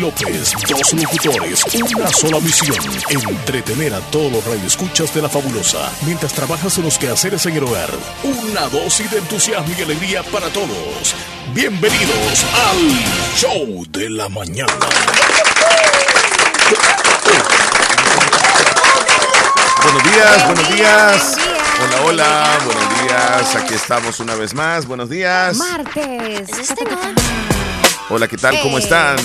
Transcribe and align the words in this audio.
López, 0.00 0.52
dos 0.68 0.92
locutores, 0.92 1.64
una 1.92 2.06
sola 2.12 2.38
misión, 2.38 2.76
entretener 3.10 3.92
a 3.94 4.00
todos 4.12 4.30
los 4.30 4.44
radioescuchas 4.44 5.12
de 5.12 5.22
la 5.22 5.28
fabulosa, 5.28 5.90
mientras 6.06 6.32
trabajas 6.32 6.78
en 6.78 6.84
los 6.84 6.96
quehaceres 6.96 7.44
en 7.46 7.56
el 7.56 7.64
hogar. 7.64 7.90
Una 8.22 8.68
dosis 8.68 9.10
de 9.10 9.18
entusiasmo 9.18 9.74
y 9.76 9.82
alegría 9.82 10.22
para 10.22 10.50
todos. 10.50 11.16
Bienvenidos 11.52 12.46
al 12.54 12.78
Show 13.36 13.84
de 13.90 14.08
la 14.10 14.28
Mañana. 14.28 14.72
Buenos 19.82 20.04
días, 20.04 20.46
buenos 20.46 20.74
días. 20.76 21.36
Hola, 21.82 22.04
hola, 22.04 22.58
buenos 22.64 23.02
días. 23.02 23.56
Aquí 23.56 23.74
estamos 23.74 24.20
una 24.20 24.36
vez 24.36 24.54
más. 24.54 24.86
Buenos 24.86 25.10
días. 25.10 25.56
Martes. 25.56 26.48
Hola, 28.10 28.28
¿qué 28.28 28.36
tal? 28.36 28.60
¿Cómo 28.60 28.78
están? 28.78 29.18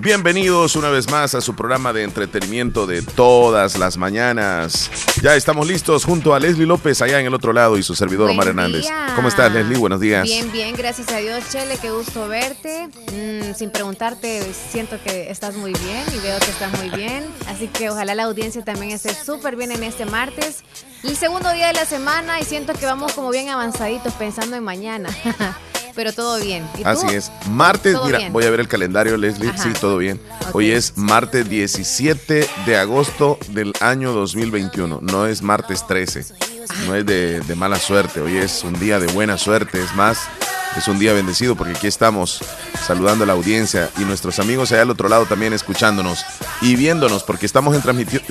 Bienvenidos 0.00 0.74
una 0.74 0.88
vez 0.88 1.10
más 1.10 1.34
a 1.34 1.42
su 1.42 1.54
programa 1.54 1.92
de 1.92 2.02
entretenimiento 2.02 2.86
de 2.86 3.02
todas 3.02 3.78
las 3.78 3.98
mañanas. 3.98 4.90
Ya 5.20 5.36
estamos 5.36 5.68
listos 5.68 6.04
junto 6.04 6.34
a 6.34 6.40
Leslie 6.40 6.66
López 6.66 7.02
allá 7.02 7.20
en 7.20 7.26
el 7.26 7.34
otro 7.34 7.52
lado 7.52 7.76
y 7.76 7.82
su 7.82 7.94
servidor 7.94 8.30
Omar 8.30 8.48
Hernández. 8.48 8.86
¿Cómo 9.14 9.28
estás, 9.28 9.52
Leslie? 9.52 9.76
Buenos 9.76 10.00
días. 10.00 10.24
Bien, 10.24 10.50
bien, 10.50 10.74
gracias 10.74 11.12
a 11.12 11.18
Dios, 11.18 11.44
Chele, 11.50 11.76
qué 11.76 11.90
gusto 11.90 12.26
verte. 12.26 12.88
Mm, 13.12 13.54
sin 13.54 13.70
preguntarte, 13.70 14.42
siento 14.70 14.96
que 15.04 15.30
estás 15.30 15.56
muy 15.56 15.72
bien 15.72 16.04
y 16.16 16.18
veo 16.20 16.38
que 16.38 16.50
estás 16.50 16.72
muy 16.78 16.88
bien. 16.96 17.26
Así 17.46 17.68
que 17.68 17.90
ojalá 17.90 18.14
la 18.14 18.24
audiencia 18.24 18.64
también 18.64 18.92
esté 18.92 19.14
súper 19.14 19.56
bien 19.56 19.72
en 19.72 19.82
este 19.82 20.06
martes. 20.06 20.64
El 21.02 21.16
segundo 21.16 21.52
día 21.52 21.66
de 21.66 21.74
la 21.74 21.84
semana 21.84 22.40
y 22.40 22.44
siento 22.44 22.72
que 22.72 22.86
vamos 22.86 23.12
como 23.12 23.30
bien 23.30 23.50
avanzaditos 23.50 24.14
pensando 24.14 24.56
en 24.56 24.64
mañana. 24.64 25.10
pero 25.94 26.12
todo 26.12 26.40
bien. 26.40 26.64
Así 26.84 27.06
es. 27.08 27.30
Martes, 27.50 27.96
mira, 28.04 28.28
voy 28.30 28.44
a 28.44 28.50
ver 28.50 28.60
el 28.60 28.68
calendario, 28.68 29.16
Leslie. 29.16 29.52
Sí, 29.56 29.70
todo 29.80 29.98
bien. 29.98 30.20
Hoy 30.52 30.70
es 30.70 30.96
martes 30.96 31.48
17 31.48 32.48
de 32.66 32.76
agosto 32.76 33.38
del 33.48 33.72
año 33.80 34.12
2021. 34.12 35.00
No 35.02 35.26
es 35.26 35.42
martes 35.42 35.86
13. 35.86 36.24
No 36.86 36.94
es 36.94 37.06
de, 37.06 37.40
de 37.40 37.54
mala 37.54 37.78
suerte. 37.78 38.20
Hoy 38.20 38.36
es 38.36 38.62
un 38.64 38.78
día 38.78 38.98
de 38.98 39.06
buena 39.08 39.38
suerte. 39.38 39.82
Es 39.82 39.94
más, 39.94 40.18
es 40.76 40.88
un 40.88 40.98
día 40.98 41.12
bendecido 41.12 41.54
porque 41.56 41.74
aquí 41.76 41.86
estamos 41.86 42.40
saludando 42.86 43.24
a 43.24 43.26
la 43.26 43.34
audiencia 43.34 43.90
y 43.98 44.04
nuestros 44.04 44.38
amigos 44.38 44.72
allá 44.72 44.82
al 44.82 44.90
otro 44.90 45.08
lado 45.08 45.26
también 45.26 45.52
escuchándonos 45.52 46.24
y 46.60 46.76
viéndonos 46.76 47.22
porque 47.24 47.46
estamos 47.46 47.74
en 47.74 47.82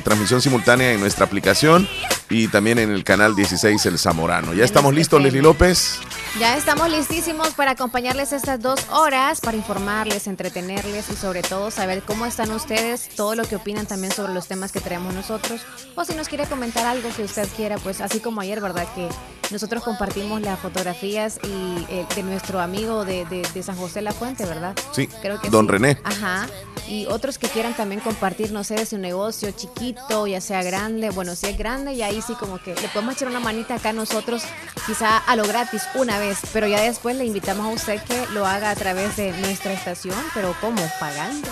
transmisión 0.04 0.42
simultánea 0.42 0.92
en 0.92 1.00
nuestra 1.00 1.26
aplicación 1.26 1.88
y 2.30 2.48
también 2.48 2.80
en 2.80 2.92
el 2.92 3.04
canal 3.04 3.36
16 3.36 3.86
El 3.86 4.00
Zamorano. 4.00 4.54
¿Ya 4.54 4.64
estamos 4.64 4.94
listos, 4.94 5.22
Leslie 5.22 5.42
López? 5.42 6.00
Ya 6.40 6.56
estamos 6.56 6.90
listísimos 6.90 7.50
para 7.50 7.72
acompañarles 7.72 8.32
estas 8.32 8.62
dos 8.62 8.80
horas, 8.90 9.42
para 9.42 9.58
informarles, 9.58 10.28
entretenerles 10.28 11.09
y 11.09 11.16
sobre 11.16 11.42
todo 11.42 11.72
saber 11.72 12.04
cómo 12.04 12.26
están 12.26 12.52
ustedes, 12.52 13.09
todo 13.18 13.36
lo 13.36 13.44
que 13.44 13.58
opinan 13.58 13.86
también 13.86 14.14
sobre 14.14 14.34
los 14.34 14.48
temas 14.48 14.72
que 14.72 14.80
traemos 14.80 15.14
nosotros. 15.14 15.59
O 15.96 16.06
si 16.06 16.14
nos 16.16 16.30
quiere 16.30 16.46
comentar 16.46 16.86
algo 16.86 17.09
que 17.16 17.24
usted 17.24 17.48
quiera, 17.58 17.78
pues 17.78 18.00
así 18.00 18.20
como 18.22 18.41
ayer, 18.41 18.61
¿verdad? 18.61 18.88
Que 18.95 19.09
nosotros 19.52 19.83
compartimos 19.83 20.41
las 20.41 20.59
fotografías 20.59 21.39
y 21.44 21.86
eh, 21.89 22.05
de 22.16 22.23
nuestro 22.23 22.61
amigo 22.61 23.03
de, 23.03 23.25
de, 23.25 23.63
San 23.63 23.75
José 23.75 24.02
La 24.02 24.13
Fuente, 24.13 24.45
¿verdad? 24.45 24.75
Sí, 24.94 25.08
Creo 25.22 25.41
que 25.41 25.50
don 25.50 25.67
René. 25.67 25.97
Ajá. 26.03 26.47
Y 26.88 27.05
otros 27.05 27.38
que 27.38 27.47
quieran 27.47 27.73
también 27.73 28.02
compartir, 28.02 28.52
no 28.52 28.63
sé, 28.63 28.75
de 28.75 28.86
su 28.86 28.97
negocio 28.97 29.52
chiquito, 29.52 30.28
ya 30.28 30.41
sea 30.41 30.63
grande. 30.63 31.09
Bueno, 31.09 31.36
si 31.36 31.47
es 31.47 31.58
grande, 31.58 31.94
y 31.94 32.02
ahí 32.02 32.22
sí 32.22 32.33
como 32.33 32.58
que 32.59 32.75
le 32.75 32.88
podemos 32.89 33.16
echar 33.16 33.30
una 33.30 33.39
manita 33.39 33.75
acá 33.75 33.94
nosotros, 33.94 34.44
quizá 34.85 35.17
a 35.17 35.35
lo 35.35 35.45
gratis, 35.45 35.83
una 35.95 36.17
vez. 36.17 36.39
Pero 36.52 36.67
ya 36.67 36.81
después 36.81 37.16
le 37.16 37.25
invitamos 37.25 37.66
a 37.66 37.69
usted 37.69 38.02
que 38.03 38.25
lo 38.33 38.45
haga 38.45 38.72
a 38.72 38.75
través 38.75 39.16
de 39.16 39.31
nuestra 39.39 39.72
estación, 39.73 40.17
pero 40.33 40.53
¿cómo? 40.59 40.81
Pagando. 41.00 41.50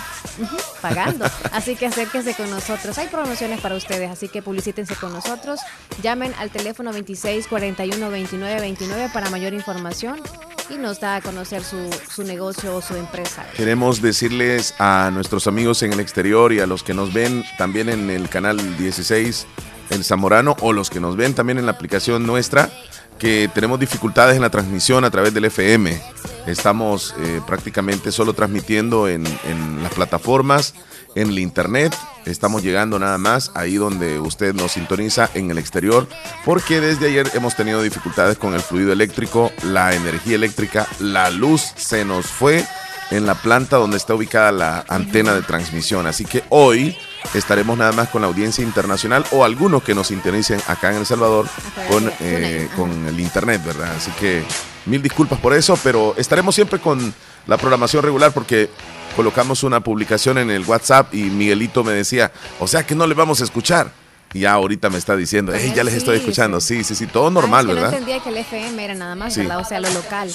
pagando. 0.82 1.26
Así 1.52 1.76
que 1.76 1.86
acérquese 1.86 2.34
con 2.34 2.50
nosotros. 2.50 2.98
Hay 2.98 3.08
promociones 3.08 3.62
para 3.62 3.76
ustedes, 3.76 4.10
así 4.10 4.30
que 4.30 4.42
publicítense 4.42 4.96
con 4.96 5.12
nosotros. 5.12 5.60
Llamen 6.02 6.34
al 6.38 6.50
teléfono 6.50 6.59
2641 6.64 7.98
2929 8.00 9.10
para 9.14 9.30
mayor 9.30 9.54
información 9.54 10.22
y 10.70 10.78
nos 10.78 11.00
da 11.00 11.18
a 11.18 11.22
conocer 11.22 11.64
su, 11.64 11.78
su 12.14 12.24
negocio 12.24 12.76
o 12.76 12.82
su 12.82 12.96
empresa. 12.96 13.46
Queremos 13.56 14.02
decirles 14.02 14.76
a 14.80 15.10
nuestros 15.12 15.48
amigos 15.48 15.82
en 15.84 15.94
el 15.94 16.00
exterior 16.00 16.54
y 16.54 16.60
a 16.60 16.68
los 16.68 16.84
que 16.84 16.94
nos 16.94 17.14
ven 17.14 17.44
también 17.58 17.90
en 17.90 18.10
el 18.10 18.30
canal 18.30 18.78
16, 18.78 19.48
El 19.90 20.04
Zamorano, 20.04 20.56
o 20.62 20.74
los 20.74 20.90
que 20.90 21.00
nos 21.00 21.16
ven 21.16 21.34
también 21.34 21.58
en 21.58 21.66
la 21.66 21.72
aplicación 21.72 22.26
nuestra, 22.26 22.70
que 23.18 23.50
tenemos 23.54 23.80
dificultades 23.80 24.36
en 24.36 24.42
la 24.42 24.50
transmisión 24.50 25.04
a 25.04 25.12
través 25.12 25.34
del 25.34 25.46
FM. 25.46 26.00
Estamos 26.46 27.16
eh, 27.20 27.42
prácticamente 27.46 28.12
solo 28.12 28.34
transmitiendo 28.34 29.08
en, 29.08 29.26
en 29.44 29.84
las 29.84 29.94
plataformas 29.94 30.74
en 31.16 31.30
el 31.30 31.40
internet. 31.40 31.96
Estamos 32.26 32.64
llegando 32.64 33.00
nada 33.00 33.18
más 33.18 33.52
ahí 33.56 33.76
donde 33.76 34.20
usted 34.20 34.54
nos 34.54 34.74
sintoniza 34.74 35.30
en 35.34 35.50
el 35.52 35.58
exterior, 35.58 36.08
porque 36.46 36.82
desde 36.82 37.08
ayer 37.08 37.30
hemos 37.34 37.56
tenido 37.56 37.82
dificultades 37.82 38.38
con 38.38 38.54
el 38.54 38.62
fluido 38.62 38.92
eléctrico, 38.92 39.52
la 39.64 39.94
energía 39.94 40.36
eléctrica, 40.36 40.88
la 41.00 41.30
luz 41.30 41.74
se 41.76 42.06
nos 42.06 42.28
fue 42.28 42.66
en 43.12 43.26
la 43.26 43.36
planta 43.36 43.78
donde 43.78 43.98
está 43.98 44.14
ubicada 44.14 44.52
la 44.52 44.86
antena 44.88 45.34
de 45.34 45.42
transmisión. 45.42 46.06
Así 46.08 46.26
que 46.26 46.44
hoy 46.50 46.96
estaremos 47.34 47.78
nada 47.78 47.92
más 47.92 48.10
con 48.10 48.22
la 48.22 48.28
audiencia 48.28 48.64
internacional 48.64 49.26
o 49.32 49.44
algunos 49.44 49.84
que 49.84 49.96
nos 49.96 50.08
sintonicen 50.08 50.62
acá 50.68 50.92
en 50.92 50.98
El 50.98 51.06
Salvador 51.06 51.48
con, 51.90 52.12
eh, 52.20 52.68
con 52.76 53.08
el 53.08 53.20
internet, 53.20 53.62
¿verdad? 53.66 53.96
Así 53.96 54.12
que 54.12 54.44
mil 54.86 55.02
disculpas 55.02 55.40
por 55.40 55.54
eso, 55.54 55.78
pero 55.84 56.14
estaremos 56.18 56.56
siempre 56.56 56.80
con 56.80 57.14
la 57.48 57.58
programación 57.58 58.04
regular 58.04 58.32
porque 58.32 58.70
colocamos 59.16 59.64
una 59.64 59.80
publicación 59.80 60.38
en 60.38 60.50
el 60.50 60.64
WhatsApp 60.64 61.14
y 61.14 61.24
Miguelito 61.24 61.84
me 61.84 61.94
decía, 61.94 62.32
o 62.60 62.68
sea 62.68 62.86
que 62.86 62.96
no 62.96 63.08
le 63.08 63.16
vamos 63.16 63.42
a 63.42 63.44
escuchar. 63.44 63.92
Y 64.32 64.42
ya 64.42 64.54
ahorita 64.54 64.92
me 64.92 65.00
está 65.00 65.16
diciendo, 65.16 65.54
hey, 65.56 65.74
ya 65.76 65.84
les 65.84 65.96
estoy 65.96 66.18
escuchando. 66.18 66.62
Sí, 66.62 66.84
sí, 66.84 66.94
sí, 66.94 67.08
todo 67.08 67.32
normal, 67.32 67.66
ah, 67.68 67.74
¿verdad? 67.74 67.90
No 67.90 67.98
entendía 67.98 68.20
que 68.20 68.30
el 68.30 68.38
FM 68.38 68.86
era 68.86 68.94
nada 68.94 69.16
más, 69.16 69.36
¿verdad? 69.36 69.60
O 69.60 69.66
sea, 69.66 69.80
lo 69.80 69.90
local. 69.90 70.32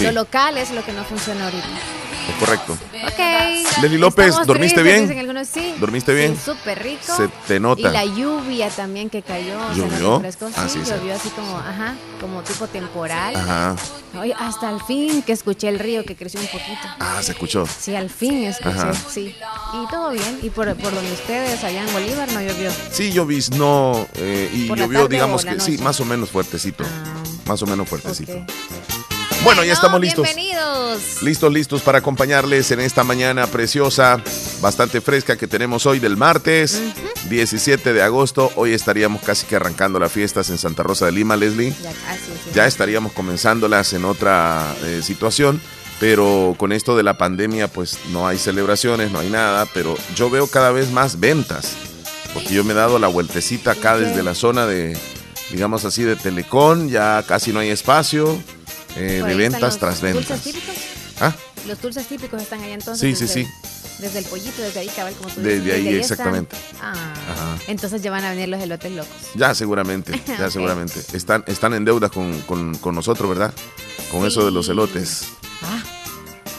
Lo 0.00 0.12
local 0.12 0.58
es 0.58 0.70
lo 0.72 0.84
que 0.84 0.92
no 0.92 1.04
funciona 1.04 1.44
ahorita 1.44 1.66
correcto. 2.34 2.72
Ok. 2.72 3.82
Leslie 3.82 3.98
López, 3.98 4.34
¿dormiste 4.46 4.82
bien? 4.82 5.08
sí. 5.44 5.74
¿Dormiste 5.78 6.14
bien? 6.14 6.38
Súper 6.38 6.82
rico. 6.82 7.16
Se 7.16 7.28
te 7.46 7.60
nota. 7.60 7.80
Y 7.80 7.92
la 7.92 8.04
lluvia 8.04 8.70
también 8.70 9.10
que 9.10 9.22
cayó. 9.22 9.58
¿Llovió? 9.74 10.22
Ah, 10.56 10.68
sí, 10.68 10.80
llovió 10.84 11.14
así 11.14 11.28
como, 11.30 11.56
ajá, 11.58 11.94
como 12.20 12.42
tipo 12.42 12.66
temporal. 12.66 13.36
Ajá. 13.36 13.76
Hasta 14.38 14.70
el 14.70 14.80
fin 14.82 15.22
que 15.22 15.32
escuché 15.32 15.68
el 15.68 15.78
río 15.78 16.04
que 16.04 16.16
creció 16.16 16.40
un 16.40 16.46
poquito. 16.46 16.88
Ah, 16.98 17.20
se 17.22 17.32
escuchó. 17.32 17.66
Sí, 17.66 17.94
al 17.94 18.10
fin 18.10 18.44
escuché, 18.44 18.94
sí. 19.12 19.34
Y 19.74 19.90
todo 19.90 20.10
bien. 20.10 20.40
¿Y 20.42 20.50
por, 20.50 20.74
por 20.76 20.94
donde 20.94 21.12
ustedes, 21.12 21.62
allá 21.62 21.82
en 21.86 21.92
Bolívar, 21.92 22.30
no 22.32 22.40
llovió? 22.40 22.70
Sí, 22.90 23.12
llovió, 23.12 23.38
no. 23.56 24.06
Eh, 24.14 24.50
y 24.52 24.66
llovió, 24.66 25.08
digamos 25.08 25.44
que 25.44 25.60
sí, 25.60 25.78
más 25.78 26.00
o 26.00 26.04
menos 26.04 26.30
fuertecito. 26.30 26.84
Ah, 26.84 27.22
más 27.46 27.62
o 27.62 27.66
menos 27.66 27.88
fuertecito. 27.88 28.44
Bueno, 29.44 29.62
ya 29.64 29.72
estamos 29.72 30.00
listos. 30.00 30.24
Bienvenidos. 30.24 31.22
Listos, 31.22 31.52
listos 31.52 31.82
para 31.82 31.98
acompañarles 31.98 32.70
en 32.72 32.80
esta 32.80 33.04
mañana 33.04 33.46
preciosa, 33.46 34.20
bastante 34.60 35.00
fresca 35.00 35.36
que 35.36 35.46
tenemos 35.46 35.86
hoy 35.86 36.00
del 36.00 36.16
martes, 36.16 36.82
17 37.28 37.92
de 37.92 38.02
agosto. 38.02 38.50
Hoy 38.56 38.72
estaríamos 38.72 39.22
casi 39.22 39.46
que 39.46 39.56
arrancando 39.56 40.00
las 40.00 40.10
fiestas 40.10 40.50
en 40.50 40.58
Santa 40.58 40.82
Rosa 40.82 41.06
de 41.06 41.12
Lima, 41.12 41.36
Leslie. 41.36 41.72
Ya, 42.52 42.66
estaríamos 42.66 43.12
comenzándolas 43.12 43.92
en 43.92 44.04
otra 44.04 44.74
eh, 44.84 45.00
situación. 45.02 45.60
Pero 46.00 46.54
con 46.58 46.70
esto 46.72 46.96
de 46.96 47.02
la 47.02 47.18
pandemia, 47.18 47.66
pues 47.66 47.98
no 48.10 48.28
hay 48.28 48.38
celebraciones, 48.38 49.10
no 49.10 49.18
hay 49.18 49.30
nada, 49.30 49.66
pero 49.74 49.96
yo 50.14 50.30
veo 50.30 50.46
cada 50.46 50.70
vez 50.70 50.92
más 50.92 51.18
ventas. 51.18 51.76
Porque 52.34 52.54
yo 52.54 52.62
me 52.62 52.72
he 52.72 52.76
dado 52.76 52.98
la 53.00 53.08
vueltecita 53.08 53.72
acá 53.72 53.98
desde 53.98 54.22
la 54.22 54.34
zona 54.34 54.66
de, 54.66 54.96
digamos 55.50 55.84
así, 55.84 56.04
de 56.04 56.14
Telecom, 56.14 56.88
ya 56.88 57.24
casi 57.26 57.52
no 57.52 57.58
hay 57.58 57.70
espacio 57.70 58.38
eh, 58.98 59.22
de 59.26 59.34
ventas 59.34 59.78
tras 59.78 60.00
ventas. 60.00 60.26
¿Dulces 60.28 60.42
típicos? 60.42 60.74
¿Ah? 61.20 61.34
Los 61.66 61.80
dulces 61.80 62.06
típicos 62.06 62.42
están 62.42 62.60
ahí 62.62 62.72
entonces. 62.72 63.18
Sí, 63.18 63.26
sí, 63.26 63.32
sí. 63.32 63.48
Desde 63.98 64.20
el 64.20 64.24
pollito, 64.26 64.62
desde 64.62 64.80
ahí, 64.80 64.88
cabal, 64.88 65.12
como 65.14 65.28
tú 65.28 65.40
Desde 65.40 65.60
dices, 65.60 65.74
ahí, 65.74 65.94
exactamente. 65.96 66.56
Ah, 66.80 67.56
entonces 67.66 68.00
ya 68.00 68.12
van 68.12 68.24
a 68.24 68.30
venir 68.30 68.48
los 68.48 68.62
elotes 68.62 68.92
locos. 68.92 69.12
Ya, 69.34 69.54
seguramente, 69.54 70.12
ya 70.38 70.50
seguramente. 70.50 71.00
Están, 71.12 71.42
están 71.48 71.74
en 71.74 71.84
deuda 71.84 72.08
con, 72.08 72.40
con, 72.42 72.76
con 72.76 72.94
nosotros, 72.94 73.28
¿verdad? 73.28 73.52
Con 74.12 74.24
eso 74.24 74.44
de 74.44 74.52
los 74.52 74.68
elotes. 74.68 75.24
Ah, 75.62 75.82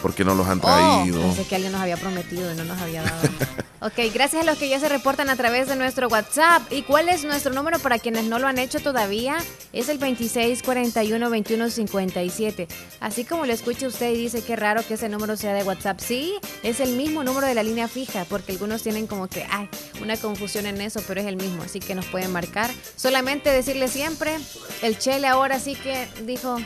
porque 0.02 0.24
no 0.24 0.34
los 0.36 0.48
han 0.48 0.60
oh, 0.60 0.62
traído. 0.62 1.22
pensé 1.22 1.46
que 1.46 1.56
alguien 1.56 1.72
nos 1.72 1.82
había 1.82 1.98
prometido 1.98 2.52
y 2.52 2.56
no 2.56 2.66
nos 2.66 2.80
había 2.82 3.04
dado. 3.04 3.22
ok, 3.82 3.94
gracias 4.14 4.44
a 4.44 4.46
los 4.46 4.58
que 4.58 4.70
ya 4.70 4.80
se 4.80 4.90
reportan 4.90 5.30
a 5.30 5.36
través 5.36 5.68
de 5.68 5.76
nuestro 5.76 6.08
WhatsApp. 6.08 6.62
¿Y 6.72 6.84
cuál 6.84 7.10
es 7.10 7.24
nuestro 7.24 7.54
número 7.54 7.80
para 7.80 8.00
quienes 8.00 8.26
no 8.26 8.40
lo 8.40 8.48
han 8.48 8.58
hecho 8.60 8.80
todavía? 8.80 9.38
Es 9.74 9.90
el 9.90 10.00
2641-2157. 10.00 12.68
Así 13.00 13.26
como 13.26 13.46
lo 13.46 13.54
escucha 13.54 13.88
usted 13.88 14.12
y 14.12 14.18
dice 14.18 14.44
que 14.44 14.56
raro 14.56 14.82
que 14.88 14.96
ese 14.96 15.10
número 15.10 15.38
sea 15.38 15.54
de 15.54 15.64
WhatsApp. 15.64 16.00
Sí, 16.00 16.36
es 16.64 16.80
el 16.80 16.96
mismo 16.96 17.24
número 17.24 17.46
de 17.48 17.56
la 17.56 17.64
línea 17.64 17.88
fija, 17.88 18.26
porque 18.26 18.54
algunos 18.54 18.84
tienen 18.84 19.08
como 19.08 19.28
que, 19.28 19.46
ay, 19.50 19.70
una 20.02 20.18
confusión 20.18 20.66
en 20.66 20.82
eso, 20.82 21.02
pero 21.08 21.22
es 21.22 21.28
el 21.28 21.38
mismo, 21.38 21.64
así 21.64 21.80
que 21.80 21.96
nos 21.96 22.06
pueden 22.06 22.32
marcar. 22.32 22.70
Solamente 22.96 23.50
decirle 23.50 23.88
siempre, 23.88 24.38
el 24.82 24.98
Chele 24.98 25.28
ahora 25.28 25.60
sí 25.60 25.76
que 25.76 26.08
dijo, 26.26 26.58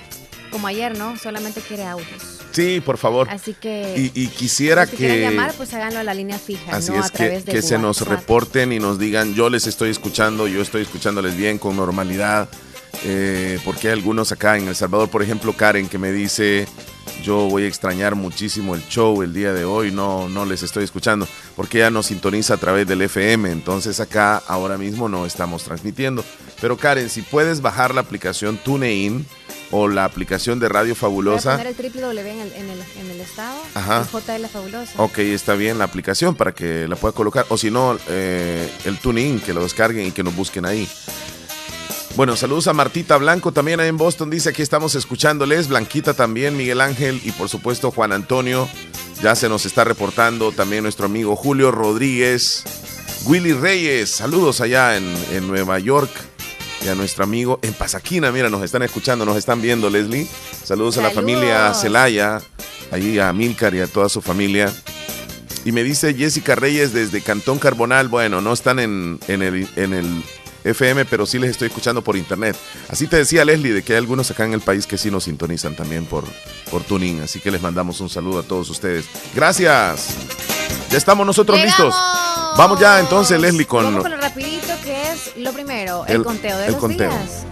como 0.52 0.68
ayer, 0.68 0.98
¿no? 0.98 1.18
Solamente 1.18 1.62
quiere 1.62 1.86
autos. 1.86 2.33
Sí, 2.54 2.82
por 2.82 2.98
favor. 2.98 3.28
Así 3.30 3.54
que. 3.54 4.12
Y, 4.14 4.28
quisiera 4.28 4.86
si 4.86 4.96
que. 4.96 5.22
llamar, 5.22 5.54
pues 5.54 5.74
háganlo 5.74 6.00
a 6.00 6.04
la 6.04 6.14
línea 6.14 6.38
fija. 6.38 6.76
Así 6.76 6.92
no 6.92 7.00
es, 7.00 7.08
a 7.08 7.10
través 7.10 7.44
que, 7.44 7.52
de 7.52 7.58
que 7.58 7.62
se 7.62 7.78
nos 7.78 8.02
reporten 8.08 8.72
y 8.72 8.80
nos 8.80 9.00
digan, 9.00 9.34
yo 9.34 9.50
les 9.50 9.68
estoy 9.68 9.90
escuchando, 9.90 10.48
yo 10.48 10.62
estoy 10.62 10.84
escuchándoles 10.84 11.36
bien, 11.36 11.58
con 11.58 11.76
normalidad. 11.76 12.48
Eh, 13.06 13.60
porque 13.66 13.88
hay 13.88 13.94
algunos 13.94 14.32
acá 14.32 14.58
en 14.58 14.68
El 14.68 14.76
Salvador, 14.76 15.10
por 15.10 15.24
ejemplo, 15.24 15.54
Karen, 15.54 15.90
que 15.90 15.98
me 15.98 16.12
dice, 16.12 16.68
yo 17.24 17.50
voy 17.50 17.64
a 17.64 17.68
extrañar 17.68 18.16
muchísimo 18.16 18.76
el 18.76 18.88
show 18.88 19.22
el 19.24 19.34
día 19.34 19.52
de 19.52 19.66
hoy, 19.66 19.92
no, 19.92 20.30
no 20.30 20.46
les 20.46 20.64
estoy 20.64 20.84
escuchando, 20.84 21.28
porque 21.56 21.80
ella 21.80 21.90
nos 21.90 22.06
sintoniza 22.06 22.54
a 22.54 22.58
través 22.58 22.88
del 22.88 23.02
FM, 23.02 23.52
entonces 23.52 24.00
acá 24.00 24.38
ahora 24.48 24.78
mismo 24.78 25.10
no 25.10 25.26
estamos 25.26 25.64
transmitiendo. 25.64 26.24
Pero 26.62 26.78
Karen, 26.78 27.10
si 27.10 27.24
puedes 27.24 27.62
bajar 27.62 27.94
la 27.94 28.02
aplicación 28.02 28.58
TuneIn 28.58 29.26
o 29.76 29.88
la 29.88 30.06
aplicación 30.06 30.60
de 30.60 30.70
Radio 30.70 30.94
Voy 30.94 30.98
a 30.98 31.02
Fabulosa. 31.02 31.52
poner 31.54 31.68
el 31.68 31.76
triple 31.76 32.02
W 32.02 32.32
en 32.32 32.40
el, 32.42 32.54
en 32.54 32.70
el, 32.70 32.80
en 33.00 33.10
el 33.10 33.20
estado. 33.20 33.60
Ajá. 33.74 34.08
JL 34.12 34.46
Fabulosa. 34.46 34.94
Ok, 34.98 35.18
está 35.20 35.56
bien 35.56 35.80
la 35.80 35.86
aplicación 35.86 36.36
para 36.36 36.52
que 36.54 36.88
la 36.88 36.96
pueda 36.96 37.14
colocar. 37.14 37.48
O 37.50 37.58
si 37.58 37.72
no, 37.72 37.98
eh, 38.08 38.70
el 38.86 39.00
TuneIn, 39.00 39.40
que 39.40 39.52
lo 39.52 39.64
descarguen 39.64 40.06
y 40.06 40.12
que 40.12 40.22
nos 40.24 40.36
busquen 40.36 40.66
ahí. 40.66 40.88
Bueno, 42.16 42.36
saludos 42.36 42.68
a 42.68 42.74
Martita 42.74 43.18
Blanco 43.18 43.52
también 43.52 43.80
ahí 43.80 43.90
en 43.90 43.98
Boston. 43.98 44.30
Dice 44.30 44.50
aquí 44.50 44.62
estamos 44.62 44.94
escuchándoles. 44.94 45.68
Blanquita 45.68 46.14
también, 46.14 46.56
Miguel 46.56 46.80
Ángel 46.80 47.20
y 47.24 47.32
por 47.32 47.50
supuesto 47.50 47.90
Juan 47.90 48.12
Antonio. 48.12 48.70
Ya 49.24 49.36
se 49.36 49.50
nos 49.50 49.66
está 49.66 49.84
reportando 49.84 50.52
también 50.52 50.84
nuestro 50.84 51.08
amigo 51.08 51.36
Julio 51.36 51.72
Rodríguez. 51.72 52.64
Willy 53.26 53.54
Reyes, 53.54 54.12
saludos 54.12 54.62
allá 54.62 54.98
en, 54.98 55.12
en 55.32 55.48
Nueva 55.48 55.80
York. 55.80 56.12
Y 56.84 56.90
a 56.90 56.96
nuestro 56.96 57.24
amigo 57.24 57.60
en 57.62 57.74
Pasaquina, 57.74 58.32
mira, 58.32 58.50
nos 58.50 58.62
están 58.62 58.84
escuchando, 58.84 59.26
nos 59.26 59.38
están 59.38 59.62
viendo, 59.62 59.90
Leslie. 59.90 60.28
Saludos, 60.64 60.98
a 60.98 61.02
la 61.02 61.12
familia 61.12 61.74
Celaya, 61.74 62.42
ahí 62.92 63.20
a 63.20 63.32
Milcar 63.32 63.74
y 63.74 63.80
a 63.80 63.88
toda 63.88 64.10
su 64.10 64.22
familia. 64.22 64.72
Y 65.64 65.72
me 65.72 65.84
dice 65.84 66.14
Jessica 66.14 66.56
Reyes 66.56 66.94
desde 66.94 67.22
Cantón 67.22 67.58
Carbonal, 67.58 68.10
bueno, 68.10 68.42
no 68.42 68.52
están 68.52 68.80
en, 68.80 69.20
en 69.30 69.42
el, 69.42 69.68
en 69.78 69.94
el 69.94 70.24
FM, 70.66 71.06
pero 71.06 71.26
sí 71.26 71.40
les 71.40 71.52
estoy 71.52 71.68
escuchando 71.68 72.02
por 72.02 72.18
internet. 72.18 72.58
Así 72.90 73.08
te 73.08 73.18
decía 73.18 73.46
Leslie, 73.46 73.74
de 73.74 73.84
que 73.84 73.94
hay 73.94 74.00
algunos 74.00 74.30
acá 74.32 74.46
en 74.46 74.54
el 74.54 74.62
país 74.62 74.86
que 74.86 74.98
sí 74.98 75.10
nos 75.10 75.24
sintonizan 75.24 75.76
también 75.76 76.06
por, 76.06 76.26
por 76.70 76.84
tuning, 76.84 77.22
así 77.22 77.40
que 77.40 77.52
les 77.52 77.62
mandamos 77.62 78.02
un 78.02 78.10
saludo 78.10 78.40
a 78.40 78.44
todos 78.44 78.70
ustedes. 78.70 79.06
Gracias. 79.34 80.53
Ya 80.90 80.98
estamos 80.98 81.26
nosotros 81.26 81.58
¡Llegamos! 81.58 81.86
listos. 81.86 82.58
Vamos 82.58 82.80
ya 82.80 83.00
entonces, 83.00 83.40
Leslie, 83.40 83.66
con... 83.66 83.84
Vamos 83.86 84.02
con 84.04 84.12
lo 84.12 84.18
rapidito 84.18 84.74
que 84.84 85.12
es 85.12 85.32
lo 85.38 85.52
primero, 85.52 86.06
el, 86.06 86.18
El- 86.18 86.24
conteo 86.24 86.58
de 86.58 86.66
el 86.68 86.72
los 86.74 86.80
conteo. 86.82 87.10
días. 87.10 87.46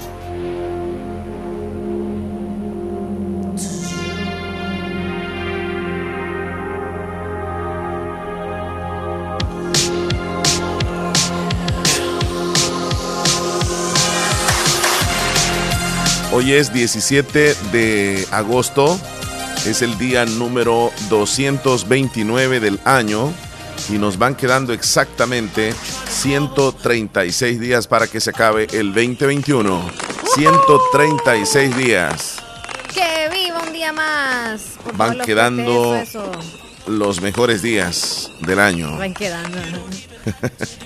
Hoy 16.34 16.54
es 16.54 16.72
17 16.72 17.56
de 17.74 18.26
agosto, 18.32 18.98
es 19.66 19.82
el 19.82 19.98
día 19.98 20.26
número 20.26 20.92
229 21.10 22.60
del 22.60 22.80
año 22.86 23.32
y 23.90 23.94
nos 23.94 24.18
van 24.18 24.36
quedando 24.36 24.74
exactamente 24.74 25.74
136 26.10 27.60
días 27.60 27.88
para 27.88 28.08
que 28.08 28.20
se 28.20 28.30
acabe 28.32 28.68
el 28.72 28.94
2021. 28.94 29.90
136 30.36 31.76
días. 31.78 32.38
¡Que 32.94 33.30
viva 33.32 33.62
un 33.66 33.74
día 33.74 33.92
más! 33.94 34.62
Por 34.84 34.98
Van 34.98 35.10
favor, 35.12 35.26
quedando- 35.26 35.96
eso. 35.96 36.32
Los 36.88 37.22
mejores 37.22 37.62
días 37.62 38.32
del 38.42 38.60
año. 38.60 38.98
Van 38.98 39.14
quedando. 39.14 39.58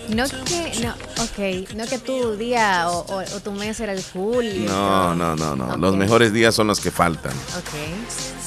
No 0.09 0.23
que, 0.25 0.71
no, 0.81 0.93
ok, 1.23 1.73
no 1.75 1.85
que 1.87 1.99
tu 1.99 2.35
día 2.35 2.89
o, 2.89 2.99
o- 2.99 3.35
o 3.35 3.39
tu 3.41 3.51
mes 3.53 3.79
era 3.79 3.93
el 3.93 4.03
julio. 4.03 4.69
No, 4.69 5.15
no, 5.15 5.35
no, 5.35 5.55
no. 5.55 5.77
Los 5.77 5.95
mejores 5.95 6.33
días 6.33 6.53
son 6.53 6.67
los 6.67 6.79
que 6.81 6.91
faltan. 6.91 7.31
Ok. 7.57 7.73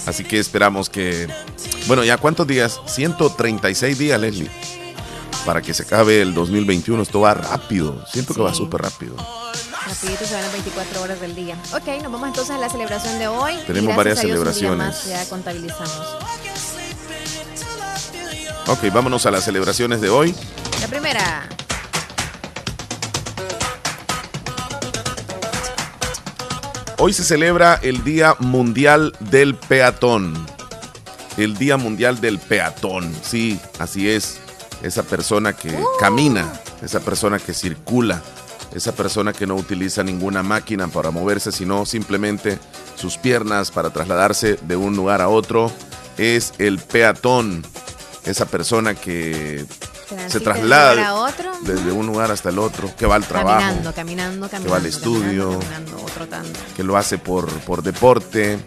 Así 0.09 0.25
que 0.25 0.39
esperamos 0.39 0.89
que... 0.89 1.29
Bueno, 1.87 2.03
¿ya 2.03 2.17
cuántos 2.17 2.47
días? 2.47 2.81
136 2.87 3.99
días, 3.99 4.19
Leslie. 4.19 4.51
Para 5.45 5.61
que 5.61 5.75
se 5.75 5.83
acabe 5.83 6.23
el 6.23 6.33
2021. 6.33 7.03
Esto 7.03 7.21
va 7.21 7.35
rápido. 7.35 8.03
Siento 8.11 8.33
que 8.33 8.41
va 8.41 8.55
súper 8.55 8.81
rápido. 8.81 9.15
Rapidito 9.17 10.25
se 10.25 10.33
van 10.33 10.43
las 10.45 10.53
24 10.53 11.03
horas 11.03 11.21
del 11.21 11.35
día. 11.35 11.57
Ok, 11.75 12.03
nos 12.03 12.11
vamos 12.11 12.29
entonces 12.29 12.57
a 12.57 12.59
la 12.59 12.71
celebración 12.71 13.19
de 13.19 13.29
hoy. 13.29 13.53
Tenemos 13.67 13.95
varias 13.95 14.21
celebraciones. 14.21 15.05
ya 15.05 15.23
contabilizamos. 15.29 16.01
Ok, 18.67 18.91
vámonos 18.91 19.27
a 19.27 19.31
las 19.31 19.45
celebraciones 19.45 20.01
de 20.01 20.09
hoy. 20.09 20.35
La 20.81 20.89
primera. 20.89 21.47
Hoy 27.01 27.13
se 27.13 27.23
celebra 27.23 27.79
el 27.81 28.03
Día 28.03 28.35
Mundial 28.41 29.15
del 29.21 29.55
Peatón. 29.55 30.35
El 31.37 31.57
Día 31.57 31.77
Mundial 31.77 32.21
del 32.21 32.41
Peatón. 32.41 33.15
Sí, 33.23 33.61
así 33.79 34.11
es. 34.11 34.41
Esa 34.83 35.05
persona 35.05 35.53
que 35.53 35.79
camina, 36.01 36.53
esa 36.83 36.99
persona 36.99 37.39
que 37.39 37.55
circula, 37.55 38.21
esa 38.75 38.97
persona 38.97 39.33
que 39.33 39.47
no 39.47 39.55
utiliza 39.55 40.03
ninguna 40.03 40.43
máquina 40.43 40.89
para 40.89 41.13
moverse, 41.13 41.53
sino 41.53 41.87
simplemente 41.87 42.59
sus 42.97 43.17
piernas 43.17 43.71
para 43.71 43.91
trasladarse 43.91 44.59
de 44.63 44.75
un 44.75 44.97
lugar 44.97 45.21
a 45.21 45.29
otro, 45.29 45.71
es 46.17 46.53
el 46.59 46.81
peatón. 46.81 47.65
Esa 48.25 48.47
persona 48.47 48.97
que 48.97 49.65
se 50.29 50.41
traslada 50.41 51.15
otro. 51.15 51.53
desde 51.63 51.93
un 51.93 52.07
lugar 52.07 52.31
hasta 52.31 52.49
el 52.51 52.59
otro, 52.59 52.91
que 52.97 53.07
va 53.07 53.17
al 53.17 53.27
trabajo 53.27 53.61
Caminando, 53.61 53.93
caminando, 53.95 54.49
caminando. 54.49 54.71
va 54.71 54.77
al 54.79 54.87
estudio. 54.87 55.51
Caminando, 55.51 55.61
caminando, 55.61 56.05
otro 56.05 56.27
tanto. 56.27 56.61
que 56.77 56.83
lo 56.85 56.97
hace 56.97 57.19
por, 57.19 57.49
por 57.61 57.83
deporte. 57.83 58.59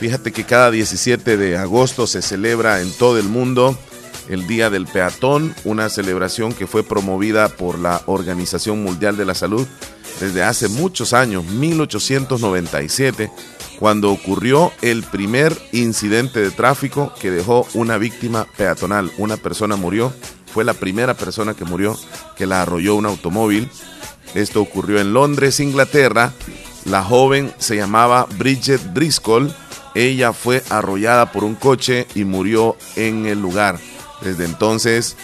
Fíjate 0.00 0.32
que 0.32 0.44
cada 0.44 0.70
17 0.70 1.36
de 1.36 1.56
agosto 1.56 2.06
se 2.06 2.22
celebra 2.22 2.80
en 2.80 2.92
todo 2.92 3.18
el 3.18 3.28
mundo 3.28 3.76
el 4.28 4.46
Día 4.46 4.70
del 4.70 4.86
Peatón, 4.86 5.54
una 5.64 5.88
celebración 5.88 6.52
que 6.52 6.66
fue 6.66 6.82
promovida 6.84 7.48
por 7.48 7.78
la 7.78 8.02
Organización 8.06 8.82
Mundial 8.82 9.16
de 9.16 9.24
la 9.24 9.34
Salud 9.34 9.66
desde 10.20 10.42
hace 10.42 10.68
muchos 10.68 11.12
años, 11.12 11.44
1897, 11.44 13.30
cuando 13.78 14.10
ocurrió 14.10 14.72
el 14.82 15.02
primer 15.04 15.56
incidente 15.72 16.40
de 16.40 16.50
tráfico 16.50 17.12
que 17.20 17.30
dejó 17.30 17.66
una 17.74 17.98
víctima 17.98 18.46
peatonal. 18.56 19.10
Una 19.18 19.36
persona 19.36 19.76
murió, 19.76 20.12
fue 20.52 20.64
la 20.64 20.74
primera 20.74 21.14
persona 21.14 21.54
que 21.54 21.64
murió 21.64 21.96
que 22.36 22.46
la 22.46 22.62
arrolló 22.62 22.94
un 22.94 23.06
automóvil. 23.06 23.70
Esto 24.34 24.60
ocurrió 24.60 25.00
en 25.00 25.12
Londres, 25.12 25.60
Inglaterra. 25.60 26.32
La 26.84 27.02
joven 27.02 27.52
se 27.58 27.76
llamaba 27.76 28.26
Bridget 28.38 28.80
Driscoll. 28.92 29.54
Ella 29.94 30.32
fue 30.32 30.62
arrollada 30.70 31.32
por 31.32 31.44
un 31.44 31.54
coche 31.54 32.06
y 32.14 32.24
murió 32.24 32.76
en 32.96 33.26
el 33.26 33.40
lugar. 33.40 33.78
Desde 34.20 34.44
entonces, 34.44 35.16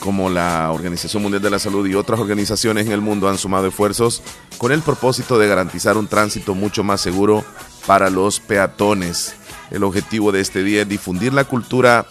como 0.00 0.30
la 0.30 0.70
Organización 0.72 1.22
Mundial 1.22 1.42
de 1.42 1.50
la 1.50 1.58
Salud 1.58 1.86
y 1.86 1.94
otras 1.94 2.18
organizaciones 2.18 2.86
en 2.86 2.92
el 2.92 3.00
mundo 3.00 3.28
han 3.28 3.38
sumado 3.38 3.68
esfuerzos 3.68 4.22
con 4.58 4.72
el 4.72 4.82
propósito 4.82 5.38
de 5.38 5.46
garantizar 5.48 5.96
un 5.96 6.08
tránsito 6.08 6.54
mucho 6.54 6.82
más 6.82 7.00
seguro 7.00 7.44
para 7.86 8.10
los 8.10 8.40
peatones. 8.40 9.34
El 9.70 9.84
objetivo 9.84 10.32
de 10.32 10.40
este 10.40 10.62
día 10.62 10.82
es 10.82 10.88
difundir 10.88 11.32
la 11.32 11.44
cultura 11.44 12.06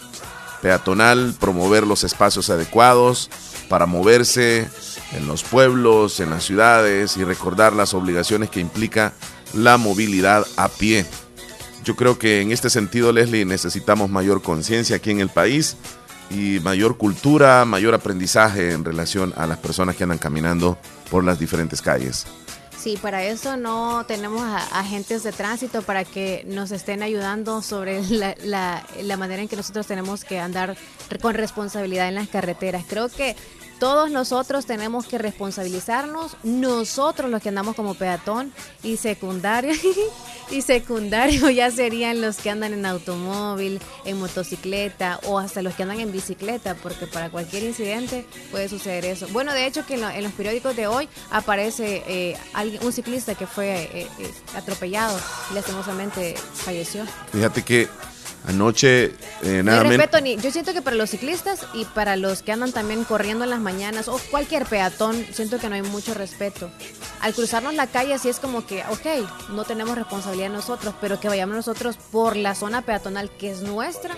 peatonal, 0.62 1.34
promover 1.38 1.86
los 1.86 2.04
espacios 2.04 2.48
adecuados 2.48 3.28
para 3.68 3.84
moverse 3.86 4.68
en 5.12 5.26
los 5.26 5.42
pueblos, 5.42 6.20
en 6.20 6.30
las 6.30 6.44
ciudades 6.44 7.16
y 7.16 7.24
recordar 7.24 7.74
las 7.74 7.92
obligaciones 7.92 8.48
que 8.48 8.60
implica 8.60 9.12
la 9.52 9.76
movilidad 9.76 10.46
a 10.56 10.68
pie. 10.68 11.04
Yo 11.84 11.96
creo 11.96 12.18
que 12.18 12.40
en 12.40 12.52
este 12.52 12.70
sentido, 12.70 13.12
Leslie, 13.12 13.44
necesitamos 13.44 14.08
mayor 14.08 14.40
conciencia 14.40 14.96
aquí 14.96 15.10
en 15.10 15.20
el 15.20 15.28
país 15.28 15.76
y 16.30 16.60
mayor 16.60 16.96
cultura, 16.96 17.64
mayor 17.64 17.94
aprendizaje 17.94 18.72
en 18.72 18.84
relación 18.84 19.34
a 19.36 19.46
las 19.46 19.58
personas 19.58 19.96
que 19.96 20.04
andan 20.04 20.18
caminando 20.18 20.78
por 21.10 21.24
las 21.24 21.38
diferentes 21.38 21.82
calles. 21.82 22.26
Sí, 22.82 22.96
para 23.00 23.22
eso 23.24 23.56
no 23.56 24.04
tenemos 24.06 24.42
a- 24.42 24.80
agentes 24.80 25.22
de 25.22 25.30
tránsito 25.30 25.82
para 25.82 26.04
que 26.04 26.42
nos 26.48 26.72
estén 26.72 27.02
ayudando 27.04 27.62
sobre 27.62 28.02
la, 28.08 28.34
la- 28.42 28.84
la 29.02 29.16
manera 29.16 29.40
en 29.40 29.46
que 29.48 29.54
nosotros 29.54 29.86
tenemos 29.86 30.24
que 30.24 30.40
andar 30.40 30.76
con 31.20 31.34
responsabilidad 31.34 32.08
en 32.08 32.16
las 32.16 32.26
carreteras. 32.28 32.84
Creo 32.88 33.08
que 33.08 33.36
todos 33.82 34.12
nosotros 34.12 34.64
tenemos 34.64 35.06
que 35.06 35.18
responsabilizarnos, 35.18 36.36
nosotros 36.44 37.28
los 37.28 37.42
que 37.42 37.48
andamos 37.48 37.74
como 37.74 37.94
peatón 37.94 38.52
y 38.84 38.96
secundario, 38.96 39.74
y 40.52 40.62
secundario 40.62 41.50
ya 41.50 41.68
serían 41.68 42.20
los 42.20 42.36
que 42.36 42.50
andan 42.50 42.74
en 42.74 42.86
automóvil, 42.86 43.80
en 44.04 44.20
motocicleta 44.20 45.18
o 45.26 45.40
hasta 45.40 45.62
los 45.62 45.74
que 45.74 45.82
andan 45.82 45.98
en 45.98 46.12
bicicleta, 46.12 46.76
porque 46.76 47.08
para 47.08 47.28
cualquier 47.30 47.64
incidente 47.64 48.24
puede 48.52 48.68
suceder 48.68 49.04
eso. 49.04 49.26
Bueno, 49.32 49.52
de 49.52 49.66
hecho 49.66 49.84
que 49.84 49.94
en, 49.94 50.02
lo- 50.02 50.10
en 50.10 50.22
los 50.22 50.32
periódicos 50.32 50.76
de 50.76 50.86
hoy 50.86 51.08
aparece 51.32 52.04
eh, 52.06 52.36
alguien, 52.52 52.84
un 52.86 52.92
ciclista 52.92 53.34
que 53.34 53.48
fue 53.48 53.82
eh, 53.82 54.06
eh, 54.20 54.30
atropellado 54.56 55.18
y 55.50 55.54
lastimosamente 55.54 56.36
falleció. 56.54 57.04
Fíjate 57.32 57.62
que 57.62 57.88
Anoche, 58.44 59.14
eh, 59.42 59.62
nada 59.62 59.84
respeto 59.84 60.20
ni, 60.20 60.36
yo 60.36 60.50
siento 60.50 60.72
que 60.72 60.82
para 60.82 60.96
los 60.96 61.10
ciclistas 61.10 61.64
y 61.74 61.84
para 61.84 62.16
los 62.16 62.42
que 62.42 62.50
andan 62.50 62.72
también 62.72 63.04
corriendo 63.04 63.44
en 63.44 63.50
las 63.50 63.60
mañanas 63.60 64.08
o 64.08 64.18
cualquier 64.30 64.66
peatón, 64.66 65.24
siento 65.32 65.58
que 65.58 65.68
no 65.68 65.76
hay 65.76 65.82
mucho 65.82 66.12
respeto. 66.12 66.68
Al 67.20 67.34
cruzarnos 67.34 67.74
la 67.74 67.86
calle, 67.86 68.14
así 68.14 68.28
es 68.28 68.40
como 68.40 68.66
que, 68.66 68.82
ok, 68.90 69.28
no 69.50 69.62
tenemos 69.64 69.96
responsabilidad 69.96 70.50
nosotros, 70.50 70.92
pero 71.00 71.20
que 71.20 71.28
vayamos 71.28 71.54
nosotros 71.54 71.96
por 72.10 72.34
la 72.34 72.56
zona 72.56 72.82
peatonal 72.82 73.30
que 73.30 73.52
es 73.52 73.62
nuestra, 73.62 74.16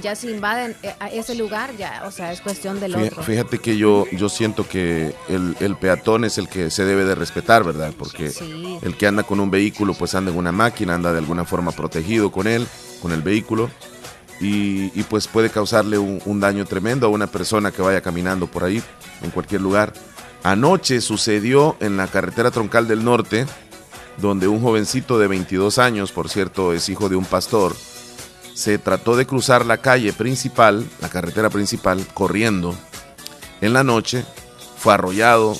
ya 0.00 0.14
si 0.14 0.30
invaden 0.30 0.76
eh, 0.84 0.94
ese 1.12 1.34
lugar, 1.34 1.76
ya, 1.76 2.04
o 2.06 2.12
sea, 2.12 2.32
es 2.32 2.40
cuestión 2.40 2.78
del 2.78 2.92
fíjate, 2.92 3.10
otro. 3.10 3.22
Fíjate 3.24 3.58
que 3.58 3.76
yo, 3.76 4.06
yo 4.12 4.28
siento 4.28 4.68
que 4.68 5.16
el, 5.28 5.76
peatón 5.80 6.24
es 6.24 6.38
el 6.38 6.48
que 6.48 6.70
se 6.70 6.84
debe 6.84 7.04
de 7.04 7.16
respetar, 7.16 7.64
¿verdad? 7.64 7.92
Porque 7.98 8.32
el 8.82 8.96
que 8.96 9.06
anda 9.08 9.24
con 9.24 9.40
un 9.40 9.50
vehículo, 9.50 9.94
pues 9.94 10.14
anda 10.14 10.30
en 10.30 10.38
una 10.38 10.52
máquina, 10.52 10.94
anda 10.94 11.12
de 11.12 11.18
alguna 11.18 11.44
forma 11.44 11.72
protegido 11.72 12.30
con 12.30 12.46
él 12.46 12.68
con 13.04 13.12
el 13.12 13.20
vehículo 13.20 13.68
y, 14.40 14.88
pues 15.04 15.28
puede 15.28 15.50
causarle 15.50 15.98
un, 15.98 16.40
daño 16.40 16.64
tremendo 16.64 17.06
a 17.06 17.10
una 17.10 17.26
persona 17.26 17.70
que 17.70 17.82
vaya 17.82 18.00
caminando 18.00 18.46
por 18.46 18.64
ahí, 18.64 18.82
en 19.22 19.30
cualquier 19.30 19.60
lugar. 19.60 19.92
Anoche 20.42 21.02
sucedió 21.02 21.76
en 21.80 21.98
la 21.98 22.06
carretera 22.06 22.50
troncal 22.50 22.88
del 22.88 23.04
norte, 23.04 23.44
donde 24.16 24.48
un 24.48 24.62
jovencito 24.62 25.18
de 25.18 25.28
22 25.28 25.78
años, 25.78 26.12
por 26.12 26.30
cierto, 26.30 26.72
es 26.72 26.88
hijo 26.88 27.10
de 27.10 27.16
un 27.16 27.26
pastor, 27.26 27.76
se 28.54 28.78
trató 28.78 29.16
de 29.16 29.26
cruzar 29.26 29.66
la 29.66 29.78
calle 29.78 30.14
principal, 30.14 30.86
la 31.02 31.10
carretera 31.10 31.50
principal, 31.50 32.06
corriendo. 32.14 32.74
En 33.60 33.74
la 33.74 33.84
noche 33.84 34.24
fue 34.78 34.94
arrollado 34.94 35.54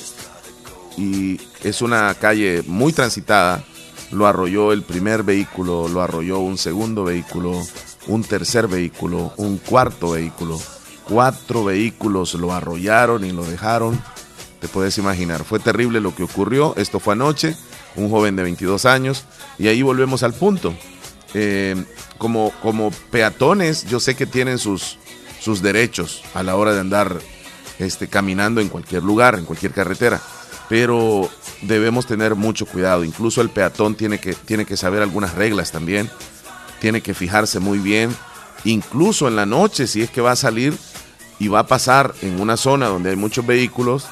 y 0.97 1.39
es 1.63 1.83
una 1.83 2.11
calle 2.15 2.63
muy 2.65 2.91
transitada 2.91 3.63
lo 4.11 4.27
arrolló 4.27 4.71
el 4.71 4.83
primer 4.83 5.23
vehículo, 5.23 5.87
lo 5.87 6.01
arrolló 6.01 6.39
un 6.39 6.57
segundo 6.57 7.03
vehículo, 7.03 7.61
un 8.07 8.23
tercer 8.23 8.67
vehículo, 8.67 9.33
un 9.37 9.57
cuarto 9.57 10.11
vehículo. 10.11 10.59
Cuatro 11.07 11.63
vehículos 11.63 12.33
lo 12.33 12.53
arrollaron 12.53 13.25
y 13.25 13.31
lo 13.31 13.45
dejaron. 13.45 14.01
Te 14.59 14.67
puedes 14.67 14.97
imaginar, 14.97 15.43
fue 15.43 15.59
terrible 15.59 16.01
lo 16.01 16.15
que 16.15 16.23
ocurrió. 16.23 16.73
Esto 16.77 16.99
fue 16.99 17.13
anoche, 17.13 17.55
un 17.95 18.09
joven 18.09 18.35
de 18.35 18.43
22 18.43 18.85
años. 18.85 19.25
Y 19.59 19.67
ahí 19.67 19.81
volvemos 19.81 20.23
al 20.23 20.33
punto. 20.33 20.73
Eh, 21.33 21.75
como, 22.17 22.51
como 22.61 22.91
peatones, 23.11 23.85
yo 23.85 23.99
sé 23.99 24.15
que 24.15 24.25
tienen 24.25 24.57
sus, 24.57 24.97
sus 25.39 25.61
derechos 25.61 26.23
a 26.33 26.43
la 26.43 26.55
hora 26.55 26.73
de 26.73 26.79
andar 26.79 27.19
este, 27.77 28.07
caminando 28.07 28.61
en 28.61 28.69
cualquier 28.69 29.03
lugar, 29.03 29.35
en 29.35 29.45
cualquier 29.45 29.73
carretera. 29.73 30.21
Pero 30.69 31.29
debemos 31.61 32.05
tener 32.05 32.35
mucho 32.35 32.65
cuidado. 32.65 33.03
Incluso 33.03 33.41
el 33.41 33.49
peatón 33.49 33.95
tiene 33.95 34.19
que, 34.19 34.33
tiene 34.33 34.65
que 34.65 34.77
saber 34.77 35.01
algunas 35.01 35.35
reglas 35.35 35.71
también. 35.71 36.09
Tiene 36.79 37.01
que 37.01 37.13
fijarse 37.13 37.59
muy 37.59 37.79
bien. 37.79 38.15
Incluso 38.63 39.27
en 39.27 39.35
la 39.35 39.45
noche, 39.45 39.87
si 39.87 40.01
es 40.01 40.09
que 40.09 40.21
va 40.21 40.31
a 40.31 40.35
salir 40.35 40.75
y 41.39 41.47
va 41.47 41.59
a 41.59 41.67
pasar 41.67 42.13
en 42.21 42.39
una 42.39 42.57
zona 42.57 42.87
donde 42.87 43.11
hay 43.11 43.15
muchos 43.15 43.45
vehículos, 43.45 44.07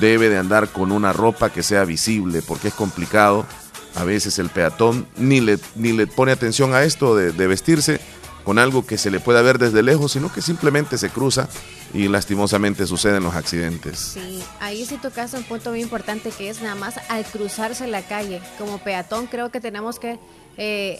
debe 0.00 0.28
de 0.28 0.38
andar 0.38 0.68
con 0.68 0.92
una 0.92 1.12
ropa 1.12 1.50
que 1.50 1.62
sea 1.62 1.84
visible, 1.84 2.42
porque 2.42 2.68
es 2.68 2.74
complicado. 2.74 3.46
A 3.94 4.04
veces 4.04 4.38
el 4.38 4.48
peatón 4.48 5.06
ni 5.16 5.40
le, 5.40 5.58
ni 5.74 5.92
le 5.92 6.06
pone 6.06 6.32
atención 6.32 6.74
a 6.74 6.84
esto 6.84 7.16
de, 7.16 7.32
de 7.32 7.46
vestirse 7.46 8.00
con 8.48 8.58
algo 8.58 8.86
que 8.86 8.96
se 8.96 9.10
le 9.10 9.20
pueda 9.20 9.42
ver 9.42 9.58
desde 9.58 9.82
lejos, 9.82 10.12
sino 10.12 10.32
que 10.32 10.40
simplemente 10.40 10.96
se 10.96 11.10
cruza 11.10 11.50
y 11.92 12.08
lastimosamente 12.08 12.86
suceden 12.86 13.22
los 13.22 13.34
accidentes. 13.34 13.98
Sí, 13.98 14.42
ahí 14.58 14.86
sí 14.86 14.96
tocas 14.96 15.34
un 15.34 15.42
punto 15.42 15.68
muy 15.68 15.82
importante 15.82 16.30
que 16.30 16.48
es 16.48 16.62
nada 16.62 16.74
más 16.74 16.94
al 17.10 17.26
cruzarse 17.26 17.86
la 17.86 18.00
calle. 18.00 18.40
Como 18.56 18.78
peatón 18.78 19.26
creo 19.26 19.50
que 19.50 19.60
tenemos 19.60 19.98
que... 19.98 20.18
Eh, 20.56 20.98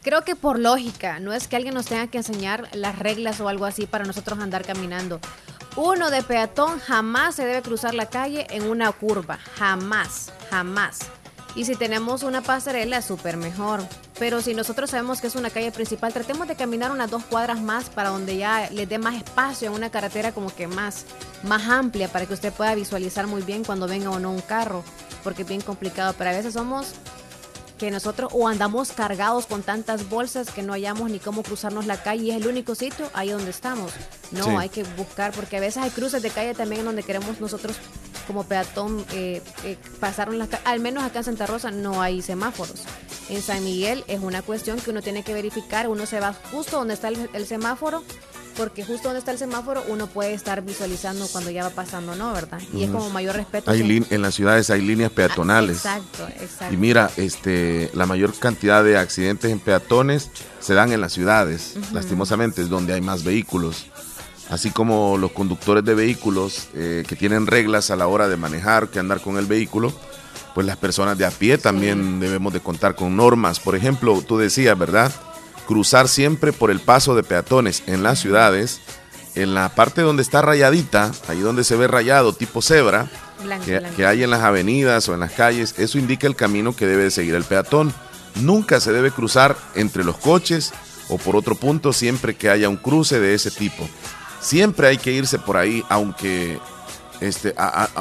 creo 0.00 0.24
que 0.24 0.36
por 0.36 0.58
lógica, 0.58 1.20
no 1.20 1.34
es 1.34 1.48
que 1.48 1.56
alguien 1.56 1.74
nos 1.74 1.84
tenga 1.84 2.06
que 2.06 2.16
enseñar 2.16 2.66
las 2.72 2.98
reglas 2.98 3.42
o 3.42 3.48
algo 3.50 3.66
así 3.66 3.84
para 3.84 4.06
nosotros 4.06 4.38
andar 4.38 4.64
caminando. 4.64 5.20
Uno 5.76 6.08
de 6.08 6.22
peatón 6.22 6.78
jamás 6.78 7.34
se 7.34 7.44
debe 7.44 7.60
cruzar 7.60 7.92
la 7.92 8.06
calle 8.06 8.46
en 8.48 8.70
una 8.70 8.90
curva, 8.92 9.38
jamás, 9.58 10.32
jamás. 10.48 11.00
Y 11.56 11.64
si 11.64 11.74
tenemos 11.74 12.22
una 12.22 12.42
pasarela, 12.42 13.00
súper 13.00 13.38
mejor. 13.38 13.80
Pero 14.18 14.42
si 14.42 14.54
nosotros 14.54 14.90
sabemos 14.90 15.22
que 15.22 15.28
es 15.28 15.36
una 15.36 15.48
calle 15.48 15.72
principal, 15.72 16.12
tratemos 16.12 16.46
de 16.48 16.54
caminar 16.54 16.90
unas 16.90 17.10
dos 17.10 17.24
cuadras 17.24 17.62
más 17.62 17.88
para 17.88 18.10
donde 18.10 18.36
ya 18.36 18.68
les 18.70 18.86
dé 18.86 18.98
más 18.98 19.14
espacio 19.14 19.68
en 19.68 19.74
una 19.74 19.88
carretera 19.88 20.32
como 20.32 20.54
que 20.54 20.66
más, 20.66 21.06
más 21.44 21.66
amplia 21.66 22.08
para 22.08 22.26
que 22.26 22.34
usted 22.34 22.52
pueda 22.52 22.74
visualizar 22.74 23.26
muy 23.26 23.40
bien 23.40 23.64
cuando 23.64 23.88
venga 23.88 24.10
o 24.10 24.18
no 24.18 24.32
un 24.32 24.42
carro. 24.42 24.84
Porque 25.24 25.42
es 25.42 25.48
bien 25.48 25.62
complicado. 25.62 26.14
Pero 26.18 26.28
a 26.28 26.34
veces 26.34 26.52
somos 26.52 26.92
que 27.78 27.90
nosotros 27.90 28.30
o 28.32 28.48
andamos 28.48 28.92
cargados 28.92 29.46
con 29.46 29.62
tantas 29.62 30.08
bolsas 30.08 30.50
que 30.50 30.62
no 30.62 30.72
hayamos 30.72 31.10
ni 31.10 31.18
cómo 31.18 31.42
cruzarnos 31.42 31.86
la 31.86 32.02
calle 32.02 32.24
y 32.24 32.30
es 32.30 32.36
el 32.36 32.46
único 32.46 32.74
sitio 32.74 33.10
ahí 33.12 33.30
donde 33.30 33.50
estamos. 33.50 33.92
No, 34.32 34.58
hay 34.58 34.68
que 34.68 34.84
buscar, 34.96 35.32
porque 35.32 35.58
a 35.58 35.60
veces 35.60 35.82
hay 35.82 35.90
cruces 35.90 36.22
de 36.22 36.30
calle 36.30 36.54
también 36.54 36.84
donde 36.84 37.02
queremos 37.02 37.40
nosotros 37.40 37.76
como 38.26 38.44
peatón 38.44 39.04
eh, 39.12 39.40
eh, 39.64 39.78
pasaron 40.00 40.38
las 40.38 40.48
al 40.64 40.80
menos 40.80 41.04
acá 41.04 41.20
en 41.20 41.24
Santa 41.24 41.46
Rosa 41.46 41.70
no 41.70 42.02
hay 42.02 42.22
semáforos. 42.22 42.84
En 43.28 43.42
San 43.42 43.64
Miguel 43.64 44.04
es 44.06 44.20
una 44.20 44.42
cuestión 44.42 44.78
que 44.78 44.90
uno 44.90 45.02
tiene 45.02 45.22
que 45.22 45.34
verificar, 45.34 45.88
uno 45.88 46.06
se 46.06 46.20
va 46.20 46.32
justo 46.52 46.78
donde 46.78 46.94
está 46.94 47.08
el, 47.08 47.46
semáforo 47.46 48.02
porque 48.56 48.84
justo 48.84 49.08
donde 49.08 49.18
está 49.18 49.32
el 49.32 49.38
semáforo 49.38 49.84
uno 49.88 50.06
puede 50.06 50.34
estar 50.34 50.62
visualizando 50.62 51.26
cuando 51.28 51.50
ya 51.50 51.64
va 51.64 51.70
pasando, 51.70 52.14
¿no? 52.14 52.32
¿Verdad? 52.32 52.60
Y 52.72 52.84
es 52.84 52.90
como 52.90 53.10
mayor 53.10 53.36
respeto. 53.36 53.70
Hay 53.70 54.04
en 54.10 54.22
las 54.22 54.34
ciudades 54.34 54.70
hay 54.70 54.82
líneas 54.82 55.10
peatonales. 55.10 55.76
exacto, 55.76 56.26
exacto. 56.40 56.74
Y 56.74 56.76
mira, 56.76 57.10
este, 57.16 57.90
la 57.94 58.06
mayor 58.06 58.34
cantidad 58.34 58.82
de 58.82 58.96
accidentes 58.96 59.50
en 59.50 59.60
peatones 59.60 60.30
se 60.60 60.74
dan 60.74 60.92
en 60.92 61.00
las 61.00 61.12
ciudades, 61.12 61.74
lastimosamente, 61.92 62.62
es 62.62 62.68
donde 62.68 62.94
hay 62.94 63.00
más 63.00 63.24
vehículos 63.24 63.86
así 64.48 64.70
como 64.70 65.18
los 65.18 65.32
conductores 65.32 65.84
de 65.84 65.94
vehículos 65.94 66.68
eh, 66.74 67.04
que 67.08 67.16
tienen 67.16 67.46
reglas 67.46 67.90
a 67.90 67.96
la 67.96 68.06
hora 68.06 68.28
de 68.28 68.36
manejar, 68.36 68.88
que 68.88 68.98
andar 68.98 69.20
con 69.20 69.38
el 69.38 69.46
vehículo, 69.46 69.92
pues 70.54 70.66
las 70.66 70.76
personas 70.76 71.18
de 71.18 71.26
a 71.26 71.30
pie 71.30 71.58
también 71.58 72.20
debemos 72.20 72.52
de 72.52 72.60
contar 72.60 72.94
con 72.94 73.16
normas. 73.16 73.60
Por 73.60 73.76
ejemplo, 73.76 74.22
tú 74.26 74.38
decías, 74.38 74.78
¿verdad? 74.78 75.12
Cruzar 75.66 76.08
siempre 76.08 76.52
por 76.52 76.70
el 76.70 76.80
paso 76.80 77.14
de 77.14 77.22
peatones 77.22 77.82
en 77.86 78.02
las 78.02 78.20
ciudades, 78.20 78.80
en 79.34 79.54
la 79.54 79.74
parte 79.74 80.02
donde 80.02 80.22
está 80.22 80.42
rayadita, 80.42 81.12
ahí 81.28 81.40
donde 81.40 81.64
se 81.64 81.76
ve 81.76 81.88
rayado 81.88 82.32
tipo 82.32 82.62
cebra, 82.62 83.10
que, 83.64 83.82
que, 83.96 84.06
hay 84.06 84.22
en 84.22 84.30
las 84.30 84.42
avenidas 84.42 85.08
o 85.08 85.14
en 85.14 85.20
las 85.20 85.32
calles, 85.32 85.74
eso 85.78 85.98
indica 85.98 86.26
el 86.26 86.36
camino 86.36 86.74
que 86.74 86.86
debe 86.86 87.04
de 87.04 87.10
seguir 87.10 87.34
el 87.34 87.44
peatón. 87.44 87.92
Nunca 88.36 88.80
se 88.80 88.92
debe 88.92 89.10
cruzar 89.10 89.56
entre 89.74 90.04
los 90.04 90.16
coches 90.18 90.72
o 91.08 91.18
por 91.18 91.36
otro 91.36 91.54
punto 91.54 91.92
siempre 91.92 92.34
que 92.34 92.50
haya 92.50 92.68
un 92.68 92.76
cruce 92.76 93.20
de 93.20 93.34
ese 93.34 93.50
tipo. 93.50 93.88
Siempre 94.40 94.88
hay 94.88 94.98
que 94.98 95.12
irse 95.12 95.38
por 95.38 95.56
ahí, 95.56 95.84
aunque, 95.88 96.58
este, 97.20 97.54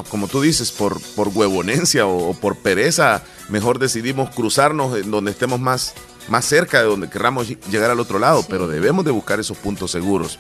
como 0.10 0.28
tú 0.28 0.42
dices, 0.42 0.72
por, 0.72 1.02
por 1.16 1.30
huevonencia 1.30 2.06
o, 2.08 2.34
por 2.34 2.58
pereza, 2.58 3.24
mejor 3.50 3.80
decidimos 3.80 4.30
cruzarnos 4.30 4.98
en 4.98 5.12
donde 5.12 5.32
estemos 5.32 5.60
más, 5.60 5.94
más 6.28 6.46
cerca 6.46 6.80
de 6.80 6.88
donde 6.88 7.10
querramos 7.10 7.48
llegar 7.70 7.92
al 7.92 8.00
otro 8.00 8.20
lado, 8.20 8.46
pero 8.50 8.68
debemos 8.68 9.06
de 9.06 9.12
buscar 9.12 9.40
esos 9.40 9.58
puntos 9.58 9.92
seguros. 9.92 10.40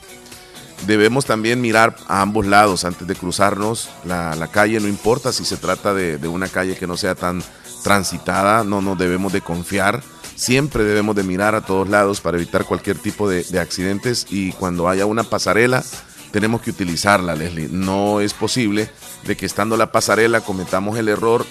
Debemos 0.86 1.25
también 1.25 1.62
mirar 1.62 1.96
a 2.08 2.22
ambos 2.22 2.46
lados 2.46 2.84
antes 2.84 3.08
de 3.08 3.15
cruzarnos 3.15 3.89
la, 4.04 4.36
la 4.36 4.48
calle, 4.48 4.80
no 4.80 4.88
importa 4.88 5.32
si 5.32 5.46
se 5.46 5.58
trata 5.58 5.94
de, 5.94 6.18
de, 6.18 6.27
una 6.27 6.50
calle 6.50 6.75
que 6.75 6.86
no 6.86 6.98
sea 6.98 7.15
tan 7.15 7.42
transitada, 7.84 8.63
no 8.63 8.82
nos 8.82 8.98
debemos 8.98 9.32
de 9.32 9.42
confiar 9.42 10.01
Siempre 10.36 10.84
debemos 10.84 11.15
de 11.15 11.24
mirar 11.24 11.56
a 11.56 11.62
todos 11.62 11.88
lados 11.88 12.20
para 12.20 12.36
evitar 12.36 12.65
cualquier 12.65 12.98
tipo 12.98 13.30
de, 13.30 13.46
accidentes 13.58 14.27
y 14.30 14.51
cuando 14.51 14.89
haya 14.89 15.06
una 15.06 15.24
pasarela 15.24 15.84
tenemos 16.32 16.62
que 16.62 16.72
utilizarla, 16.72 17.36
Leslie. 17.36 17.70
No 17.72 18.20
es 18.20 18.34
posible 18.34 18.89
de 19.24 19.38
que 19.38 19.46
estando 19.46 19.77
la 19.77 19.94
pasarela 19.94 20.42
cometamos 20.42 20.98
el 20.98 21.08
error 21.08 21.46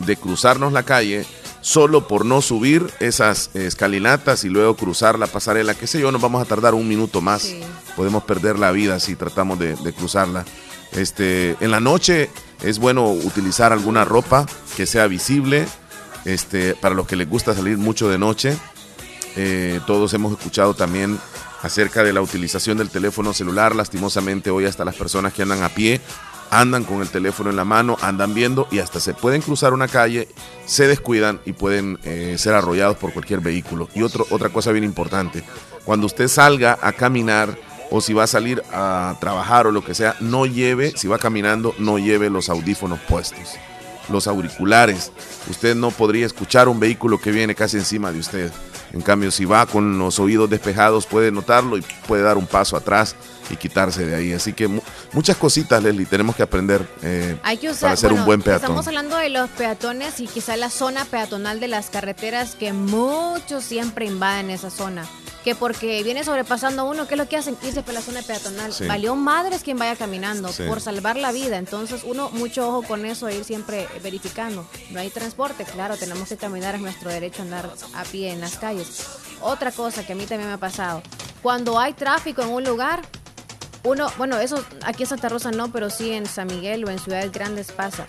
de 0.00 0.16
cruzarnos 0.16 0.74
la 0.74 0.82
calle 0.82 1.24
solo 1.60 2.06
por 2.06 2.24
no 2.24 2.42
subir 2.42 2.90
esas 3.00 3.50
escalinatas 3.54 4.44
y 4.44 4.48
luego 4.48 4.76
cruzar 4.76 5.18
la 5.18 5.26
pasarela, 5.26 5.74
qué 5.74 5.86
sé 5.86 6.00
yo, 6.00 6.12
nos 6.12 6.20
vamos 6.20 6.42
a 6.42 6.44
tardar 6.44 6.74
un 6.74 6.88
minuto 6.88 7.20
más. 7.20 7.54
Podemos 7.96 8.24
perder 8.24 8.58
la 8.58 8.70
vida 8.70 9.00
si 9.00 9.16
tratamos 9.16 9.58
de, 9.58 9.74
de, 9.76 9.92
cruzarla. 9.92 10.44
Este, 10.92 11.56
en 11.60 11.70
la 11.70 11.80
noche 11.80 12.30
es 12.62 12.78
bueno 12.78 13.10
utilizar 13.10 13.72
alguna 13.72 14.04
ropa 14.04 14.46
que 14.76 14.86
sea 14.86 15.06
visible, 15.06 15.66
este, 16.24 16.74
para 16.74 16.94
los 16.94 17.06
que 17.06 17.16
les 17.16 17.28
gusta 17.28 17.54
salir 17.54 17.78
mucho 17.78 18.08
de 18.08 18.18
noche, 18.18 18.56
eh, 19.36 19.80
todos 19.86 20.12
hemos 20.14 20.32
escuchado 20.32 20.74
también 20.74 21.18
acerca 21.62 22.02
de 22.02 22.12
la 22.12 22.20
utilización 22.20 22.78
del 22.78 22.90
teléfono 22.90 23.32
celular. 23.32 23.74
Lastimosamente 23.74 24.50
hoy 24.50 24.64
hasta 24.64 24.84
las 24.84 24.96
personas 24.96 25.32
que 25.32 25.42
andan 25.42 25.62
a 25.62 25.68
pie 25.68 26.00
andan 26.50 26.84
con 26.84 27.00
el 27.00 27.08
teléfono 27.08 27.50
en 27.50 27.56
la 27.56 27.64
mano, 27.64 27.96
andan 28.00 28.34
viendo 28.34 28.68
y 28.70 28.78
hasta 28.78 29.00
se 29.00 29.14
pueden 29.14 29.42
cruzar 29.42 29.72
una 29.72 29.88
calle, 29.88 30.28
se 30.66 30.86
descuidan 30.86 31.40
y 31.44 31.52
pueden 31.52 31.98
eh, 32.04 32.36
ser 32.38 32.54
arrollados 32.54 32.96
por 32.96 33.12
cualquier 33.12 33.40
vehículo. 33.40 33.88
Y 33.94 34.02
otro, 34.02 34.26
otra 34.30 34.48
cosa 34.48 34.72
bien 34.72 34.84
importante, 34.84 35.44
cuando 35.84 36.06
usted 36.06 36.28
salga 36.28 36.78
a 36.80 36.92
caminar 36.92 37.56
o 37.90 38.00
si 38.00 38.12
va 38.12 38.24
a 38.24 38.26
salir 38.26 38.62
a 38.72 39.16
trabajar 39.20 39.66
o 39.66 39.72
lo 39.72 39.84
que 39.84 39.94
sea, 39.94 40.16
no 40.20 40.46
lleve, 40.46 40.92
si 40.96 41.08
va 41.08 41.18
caminando, 41.18 41.74
no 41.78 41.98
lleve 41.98 42.30
los 42.30 42.48
audífonos 42.48 42.98
puestos 43.08 43.58
los 44.10 44.26
auriculares. 44.26 45.12
Usted 45.50 45.74
no 45.74 45.90
podría 45.90 46.24
escuchar 46.24 46.68
un 46.68 46.80
vehículo 46.80 47.20
que 47.20 47.30
viene 47.30 47.54
casi 47.54 47.76
encima 47.76 48.10
de 48.10 48.18
usted. 48.20 48.50
En 48.92 49.02
cambio, 49.02 49.30
si 49.30 49.44
va 49.44 49.66
con 49.66 49.98
los 49.98 50.18
oídos 50.18 50.48
despejados, 50.48 51.04
puede 51.04 51.30
notarlo 51.30 51.76
y 51.76 51.84
puede 52.06 52.22
dar 52.22 52.38
un 52.38 52.46
paso 52.46 52.76
atrás 52.76 53.16
y 53.50 53.56
quitarse 53.56 54.06
de 54.06 54.14
ahí. 54.14 54.32
Así 54.32 54.52
que 54.52 54.68
muchas 55.12 55.36
cositas, 55.36 55.82
Leslie, 55.82 56.06
tenemos 56.06 56.36
que 56.36 56.42
aprender 56.42 56.86
eh, 57.02 57.36
para 57.80 57.96
ser 57.96 58.12
un 58.12 58.24
buen 58.24 58.42
peatón. 58.42 58.62
Estamos 58.62 58.86
hablando 58.86 59.16
de 59.16 59.28
los 59.30 59.48
peatones 59.50 60.20
y 60.20 60.26
quizá 60.26 60.56
la 60.56 60.70
zona 60.70 61.04
peatonal 61.04 61.60
de 61.60 61.68
las 61.68 61.90
carreteras 61.90 62.54
que 62.54 62.72
muchos 62.72 63.64
siempre 63.64 64.06
invaden 64.06 64.50
esa 64.50 64.70
zona 64.70 65.06
que 65.44 65.54
porque 65.54 66.02
viene 66.02 66.24
sobrepasando 66.24 66.84
uno, 66.84 67.06
¿qué 67.06 67.14
es 67.14 67.18
lo 67.18 67.28
que 67.28 67.36
hacen? 67.36 67.56
Irse 67.62 67.82
por 67.82 67.94
la 67.94 68.02
zona 68.02 68.22
peatonal. 68.22 68.72
Valió 68.86 69.14
madres 69.14 69.62
quien 69.62 69.78
vaya 69.78 69.96
caminando 69.96 70.50
por 70.66 70.80
salvar 70.80 71.16
la 71.16 71.32
vida. 71.32 71.56
Entonces, 71.56 72.02
uno, 72.04 72.30
mucho 72.30 72.68
ojo 72.68 72.82
con 72.82 73.06
eso, 73.06 73.30
ir 73.30 73.44
siempre 73.44 73.88
verificando. 74.02 74.66
No 74.90 75.00
hay 75.00 75.10
transporte, 75.10 75.64
claro, 75.64 75.96
tenemos 75.96 76.28
que 76.28 76.36
caminar, 76.36 76.74
es 76.74 76.80
nuestro 76.80 77.10
derecho 77.10 77.42
a 77.42 77.44
andar 77.44 77.70
a 77.94 78.04
pie 78.04 78.32
en 78.32 78.40
las 78.40 78.56
calles. 78.56 79.06
Otra 79.40 79.72
cosa 79.72 80.04
que 80.04 80.12
a 80.12 80.16
mí 80.16 80.26
también 80.26 80.48
me 80.48 80.54
ha 80.54 80.58
pasado, 80.58 81.02
cuando 81.42 81.78
hay 81.78 81.92
tráfico 81.92 82.42
en 82.42 82.48
un 82.48 82.64
lugar, 82.64 83.02
uno, 83.84 84.10
bueno, 84.18 84.38
eso 84.38 84.64
aquí 84.84 85.04
en 85.04 85.08
Santa 85.08 85.28
Rosa 85.28 85.50
no, 85.50 85.70
pero 85.70 85.90
sí 85.90 86.12
en 86.12 86.26
San 86.26 86.46
Miguel 86.46 86.84
o 86.84 86.90
en 86.90 86.98
ciudades 86.98 87.32
grandes 87.32 87.72
pasa. 87.72 88.06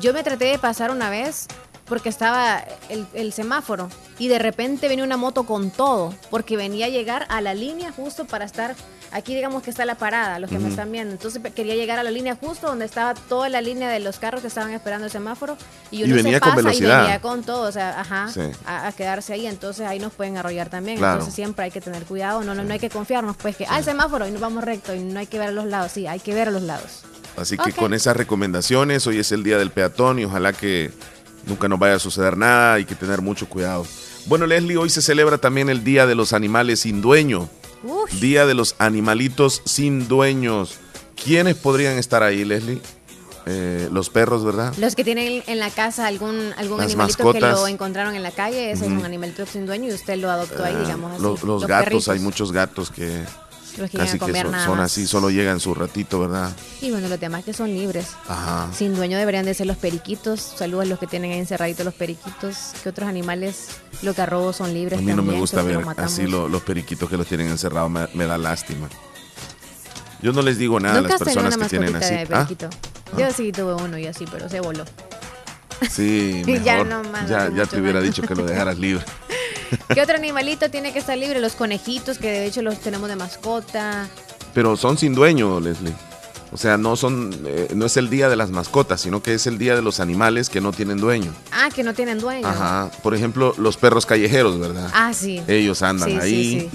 Yo 0.00 0.12
me 0.12 0.22
traté 0.22 0.46
de 0.46 0.58
pasar 0.58 0.90
una 0.90 1.10
vez 1.10 1.46
porque 1.86 2.08
estaba 2.08 2.64
el, 2.88 3.32
semáforo 3.32 3.90
y 4.18 4.28
de 4.28 4.38
repente 4.38 4.88
venía 4.88 5.04
una 5.04 5.16
moto 5.16 5.44
con 5.44 5.70
todo, 5.70 6.14
porque 6.30 6.56
venía 6.56 6.86
a 6.86 6.88
llegar 6.88 7.26
a 7.28 7.40
la 7.40 7.52
línea 7.52 7.92
justo 7.92 8.24
para 8.24 8.44
estar, 8.44 8.74
aquí 9.12 9.34
digamos 9.34 9.62
que 9.62 9.70
está 9.70 9.84
la 9.84 9.96
parada, 9.96 10.38
los 10.38 10.50
que 10.50 10.58
me 10.58 10.68
están 10.68 10.90
viendo, 10.90 11.12
entonces 11.12 11.42
quería 11.54 11.74
llegar 11.74 11.98
a 11.98 12.02
la 12.02 12.10
línea 12.10 12.36
justo 12.36 12.68
donde 12.68 12.84
estaba 12.84 13.14
toda 13.14 13.48
la 13.48 13.60
línea 13.60 13.90
de 13.90 14.00
los 14.00 14.18
carros 14.18 14.40
que 14.40 14.46
estaban 14.46 14.72
esperando 14.72 15.06
el 15.06 15.12
semáforo 15.12 15.56
y 15.90 16.04
uno 16.04 16.14
venía 16.14 16.34
se 16.34 16.40
pasa 16.40 16.54
con 16.54 16.64
velocidad. 16.64 16.98
y 16.98 17.02
venía 17.02 17.20
con 17.20 17.42
todo, 17.42 17.68
o 17.68 17.72
sea, 17.72 18.00
ajá, 18.00 18.28
a, 18.66 18.92
quedarse 18.92 19.32
ahí, 19.34 19.46
entonces 19.46 19.86
ahí 19.86 19.98
nos 19.98 20.12
pueden 20.12 20.38
arrollar 20.38 20.70
también, 20.70 20.98
entonces 20.98 21.34
siempre 21.34 21.66
hay 21.66 21.70
que 21.70 21.80
tener 21.80 22.04
cuidado, 22.04 22.42
no, 22.44 22.54
no, 22.54 22.64
no 22.64 22.72
hay 22.72 22.80
que 22.80 22.90
confiarnos, 22.90 23.36
pues 23.36 23.56
que 23.56 23.66
al 23.66 23.84
semáforo 23.84 24.26
y 24.26 24.30
nos 24.30 24.40
vamos 24.40 24.64
recto 24.64 24.94
y 24.94 25.00
no 25.00 25.18
hay 25.18 25.26
que 25.26 25.38
ver 25.38 25.48
a 25.48 25.52
los 25.52 25.66
lados, 25.66 25.92
sí, 25.92 26.06
hay 26.06 26.20
que 26.20 26.34
ver 26.34 26.48
a 26.48 26.50
los 26.50 26.62
lados. 26.62 27.02
Así 27.36 27.56
que 27.58 27.72
con 27.72 27.94
esas 27.94 28.16
recomendaciones, 28.16 29.06
hoy 29.06 29.18
es 29.18 29.32
el 29.32 29.42
día 29.42 29.58
del 29.58 29.70
peatón 29.70 30.20
y 30.20 30.24
ojalá 30.24 30.52
que 30.52 30.92
nunca 31.46 31.68
nos 31.68 31.78
vaya 31.78 31.94
a 31.94 31.98
suceder 31.98 32.36
nada, 32.36 32.74
hay 32.74 32.84
que 32.84 32.94
tener 32.94 33.22
mucho 33.22 33.48
cuidado. 33.48 33.86
Bueno, 34.26 34.46
Leslie, 34.46 34.76
hoy 34.76 34.90
se 34.90 35.02
celebra 35.02 35.38
también 35.38 35.68
el 35.68 35.84
Día 35.84 36.06
de 36.06 36.14
los 36.14 36.32
Animales 36.32 36.80
sin 36.80 37.02
Dueño. 37.02 37.48
Día 38.20 38.46
de 38.46 38.54
los 38.54 38.74
Animalitos 38.78 39.62
sin 39.64 40.08
Dueños. 40.08 40.78
¿Quiénes 41.22 41.56
podrían 41.56 41.98
estar 41.98 42.22
ahí, 42.22 42.44
Leslie? 42.44 42.80
Eh, 43.46 43.88
los 43.92 44.08
perros, 44.08 44.42
¿verdad? 44.42 44.74
Los 44.78 44.94
que 44.94 45.04
tienen 45.04 45.42
en 45.46 45.58
la 45.58 45.68
casa 45.68 46.06
algún, 46.06 46.54
algún 46.56 46.80
animalito 46.80 47.30
que 47.30 47.40
lo 47.40 47.66
encontraron 47.66 48.14
en 48.14 48.22
la 48.22 48.30
calle, 48.30 48.70
ese 48.70 48.86
es 48.86 48.90
un 48.90 49.04
animalito 49.04 49.44
sin 49.44 49.66
dueño 49.66 49.90
y 49.90 49.92
usted 49.92 50.16
lo 50.16 50.30
adoptó 50.30 50.64
ahí, 50.64 50.74
eh, 50.74 50.80
digamos 50.80 51.12
así. 51.12 51.46
Los, 51.46 51.66
gatos, 51.66 52.08
hay 52.08 52.20
muchos 52.20 52.52
gatos 52.52 52.90
que 52.90 53.22
Casi 53.76 54.18
que 54.18 54.44
son, 54.64 54.80
así, 54.80 55.06
solo 55.06 55.30
llegan 55.30 55.58
su 55.58 55.74
ratito, 55.74 56.20
¿verdad? 56.20 56.52
Y 56.80 56.90
bueno, 56.90 57.08
los 57.08 57.18
demás 57.18 57.44
que 57.44 57.52
son 57.52 57.74
libres. 57.74 58.06
Ajá. 58.28 58.68
Sin 58.72 58.94
dueño 58.94 59.18
deberían 59.18 59.44
de 59.44 59.54
ser 59.54 59.66
los 59.66 59.76
periquitos. 59.76 60.40
Saludos 60.40 60.84
a 60.84 60.88
los 60.88 60.98
que 60.98 61.06
tienen 61.06 61.32
ahí 61.32 61.38
encerraditos 61.38 61.84
los 61.84 61.94
periquitos. 61.94 62.72
¿Qué 62.82 62.88
otros 62.88 63.08
animales 63.08 63.68
los 64.02 64.14
garrobos 64.14 64.56
son 64.56 64.72
libres? 64.72 65.00
A 65.00 65.02
mí 65.02 65.12
no 65.12 65.22
me 65.22 65.34
gusta 65.34 65.62
ver 65.62 65.84
así 65.96 66.26
los 66.26 66.62
periquitos 66.62 67.08
que 67.10 67.16
los 67.16 67.26
tienen 67.26 67.48
encerrados, 67.48 67.90
me, 67.90 68.26
da 68.26 68.38
lástima. 68.38 68.88
Yo 70.22 70.32
no 70.32 70.42
les 70.42 70.56
digo 70.56 70.78
nada 70.80 70.98
a 70.98 71.02
las 71.02 71.18
personas 71.18 71.56
que 71.56 71.68
tienen 71.68 71.96
así. 71.96 72.14
¿Ah? 72.32 72.46
Yo 73.18 73.30
sí 73.32 73.52
tuve 73.52 73.74
uno 73.74 73.98
y 73.98 74.06
así, 74.06 74.24
pero 74.30 74.48
se 74.48 74.60
voló. 74.60 74.84
Sí, 75.90 76.42
ya, 76.64 76.84
ya, 77.28 77.50
ya 77.50 77.66
te 77.66 77.80
hubiera 77.80 78.00
dicho 78.00 78.22
que 78.22 78.34
lo 78.34 78.44
dejaras 78.44 78.78
libre. 78.78 79.04
¿Qué 79.94 80.00
otro 80.00 80.16
animalito 80.16 80.70
tiene 80.70 80.92
que 80.92 80.98
estar 80.98 81.16
libre? 81.18 81.40
Los 81.40 81.54
conejitos, 81.54 82.18
que 82.18 82.30
de 82.30 82.46
hecho 82.46 82.62
los 82.62 82.78
tenemos 82.80 83.08
de 83.08 83.16
mascota. 83.16 84.08
Pero 84.52 84.76
son 84.76 84.98
sin 84.98 85.14
dueño, 85.14 85.60
Leslie. 85.60 85.94
O 86.52 86.56
sea, 86.56 86.78
no 86.78 86.94
son, 86.94 87.36
eh, 87.46 87.68
no 87.74 87.86
es 87.86 87.96
el 87.96 88.08
día 88.08 88.28
de 88.28 88.36
las 88.36 88.50
mascotas, 88.50 89.00
sino 89.00 89.20
que 89.20 89.34
es 89.34 89.48
el 89.48 89.58
día 89.58 89.74
de 89.74 89.82
los 89.82 89.98
animales 89.98 90.48
que 90.48 90.60
no 90.60 90.70
tienen 90.72 90.98
dueño. 90.98 91.32
Ah, 91.50 91.68
que 91.74 91.82
no 91.82 91.94
tienen 91.94 92.20
dueño. 92.20 92.46
Ajá. 92.46 92.92
Por 93.02 93.12
ejemplo, 93.14 93.54
los 93.58 93.76
perros 93.76 94.06
callejeros, 94.06 94.60
¿verdad? 94.60 94.88
Ah, 94.94 95.12
sí. 95.12 95.42
Ellos 95.48 95.82
andan 95.82 96.20
ahí. 96.20 96.70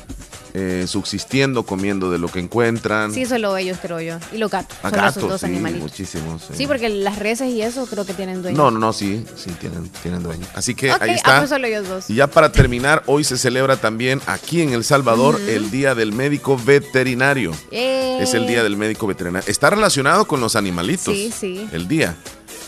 Eh, 0.61 0.87
subsistiendo, 0.87 1.63
comiendo 1.63 2.11
de 2.11 2.17
lo 2.17 2.27
que 2.27 2.39
encuentran. 2.39 3.13
Sí, 3.13 3.25
solo 3.25 3.55
ellos, 3.55 3.77
creo 3.81 4.01
yo. 4.01 4.17
Y 4.33 4.37
los 4.39 4.51
gatos. 4.51 4.77
Ah, 4.83 4.89
son 4.89 4.99
gatos, 4.99 5.29
dos 5.29 5.39
sí, 5.39 5.47
muchísimos. 5.47 6.49
Sí. 6.53 6.67
porque 6.67 6.89
las 6.89 7.17
reses 7.17 7.53
y 7.53 7.61
eso 7.61 7.85
creo 7.85 8.05
que 8.05 8.13
tienen 8.13 8.41
dueño. 8.41 8.57
No, 8.57 8.69
no, 8.69 8.77
no, 8.77 8.91
sí, 8.91 9.23
sí, 9.37 9.51
tienen, 9.51 9.87
tienen 10.03 10.21
dueño. 10.21 10.45
Así 10.53 10.75
que 10.75 10.91
ahí 10.91 11.11
está. 11.11 11.37
Ah, 11.37 11.39
pues 11.39 11.51
solo 11.51 11.65
ellos 11.65 11.87
dos. 11.87 12.09
Y 12.09 12.15
ya 12.15 12.27
para 12.27 12.51
terminar, 12.51 13.03
hoy 13.05 13.23
se 13.23 13.37
celebra 13.37 13.77
también 13.77 14.21
aquí 14.25 14.61
en 14.61 14.73
El 14.73 14.83
Salvador 14.83 15.39
el 15.47 15.71
Día 15.71 15.95
del 15.95 16.11
Médico 16.11 16.57
Veterinario. 16.57 17.53
Es 17.71 18.33
el 18.33 18.45
Día 18.45 18.61
del 18.61 18.75
Médico 18.75 19.07
Veterinario. 19.07 19.49
Está 19.49 19.69
relacionado 19.69 20.25
con 20.25 20.41
los 20.41 20.57
animalitos. 20.57 21.15
Sí, 21.15 21.31
sí. 21.31 21.69
El 21.71 21.87
Día 21.87 22.17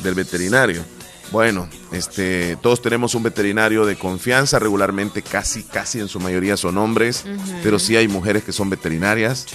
del 0.02 0.16
Veterinario. 0.16 0.82
Bueno, 1.32 1.70
este, 1.94 2.58
todos 2.58 2.82
tenemos 2.82 3.16
un 3.16 3.24
veterinario 3.24 3.86
de 3.86 3.96
confianza, 3.96 4.60
regularmente 4.60 5.22
casi, 5.22 5.64
casi 5.64 6.00
en 6.00 6.10
su 6.10 6.20
mayoría 6.20 6.58
son 6.58 6.78
hombres, 6.78 7.24
pero 7.64 7.80
sí 7.80 7.96
hay 7.96 8.10
mujeres 8.10 8.44
que 8.44 8.52
son 8.52 8.70
veterinarias. 8.70 9.48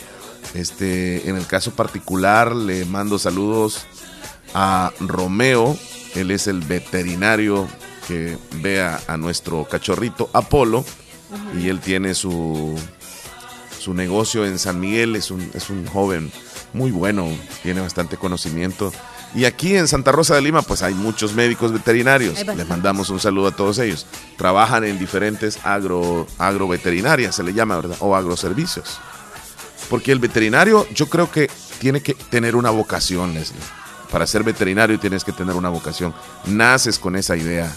Este, 0.55 1.29
en 1.29 1.37
el 1.37 1.47
caso 1.47 1.73
particular 1.73 2.57
le 2.57 2.87
mando 2.87 3.19
saludos 3.19 3.87
a 4.55 4.91
Romeo, 5.01 5.77
él 6.15 6.31
es 6.31 6.47
el 6.47 6.61
veterinario 6.61 7.69
que 8.09 8.39
ve 8.63 8.81
a, 8.81 9.17
nuestro 9.19 9.65
cachorrito 9.65 10.31
Apolo 10.33 10.85
y 11.61 11.69
él 11.69 11.81
tiene 11.81 12.15
su, 12.15 12.79
su 13.79 13.93
negocio 13.93 14.47
en 14.47 14.59
San 14.59 14.81
Miguel, 14.81 15.15
es 15.15 15.31
un, 15.31 15.51
es 15.53 15.69
un 15.69 15.87
joven 15.87 16.33
muy 16.73 16.91
bueno, 16.91 17.29
tiene 17.63 17.81
bastante 17.83 18.17
conocimiento 18.17 18.93
y 19.37 19.45
aquí 19.45 19.77
en 19.77 19.87
Santa 19.87 20.13
Rosa 20.13 20.35
de 20.35 20.41
Lima, 20.41 20.63
pues 20.63 20.83
hay 20.83 20.95
muchos 20.95 21.35
médicos 21.35 21.71
veterinarios. 21.71 22.45
Les 22.47 22.67
mandamos 22.67 23.11
un 23.11 23.21
saludo 23.21 23.49
a 23.49 23.53
todos 23.55 23.79
ellos. 23.79 24.07
Trabajan 24.39 24.85
en 24.85 24.99
diferentes 24.99 25.59
agro, 25.63 26.27
agroveterinarias, 26.39 27.35
se 27.35 27.43
le 27.43 27.53
llama, 27.53 27.77
¿verdad? 27.77 27.97
O 28.01 28.17
agroservicios. 28.17 28.99
Porque 29.91 30.11
el 30.11 30.21
veterinario, 30.21 30.87
yo 30.95 31.11
creo 31.11 31.31
que 31.31 31.51
tiene 31.79 32.01
que 32.01 32.15
tener 32.15 32.57
una 32.57 32.71
vocación, 32.71 33.35
Leslie. 33.35 33.61
Para 34.11 34.27
ser 34.27 34.43
veterinario 34.43 34.99
tienes 34.99 35.23
que 35.23 35.33
tener 35.33 35.55
una 35.55 35.69
vocación. 35.69 36.15
Naces 36.47 36.99
con 36.99 37.15
esa 37.15 37.37
idea 37.37 37.71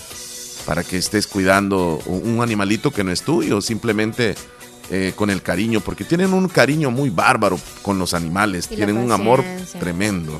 para 0.65 0.83
que 0.85 0.97
estés 0.97 1.27
cuidando 1.27 1.99
un 2.05 2.41
animalito 2.41 2.91
que 2.91 3.03
no 3.03 3.11
es 3.11 3.23
tuyo, 3.23 3.59
simplemente 3.59 4.35
eh, 4.91 5.11
con 5.15 5.29
el 5.29 5.41
cariño, 5.41 5.81
porque 5.81 6.05
tienen 6.05 6.33
un 6.33 6.47
cariño 6.47 6.89
muy 6.89 7.09
bárbaro 7.09 7.59
con 7.81 7.99
los 7.99 8.13
animales, 8.13 8.69
tienen 8.69 8.97
un 8.97 9.11
amor 9.11 9.43
tremendo. 9.79 10.39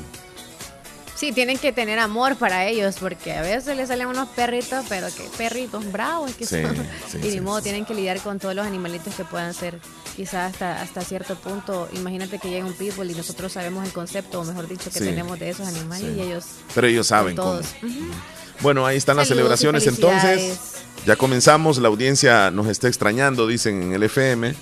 Sí, 1.20 1.32
tienen 1.32 1.58
que 1.58 1.70
tener 1.70 1.98
amor 1.98 2.36
para 2.36 2.66
ellos, 2.66 2.96
porque 2.98 3.34
a 3.34 3.42
veces 3.42 3.76
les 3.76 3.88
salen 3.88 4.06
unos 4.06 4.26
perritos, 4.30 4.86
pero 4.88 5.08
que 5.08 5.22
perritos 5.36 5.92
bravos 5.92 6.32
que 6.32 6.46
son. 6.46 6.74
y 7.22 7.28
de 7.28 7.42
modo 7.42 7.60
tienen 7.60 7.84
que 7.84 7.92
lidiar 7.92 8.20
con 8.20 8.38
todos 8.38 8.54
los 8.54 8.66
animalitos 8.66 9.14
que 9.14 9.24
puedan 9.24 9.52
ser, 9.52 9.78
quizás 10.16 10.54
hasta, 10.54 10.80
hasta 10.80 11.02
cierto 11.02 11.34
punto. 11.34 11.90
Imagínate 11.92 12.38
que 12.38 12.48
llega 12.48 12.64
un 12.64 12.72
pitbull 12.72 13.10
y 13.10 13.14
nosotros 13.14 13.52
sabemos 13.52 13.84
el 13.84 13.92
concepto, 13.92 14.40
o 14.40 14.44
mejor 14.46 14.66
dicho, 14.66 14.90
que 14.90 14.98
tenemos 14.98 15.38
de 15.38 15.50
esos 15.50 15.68
animales 15.68 16.16
y 16.16 16.22
ellos. 16.22 16.44
Pero 16.74 16.86
ellos 16.86 17.08
saben 17.08 17.36
todos. 17.36 17.66
Bueno, 18.62 18.86
ahí 18.86 18.96
están 18.96 19.18
las 19.18 19.28
celebraciones 19.28 19.86
entonces. 19.86 20.58
Ya 21.04 21.16
comenzamos, 21.16 21.76
la 21.76 21.88
audiencia 21.88 22.50
nos 22.50 22.66
está 22.66 22.88
extrañando, 22.88 23.46
dicen 23.46 23.82
en 23.82 23.92
el 23.92 24.04
FM 24.04 24.54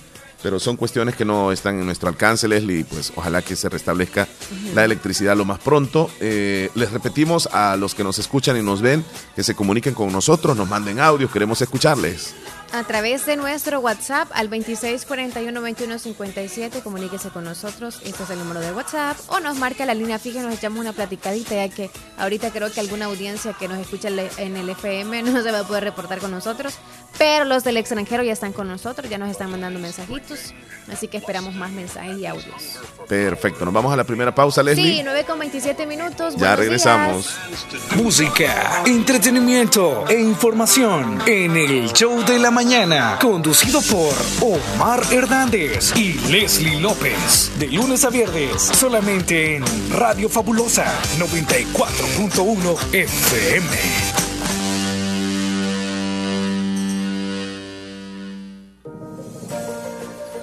pero 0.43 0.59
son 0.59 0.77
cuestiones 0.77 1.17
que 1.17 1.25
no 1.25 1.53
están 1.53 1.79
en 1.79 1.87
nuestro 1.87 2.09
alcance, 2.09 2.49
Leslie, 2.49 2.85
pues 2.85 3.13
ojalá 3.17 3.43
que 3.43 3.57
se 3.57 3.69
restablezca 3.69 4.29
la 4.75 4.85
electricidad 4.85 5.37
lo 5.37 5.45
más 5.45 5.59
pronto. 5.59 6.11
Eh, 6.21 6.71
les 6.75 6.93
repetimos 6.93 7.47
a 7.53 7.77
los 7.77 7.95
que 7.95 8.05
nos 8.05 8.19
escuchan 8.19 8.57
y 8.57 8.63
nos 8.63 8.81
ven 8.81 9.05
que 9.35 9.43
se 9.43 9.55
comuniquen 9.55 9.95
con 9.95 10.13
nosotros, 10.13 10.57
nos 10.57 10.69
manden 10.69 11.01
audio, 11.01 11.31
queremos 11.31 11.61
escucharles. 11.61 12.35
A 12.71 12.85
través 12.85 13.25
de 13.25 13.37
nuestro 13.37 13.81
WhatsApp 13.81 14.29
al 14.35 14.51
2641-2157, 14.51 16.83
comuníquese 16.83 17.31
con 17.31 17.45
nosotros, 17.45 18.03
este 18.05 18.25
es 18.25 18.31
el 18.31 18.39
número 18.39 18.61
de 18.61 18.73
WhatsApp, 18.73 19.17
o 19.29 19.41
nos 19.41 19.57
marca 19.57 19.87
la 19.87 19.95
línea 19.95 20.19
fija 20.19 20.41
y 20.41 20.43
nos 20.43 20.53
echamos 20.55 20.79
una 20.79 20.93
platicadita, 20.93 21.55
ya 21.55 21.71
que 21.71 21.91
ahorita 22.19 22.51
creo 22.51 22.71
que 22.71 22.81
alguna 22.81 23.07
audiencia 23.07 23.55
que 23.55 23.69
nos 23.69 23.79
escucha 23.79 24.09
en 24.09 24.59
el 24.59 24.69
FM 24.69 25.23
no 25.23 25.43
se 25.43 25.51
va 25.51 25.61
a 25.61 25.65
poder 25.65 25.85
reportar 25.85 26.19
con 26.19 26.31
nosotros, 26.31 26.75
pero 27.17 27.47
los 27.47 27.65
del 27.65 27.79
extranjero 27.79 28.23
ya 28.23 28.35
están 28.35 28.53
con 28.53 28.69
nosotros, 28.69 29.09
ya 29.11 29.17
nos 29.17 29.31
están 29.31 29.51
mandando 29.51 29.81
mensajitos, 29.81 30.53
así 30.93 31.09
que 31.09 31.17
esperamos 31.17 31.55
más 31.55 31.71
mensajes 31.71 32.19
y 32.19 32.27
audios. 32.27 32.79
Perfecto, 33.09 33.65
nos 33.65 33.73
vamos 33.73 33.95
a 33.95 33.97
la 33.97 34.05
primera 34.05 34.35
pausa, 34.35 34.63
Leslie. 34.63 34.99
Sí, 34.99 35.03
9 35.03 35.25
con 35.25 35.39
27 35.39 35.87
minutos. 35.87 36.37
Ya 36.37 36.55
regresamos. 36.55 37.35
Música, 37.97 38.83
entretenimiento 38.85 40.05
e 40.07 40.21
información 40.21 41.23
en 41.27 41.57
el 41.57 41.91
show 41.95 42.23
de 42.25 42.39
la 42.39 42.58
mañana, 42.59 43.21
conducido 43.21 43.81
por 43.83 44.13
Omar 44.41 45.01
Hernández 45.13 45.97
y 45.97 46.15
Leslie 46.29 46.81
López. 46.81 47.53
De 47.57 47.69
lunes 47.69 48.05
a 48.05 48.11
viernes, 48.11 48.61
solamente 48.61 49.55
en 49.55 49.65
Radio 49.93 50.29
Fabulosa 50.29 50.85
94.1 51.21 52.95
FM. 52.95 54.28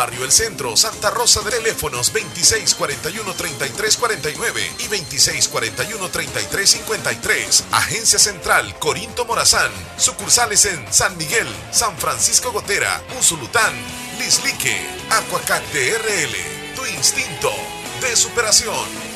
Barrio 0.00 0.24
El 0.24 0.32
Centro, 0.32 0.74
Santa 0.78 1.10
Rosa 1.10 1.42
de 1.42 1.50
teléfonos 1.50 2.14
2641-3349 2.14 4.70
y 4.78 4.84
2641-3353. 4.84 7.64
Agencia 7.70 8.18
Central 8.18 8.78
Corinto 8.78 9.26
Morazán. 9.26 9.70
Sucursales 9.98 10.64
en 10.64 10.90
San 10.90 11.18
Miguel, 11.18 11.46
San 11.70 11.94
Francisco 11.98 12.50
Gotera, 12.50 13.02
Usulután, 13.20 13.74
Lislique, 14.18 14.80
Aquacac 15.10 15.62
DRL. 15.70 16.34
Tu 16.74 16.86
instinto 16.86 17.52
de 18.00 18.16
superación. 18.16 19.09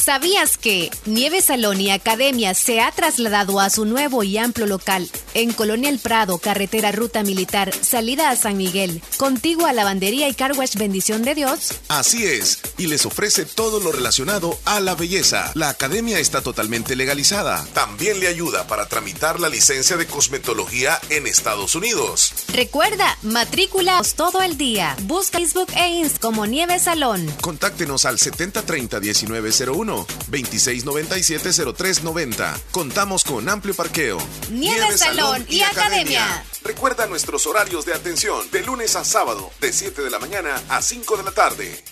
¿Sabías 0.00 0.56
que 0.56 0.90
Nieve 1.04 1.42
Salón 1.42 1.78
y 1.80 1.90
Academia 1.90 2.54
se 2.54 2.80
ha 2.80 2.90
trasladado 2.90 3.60
a 3.60 3.68
su 3.68 3.84
nuevo 3.84 4.22
y 4.22 4.38
amplio 4.38 4.66
local 4.66 5.10
en 5.34 5.52
Colonia 5.52 5.90
El 5.90 5.98
Prado, 5.98 6.38
carretera 6.38 6.90
Ruta 6.90 7.22
Militar, 7.22 7.70
salida 7.82 8.30
a 8.30 8.36
San 8.36 8.56
Miguel, 8.56 9.02
contigo 9.18 9.66
a 9.66 9.74
Lavandería 9.74 10.26
y 10.28 10.34
Carwash 10.34 10.76
Bendición 10.76 11.22
de 11.22 11.34
Dios? 11.34 11.74
Así 11.88 12.24
es, 12.24 12.60
y 12.78 12.86
les 12.86 13.04
ofrece 13.04 13.44
todo 13.44 13.78
lo 13.78 13.92
relacionado 13.92 14.58
a 14.64 14.80
la 14.80 14.94
belleza. 14.94 15.52
La 15.54 15.68
academia 15.68 16.18
está 16.18 16.40
totalmente 16.40 16.96
legalizada. 16.96 17.66
También 17.74 18.20
le 18.20 18.28
ayuda 18.28 18.66
para 18.66 18.88
tramitar 18.88 19.38
la 19.38 19.50
licencia 19.50 19.98
de 19.98 20.06
cosmetología 20.06 20.98
en 21.10 21.26
Estados 21.26 21.74
Unidos. 21.74 22.32
Recuerda, 22.54 23.18
matrícula 23.22 24.00
todo 24.16 24.40
el 24.40 24.56
día. 24.56 24.96
Busca 25.02 25.38
Facebook 25.38 25.68
e 25.76 25.88
Inst 25.88 26.20
como 26.20 26.46
Nieve 26.46 26.78
Salón. 26.78 27.30
Contáctenos 27.42 28.06
al 28.06 28.18
7030-1901 28.18 29.89
2697-0390. 29.96 32.60
Contamos 32.70 33.24
con 33.24 33.48
amplio 33.48 33.74
parqueo. 33.74 34.18
Nieve, 34.50 34.96
Salón, 34.96 35.44
y, 35.48 35.62
academia. 35.62 36.44
Recuerda 36.62 37.06
nuestros 37.06 37.46
horarios 37.46 37.86
de 37.86 37.94
atención 37.94 38.50
de 38.50 38.62
lunes 38.62 38.96
a 38.96 39.04
sábado, 39.04 39.50
de 39.60 39.72
7 39.72 40.02
de 40.02 40.10
la 40.10 40.18
mañana 40.18 40.60
a 40.68 40.82
5 40.82 41.16
de 41.16 41.22
la 41.22 41.30
tarde. 41.32 41.82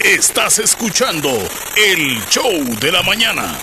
Estás 0.00 0.58
escuchando 0.58 1.28
el 1.76 2.18
show 2.30 2.50
de 2.80 2.90
la 2.90 3.02
mañana. 3.02 3.58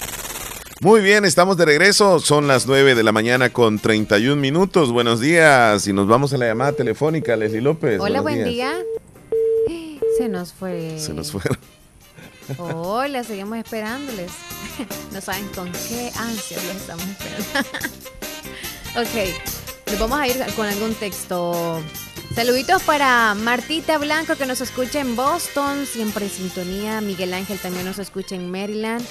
Muy 0.80 1.02
bien, 1.02 1.26
estamos 1.26 1.58
de 1.58 1.65
regreso. 1.65 2.20
Son 2.20 2.48
las 2.48 2.68
9 2.68 2.94
de 2.94 3.04
la 3.04 3.12
mañana 3.12 3.50
con 3.50 3.80
31 3.80 4.39
minutos. 4.39 4.92
Buenos 4.92 5.20
días. 5.20 5.88
Y 5.88 5.94
nos 5.94 6.08
vamos 6.08 6.32
a 6.32 6.38
la 6.38 6.46
llamada 6.46 6.74
telefónica, 6.74 7.36
Leslie 7.36 7.62
López. 7.62 8.00
Hola, 8.00 8.22
buen 8.22 8.46
día. 8.46 8.74
Se 10.18 10.30
nos 10.30 10.54
fue. 10.54 11.00
Se 11.00 11.13
nos 11.13 11.32
fue. 11.32 11.42
Hola, 12.58 13.24
seguimos 13.24 13.58
esperándoles. 13.58 14.32
No 15.12 15.20
saben 15.20 15.46
con 15.50 15.70
qué 15.72 16.10
ansias 16.15 16.63
los 16.63 16.76
estamos 16.76 17.04
esperando. 17.06 17.70
ok, 19.02 19.36
nos 19.88 20.00
vamos 20.00 20.20
a 20.20 20.28
ir 20.28 20.38
con 20.56 20.68
algún 20.68 20.94
texto. 20.94 21.82
Saluditos 22.39 22.84
para 22.84 23.36
Martita 23.36 23.97
Blanco 23.97 24.38
que 24.38 24.45
nos 24.45 24.62
escucha 24.62 25.02
en 25.02 25.17
Boston, 25.17 25.86
siempre 25.86 26.23
en 26.23 26.32
sintonía. 26.32 27.02
Miguel 27.02 27.34
Ángel 27.34 27.60
también 27.60 27.84
nos 27.84 27.99
escucha 27.99 28.34
en 28.34 28.49
Maryland. 28.49 29.06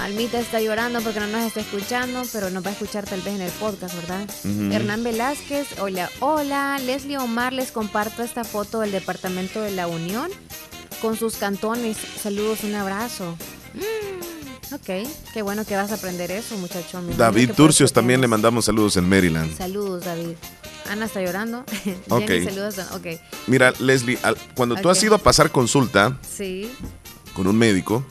Almita 0.00 0.40
está 0.40 0.60
llorando 0.60 1.00
porque 1.00 1.20
no 1.20 1.28
nos 1.28 1.44
está 1.44 1.60
escuchando, 1.60 2.22
pero 2.32 2.50
nos 2.50 2.64
va 2.64 2.70
a 2.70 2.72
escuchar 2.72 3.04
tal 3.04 3.20
vez 3.20 3.36
en 3.36 3.42
el 3.42 3.52
podcast, 3.52 3.94
¿verdad? 3.94 4.28
Hernán 4.72 5.04
Velázquez, 5.04 5.78
hola, 5.78 6.10
hola. 6.18 6.80
Leslie 6.84 7.16
Omar 7.16 7.52
les 7.52 7.70
comparto 7.70 8.24
esta 8.24 8.42
foto 8.42 8.80
del 8.80 8.90
Departamento 8.90 9.60
de 9.60 9.70
la 9.70 9.86
Unión 9.86 10.28
con 11.00 11.16
sus 11.16 11.36
cantones. 11.36 11.96
Saludos, 12.20 12.64
un 12.64 12.74
abrazo. 12.74 13.36
Mm, 13.74 14.34
Ok, 14.74 15.06
qué 15.32 15.42
bueno 15.42 15.64
que 15.64 15.76
vas 15.76 15.92
a 15.92 15.94
aprender 15.94 16.32
eso, 16.32 16.56
muchacho. 16.56 17.00
David 17.16 17.52
Turcios 17.52 17.92
también 17.92 18.20
le 18.20 18.26
mandamos 18.26 18.64
saludos 18.64 18.96
en 18.96 19.08
Maryland. 19.08 19.56
Saludos, 19.56 20.04
David. 20.04 20.34
Ana 20.90 21.06
está 21.06 21.22
llorando. 21.22 21.64
Ok. 22.08 22.22
Jenny, 22.26 22.44
saludos. 22.44 22.76
Mira, 23.46 23.72
Leslie, 23.80 24.18
al- 24.22 24.36
cuando 24.54 24.76
tú 24.76 24.88
has 24.90 25.02
ido 25.02 25.14
a 25.14 25.18
pasar 25.18 25.50
consulta 25.50 26.18
sí. 26.28 26.70
con 27.34 27.46
un 27.46 27.56
médico. 27.56 28.04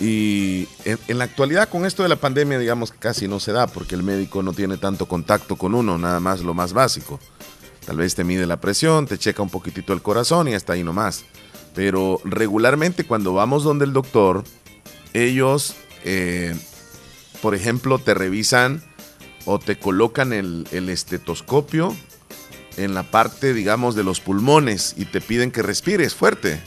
Y 0.00 0.68
en, 0.84 0.96
en 1.08 1.18
la 1.18 1.24
actualidad 1.24 1.68
con 1.68 1.84
esto 1.84 2.04
de 2.04 2.08
la 2.08 2.14
pandemia, 2.16 2.58
digamos, 2.60 2.92
casi 2.92 3.26
no 3.26 3.40
se 3.40 3.50
da 3.50 3.66
porque 3.66 3.96
el 3.96 4.04
médico 4.04 4.44
no 4.44 4.52
tiene 4.52 4.76
tanto 4.76 5.06
contacto 5.06 5.56
con 5.56 5.74
uno, 5.74 5.98
nada 5.98 6.20
más 6.20 6.40
lo 6.40 6.54
más 6.54 6.72
básico. 6.72 7.18
Tal 7.84 7.96
vez 7.96 8.14
te 8.14 8.22
mide 8.22 8.46
la 8.46 8.60
presión, 8.60 9.06
te 9.08 9.18
checa 9.18 9.42
un 9.42 9.50
poquitito 9.50 9.92
el 9.92 10.00
corazón 10.02 10.46
y 10.46 10.54
hasta 10.54 10.74
ahí 10.74 10.84
nomás. 10.84 11.24
Pero 11.74 12.20
regularmente 12.24 13.04
cuando 13.04 13.34
vamos 13.34 13.64
donde 13.64 13.86
el 13.86 13.92
doctor, 13.92 14.44
ellos, 15.14 15.74
eh, 16.04 16.54
por 17.42 17.56
ejemplo, 17.56 17.98
te 17.98 18.14
revisan 18.14 18.84
o 19.50 19.58
te 19.58 19.78
colocan 19.78 20.34
el, 20.34 20.68
el 20.72 20.90
estetoscopio 20.90 21.96
en 22.76 22.92
la 22.92 23.02
parte, 23.02 23.54
digamos, 23.54 23.94
de 23.94 24.04
los 24.04 24.20
pulmones 24.20 24.92
y 24.98 25.06
te 25.06 25.22
piden 25.22 25.50
que 25.50 25.62
respires 25.62 26.14
fuerte 26.14 26.60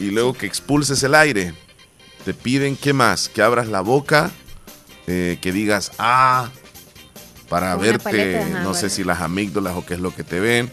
y 0.00 0.10
luego 0.10 0.32
que 0.32 0.46
expulses 0.46 1.02
el 1.02 1.14
aire. 1.14 1.52
Te 2.24 2.32
piden, 2.32 2.76
¿qué 2.76 2.94
más? 2.94 3.28
Que 3.28 3.42
abras 3.42 3.68
la 3.68 3.82
boca, 3.82 4.30
eh, 5.06 5.36
que 5.42 5.52
digas, 5.52 5.92
ah, 5.98 6.48
para 7.50 7.74
una 7.74 7.82
verte, 7.82 8.04
paleta, 8.04 8.38
ajá, 8.46 8.62
no 8.62 8.72
sé 8.72 8.80
bueno. 8.86 8.94
si 8.94 9.04
las 9.04 9.20
amígdalas 9.20 9.76
o 9.76 9.84
qué 9.84 9.94
es 9.94 10.00
lo 10.00 10.14
que 10.14 10.24
te 10.24 10.40
ven. 10.40 10.72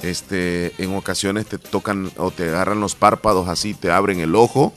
Este, 0.00 0.72
en 0.78 0.94
ocasiones 0.94 1.46
te 1.46 1.58
tocan 1.58 2.12
o 2.18 2.30
te 2.30 2.44
agarran 2.48 2.78
los 2.80 2.94
párpados 2.94 3.48
así, 3.48 3.74
te 3.74 3.90
abren 3.90 4.20
el 4.20 4.34
ojo 4.36 4.72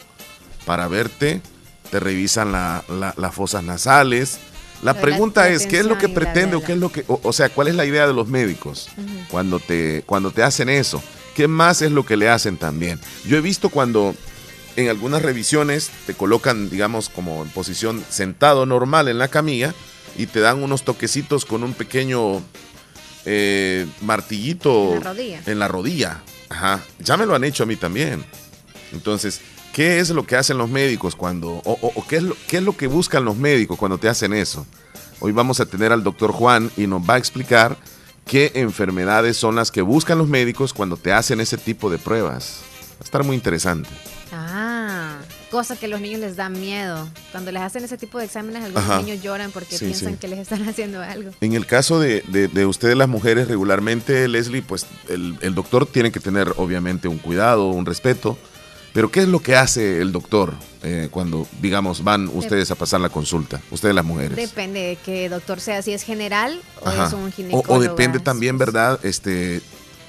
para 0.65 0.87
verte, 0.87 1.41
te 1.91 1.99
revisan 1.99 2.51
la- 2.51 2.83
la- 2.89 3.13
las 3.17 3.35
fosas 3.35 3.63
nasales. 3.63 4.39
La 4.85 4.93
pregunta 5.01 5.41
la 5.41 5.49
es, 5.49 5.65
¿qué 5.65 5.79
es 5.79 5.85
lo 5.85 5.97
que 5.97 6.09
pretende 6.09 6.55
o 6.55 6.63
qué 6.63 6.73
es 6.73 6.77
lo 6.77 6.91
que, 6.91 7.03
o, 7.07 7.19
o 7.23 7.33
sea, 7.33 7.49
cuál 7.49 7.67
es 7.69 7.75
la 7.75 7.85
idea 7.85 8.05
de 8.05 8.13
los 8.13 8.27
médicos 8.27 8.89
cuando 9.31 9.59
te, 9.59 10.03
cuando 10.05 10.29
te 10.29 10.43
hacen 10.43 10.69
eso? 10.69 11.01
¿Qué 11.33 11.47
más 11.47 11.81
es 11.81 11.91
lo 11.91 12.05
que 12.05 12.15
le 12.15 12.29
hacen 12.29 12.57
también? 12.57 12.99
Yo 13.25 13.35
he 13.35 13.41
visto 13.41 13.69
cuando 13.69 14.13
en 14.75 14.89
algunas 14.89 15.23
revisiones 15.23 15.89
te 16.05 16.13
colocan, 16.13 16.69
digamos, 16.69 17.09
como 17.09 17.41
en 17.41 17.49
posición 17.49 18.05
sentado 18.09 18.67
normal 18.67 19.07
en 19.07 19.17
la 19.17 19.27
camilla 19.27 19.73
y 20.17 20.27
te 20.27 20.39
dan 20.39 20.61
unos 20.61 20.83
toquecitos 20.83 21.45
con 21.45 21.63
un 21.63 21.73
pequeño 21.73 22.43
eh, 23.25 23.87
martillito 24.01 24.93
En 24.93 25.03
la 25.03 25.09
rodilla. 25.09 25.41
en 25.47 25.59
la 25.59 25.67
rodilla. 25.67 26.21
Ajá. 26.49 26.83
Ya 26.99 27.17
me 27.17 27.25
lo 27.25 27.33
han 27.33 27.43
hecho 27.43 27.63
a 27.63 27.65
mí 27.65 27.75
también. 27.75 28.23
Entonces, 28.93 29.41
¿qué 29.75 29.99
es 29.99 30.09
lo 30.09 30.25
que 30.25 30.37
hacen 30.37 30.57
los 30.57 30.69
médicos 30.69 31.15
cuando, 31.17 31.49
o, 31.65 31.77
o- 31.81 31.91
o 31.95 32.07
qué, 32.07 32.15
es 32.15 32.23
lo, 32.23 32.35
qué 32.47 32.57
es 32.57 32.63
lo 32.63 32.77
que 32.77 32.87
buscan 32.87 33.25
los 33.25 33.35
médicos 33.35 33.77
cuando 33.77 33.97
te 33.97 34.07
hacen 34.07 34.31
eso? 34.33 34.65
Hoy 35.19 35.33
vamos 35.33 35.59
a 35.59 35.65
tener 35.65 35.91
al 35.91 36.01
doctor 36.01 36.31
Juan 36.31 36.71
y 36.77 36.87
nos 36.87 37.01
va 37.01 37.15
a 37.15 37.17
explicar 37.17 37.75
qué 38.25 38.51
enfermedades 38.55 39.35
son 39.35 39.55
las 39.57 39.71
que 39.71 39.81
buscan 39.81 40.17
los 40.17 40.29
médicos 40.29 40.73
cuando 40.73 40.95
te 40.95 41.11
hacen 41.11 41.41
ese 41.41 41.57
tipo 41.57 41.89
de 41.89 41.97
pruebas. 41.97 42.61
Va 42.93 43.01
a 43.01 43.03
estar 43.03 43.23
muy 43.25 43.35
interesante. 43.35 43.89
Ah, 44.31 45.17
cosa 45.51 45.75
que 45.75 45.85
a 45.87 45.89
los 45.89 45.99
niños 46.01 46.19
les 46.21 46.35
da 46.37 46.47
miedo. 46.49 47.07
Cuando 47.31 47.51
les 47.51 47.61
hacen 47.61 47.83
ese 47.83 47.97
tipo 47.97 48.17
de 48.19 48.25
exámenes, 48.25 48.63
algunos 48.63 48.89
Ajá. 48.89 49.01
niños 49.01 49.21
lloran 49.21 49.51
porque 49.51 49.77
Sí, 49.77 49.85
piensan 49.85 50.13
sí. 50.13 50.17
que 50.19 50.27
les 50.29 50.39
están 50.39 50.63
haciendo 50.69 51.01
algo. 51.01 51.31
En 51.41 51.53
el 51.53 51.65
caso 51.65 51.99
de, 51.99 52.23
de- 52.29 52.47
de 52.47 52.65
ustedes 52.65 52.95
las 52.95 53.07
mujeres 53.09 53.47
regularmente, 53.49 54.27
Leslie, 54.27 54.61
pues 54.61 54.85
el, 55.09 55.37
el 55.41 55.53
doctor 55.53 55.85
tiene 55.85 56.11
que 56.11 56.19
tener 56.21 56.53
obviamente 56.57 57.07
un 57.09 57.17
cuidado, 57.17 57.67
un 57.69 57.85
respeto. 57.85 58.37
Pero 58.95 59.11
¿qué 59.11 59.19
es 59.23 59.27
lo 59.27 59.41
que 59.41 59.57
hace 59.57 59.99
el 60.01 60.13
doctor 60.13 60.53
eh, 60.81 61.09
cuando, 61.11 61.45
digamos, 61.61 62.01
van 62.05 62.29
ustedes 62.33 62.71
a 62.71 62.75
pasar 62.75 63.01
la 63.01 63.09
consulta? 63.09 63.59
Ustedes 63.69 63.93
las 63.93 64.05
mujeres. 64.05 64.37
Depende 64.37 64.79
de 64.79 64.95
qué 64.95 65.27
doctor 65.27 65.59
sea, 65.59 65.81
si 65.81 65.91
es 65.91 66.01
general 66.03 66.61
o 66.81 66.87
Ajá. 66.87 67.07
es 67.07 67.11
un 67.13 67.25
O, 67.25 67.31
ginecólogo. 67.31 67.73
o 67.73 67.79
depende 67.81 68.19
también, 68.19 68.57
¿verdad? 68.57 68.97
Este, 69.03 69.61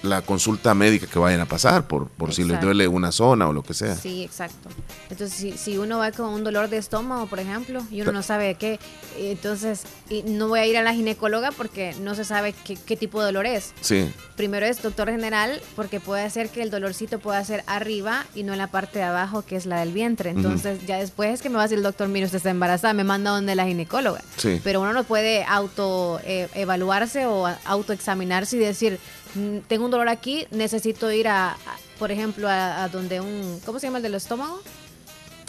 la 0.07 0.23
consulta 0.23 0.75
médica 0.75 1.07
que 1.07 1.19
vayan 1.19 1.41
a 1.41 1.47
pasar 1.47 1.87
por, 1.87 2.09
por 2.09 2.33
si 2.33 2.45
les 2.45 2.61
duele 2.61 2.89
una 2.89 3.13
zona 3.13 3.49
o 3.49 3.53
lo 3.53 3.63
que 3.63 3.75
sea. 3.75 3.95
Sí, 3.97 4.23
exacto. 4.25 4.69
Entonces, 5.11 5.37
si, 5.37 5.53
si 5.59 5.79
uno 5.79 5.99
va 5.99 6.13
con 6.13 6.29
un 6.31 6.45
dolor 6.45 6.69
de 6.69 6.79
estómago, 6.79 7.27
por 7.27 7.39
ejemplo, 7.41 7.83
y 7.91 8.01
uno 8.03 8.13
no 8.13 8.23
sabe 8.23 8.47
de 8.47 8.55
qué, 8.55 8.81
entonces 9.19 9.83
y 10.09 10.23
no 10.23 10.49
voy 10.49 10.61
a 10.61 10.67
ir 10.67 10.77
a 10.77 10.83
la 10.83 10.95
ginecóloga 10.95 11.51
porque 11.53 11.95
no 12.01 12.15
se 12.15 12.25
sabe 12.25 12.55
qué, 12.65 12.77
qué 12.77 12.97
tipo 12.97 13.21
de 13.21 13.27
dolor 13.27 13.47
es. 13.47 13.73
Sí. 13.81 14.11
Primero 14.37 14.67
es 14.67 14.83
doctor 14.83 15.11
general 15.11 15.61
porque 15.75 16.01
puede 16.01 16.29
ser 16.31 16.49
que 16.51 16.63
el 16.63 16.71
dolorcito 16.71 17.19
pueda 17.19 17.43
ser 17.45 17.65
arriba 17.67 18.25
y 18.35 18.43
no 18.43 18.53
en 18.53 18.59
la 18.59 18.69
parte 18.69 18.99
de 19.01 19.05
abajo 19.05 19.43
que 19.43 19.57
es 19.57 19.67
la 19.67 19.81
del 19.81 19.93
vientre. 19.93 20.31
Entonces 20.31 20.87
ya 20.87 20.99
después 20.99 21.35
es 21.35 21.43
que 21.43 21.49
me 21.49 21.57
va 21.57 21.63
a 21.63 21.65
decir 21.65 21.79
el 21.79 21.85
doctor, 21.85 22.09
mire, 22.09 22.27
usted 22.27 22.37
está 22.39 22.51
embarazada, 22.51 22.95
me 22.95 23.05
manda 23.05 23.31
donde 23.31 23.55
la 23.55 23.67
ginecóloga. 23.67 24.23
Sí. 24.37 24.61
Pero 24.63 24.81
uno 24.81 24.93
no 24.93 25.05
puede 25.05 25.45
auto 25.45 26.21
eh, 26.25 26.49
evaluarse 26.55 27.27
o 27.27 27.47
autoexaminarse 27.65 28.57
y 28.57 28.61
decir, 28.61 28.99
"Mm, 28.99 29.26
tengo 29.69 29.85
un 29.85 29.91
dolor 29.91 30.09
aquí, 30.09 30.47
necesito 30.51 31.11
ir 31.13 31.29
a, 31.29 31.53
a- 31.53 31.59
por 31.99 32.11
ejemplo, 32.13 32.49
a, 32.49 32.85
a 32.85 32.89
donde 32.89 33.21
un, 33.21 33.61
¿cómo 33.65 33.79
se 33.79 33.87
llama 33.87 33.99
el 33.99 34.03
del 34.03 34.15
estómago? 34.15 34.61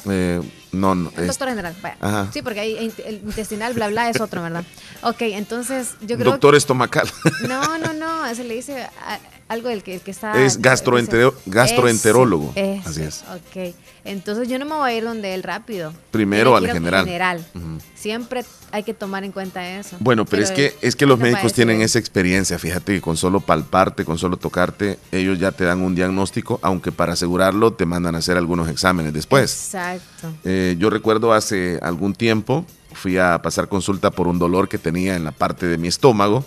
Eh, 0.09 0.41
no, 0.71 0.95
no. 0.95 1.11
El 1.17 1.21
es- 1.23 1.27
doctor 1.27 1.49
general. 1.49 1.75
vaya. 1.81 1.97
Ajá. 1.99 2.29
Sí, 2.31 2.41
porque 2.41 2.59
ahí 2.61 2.93
el 3.05 3.15
intestinal, 3.25 3.73
bla, 3.73 3.87
bla, 3.89 4.09
es 4.09 4.21
otro, 4.21 4.41
¿verdad? 4.41 4.63
Ok, 5.01 5.21
entonces 5.21 5.95
yo 6.01 6.17
creo 6.17 6.31
doctor 6.31 6.55
estomacal. 6.55 7.09
No, 7.47 7.77
no, 7.77 7.93
no, 7.93 8.33
se 8.35 8.43
le 8.43 8.53
dice 8.55 8.83
a- 8.83 9.19
algo 9.47 9.69
del 9.69 9.83
que, 9.83 9.95
el 9.95 10.01
que 10.01 10.11
está... 10.11 10.43
Es 10.43 10.61
gastroentero- 10.61 11.33
gastroenterólogo. 11.45 12.53
Así 12.85 13.01
es. 13.03 13.23
Ok, 13.33 13.73
entonces 14.03 14.47
yo 14.47 14.59
no 14.59 14.65
me 14.65 14.75
voy 14.75 14.91
a 14.91 14.93
ir 14.95 15.03
donde 15.03 15.33
él 15.33 15.43
rápido. 15.43 15.93
Primero 16.11 16.55
al 16.55 16.69
general. 16.69 17.05
general. 17.05 17.45
Siempre 17.95 18.43
hay 18.71 18.83
que 18.83 18.93
tomar 18.93 19.23
en 19.23 19.31
cuenta 19.31 19.79
eso. 19.79 19.97
Bueno, 19.99 20.25
pero, 20.25 20.43
es 20.43 20.51
que 20.51 20.75
es 20.81 20.95
que 20.95 20.99
¿qué 20.99 21.05
los 21.05 21.19
médicos 21.19 21.53
tienen 21.53 21.81
esa 21.81 21.99
experiencia, 21.99 22.59
fíjate 22.59 22.93
que 22.95 23.01
con 23.01 23.17
solo 23.17 23.39
palparte, 23.39 24.05
con 24.05 24.17
solo 24.17 24.37
tocarte, 24.37 24.99
ellos 25.11 25.39
ya 25.39 25.51
te 25.51 25.63
dan 25.63 25.81
un 25.81 25.95
diagnóstico, 25.95 26.59
aunque 26.61 26.91
para 26.91 27.13
asegurarlo 27.13 27.73
te 27.73 27.85
mandan 27.85 28.15
a 28.15 28.17
hacer 28.17 28.37
algunos 28.37 28.69
exámenes 28.69 29.13
después. 29.13 29.51
Exacto. 29.51 30.33
Eh, 30.43 30.75
yo 30.77 30.89
recuerdo 30.89 31.33
hace 31.33 31.79
algún 31.81 32.13
tiempo 32.13 32.65
fui 32.93 33.17
a 33.17 33.41
pasar 33.41 33.67
consulta 33.67 34.11
por 34.11 34.27
un 34.27 34.39
dolor 34.39 34.67
que 34.67 34.77
tenía 34.77 35.15
en 35.15 35.23
la 35.23 35.31
parte 35.31 35.67
de 35.67 35.77
mi 35.77 35.87
estómago 35.87 36.43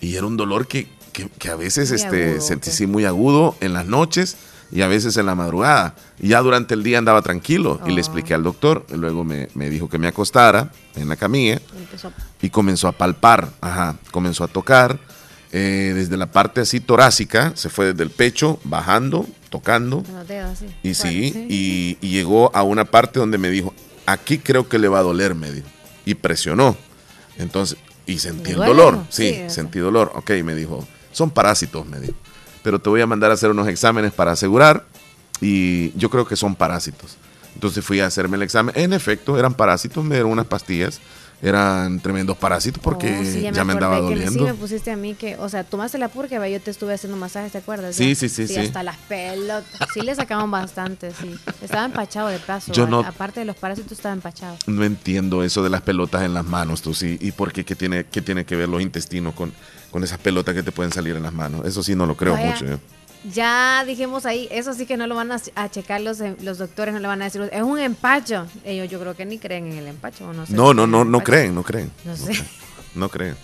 y 0.00 0.16
era 0.16 0.26
un 0.26 0.36
dolor 0.36 0.66
que, 0.66 0.88
que- 1.12 1.28
que 1.38 1.48
a 1.50 1.56
veces 1.56 1.90
Muy 1.90 2.00
este, 2.00 2.24
agudo, 2.30 2.40
sentí 2.40 2.70
ok. 2.70 2.76
sí, 2.76 2.86
muy 2.86 3.04
agudo 3.04 3.56
en 3.60 3.72
las 3.72 3.86
noches 3.86 4.36
y 4.70 4.80
a 4.82 4.88
veces 4.88 5.16
en 5.16 5.26
la 5.26 5.34
madrugada. 5.34 5.94
Y 6.18 6.28
ya 6.28 6.40
durante 6.40 6.74
el 6.74 6.82
día 6.82 6.98
andaba 6.98 7.20
tranquilo 7.22 7.80
y 7.86 7.90
le 7.90 7.96
Oh. 7.96 7.98
expliqué 7.98 8.34
al 8.34 8.42
doctor. 8.42 8.86
luego 8.90 9.22
me, 9.24 9.48
me 9.54 9.68
dijo 9.70 9.88
que 9.88 9.98
me 9.98 10.08
acostara 10.08 10.70
en 10.96 11.08
la 11.08 11.16
camilla 11.16 11.60
y 12.40 12.48
comenzó 12.50 12.88
a 12.88 12.92
palpar, 12.92 13.50
ajá, 13.60 13.96
comenzó 14.10 14.44
a 14.44 14.48
tocar 14.48 14.98
eh, 15.54 15.92
desde 15.94 16.16
la 16.16 16.32
parte 16.32 16.62
así 16.62 16.80
torácica, 16.80 17.52
se 17.56 17.68
fue 17.68 17.92
desde 17.92 18.02
el 18.04 18.08
pecho, 18.10 18.58
bajando, 18.64 19.26
tocando. 19.50 20.02
dedos. 20.26 20.60
Y 20.82 20.94
sí, 20.94 21.46
y, 21.50 21.98
y 22.00 22.08
llegó 22.10 22.50
a 22.56 22.62
una 22.62 22.86
parte 22.86 23.18
donde 23.20 23.36
me 23.36 23.50
dijo, 23.50 23.74
aquí 24.06 24.38
creo 24.38 24.66
que 24.70 24.78
le 24.78 24.88
va 24.88 25.00
a 25.00 25.02
doler, 25.02 25.34
me 25.34 25.52
dijo. 25.52 25.66
Y 26.06 26.14
presionó. 26.14 26.74
Entonces, 27.36 27.76
y 28.06 28.18
sentí 28.18 28.52
¿Le 28.54 28.60
el 28.60 28.64
dolor. 28.66 29.04
Sí, 29.10 29.28
Sí, 29.28 29.42
sentí 29.48 29.78
dolor. 29.78 30.12
Ok, 30.14 30.30
me 30.42 30.54
dijo, 30.54 30.88
son 31.12 31.30
parásitos, 31.30 31.86
me 31.86 32.00
dijo. 32.00 32.14
Pero 32.62 32.78
te 32.78 32.88
voy 32.90 33.00
a 33.00 33.06
mandar 33.06 33.30
a 33.30 33.34
hacer 33.34 33.50
unos 33.50 33.68
exámenes 33.68 34.12
para 34.12 34.32
asegurar. 34.32 34.84
Y 35.40 35.92
yo 35.98 36.10
creo 36.10 36.26
que 36.26 36.36
son 36.36 36.54
parásitos. 36.54 37.16
Entonces 37.54 37.84
fui 37.84 38.00
a 38.00 38.06
hacerme 38.06 38.36
el 38.36 38.42
examen. 38.42 38.74
En 38.76 38.92
efecto, 38.92 39.38
eran 39.38 39.54
parásitos, 39.54 40.04
me 40.04 40.14
dieron 40.14 40.30
unas 40.30 40.46
pastillas. 40.46 41.00
Eran 41.44 41.98
tremendos 41.98 42.36
parásitos 42.36 42.80
porque 42.80 43.18
Oh, 43.20 43.24
sí, 43.24 43.40
ya, 43.40 43.50
me 43.64 43.72
andaba 43.72 43.96
acordé 43.96 44.14
que 44.14 44.20
doliendo. 44.20 44.46
Sí, 44.46 44.52
me 44.52 44.54
pusiste 44.54 44.92
a 44.92 44.96
mí 44.96 45.14
que, 45.14 45.36
o 45.38 45.48
sea, 45.48 45.64
tomaste 45.64 45.98
la 45.98 46.08
purga, 46.08 46.48
yo 46.48 46.60
te 46.60 46.70
estuve 46.70 46.94
haciendo 46.94 47.18
masajes, 47.18 47.50
¿te 47.50 47.58
acuerdas? 47.58 47.96
Sí, 47.96 48.10
Ya. 48.10 48.14
sí, 48.14 48.28
sí, 48.28 48.46
sí. 48.46 48.56
hasta 48.56 48.84
las 48.84 48.96
pelotas. 49.08 49.88
Sí, 49.92 50.02
le 50.02 50.14
sacaban 50.14 50.52
bastante, 50.52 51.10
sí. 51.10 51.34
Estaba 51.60 51.84
empachado 51.84 52.28
de 52.28 52.38
paso. 52.38 52.72
Yo 52.72 52.86
no- 52.86 53.00
Aparte 53.00 53.40
de 53.40 53.46
los 53.46 53.56
parásitos, 53.56 53.90
estaba 53.92 54.14
empachado. 54.14 54.56
No 54.68 54.84
entiendo 54.84 55.42
eso 55.42 55.64
de 55.64 55.70
las 55.70 55.82
pelotas 55.82 56.22
en 56.22 56.32
las 56.32 56.44
manos, 56.46 56.80
tú 56.80 56.94
sí. 56.94 57.18
¿Y 57.20 57.32
por 57.32 57.52
qué? 57.52 57.64
¿Qué 57.64 57.74
tiene, 57.74 58.04
qué 58.04 58.22
tiene 58.22 58.44
que 58.44 58.54
ver 58.54 58.68
los 58.68 58.80
intestinos 58.80 59.34
con, 59.34 59.52
con 59.90 60.04
esas 60.04 60.18
pelotas 60.18 60.54
que 60.54 60.62
te 60.62 60.70
pueden 60.70 60.92
salir 60.92 61.16
en 61.16 61.24
las 61.24 61.32
manos? 61.32 61.66
Eso 61.66 61.82
sí 61.82 61.96
no 61.96 62.06
lo 62.06 62.16
creo 62.16 62.36
mucho. 62.36 62.66
¿eh? 62.66 62.78
Ya 63.24 63.84
dijimos 63.86 64.26
ahí, 64.26 64.48
eso 64.50 64.74
sí 64.74 64.84
que 64.84 64.96
no 64.96 65.06
lo 65.06 65.14
van 65.14 65.30
a, 65.30 65.40
a 65.54 65.70
checar 65.70 66.00
los, 66.00 66.20
eh, 66.20 66.34
los 66.40 66.58
doctores, 66.58 66.92
no 66.92 66.98
le 67.00 67.06
van 67.06 67.22
a 67.22 67.26
decir, 67.26 67.48
es 67.52 67.62
un 67.62 67.78
empacho. 67.78 68.46
Ellos 68.64 68.90
yo 68.90 68.98
creo 68.98 69.14
que 69.14 69.24
ni 69.24 69.38
creen 69.38 69.70
en 69.70 69.78
el 69.78 69.86
empacho, 69.86 70.28
o 70.28 70.32
no 70.32 70.44
sé. 70.44 70.52
No, 70.54 70.74
no, 70.74 70.86
no, 70.86 71.20
creen, 71.20 71.54
no 71.54 71.62
creen. 71.62 71.90
No 72.04 72.16
sé. 72.16 72.24
creen, 72.32 72.44
No 72.96 73.08
creen. 73.08 73.36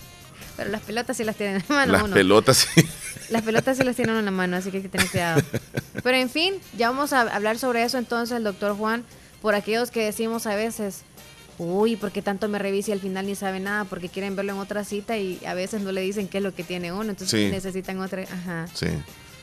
Pero 0.57 0.69
las 0.71 0.81
pelotas 0.81 1.15
sí 1.15 1.23
las 1.23 1.37
tienen 1.37 1.55
en 1.57 1.63
la 1.69 1.75
mano 1.75 1.91
Las 1.93 2.03
uno. 2.03 2.13
pelotas 2.13 2.57
sí. 2.75 2.85
Las 3.29 3.43
pelotas 3.43 3.77
sí 3.77 3.83
las 3.83 3.95
tienen 3.95 4.17
en 4.17 4.25
la 4.25 4.31
mano, 4.31 4.57
así 4.57 4.69
que 4.71 4.77
hay 4.77 4.83
que 4.83 4.89
tener 4.89 5.09
cuidado. 5.09 5.41
Pero 6.03 6.17
en 6.17 6.29
fin, 6.29 6.55
ya 6.77 6.89
vamos 6.89 7.13
a 7.13 7.21
hablar 7.21 7.57
sobre 7.57 7.83
eso 7.83 7.97
entonces, 7.97 8.35
el 8.35 8.43
doctor 8.43 8.75
Juan, 8.75 9.05
por 9.41 9.55
aquellos 9.55 9.91
que 9.91 10.03
decimos 10.03 10.45
a 10.47 10.55
veces, 10.55 11.03
uy, 11.57 11.95
¿por 11.95 12.11
qué 12.11 12.21
tanto 12.21 12.49
me 12.49 12.59
revisa 12.59 12.89
y 12.89 12.93
al 12.95 12.99
final 12.99 13.25
ni 13.27 13.35
sabe 13.35 13.61
nada? 13.61 13.85
Porque 13.85 14.09
quieren 14.09 14.35
verlo 14.35 14.51
en 14.51 14.59
otra 14.59 14.83
cita 14.83 15.17
y 15.17 15.39
a 15.45 15.53
veces 15.53 15.81
no 15.81 15.93
le 15.93 16.01
dicen 16.01 16.27
qué 16.27 16.39
es 16.39 16.43
lo 16.43 16.53
que 16.53 16.65
tiene 16.65 16.91
uno, 16.91 17.09
entonces 17.11 17.29
Sí. 17.39 17.49
necesitan 17.49 18.01
otra, 18.01 18.23
ajá. 18.23 18.67
Sí. 18.73 18.87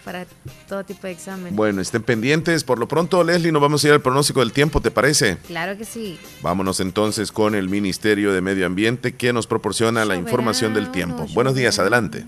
Para 0.07 0.25
todo 0.69 0.85
tipo 0.85 1.09
de 1.09 1.13
examen. 1.13 1.57
Bueno, 1.57 1.83
estén 1.83 2.05
pendientes. 2.05 2.63
Por 2.63 2.79
lo 2.79 2.87
pronto, 2.87 3.25
Leslie, 3.25 3.51
nos 3.51 3.61
vamos 3.61 3.83
a 3.83 3.89
ir 3.89 3.93
al 3.93 4.01
pronóstico 4.01 4.39
del 4.39 4.53
tiempo, 4.53 4.81
¿te 4.81 4.93
parece? 4.93 5.37
Claro 5.49 5.77
que 5.77 5.85
sí. 5.85 6.17
Vámonos 6.43 6.79
entonces 6.79 7.33
con 7.33 7.57
el 7.57 7.69
Ministerio 7.69 8.33
de 8.33 8.41
Medio 8.41 8.67
Ambiente 8.67 9.17
que 9.17 9.33
nos 9.33 9.49
proporciona 9.49 10.05
la 10.05 10.15
información 10.15 10.75
del 10.75 10.93
tiempo. 10.93 11.27
Buenos 11.35 11.57
días, 11.57 11.81
adelante. 11.81 12.25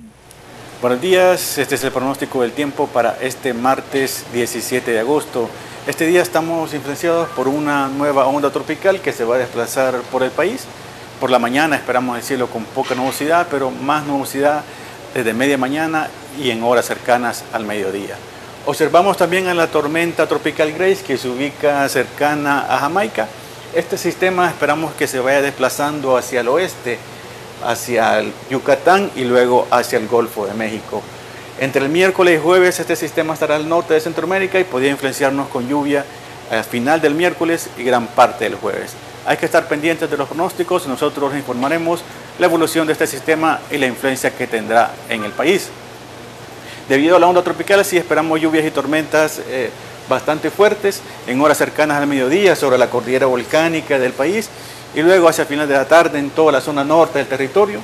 Buenos 0.83 1.01
días, 1.01 1.57
este 1.59 1.77
es 1.77 1.85
el 1.85 1.93
pronóstico 1.93 2.43
del 2.43 2.51
tiempo 2.51 2.89
para 2.89 3.17
este 3.21 3.55
martes 3.55 4.25
17 4.33 4.91
de 4.91 4.99
agosto. 4.99 5.49
Este 5.87 6.05
día 6.05 6.21
estamos 6.21 6.75
influenciados 6.75 7.29
por 7.29 7.47
una 7.47 7.89
nueva 7.89 8.27
onda 8.27 8.51
tropical 8.51 9.01
que 9.01 9.13
se 9.13 9.23
va 9.23 9.37
a 9.37 9.39
desplazar 9.39 10.01
por 10.11 10.25
el 10.25 10.33
país. 10.33 10.65
Por 11.21 11.31
la 11.31 11.39
mañana 11.39 11.77
esperamos 11.77 12.17
el 12.17 12.25
cielo 12.25 12.49
con 12.49 12.65
poca 12.65 12.97
nubosidad, 12.97 13.47
pero 13.49 13.71
más 13.71 14.05
nubosidad 14.05 14.65
desde 15.15 15.35
media 15.35 15.59
mañana 15.59 16.09
y 16.39 16.51
en 16.51 16.63
horas 16.63 16.87
cercanas 16.87 17.45
al 17.53 17.65
mediodía. 17.65 18.17
Observamos 18.67 19.17
también 19.17 19.49
a 19.49 19.55
la 19.55 19.67
tormenta 19.69 20.27
tropical 20.27 20.73
Grace 20.73 21.03
que 21.07 21.17
se 21.17 21.29
ubica 21.29 21.89
cercana 21.89 22.67
a 22.69 22.79
Jamaica. 22.79 23.29
Este 23.75 23.97
sistema 23.97 24.49
esperamos 24.49 24.93
que 24.95 25.07
se 25.07 25.21
vaya 25.21 25.43
desplazando 25.43 26.17
hacia 26.17 26.41
el 26.41 26.49
oeste 26.49 26.99
hacia 27.65 28.21
el 28.21 28.33
Yucatán 28.51 29.11
y 29.17 29.25
luego 29.25 29.67
hacia 29.71 29.99
el 29.99 30.09
Golfo 30.09 30.47
de 30.47 30.55
México. 30.55 31.03
Entre 31.59 31.85
el 31.85 31.91
miércoles 31.91 32.39
y 32.39 32.43
jueves 32.43 32.79
este 32.79 32.97
sistema 32.97 33.35
estará 33.35 33.57
al 33.57 33.69
norte 33.69 33.95
de 33.95 34.01
Centroamérica 34.01 34.61
y 34.61 34.65
podría 34.65 34.91
influenciarnos 34.91 35.49
con 35.49 35.69
lluvia 35.69 36.05
al 36.51 36.65
final 36.65 37.01
del 37.01 37.15
miércoles 37.15 37.69
y 37.77 37.83
gran 37.83 38.07
parte 38.07 38.45
del 38.45 38.55
jueves. 38.55 38.93
Hay 39.27 39.37
que 39.37 39.47
estar 39.47 39.67
pendientes 39.69 40.11
de 40.11 40.17
los 40.17 40.29
pronósticos 40.29 40.87
y 40.87 40.89
nosotros 40.89 41.35
informaremos 41.35 42.01
la 42.39 42.47
evolución 42.47 42.87
de 42.87 42.93
este 42.93 43.07
sistema 43.07 43.61
y 43.71 43.79
la 43.79 43.87
influencia 43.87 44.31
que 44.31 44.47
tendrá 44.47 44.93
en 45.09 45.25
el 45.25 45.33
país. 45.33 45.69
Debido 46.89 47.17
a 47.17 47.19
la 47.19 47.27
onda 47.27 47.43
tropical, 47.43 47.85
sí 47.85 47.97
esperamos 47.97 48.41
lluvias 48.41 48.65
y 48.65 48.71
tormentas 48.71 49.41
eh, 49.49 49.71
bastante 50.09 50.51
fuertes 50.51 51.03
en 51.27 51.41
horas 51.41 51.59
cercanas 51.59 51.99
al 51.99 52.07
mediodía 52.07 52.57
sobre 52.57 52.79
la 52.79 52.89
cordillera 52.89 53.27
volcánica 53.27 53.99
del 53.99 54.13
país 54.13 54.49
y 54.95 55.03
luego 55.03 55.29
hacia 55.29 55.45
final 55.45 55.69
de 55.69 55.75
la 55.75 55.87
tarde 55.87 56.19
en 56.19 56.31
toda 56.31 56.53
la 56.53 56.61
zona 56.61 56.85
norte 56.85 57.19
del 57.19 57.29
territorio, 57.29 57.81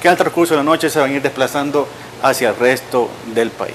que 0.00 0.08
al 0.08 0.16
transcurso 0.16 0.54
de 0.54 0.58
la 0.58 0.64
noche 0.64 0.90
se 0.90 0.98
van 0.98 1.10
a 1.10 1.14
ir 1.14 1.22
desplazando 1.22 1.88
hacia 2.22 2.50
el 2.50 2.56
resto 2.56 3.08
del 3.34 3.50
país, 3.50 3.74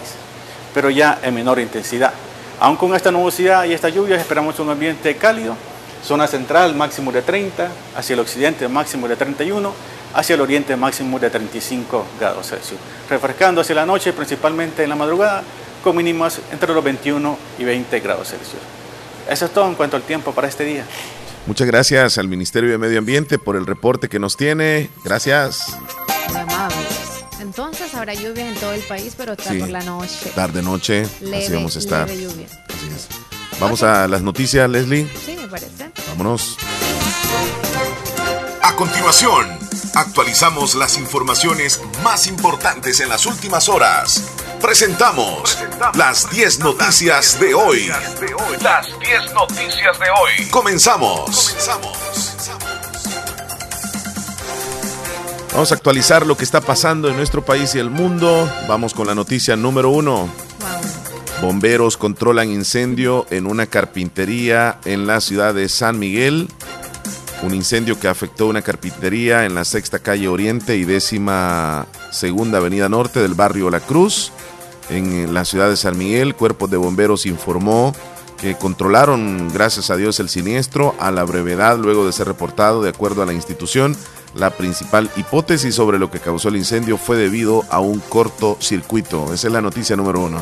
pero 0.74 0.90
ya 0.90 1.20
en 1.24 1.34
menor 1.34 1.60
intensidad. 1.60 2.14
Aún 2.60 2.76
con 2.76 2.96
esta 2.96 3.12
nubosidad 3.12 3.66
y 3.66 3.74
estas 3.74 3.94
lluvias 3.94 4.20
esperamos 4.20 4.60
un 4.60 4.70
ambiente 4.70 5.16
cálido, 5.16 5.56
zona 6.04 6.28
central 6.28 6.76
máximo 6.76 7.12
de 7.12 7.22
30, 7.22 7.70
hacia 7.96 8.14
el 8.14 8.20
occidente 8.20 8.68
máximo 8.68 9.08
de 9.08 9.16
31, 9.16 9.74
hacia 10.14 10.36
el 10.36 10.42
oriente 10.42 10.76
máximo 10.76 11.20
de 11.20 11.30
35 11.30 12.06
grados 12.20 12.48
Celsius, 12.50 12.80
refrescando 13.10 13.62
hacia 13.62 13.76
la 13.76 13.86
noche 13.86 14.14
principalmente 14.14 14.84
en 14.84 14.90
la 14.90 14.96
madrugada 14.96 15.44
con 15.84 15.96
mínimas 15.96 16.40
entre 16.52 16.74
los 16.74 16.84
21 16.84 17.38
y 17.60 17.64
20 17.64 18.00
grados 18.00 18.30
Celsius. 18.30 18.62
Eso 19.30 19.46
es 19.46 19.52
todo 19.52 19.68
en 19.68 19.76
cuanto 19.76 19.96
al 19.96 20.04
tiempo 20.04 20.34
para 20.34 20.48
este 20.48 20.64
día. 20.64 20.86
Muchas 21.46 21.68
gracias 21.68 22.18
al 22.18 22.28
Ministerio 22.28 22.70
de 22.70 22.78
Medio 22.78 23.00
Ambiente 23.00 23.40
por 23.40 23.56
el 23.56 23.66
reporte 23.66 24.10
que 24.10 24.20
nos 24.20 24.36
tiene. 24.36 24.90
Gracias. 25.04 25.78
Entonces 27.40 27.94
habrá 27.96 28.14
lluvia 28.14 28.48
en 28.50 28.56
todo 28.56 28.74
el 28.74 28.82
país, 28.82 29.14
pero 29.16 29.34
está 29.34 29.54
por 29.54 29.70
la 29.70 29.82
noche. 29.82 30.32
Tarde 30.36 30.62
noche, 30.62 31.04
así 31.04 31.54
vamos 31.54 31.76
a 31.76 31.80
estar. 31.80 32.10
lluvia. 32.10 32.48
Así 32.68 32.90
es. 32.94 33.08
Vamos 33.60 33.82
a 33.82 34.08
las 34.08 34.22
noticias, 34.22 34.70
Leslie. 34.70 35.08
Sí, 35.26 35.38
me 35.42 35.48
parece. 35.48 35.90
Vámonos. 36.10 36.58
A 38.62 38.76
continuación, 38.76 39.57
actualizamos 39.94 40.76
las 40.76 40.98
informaciones 40.98 41.82
más 42.04 42.28
importantes 42.28 43.00
en 43.00 43.10
las 43.10 43.26
últimas 43.26 43.70
horas. 43.70 44.24
Presentamos, 44.62 45.58
las 45.96 46.30
10 46.30 46.60
noticias, 46.60 47.40
de 47.40 47.54
hoy. 47.54 47.88
Las 48.62 48.88
10 49.00 49.34
noticias 49.34 50.00
de 50.00 50.10
hoy. 50.10 50.50
Comenzamos. 50.50 51.56
Vamos 55.52 55.72
a 55.72 55.76
actualizar 55.76 56.26
lo 56.26 56.38
que 56.38 56.44
está 56.44 56.62
pasando 56.62 57.10
en 57.10 57.18
nuestro 57.18 57.44
país 57.44 57.74
y 57.76 57.80
el 57.80 57.90
mundo. 57.90 58.52
Vamos 58.68 58.94
con 58.94 59.08
la 59.08 59.16
noticia 59.16 59.56
número 59.56 59.90
uno. 59.90 60.30
Bomberos 61.42 61.98
controlan 61.98 62.52
incendio 62.52 63.28
en 63.30 63.46
una 63.46 63.68
carpintería 63.68 64.80
en 64.86 65.06
la 65.06 65.22
ciudad 65.22 65.54
de 65.54 65.70
San 65.70 66.00
Miguel. 66.00 66.48
Un 67.44 67.54
incendio 67.54 68.00
que 68.00 68.08
afectó 68.08 68.48
una 68.48 68.64
carpintería 68.64 69.46
en 69.46 69.54
la 69.54 69.64
sexta 69.64 70.00
calle 70.00 70.28
Oriente 70.28 70.76
y 70.76 70.86
décima 70.86 71.86
segunda 72.12 72.58
avenida 72.58 72.90
norte 72.90 73.20
del 73.22 73.36
barrio 73.36 73.70
La 73.70 73.80
Cruz 73.80 74.32
en 74.90 75.34
la 75.34 75.46
ciudad 75.46 75.70
de 75.70 75.78
San 75.78 75.98
Miguel. 75.98 76.36
Cuerpos 76.36 76.72
de 76.72 76.78
bomberos 76.78 77.28
informó 77.28 77.94
que 78.42 78.56
controlaron, 78.56 79.50
gracias 79.54 79.90
a 79.92 79.98
Dios, 79.98 80.20
el 80.20 80.30
siniestro 80.30 80.96
a 81.00 81.12
la 81.12 81.24
brevedad 81.24 81.78
luego 81.78 82.06
de 82.06 82.14
ser 82.14 82.28
reportado, 82.28 82.82
de 82.82 82.90
acuerdo 82.90 83.22
a 83.22 83.26
la 83.26 83.34
institución. 83.34 83.96
La 84.36 84.50
principal 84.52 85.10
hipótesis 85.16 85.76
sobre 85.76 86.00
lo 86.00 86.12
que 86.12 86.20
causó 86.20 86.50
el 86.50 86.58
incendio 86.58 86.98
fue 86.98 87.18
debido 87.18 87.66
a 87.70 87.80
un 87.80 88.00
cortocircuito. 88.00 89.34
Esa 89.34 89.48
es 89.48 89.54
la 89.54 89.62
noticia 89.62 89.96
número 89.96 90.22
uno. 90.22 90.42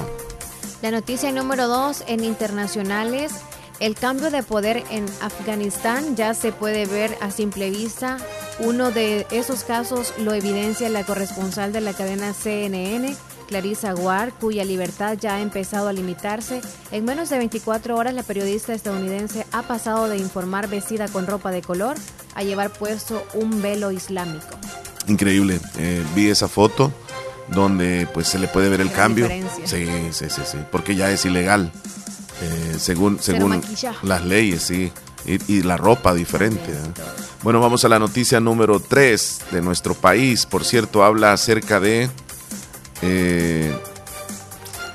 La 0.82 0.92
noticia 0.92 1.32
número 1.32 1.68
dos 1.68 2.04
en 2.08 2.24
internacionales. 2.24 3.32
El 3.80 3.96
cambio 3.96 4.32
de 4.32 4.44
poder 4.44 4.84
en 4.90 5.06
Afganistán 5.22 6.16
ya 6.16 6.34
se 6.34 6.52
puede 6.52 6.86
ver 6.86 7.18
a 7.22 7.32
simple 7.32 7.70
vista. 7.70 8.18
Uno 8.60 8.92
de 8.92 9.28
esos 9.32 9.64
casos 9.64 10.14
lo 10.18 10.34
evidencia 10.34 10.90
la 10.90 11.04
corresponsal 11.04 11.74
de 11.74 11.82
la 11.82 11.94
cadena 11.94 12.34
CNN 12.34 13.16
Clarissa 13.46 13.94
Ward, 13.96 14.34
cuya 14.40 14.66
libertad 14.66 15.18
ya 15.20 15.36
ha 15.36 15.42
empezado 15.42 15.88
a 15.88 15.94
limitarse. 15.94 16.62
En 16.92 17.06
menos 17.06 17.30
de 17.30 17.38
24 17.38 17.96
horas, 17.96 18.14
la 18.14 18.24
periodista 18.24 18.74
estadounidense 18.74 19.46
ha 19.52 19.64
pasado 19.64 20.10
de 20.10 20.18
informar 20.18 20.68
vestida 20.68 21.08
con 21.08 21.28
ropa 21.28 21.52
de 21.52 21.62
color 21.62 21.96
a 22.34 22.44
llevar 22.44 22.72
puesto 22.72 23.26
un 23.34 23.62
velo 23.62 23.92
islámico. 23.92 24.48
Increíble. 25.08 25.60
Eh, 25.78 26.04
vi 26.16 26.30
esa 26.30 26.48
foto 26.48 26.92
donde 27.48 28.08
pues 28.14 28.28
se 28.28 28.40
le 28.40 28.48
puede 28.48 28.70
ver 28.70 28.82
el 28.82 28.92
cambio. 28.92 29.28
Sí, 29.66 29.88
sí, 30.12 30.26
sí, 30.30 30.42
sí, 30.44 30.58
porque 30.72 30.96
ya 30.96 31.12
es 31.12 31.26
ilegal. 31.26 31.72
Eh, 32.42 32.76
según 32.78 33.20
según 33.20 33.62
las 34.04 34.26
leyes, 34.26 34.64
sí. 34.64 34.92
Y, 35.26 35.64
la 35.64 35.76
ropa 35.76 36.14
diferente. 36.14 36.72
¿eh? 36.72 37.02
Bueno, 37.42 37.60
vamos 37.60 37.84
a 37.84 37.90
la 37.90 37.98
noticia 37.98 38.40
número 38.40 38.80
3 38.80 39.40
de 39.52 39.62
nuestro 39.62 39.96
país. 39.96 40.46
Por 40.46 40.64
cierto, 40.64 41.04
habla 41.04 41.34
acerca 41.34 41.80
de 41.80 42.12
eh, 43.02 43.76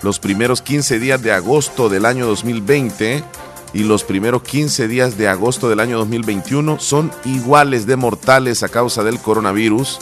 los 0.02 0.20
primeros 0.20 0.62
15 0.62 1.00
días 1.00 1.20
de 1.20 1.32
agosto 1.32 1.88
del 1.88 2.06
año 2.06 2.26
2020 2.26 3.24
y 3.72 3.82
los 3.84 4.04
primeros 4.04 4.42
15 4.42 4.88
días 4.88 5.18
de 5.18 5.28
agosto 5.28 5.68
del 5.68 5.80
año 5.80 5.98
2021 5.98 6.78
son 6.78 7.10
iguales 7.24 7.86
de 7.86 7.96
mortales 7.96 8.62
a 8.62 8.68
causa 8.68 9.02
del 9.02 9.18
coronavirus. 9.18 9.98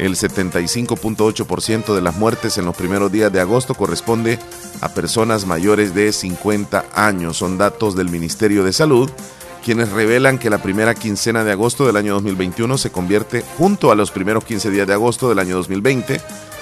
El 0.00 0.16
75.8% 0.16 1.94
de 1.94 2.00
las 2.00 2.16
muertes 2.16 2.56
en 2.56 2.64
los 2.64 2.74
primeros 2.74 3.12
días 3.12 3.30
de 3.30 3.38
agosto 3.38 3.74
corresponde 3.74 4.38
a 4.80 4.94
personas 4.94 5.44
mayores 5.44 5.94
de 5.94 6.10
50 6.10 6.86
años. 6.94 7.36
Son 7.36 7.58
datos 7.58 7.94
del 7.96 8.08
Ministerio 8.08 8.64
de 8.64 8.72
Salud, 8.72 9.10
quienes 9.62 9.90
revelan 9.90 10.38
que 10.38 10.48
la 10.48 10.62
primera 10.62 10.94
quincena 10.94 11.44
de 11.44 11.52
agosto 11.52 11.86
del 11.86 11.98
año 11.98 12.14
2021 12.14 12.78
se 12.78 12.90
convierte, 12.90 13.44
junto 13.58 13.92
a 13.92 13.94
los 13.94 14.10
primeros 14.10 14.42
15 14.46 14.70
días 14.70 14.86
de 14.86 14.94
agosto 14.94 15.28
del 15.28 15.38
año 15.38 15.56
2020, 15.56 16.18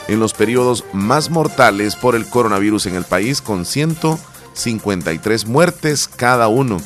en 0.09 0.19
los 0.19 0.35
periodos 0.35 0.85
más 0.93 1.31
mortales 1.31 1.95
por 1.95 2.17
el 2.17 2.29
coronavirus 2.29 2.87
en 2.87 2.97
el 2.97 3.05
país, 3.05 3.41
con 3.41 3.65
153 3.65 5.47
muertes 5.47 6.09
cada 6.09 6.49
uno. 6.49 6.79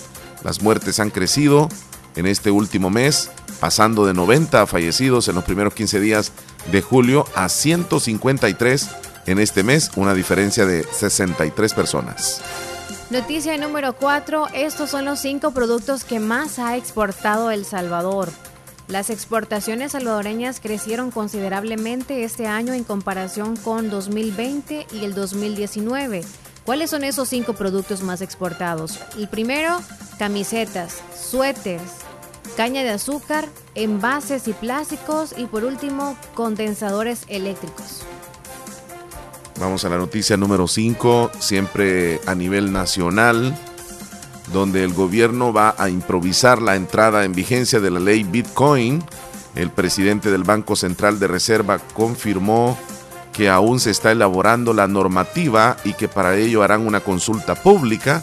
Las 0.44 0.60
muertes 0.60 1.00
han 1.00 1.08
crecido 1.08 1.70
en 2.14 2.26
este 2.26 2.50
último 2.50 2.90
mes, 2.90 3.30
pasando 3.62 4.04
de 4.04 4.12
90 4.12 4.66
fallecidos 4.66 5.28
en 5.28 5.36
los 5.36 5.44
primeros 5.44 5.72
15 5.72 6.00
días 6.00 6.32
de 6.72 6.82
julio 6.82 7.24
a 7.36 7.48
153 7.48 8.88
en 9.26 9.38
este 9.38 9.62
mes, 9.62 9.92
una 9.94 10.14
diferencia 10.14 10.66
de 10.66 10.82
63 10.82 11.72
personas. 11.72 12.40
Noticia 13.10 13.56
número 13.58 13.92
4. 13.92 14.48
Estos 14.52 14.90
son 14.90 15.04
los 15.04 15.20
cinco 15.20 15.52
productos 15.52 16.02
que 16.02 16.18
más 16.18 16.58
ha 16.58 16.76
exportado 16.76 17.52
El 17.52 17.64
Salvador. 17.64 18.32
Las 18.88 19.10
exportaciones 19.10 19.92
salvadoreñas 19.92 20.58
crecieron 20.58 21.12
considerablemente 21.12 22.24
este 22.24 22.48
año 22.48 22.72
en 22.72 22.82
comparación 22.82 23.56
con 23.56 23.90
2020 23.90 24.88
y 24.92 25.04
el 25.04 25.14
2019. 25.14 26.24
¿Cuáles 26.64 26.90
son 26.90 27.04
esos 27.04 27.28
cinco 27.28 27.52
productos 27.52 28.02
más 28.02 28.22
exportados? 28.22 28.98
El 29.16 29.28
primero, 29.28 29.80
camisetas, 30.18 31.00
suéteres, 31.16 32.01
caña 32.56 32.82
de 32.82 32.90
azúcar, 32.90 33.48
envases 33.74 34.48
y 34.48 34.52
plásticos 34.52 35.34
y 35.36 35.46
por 35.46 35.64
último, 35.64 36.16
condensadores 36.34 37.22
eléctricos. 37.28 38.02
Vamos 39.60 39.84
a 39.84 39.88
la 39.88 39.98
noticia 39.98 40.36
número 40.36 40.66
5, 40.66 41.32
siempre 41.38 42.20
a 42.26 42.34
nivel 42.34 42.72
nacional 42.72 43.54
donde 44.52 44.84
el 44.84 44.92
gobierno 44.92 45.52
va 45.52 45.74
a 45.78 45.88
improvisar 45.88 46.60
la 46.60 46.76
entrada 46.76 47.24
en 47.24 47.32
vigencia 47.32 47.80
de 47.80 47.90
la 47.90 48.00
ley 48.00 48.22
Bitcoin. 48.22 49.02
El 49.54 49.70
presidente 49.70 50.30
del 50.30 50.44
Banco 50.44 50.76
Central 50.76 51.18
de 51.18 51.26
Reserva 51.26 51.78
confirmó 51.78 52.78
que 53.32 53.48
aún 53.48 53.80
se 53.80 53.90
está 53.90 54.12
elaborando 54.12 54.74
la 54.74 54.86
normativa 54.86 55.76
y 55.84 55.94
que 55.94 56.08
para 56.08 56.36
ello 56.36 56.62
harán 56.62 56.86
una 56.86 57.00
consulta 57.00 57.54
pública. 57.54 58.22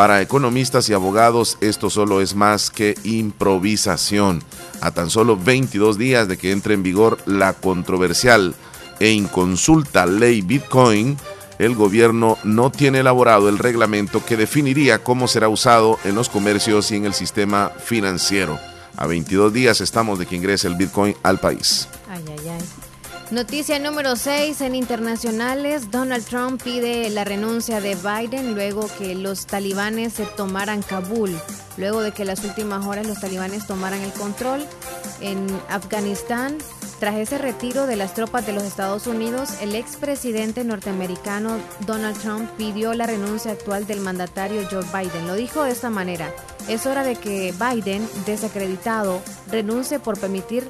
Para 0.00 0.22
economistas 0.22 0.88
y 0.88 0.94
abogados 0.94 1.58
esto 1.60 1.90
solo 1.90 2.22
es 2.22 2.34
más 2.34 2.70
que 2.70 2.94
improvisación. 3.04 4.42
A 4.80 4.92
tan 4.92 5.10
solo 5.10 5.36
22 5.36 5.98
días 5.98 6.26
de 6.26 6.38
que 6.38 6.52
entre 6.52 6.72
en 6.72 6.82
vigor 6.82 7.18
la 7.26 7.52
controversial 7.52 8.54
e 8.98 9.10
inconsulta 9.10 10.06
ley 10.06 10.40
Bitcoin, 10.40 11.18
el 11.58 11.74
gobierno 11.74 12.38
no 12.44 12.72
tiene 12.72 13.00
elaborado 13.00 13.50
el 13.50 13.58
reglamento 13.58 14.24
que 14.24 14.38
definiría 14.38 15.04
cómo 15.04 15.28
será 15.28 15.50
usado 15.50 15.98
en 16.04 16.14
los 16.14 16.30
comercios 16.30 16.90
y 16.92 16.96
en 16.96 17.04
el 17.04 17.12
sistema 17.12 17.68
financiero. 17.68 18.58
A 18.96 19.06
22 19.06 19.52
días 19.52 19.82
estamos 19.82 20.18
de 20.18 20.24
que 20.24 20.36
ingrese 20.36 20.66
el 20.66 20.76
Bitcoin 20.76 21.14
al 21.22 21.40
país. 21.40 21.88
Ay, 22.08 22.24
ay, 22.26 22.48
ay. 22.48 22.79
Noticia 23.30 23.78
número 23.78 24.16
6 24.16 24.60
en 24.60 24.74
internacionales. 24.74 25.92
Donald 25.92 26.24
Trump 26.24 26.60
pide 26.60 27.08
la 27.10 27.22
renuncia 27.22 27.80
de 27.80 27.94
Biden 27.94 28.54
luego 28.54 28.88
que 28.98 29.14
los 29.14 29.46
talibanes 29.46 30.14
se 30.14 30.26
tomaran 30.26 30.82
Kabul. 30.82 31.38
Luego 31.76 32.02
de 32.02 32.10
que 32.10 32.24
las 32.24 32.42
últimas 32.42 32.84
horas 32.86 33.06
los 33.06 33.20
talibanes 33.20 33.68
tomaran 33.68 34.00
el 34.00 34.12
control 34.14 34.66
en 35.20 35.46
Afganistán. 35.68 36.58
Tras 36.98 37.14
ese 37.14 37.38
retiro 37.38 37.86
de 37.86 37.94
las 37.94 38.14
tropas 38.14 38.46
de 38.46 38.52
los 38.52 38.64
Estados 38.64 39.06
Unidos, 39.06 39.50
el 39.60 39.76
expresidente 39.76 40.64
norteamericano 40.64 41.56
Donald 41.86 42.18
Trump 42.18 42.50
pidió 42.58 42.94
la 42.94 43.06
renuncia 43.06 43.52
actual 43.52 43.86
del 43.86 44.00
mandatario 44.00 44.66
Joe 44.68 44.84
Biden. 44.92 45.28
Lo 45.28 45.36
dijo 45.36 45.62
de 45.62 45.70
esta 45.70 45.88
manera. 45.88 46.34
Es 46.68 46.84
hora 46.84 47.04
de 47.04 47.14
que 47.14 47.54
Biden, 47.58 48.06
desacreditado, 48.26 49.22
renuncie 49.52 50.00
por 50.00 50.18
permitir 50.18 50.68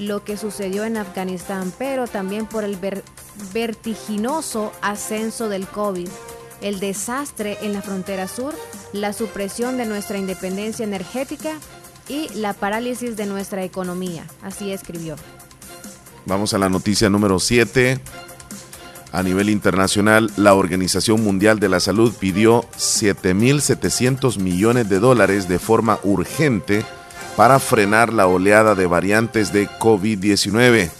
lo 0.00 0.24
que 0.24 0.38
sucedió 0.38 0.84
en 0.84 0.96
Afganistán, 0.96 1.72
pero 1.78 2.06
también 2.06 2.46
por 2.46 2.64
el 2.64 2.78
vertiginoso 3.52 4.72
ascenso 4.80 5.50
del 5.50 5.66
COVID, 5.66 6.08
el 6.62 6.80
desastre 6.80 7.58
en 7.60 7.74
la 7.74 7.82
frontera 7.82 8.26
sur, 8.26 8.54
la 8.94 9.12
supresión 9.12 9.76
de 9.76 9.84
nuestra 9.84 10.16
independencia 10.16 10.84
energética 10.84 11.52
y 12.08 12.28
la 12.34 12.54
parálisis 12.54 13.16
de 13.16 13.26
nuestra 13.26 13.62
economía. 13.62 14.24
Así 14.42 14.72
escribió. 14.72 15.16
Vamos 16.24 16.54
a 16.54 16.58
la 16.58 16.70
noticia 16.70 17.10
número 17.10 17.38
7. 17.38 18.00
A 19.12 19.22
nivel 19.22 19.50
internacional, 19.50 20.30
la 20.36 20.54
Organización 20.54 21.22
Mundial 21.22 21.60
de 21.60 21.68
la 21.68 21.80
Salud 21.80 22.14
pidió 22.18 22.62
7.700 22.78 24.38
millones 24.38 24.88
de 24.88 24.98
dólares 24.98 25.46
de 25.48 25.58
forma 25.58 25.98
urgente 26.04 26.84
para 27.40 27.58
frenar 27.58 28.12
la 28.12 28.26
oleada 28.26 28.74
de 28.74 28.84
variantes 28.84 29.50
de 29.50 29.66
COVID-19. 29.66 30.90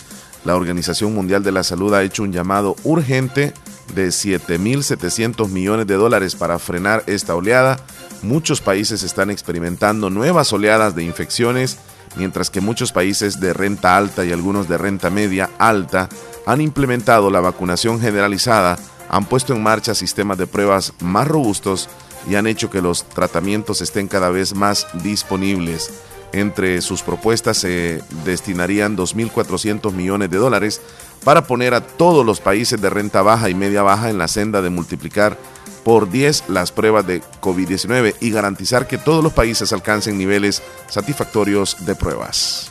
La 0.46 0.56
Organización 0.56 1.14
Mundial 1.14 1.42
de 1.42 1.52
la 1.52 1.62
Salud 1.62 1.92
ha 1.92 2.02
hecho 2.02 2.22
un 2.22 2.32
llamado 2.32 2.76
urgente 2.82 3.52
de 3.94 4.08
7.700 4.08 5.50
millones 5.50 5.86
de 5.86 5.96
dólares 5.96 6.36
para 6.36 6.58
frenar 6.58 7.02
esta 7.06 7.34
oleada. 7.34 7.76
Muchos 8.22 8.62
países 8.62 9.02
están 9.02 9.28
experimentando 9.28 10.08
nuevas 10.08 10.50
oleadas 10.54 10.94
de 10.94 11.04
infecciones 11.04 11.76
mientras 12.16 12.48
que 12.48 12.62
muchos 12.62 12.90
países 12.90 13.38
de 13.38 13.52
renta 13.52 13.98
alta 13.98 14.24
y 14.24 14.32
algunos 14.32 14.66
de 14.66 14.78
renta 14.78 15.10
media 15.10 15.50
alta 15.58 16.08
han 16.46 16.62
implementado 16.62 17.30
la 17.30 17.40
vacunación 17.40 18.00
generalizada, 18.00 18.78
han 19.10 19.26
puesto 19.26 19.54
en 19.54 19.62
marcha 19.62 19.94
sistemas 19.94 20.38
de 20.38 20.46
pruebas 20.46 20.94
más 21.00 21.28
robustos 21.28 21.90
y 22.26 22.36
han 22.36 22.46
hecho 22.46 22.70
que 22.70 22.80
los 22.80 23.06
tratamientos 23.06 23.82
estén 23.82 24.08
cada 24.08 24.30
vez 24.30 24.54
más 24.54 24.86
disponibles. 25.02 25.90
Entre 26.32 26.80
sus 26.80 27.02
propuestas 27.02 27.58
se 27.58 28.02
destinarían 28.24 28.96
2.400 28.96 29.92
millones 29.92 30.30
de 30.30 30.36
dólares 30.36 30.80
para 31.24 31.46
poner 31.46 31.74
a 31.74 31.80
todos 31.80 32.24
los 32.24 32.40
países 32.40 32.80
de 32.80 32.88
renta 32.88 33.22
baja 33.22 33.50
y 33.50 33.54
media 33.54 33.82
baja 33.82 34.10
en 34.10 34.18
la 34.18 34.28
senda 34.28 34.62
de 34.62 34.70
multiplicar 34.70 35.36
por 35.84 36.10
10 36.10 36.44
las 36.48 36.72
pruebas 36.72 37.06
de 37.06 37.22
COVID-19 37.40 38.14
y 38.20 38.30
garantizar 38.30 38.86
que 38.86 38.98
todos 38.98 39.24
los 39.24 39.32
países 39.32 39.72
alcancen 39.72 40.18
niveles 40.18 40.62
satisfactorios 40.88 41.84
de 41.84 41.94
pruebas. 41.94 42.70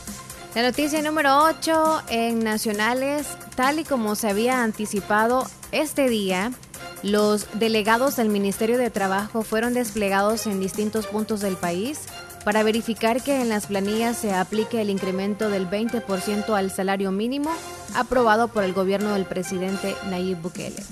La 0.54 0.62
noticia 0.62 1.00
número 1.02 1.44
8 1.44 2.02
en 2.08 2.42
nacionales, 2.42 3.26
tal 3.54 3.78
y 3.78 3.84
como 3.84 4.14
se 4.16 4.28
había 4.28 4.62
anticipado 4.62 5.46
este 5.70 6.08
día, 6.08 6.50
los 7.02 7.46
delegados 7.54 8.16
del 8.16 8.30
Ministerio 8.30 8.76
de 8.76 8.90
Trabajo 8.90 9.42
fueron 9.42 9.74
desplegados 9.74 10.46
en 10.46 10.60
distintos 10.60 11.06
puntos 11.06 11.40
del 11.40 11.56
país 11.56 12.00
para 12.44 12.62
verificar 12.62 13.22
que 13.22 13.40
en 13.40 13.48
las 13.48 13.66
planillas 13.66 14.16
se 14.16 14.34
aplique 14.34 14.80
el 14.80 14.90
incremento 14.90 15.48
del 15.48 15.68
20% 15.68 16.56
al 16.56 16.70
salario 16.70 17.12
mínimo 17.12 17.50
aprobado 17.94 18.48
por 18.48 18.64
el 18.64 18.72
gobierno 18.72 19.12
del 19.14 19.24
presidente 19.24 19.94
Nayib 20.08 20.40
Bukele. 20.40 20.82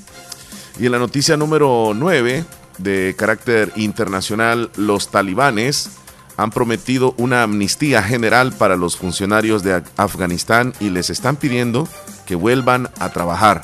Y 0.78 0.86
en 0.86 0.92
la 0.92 0.98
noticia 0.98 1.36
número 1.36 1.92
9 1.94 2.44
de 2.78 3.14
carácter 3.16 3.72
internacional, 3.76 4.70
los 4.76 5.10
talibanes 5.10 5.90
han 6.36 6.50
prometido 6.50 7.14
una 7.18 7.42
amnistía 7.42 8.00
general 8.00 8.52
para 8.52 8.76
los 8.76 8.96
funcionarios 8.96 9.64
de 9.64 9.82
Afganistán 9.96 10.72
y 10.78 10.90
les 10.90 11.10
están 11.10 11.34
pidiendo 11.34 11.88
que 12.26 12.36
vuelvan 12.36 12.90
a 13.00 13.08
trabajar. 13.08 13.62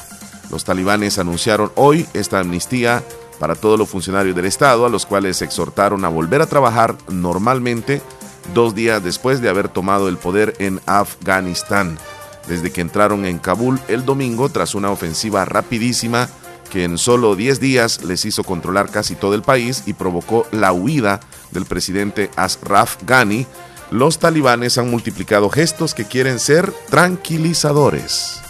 Los 0.50 0.64
talibanes 0.64 1.18
anunciaron 1.20 1.70
hoy 1.76 2.06
esta 2.14 2.40
amnistía 2.40 3.04
para 3.38 3.54
todos 3.54 3.78
los 3.78 3.88
funcionarios 3.88 4.36
del 4.36 4.44
Estado, 4.46 4.86
a 4.86 4.90
los 4.90 5.06
cuales 5.06 5.42
exhortaron 5.42 6.04
a 6.04 6.08
volver 6.08 6.42
a 6.42 6.46
trabajar 6.46 6.96
normalmente 7.08 8.02
dos 8.52 8.74
días 8.74 9.02
después 9.02 9.40
de 9.40 9.48
haber 9.48 9.68
tomado 9.68 10.08
el 10.08 10.16
poder 10.16 10.54
en 10.58 10.80
Afganistán, 10.86 11.98
desde 12.46 12.70
que 12.70 12.80
entraron 12.80 13.24
en 13.24 13.38
Kabul 13.38 13.80
el 13.88 14.04
domingo 14.04 14.48
tras 14.48 14.74
una 14.74 14.90
ofensiva 14.90 15.44
rapidísima 15.44 16.28
que 16.70 16.84
en 16.84 16.98
solo 16.98 17.36
10 17.36 17.60
días 17.60 18.04
les 18.04 18.24
hizo 18.24 18.42
controlar 18.42 18.90
casi 18.90 19.14
todo 19.14 19.34
el 19.34 19.42
país 19.42 19.84
y 19.86 19.92
provocó 19.92 20.46
la 20.50 20.72
huida 20.72 21.20
del 21.52 21.66
presidente 21.66 22.30
Ashraf 22.36 22.96
Ghani, 23.04 23.46
los 23.90 24.18
talibanes 24.18 24.76
han 24.76 24.90
multiplicado 24.90 25.50
gestos 25.50 25.94
que 25.94 26.04
quieren 26.04 26.40
ser 26.40 26.72
tranquilizadores. 26.90 28.43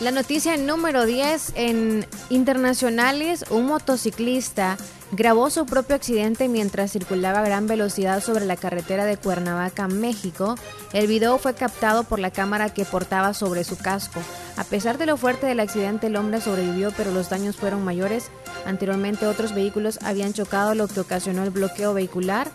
La 0.00 0.10
noticia 0.10 0.56
número 0.56 1.06
10 1.06 1.52
en 1.54 2.04
internacionales, 2.28 3.44
un 3.50 3.66
motociclista 3.66 4.76
grabó 5.12 5.50
su 5.50 5.66
propio 5.66 5.94
accidente 5.94 6.48
mientras 6.48 6.90
circulaba 6.90 7.38
a 7.38 7.44
gran 7.44 7.68
velocidad 7.68 8.20
sobre 8.20 8.44
la 8.44 8.56
carretera 8.56 9.04
de 9.04 9.16
Cuernavaca, 9.16 9.86
México. 9.86 10.56
El 10.92 11.06
video 11.06 11.38
fue 11.38 11.54
captado 11.54 12.02
por 12.02 12.18
la 12.18 12.32
cámara 12.32 12.74
que 12.74 12.84
portaba 12.84 13.34
sobre 13.34 13.62
su 13.62 13.78
casco. 13.78 14.20
A 14.56 14.64
pesar 14.64 14.98
de 14.98 15.06
lo 15.06 15.16
fuerte 15.16 15.46
del 15.46 15.60
accidente, 15.60 16.08
el 16.08 16.16
hombre 16.16 16.40
sobrevivió, 16.40 16.90
pero 16.96 17.12
los 17.12 17.30
daños 17.30 17.54
fueron 17.54 17.84
mayores. 17.84 18.30
Anteriormente 18.66 19.28
otros 19.28 19.54
vehículos 19.54 20.00
habían 20.02 20.32
chocado, 20.32 20.74
lo 20.74 20.88
que 20.88 21.00
ocasionó 21.00 21.44
el 21.44 21.50
bloqueo 21.50 21.94
vehicular 21.94 22.50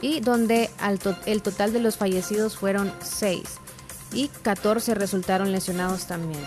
y 0.00 0.20
donde 0.20 0.70
el 1.26 1.42
total 1.42 1.72
de 1.72 1.80
los 1.80 1.96
fallecidos 1.96 2.56
fueron 2.56 2.92
6 3.02 3.42
y 4.12 4.28
14 4.28 4.94
resultaron 4.94 5.50
lesionados 5.50 6.06
también. 6.06 6.40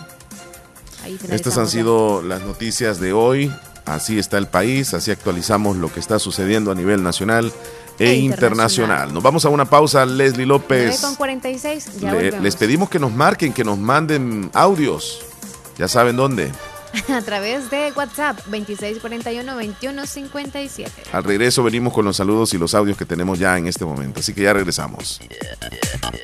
Estas 1.30 1.58
han 1.58 1.68
sido 1.68 2.22
las 2.22 2.42
noticias 2.42 3.00
de 3.00 3.14
hoy. 3.14 3.52
Así 3.86 4.20
está 4.20 4.38
el 4.38 4.48
país, 4.48 4.94
así 4.94 5.12
actualizamos 5.12 5.78
lo 5.78 5.92
que 5.92 6.02
está 6.02 6.20
sucediendo 6.20 6.72
a 6.72 6.76
nivel 6.76 7.04
nacional 7.04 7.54
e, 7.98 8.12
e 8.12 8.16
internacional. 8.16 9.14
Nos 9.14 9.24
vamos 9.24 9.46
a 9.46 9.50
una 9.50 9.66
pausa, 9.66 10.06
Leslie 10.06 10.46
López. 10.46 11.00
Con 11.00 11.16
46, 11.16 12.02
les 12.42 12.56
pedimos 12.58 12.90
que 12.90 13.00
nos 13.00 13.14
marquen, 13.14 13.54
que 13.54 13.64
nos 13.64 13.78
manden 13.78 14.50
audios. 14.54 15.22
Ya 15.78 15.88
saben 15.88 16.18
dónde. 16.18 16.52
a 17.10 17.22
través 17.22 17.70
de 17.70 17.92
WhatsApp 17.96 18.40
2641-2157. 18.50 20.90
Al 21.12 21.24
regreso 21.24 21.64
venimos 21.64 21.94
con 21.94 22.06
los 22.06 22.18
saludos 22.18 22.54
y 22.54 22.58
los 22.58 22.74
audios 22.74 22.98
que 22.98 23.06
tenemos 23.06 23.40
ya 23.40 23.58
en 23.58 23.68
este 23.68 23.86
momento, 23.86 24.20
así 24.20 24.34
que 24.34 24.44
ya 24.44 24.54
regresamos. 24.54 25.22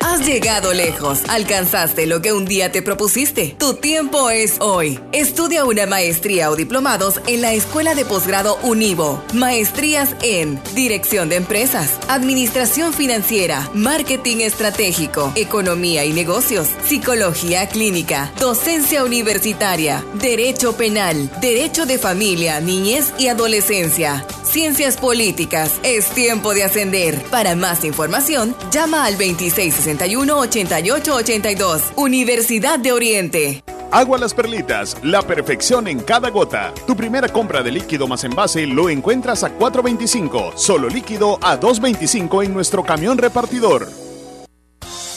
Has 0.00 0.26
llegado 0.26 0.72
lejos, 0.72 1.20
alcanzaste 1.28 2.06
lo 2.06 2.22
que 2.22 2.32
un 2.32 2.44
día 2.44 2.72
te 2.72 2.82
propusiste. 2.82 3.56
Tu 3.58 3.74
tiempo 3.74 4.30
es 4.30 4.56
hoy. 4.60 5.00
Estudia 5.12 5.64
una 5.64 5.86
maestría 5.86 6.50
o 6.50 6.56
diplomados 6.56 7.20
en 7.26 7.42
la 7.42 7.52
Escuela 7.52 7.94
de 7.94 8.04
Posgrado 8.04 8.58
Univo. 8.62 9.22
Maestrías 9.32 10.14
en 10.22 10.60
Dirección 10.74 11.28
de 11.28 11.36
Empresas, 11.36 11.90
Administración 12.08 12.92
Financiera, 12.92 13.68
Marketing 13.74 14.38
Estratégico, 14.38 15.32
Economía 15.34 16.04
y 16.04 16.12
Negocios, 16.12 16.68
Psicología 16.86 17.68
Clínica, 17.68 18.32
Docencia 18.38 19.04
Universitaria, 19.04 20.04
Derecho 20.14 20.53
Penal, 20.54 21.28
Derecho 21.40 21.84
de 21.84 21.98
Familia, 21.98 22.60
Niñez 22.60 23.12
y 23.18 23.26
Adolescencia, 23.28 24.24
Ciencias 24.44 24.96
Políticas. 24.96 25.72
Es 25.82 26.06
tiempo 26.08 26.54
de 26.54 26.64
ascender. 26.64 27.20
Para 27.24 27.54
más 27.56 27.84
información, 27.84 28.56
llama 28.70 29.04
al 29.04 29.18
2661-8882. 29.18 31.82
Universidad 31.96 32.78
de 32.78 32.92
Oriente. 32.92 33.62
Agua 33.90 34.16
Las 34.16 34.32
Perlitas, 34.32 34.96
la 35.02 35.20
perfección 35.22 35.88
en 35.88 36.00
cada 36.00 36.30
gota. 36.30 36.72
Tu 36.86 36.96
primera 36.96 37.28
compra 37.28 37.62
de 37.62 37.72
líquido 37.72 38.08
más 38.08 38.24
envase 38.24 38.66
lo 38.66 38.88
encuentras 38.88 39.44
a 39.44 39.54
4.25, 39.56 40.56
solo 40.56 40.88
líquido 40.88 41.38
a 41.42 41.60
2.25 41.60 42.42
en 42.44 42.54
nuestro 42.54 42.82
camión 42.84 43.18
repartidor. 43.18 43.86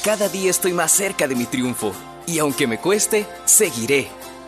Cada 0.04 0.28
día 0.30 0.52
estoy 0.52 0.74
más 0.74 0.92
cerca 0.92 1.28
de 1.28 1.36
mi 1.36 1.46
triunfo 1.46 1.94
y 2.28 2.38
aunque 2.40 2.68
me 2.68 2.78
cueste, 2.78 3.26
seguiré 3.46 4.10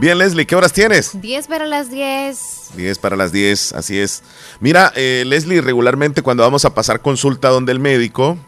Bien, 0.00 0.16
Leslie, 0.16 0.46
¿qué 0.46 0.56
horas 0.56 0.72
tienes? 0.72 1.20
10 1.20 1.46
para 1.46 1.66
las 1.66 1.90
10. 1.90 2.70
10 2.74 2.98
para 3.00 3.16
las 3.16 3.32
10, 3.32 3.74
así 3.74 3.98
es. 3.98 4.22
Mira, 4.58 4.90
eh, 4.96 5.24
Leslie, 5.26 5.60
regularmente 5.60 6.22
cuando 6.22 6.42
vamos 6.42 6.64
a 6.64 6.72
pasar 6.72 7.02
consulta 7.02 7.50
donde 7.50 7.72
el 7.72 7.80
médico, 7.80 8.38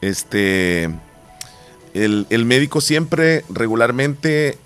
este, 0.00 0.90
el, 1.94 2.26
el 2.28 2.44
médico 2.44 2.80
siempre 2.80 3.44
regularmente 3.48 4.58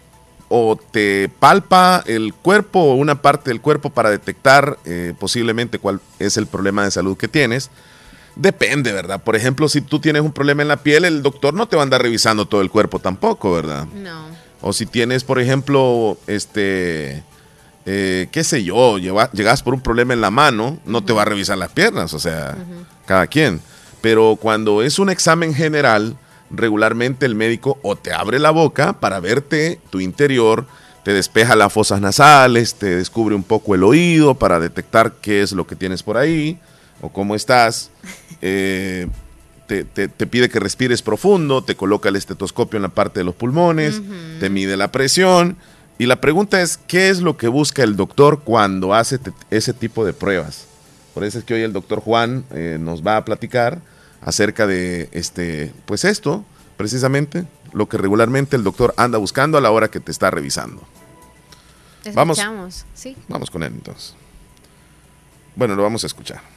o 0.48 0.76
te 0.76 1.28
palpa 1.28 2.02
el 2.06 2.32
cuerpo 2.32 2.80
o 2.80 2.94
una 2.94 3.20
parte 3.20 3.50
del 3.50 3.60
cuerpo 3.60 3.90
para 3.90 4.08
detectar 4.08 4.78
eh, 4.86 5.12
posiblemente 5.18 5.78
cuál 5.78 6.00
es 6.18 6.38
el 6.38 6.46
problema 6.46 6.84
de 6.84 6.90
salud 6.90 7.18
que 7.18 7.28
tienes. 7.28 7.70
Depende, 8.34 8.92
¿verdad? 8.92 9.22
Por 9.22 9.36
ejemplo, 9.36 9.68
si 9.68 9.82
tú 9.82 10.00
tienes 10.00 10.22
un 10.22 10.32
problema 10.32 10.62
en 10.62 10.68
la 10.68 10.78
piel, 10.78 11.04
el 11.04 11.22
doctor 11.22 11.52
no 11.52 11.68
te 11.68 11.76
va 11.76 11.82
a 11.82 11.84
andar 11.84 12.00
revisando 12.00 12.46
todo 12.46 12.62
el 12.62 12.70
cuerpo 12.70 12.98
tampoco, 12.98 13.52
¿verdad? 13.52 13.84
No. 13.94 14.43
O 14.66 14.72
si 14.72 14.86
tienes, 14.86 15.24
por 15.24 15.38
ejemplo, 15.38 16.16
este, 16.26 17.22
eh, 17.84 18.28
qué 18.32 18.44
sé 18.44 18.64
yo, 18.64 18.96
llegas 18.96 19.62
por 19.62 19.74
un 19.74 19.82
problema 19.82 20.14
en 20.14 20.22
la 20.22 20.30
mano, 20.30 20.78
no 20.86 21.04
te 21.04 21.12
va 21.12 21.20
a 21.20 21.26
revisar 21.26 21.58
las 21.58 21.70
piernas, 21.70 22.14
o 22.14 22.18
sea, 22.18 22.56
cada 23.04 23.26
quien. 23.26 23.60
Pero 24.00 24.38
cuando 24.40 24.82
es 24.82 24.98
un 24.98 25.10
examen 25.10 25.54
general, 25.54 26.16
regularmente 26.50 27.26
el 27.26 27.34
médico 27.34 27.78
o 27.82 27.94
te 27.96 28.14
abre 28.14 28.38
la 28.38 28.52
boca 28.52 28.94
para 28.94 29.20
verte 29.20 29.80
tu 29.90 30.00
interior, 30.00 30.64
te 31.02 31.12
despeja 31.12 31.56
las 31.56 31.70
fosas 31.70 32.00
nasales, 32.00 32.76
te 32.76 32.96
descubre 32.96 33.34
un 33.34 33.42
poco 33.42 33.74
el 33.74 33.84
oído 33.84 34.34
para 34.34 34.58
detectar 34.60 35.16
qué 35.20 35.42
es 35.42 35.52
lo 35.52 35.66
que 35.66 35.76
tienes 35.76 36.02
por 36.02 36.16
ahí 36.16 36.58
o 37.02 37.10
cómo 37.10 37.34
estás. 37.34 37.90
Eh, 38.40 39.08
te, 39.66 40.08
pide 40.26 40.48
que 40.48 40.60
respires 40.60 41.02
profundo, 41.02 41.64
te 41.64 41.76
coloca 41.76 42.08
el 42.08 42.16
estetoscopio 42.16 42.76
en 42.76 42.82
la 42.82 42.88
parte 42.88 43.20
de 43.20 43.24
los 43.24 43.34
pulmones, 43.34 44.00
te 44.40 44.50
mide 44.50 44.76
la 44.76 44.92
presión. 44.92 45.56
Y 45.98 46.06
la 46.06 46.20
pregunta 46.20 46.60
es, 46.60 46.76
¿qué 46.76 47.08
es 47.08 47.20
lo 47.20 47.36
que 47.36 47.48
busca 47.48 47.82
el 47.82 47.96
doctor 47.96 48.40
cuando 48.42 48.94
hace 48.94 49.18
ese 49.50 49.72
tipo 49.72 50.04
de 50.04 50.12
pruebas? 50.12 50.66
Por 51.14 51.22
eso 51.24 51.38
es 51.38 51.44
que 51.44 51.54
hoy 51.54 51.62
el 51.62 51.72
doctor 51.72 52.00
Juan 52.00 52.44
eh, 52.50 52.78
nos 52.80 53.06
va 53.06 53.16
a 53.16 53.24
platicar 53.24 53.80
acerca 54.20 54.66
de 54.66 55.08
este, 55.12 55.72
pues 55.86 56.04
esto, 56.04 56.44
precisamente, 56.76 57.46
lo 57.72 57.88
que 57.88 57.98
regularmente 57.98 58.56
el 58.56 58.64
doctor 58.64 58.92
anda 58.96 59.18
buscando 59.18 59.56
a 59.56 59.60
la 59.60 59.70
hora 59.70 59.88
que 59.88 60.00
te 60.00 60.10
está 60.10 60.30
revisando. 60.30 60.82
Vamos, 62.12 62.38
¿sí? 62.94 63.16
vamos 63.28 63.50
con 63.50 63.62
él 63.62 63.72
entonces. 63.74 64.14
Bueno, 65.56 65.74
lo 65.74 65.82
vamos 65.82 66.04
a 66.04 66.06
escuchar. 66.06 66.53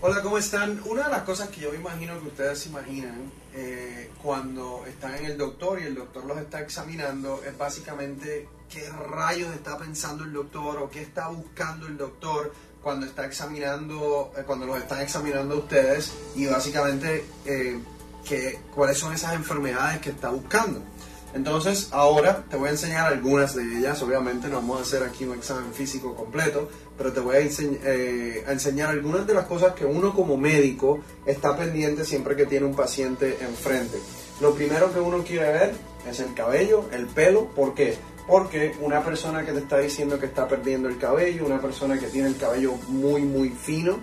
Hola, 0.00 0.22
¿cómo 0.22 0.38
están? 0.38 0.80
Una 0.84 1.06
de 1.06 1.10
las 1.10 1.22
cosas 1.22 1.48
que 1.48 1.60
yo 1.60 1.72
me 1.72 1.78
imagino 1.78 2.20
que 2.20 2.28
ustedes 2.28 2.60
se 2.60 2.68
imaginan 2.68 3.32
eh, 3.52 4.12
cuando 4.22 4.84
están 4.86 5.16
en 5.16 5.24
el 5.24 5.36
doctor 5.36 5.80
y 5.80 5.86
el 5.86 5.96
doctor 5.96 6.24
los 6.24 6.38
está 6.38 6.60
examinando 6.60 7.42
es 7.44 7.58
básicamente 7.58 8.48
qué 8.72 8.88
rayos 8.90 9.52
está 9.52 9.76
pensando 9.76 10.22
el 10.22 10.32
doctor 10.32 10.78
o 10.78 10.88
qué 10.88 11.02
está 11.02 11.26
buscando 11.26 11.88
el 11.88 11.96
doctor 11.96 12.52
cuando 12.80 13.06
está 13.06 13.26
examinando, 13.26 14.32
eh, 14.36 14.44
cuando 14.46 14.66
los 14.66 14.78
están 14.78 15.00
examinando 15.00 15.56
ustedes 15.56 16.12
y 16.36 16.46
básicamente 16.46 17.24
eh, 17.44 17.80
cuáles 18.72 18.98
son 18.98 19.12
esas 19.12 19.34
enfermedades 19.34 19.98
que 19.98 20.10
está 20.10 20.28
buscando. 20.30 20.80
Entonces, 21.34 21.88
ahora 21.92 22.44
te 22.48 22.56
voy 22.56 22.68
a 22.68 22.72
enseñar 22.72 23.06
algunas 23.06 23.54
de 23.54 23.62
ellas. 23.78 24.02
Obviamente 24.02 24.48
no 24.48 24.56
vamos 24.56 24.78
a 24.78 24.82
hacer 24.82 25.02
aquí 25.02 25.24
un 25.24 25.36
examen 25.36 25.72
físico 25.74 26.14
completo, 26.14 26.70
pero 26.98 27.12
te 27.12 27.20
voy 27.20 27.36
a, 27.36 27.40
eh, 27.40 28.44
a, 28.46 28.52
enseñar 28.52 28.90
algunas 28.90 29.24
de 29.26 29.32
las 29.32 29.46
cosas 29.46 29.72
que 29.72 29.86
uno 29.86 30.12
como 30.12 30.36
médico 30.36 30.98
está 31.24 31.56
pendiente 31.56 32.04
siempre 32.04 32.34
que 32.34 32.44
tiene 32.44 32.66
un 32.66 32.74
paciente 32.74 33.38
enfrente. 33.40 33.98
Lo 34.40 34.52
primero 34.52 34.92
que 34.92 34.98
uno 34.98 35.22
quiere 35.22 35.52
ver 35.52 35.74
es 36.10 36.18
el 36.18 36.34
cabello, 36.34 36.86
el 36.92 37.06
pelo. 37.06 37.46
¿Por 37.46 37.74
qué? 37.74 37.94
Porque 38.26 38.74
una 38.80 39.02
persona 39.02 39.46
que 39.46 39.52
te 39.52 39.60
está 39.60 39.78
diciendo 39.78 40.18
que 40.18 40.26
está 40.26 40.46
perdiendo 40.48 40.88
el 40.88 40.98
cabello, 40.98 41.46
una 41.46 41.60
persona 41.60 41.98
que 41.98 42.08
tiene 42.08 42.28
el 42.28 42.36
cabello 42.36 42.74
muy, 42.88 43.22
muy 43.22 43.50
fino 43.50 44.00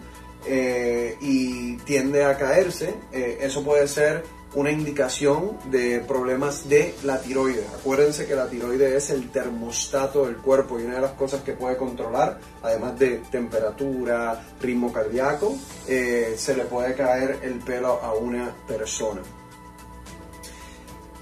eh, 0.48 1.18
y 1.20 1.78
tiende 1.78 2.24
a 2.24 2.38
caerse, 2.38 2.96
eh, 3.12 3.40
eso 3.42 3.64
puede 3.64 3.88
ser 3.88 4.24
una 4.56 4.72
indicación 4.72 5.58
de 5.70 6.00
problemas 6.00 6.68
de 6.70 6.96
la 7.04 7.20
tiroides. 7.20 7.66
Acuérdense 7.80 8.26
que 8.26 8.36
la 8.36 8.48
tiroides 8.48 9.04
es 9.04 9.10
el 9.10 9.30
termostato 9.30 10.26
del 10.26 10.38
cuerpo 10.38 10.80
y 10.80 10.84
una 10.84 10.96
de 10.96 11.02
las 11.02 11.12
cosas 11.12 11.42
que 11.42 11.54
puede 11.54 11.78
controlar, 11.78 12.40
además 12.64 12.98
de 12.98 13.22
temperatura, 13.30 14.42
ritmo 14.62 14.92
cardíaco, 14.92 15.56
eh, 15.88 16.36
se 16.38 16.56
le 16.56 16.66
puede 16.66 16.96
caer 16.96 17.40
el 17.44 17.60
pelo 17.60 18.00
a 18.02 18.14
una 18.14 18.56
persona. 18.68 19.22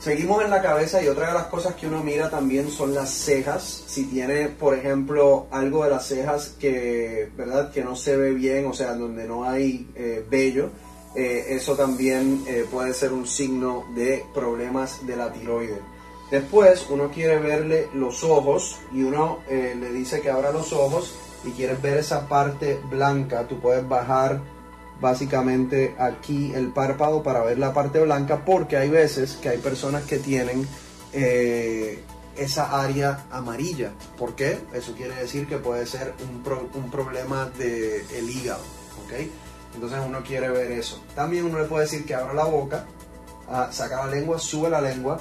Seguimos 0.03 0.43
en 0.43 0.49
la 0.49 0.61
cabeza 0.61 1.01
y 1.01 1.07
otra 1.07 1.27
de 1.27 1.33
las 1.33 1.45
cosas 1.45 1.75
que 1.75 1.87
uno 1.87 2.03
mira 2.03 2.29
también 2.29 2.69
son 2.69 2.93
las 2.93 3.09
cejas. 3.09 3.85
Si 3.87 4.03
tiene, 4.03 4.49
por 4.49 4.77
ejemplo, 4.77 5.47
algo 5.49 5.85
de 5.85 5.91
las 5.91 6.05
cejas 6.05 6.57
que, 6.59 7.31
¿verdad? 7.37 7.71
que 7.71 7.85
no 7.85 7.95
se 7.95 8.17
ve 8.17 8.31
bien, 8.33 8.65
o 8.65 8.73
sea, 8.73 8.95
donde 8.95 9.25
no 9.25 9.45
hay 9.45 9.87
eh, 9.95 10.25
vello, 10.29 10.71
eh, 11.15 11.45
eso 11.49 11.75
también 11.75 12.43
eh, 12.47 12.65
puede 12.69 12.93
ser 12.93 13.13
un 13.13 13.27
signo 13.27 13.85
de 13.93 14.25
problemas 14.33 15.05
de 15.05 15.15
la 15.15 15.31
tiroides. 15.31 15.79
Después 16.31 16.87
uno 16.89 17.11
quiere 17.11 17.37
verle 17.37 17.89
los 17.93 18.23
ojos 18.23 18.77
y 18.91 19.03
uno 19.03 19.39
eh, 19.47 19.75
le 19.79 19.91
dice 19.91 20.21
que 20.21 20.31
abra 20.31 20.51
los 20.51 20.73
ojos 20.73 21.13
y 21.45 21.51
quieres 21.51 21.79
ver 21.81 21.97
esa 21.97 22.27
parte 22.27 22.79
blanca, 22.89 23.47
tú 23.47 23.59
puedes 23.59 23.87
bajar 23.87 24.41
básicamente 24.99 25.95
aquí 25.99 26.51
el 26.55 26.69
párpado 26.69 27.21
para 27.21 27.43
ver 27.43 27.59
la 27.59 27.73
parte 27.73 27.99
blanca 27.99 28.45
porque 28.45 28.77
hay 28.77 28.89
veces 28.89 29.37
que 29.41 29.49
hay 29.49 29.57
personas 29.57 30.03
que 30.05 30.17
tienen 30.17 30.65
esa 32.35 32.81
área 32.81 33.25
amarilla. 33.29 33.91
¿Por 34.17 34.33
qué? 34.33 34.57
Eso 34.73 34.93
quiere 34.93 35.13
decir 35.15 35.45
que 35.45 35.57
puede 35.57 35.85
ser 35.85 36.13
un, 36.23 36.89
problema 36.89 37.51
del 37.57 38.01
el 38.15 38.29
hígado. 38.29 38.63
¿okay? 39.05 39.29
Entonces 39.75 39.99
uno 40.05 40.23
quiere 40.23 40.49
ver 40.49 40.71
eso. 40.71 41.03
También 41.15 41.45
uno 41.45 41.59
le 41.59 41.65
puede 41.65 41.85
decir 41.85 42.05
que 42.05 42.15
abra 42.15 42.33
la 42.33 42.45
boca, 42.45 42.85
ah, 43.49 43.69
saca 43.71 44.05
la 44.05 44.11
lengua, 44.11 44.39
sube 44.39 44.69
la 44.69 44.81
lengua. 44.81 45.19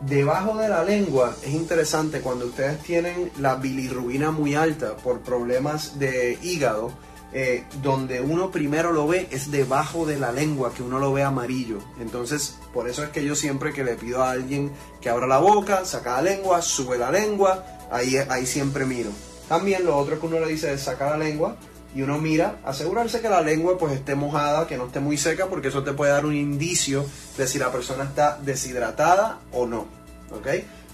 Debajo 0.00 0.56
de 0.56 0.68
la 0.68 0.82
lengua 0.82 1.34
es 1.42 1.52
interesante 1.52 2.20
cuando 2.20 2.46
ustedes 2.46 2.78
tienen 2.82 3.30
la 3.38 3.56
bilirrubina 3.56 4.30
muy 4.30 4.54
alta 4.54 4.96
por 4.96 5.20
problemas 5.20 5.98
de 5.98 6.38
hígado, 6.42 6.90
eh, 7.32 7.64
donde 7.82 8.20
uno 8.20 8.50
primero 8.50 8.92
lo 8.92 9.06
ve 9.06 9.28
es 9.30 9.50
debajo 9.50 10.06
de 10.06 10.18
la 10.18 10.32
lengua, 10.32 10.72
que 10.74 10.82
uno 10.82 10.98
lo 10.98 11.12
ve 11.12 11.22
amarillo. 11.22 11.78
Entonces, 12.00 12.58
por 12.72 12.88
eso 12.88 13.04
es 13.04 13.10
que 13.10 13.24
yo 13.24 13.34
siempre 13.34 13.72
que 13.72 13.84
le 13.84 13.94
pido 13.94 14.22
a 14.22 14.30
alguien 14.30 14.72
que 15.00 15.10
abra 15.10 15.26
la 15.26 15.38
boca, 15.38 15.84
saca 15.84 16.16
la 16.16 16.22
lengua, 16.22 16.62
sube 16.62 16.96
la 16.98 17.10
lengua, 17.10 17.64
ahí, 17.90 18.16
ahí 18.16 18.46
siempre 18.46 18.86
miro. 18.86 19.10
También 19.48 19.84
lo 19.84 19.96
otro 19.96 20.18
que 20.18 20.26
uno 20.26 20.40
le 20.40 20.46
dice 20.46 20.72
es 20.72 20.80
saca 20.80 21.10
la 21.10 21.18
lengua, 21.18 21.56
y 21.94 22.02
uno 22.02 22.18
mira, 22.18 22.60
asegurarse 22.64 23.20
que 23.20 23.28
la 23.28 23.40
lengua 23.40 23.78
pues 23.78 23.92
esté 23.92 24.14
mojada, 24.14 24.66
que 24.66 24.76
no 24.76 24.86
esté 24.86 25.00
muy 25.00 25.16
seca, 25.16 25.46
porque 25.48 25.68
eso 25.68 25.82
te 25.82 25.92
puede 25.92 26.12
dar 26.12 26.24
un 26.24 26.34
indicio 26.34 27.04
de 27.36 27.46
si 27.46 27.58
la 27.58 27.72
persona 27.72 28.04
está 28.04 28.38
deshidratada 28.42 29.40
o 29.52 29.66
no. 29.66 29.86
¿ok? 30.32 30.46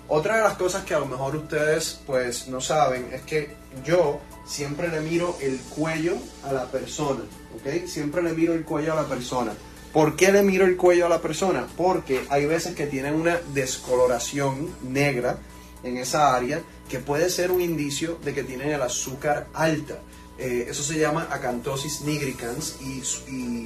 Otra 0.09 0.37
de 0.37 0.43
las 0.43 0.57
cosas 0.57 0.85
que 0.85 0.95
a 0.95 0.99
lo 0.99 1.07
mejor 1.07 1.37
ustedes 1.37 2.01
pues 2.07 2.49
no 2.49 2.61
saben 2.61 3.09
es 3.13 3.23
que 3.23 3.51
yo 3.85 4.21
siempre 4.47 4.89
le 4.89 5.01
miro 5.01 5.37
el 5.41 5.59
cuello 5.59 6.15
a 6.45 6.53
la 6.53 6.67
persona. 6.67 7.23
¿ok? 7.57 7.87
Siempre 7.87 8.23
le 8.23 8.33
miro 8.33 8.55
el 8.55 8.65
cuello 8.65 8.93
a 8.93 8.97
la 8.97 9.09
persona. 9.09 9.53
¿Por 9.93 10.15
qué 10.15 10.31
le 10.31 10.43
miro 10.43 10.65
el 10.65 10.77
cuello 10.77 11.07
a 11.07 11.09
la 11.09 11.21
persona? 11.21 11.67
Porque 11.77 12.25
hay 12.29 12.47
veces 12.47 12.75
que 12.75 12.87
tienen 12.87 13.15
una 13.15 13.39
descoloración 13.53 14.71
negra 14.83 15.39
en 15.83 15.97
esa 15.97 16.35
área 16.35 16.61
que 16.89 16.99
puede 16.99 17.31
ser 17.31 17.51
un 17.51 17.61
indicio 17.61 18.19
de 18.25 18.35
que 18.35 18.45
tienen 18.45 18.71
el 18.71 18.83
azúcar 18.83 19.47
alta. 19.55 19.99
Eh, 20.39 20.67
eso 20.69 20.83
se 20.83 20.99
llama 20.99 21.29
acantosis 21.31 22.03
nigricans 22.03 22.77
y, 22.81 23.03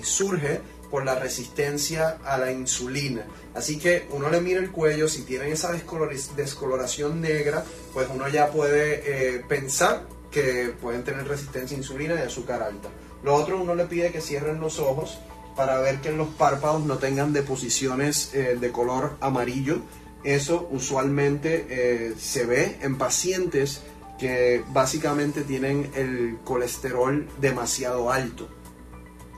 surge 0.02 0.60
por 0.90 1.04
la 1.04 1.14
resistencia 1.14 2.18
a 2.24 2.38
la 2.38 2.50
insulina. 2.50 3.24
Así 3.54 3.78
que 3.78 4.06
uno 4.10 4.28
le 4.28 4.40
mira 4.40 4.60
el 4.60 4.70
cuello, 4.70 5.08
si 5.08 5.22
tienen 5.22 5.52
esa 5.52 5.72
descoloración 5.72 7.20
negra, 7.20 7.64
pues 7.92 8.08
uno 8.12 8.28
ya 8.28 8.50
puede 8.50 9.36
eh, 9.36 9.44
pensar 9.48 10.06
que 10.30 10.74
pueden 10.80 11.04
tener 11.04 11.26
resistencia 11.28 11.76
a 11.76 11.78
insulina 11.78 12.14
y 12.14 12.18
azúcar 12.18 12.62
alta. 12.62 12.88
Lo 13.22 13.34
otro, 13.34 13.60
uno 13.60 13.74
le 13.74 13.84
pide 13.86 14.10
que 14.10 14.20
cierren 14.20 14.60
los 14.60 14.78
ojos 14.78 15.18
para 15.56 15.78
ver 15.78 16.00
que 16.00 16.08
en 16.08 16.18
los 16.18 16.28
párpados 16.28 16.84
no 16.84 16.98
tengan 16.98 17.32
deposiciones 17.32 18.32
eh, 18.34 18.56
de 18.60 18.72
color 18.72 19.16
amarillo. 19.20 19.82
Eso 20.24 20.68
usualmente 20.70 22.14
se 22.18 22.44
ve 22.44 22.78
en 22.82 22.98
pacientes 22.98 23.80
que 24.20 24.62
básicamente 24.68 25.42
tienen 25.42 25.90
el 25.94 26.38
colesterol 26.44 27.26
demasiado 27.40 28.12
alto. 28.12 28.48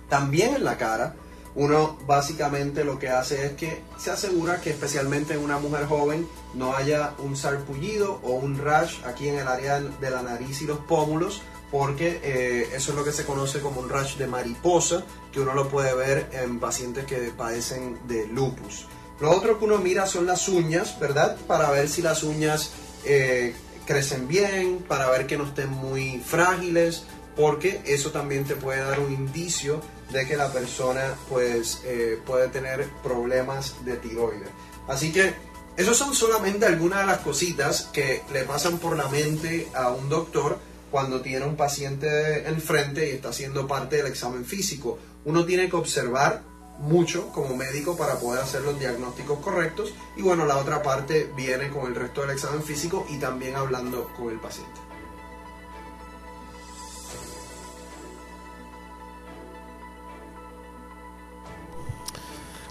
También 0.09 0.57
en 0.57 0.65
la 0.65 0.77
cara, 0.77 1.15
uno 1.55 1.99
básicamente 2.07 2.83
lo 2.85 2.99
que 2.99 3.09
hace 3.09 3.47
es 3.47 3.53
que 3.53 3.81
se 3.97 4.11
asegura 4.11 4.61
que 4.61 4.71
especialmente 4.71 5.35
en 5.35 5.41
una 5.41 5.59
mujer 5.59 5.87
joven 5.87 6.27
no 6.55 6.75
haya 6.75 7.15
un 7.19 7.37
sarpullido 7.37 8.21
o 8.25 8.33
un 8.33 8.59
rash 8.59 9.01
aquí 9.07 9.29
en 9.29 9.39
el 9.39 9.47
área 9.47 9.81
de 9.81 10.11
la 10.11 10.23
nariz 10.23 10.61
y 10.63 10.67
los 10.67 10.79
pómulos, 10.81 11.43
porque 11.71 12.21
eh, 12.23 12.69
eso 12.75 12.91
es 12.91 12.97
lo 12.97 13.05
que 13.05 13.13
se 13.13 13.25
conoce 13.25 13.61
como 13.61 13.81
un 13.81 13.89
rash 13.89 14.17
de 14.17 14.27
mariposa, 14.27 15.05
que 15.31 15.41
uno 15.41 15.55
lo 15.55 15.69
puede 15.69 15.95
ver 15.95 16.29
en 16.33 16.59
pacientes 16.59 17.05
que 17.05 17.17
padecen 17.37 17.99
de 18.09 18.27
lupus. 18.27 18.87
Lo 19.21 19.31
otro 19.31 19.59
que 19.59 19.65
uno 19.65 19.79
mira 19.79 20.07
son 20.07 20.27
las 20.27 20.49
uñas, 20.49 20.99
¿verdad? 20.99 21.37
Para 21.47 21.71
ver 21.71 21.89
si 21.89 22.03
las 22.03 22.25
uñas 22.25 22.73
eh, 23.05 23.55
crecen 23.87 24.29
bien, 24.29 24.79
para 24.89 25.11
ver 25.11 25.27
que 25.27 25.37
no 25.37 25.45
estén 25.45 25.71
muy 25.71 26.21
frágiles, 26.25 27.05
porque 27.37 27.81
eso 27.87 28.11
también 28.11 28.45
te 28.45 28.57
puede 28.57 28.81
dar 28.81 29.01
un 29.01 29.13
indicio 29.13 29.81
de 30.13 30.27
que 30.27 30.37
la 30.37 30.53
persona 30.53 31.15
pues 31.29 31.81
eh, 31.85 32.19
puede 32.27 32.49
tener 32.49 32.89
problemas 33.03 33.75
de 33.85 33.97
tiroides. 33.97 34.49
Así 34.89 35.13
que 35.13 35.35
esos 35.77 35.97
son 35.97 36.15
solamente 36.15 36.67
algunas 36.67 37.01
de 37.01 37.07
las 37.07 37.19
cositas 37.19 37.89
que 37.93 38.23
le 38.33 38.43
pasan 38.45 38.79
por 38.79 38.97
la 38.97 39.09
mente 39.09 39.69
a 39.75 39.91
un 39.91 40.09
doctor 40.09 40.59
cuando 40.91 41.23
tiene 41.23 41.47
un 41.47 41.57
paciente 41.57 42.47
enfrente 42.47 43.09
y 43.09 43.15
está 43.15 43.31
haciendo 43.31 43.67
parte 43.67 43.97
del 43.97 44.07
examen 44.07 44.45
físico. 44.45 44.99
Uno 45.25 45.47
tiene 45.47 45.71
que 45.71 45.77
observar 45.77 46.43
mucho 46.79 47.29
como 47.29 47.57
médico 47.57 47.97
para 47.97 48.19
poder 48.19 48.43
hacer 48.43 48.63
los 48.63 48.79
diagnósticos 48.79 49.39
correctos 49.39 49.93
y 50.17 50.23
bueno, 50.23 50.47
la 50.47 50.57
otra 50.57 50.83
parte 50.83 51.33
viene 51.37 51.71
con 51.71 51.87
el 51.87 51.95
resto 51.95 52.23
del 52.23 52.31
examen 52.31 52.63
físico 52.63 53.07
y 53.09 53.19
también 53.19 53.57
hablando 53.57 54.11
con 54.17 54.31
el 54.31 54.41
paciente. 54.41 54.81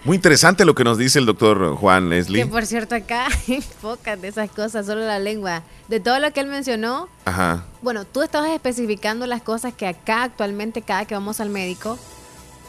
Muy 0.04 0.16
interesante 0.16 0.66
lo 0.66 0.74
que 0.74 0.84
nos 0.84 0.97
dice 0.97 1.20
el 1.20 1.28
doctor 1.28 1.76
Juan 1.76 2.10
Leslie. 2.10 2.43
Que 2.43 2.49
por 2.49 2.66
cierto 2.66 2.95
acá 2.95 3.28
hay 3.47 3.64
pocas 3.82 4.20
de 4.20 4.30
esas 4.30 4.49
cosas, 4.49 4.88
solo 4.88 5.02
la 5.02 5.20
lengua. 5.20 5.62
De 5.89 5.99
todo 5.99 6.20
lo 6.20 6.32
que 6.34 6.39
él 6.39 6.47
mencionó, 6.47 7.08
Ajá. 7.24 7.66
bueno, 7.84 8.06
tú 8.06 8.24
estabas 8.24 8.49
especificando 8.49 9.28
las 9.28 9.43
cosas 9.43 9.76
que 9.76 9.86
acá 9.86 10.24
actualmente 10.24 10.82
cada 10.82 11.06
que 11.06 11.14
vamos 11.14 11.39
al 11.39 11.49
médico 11.49 11.99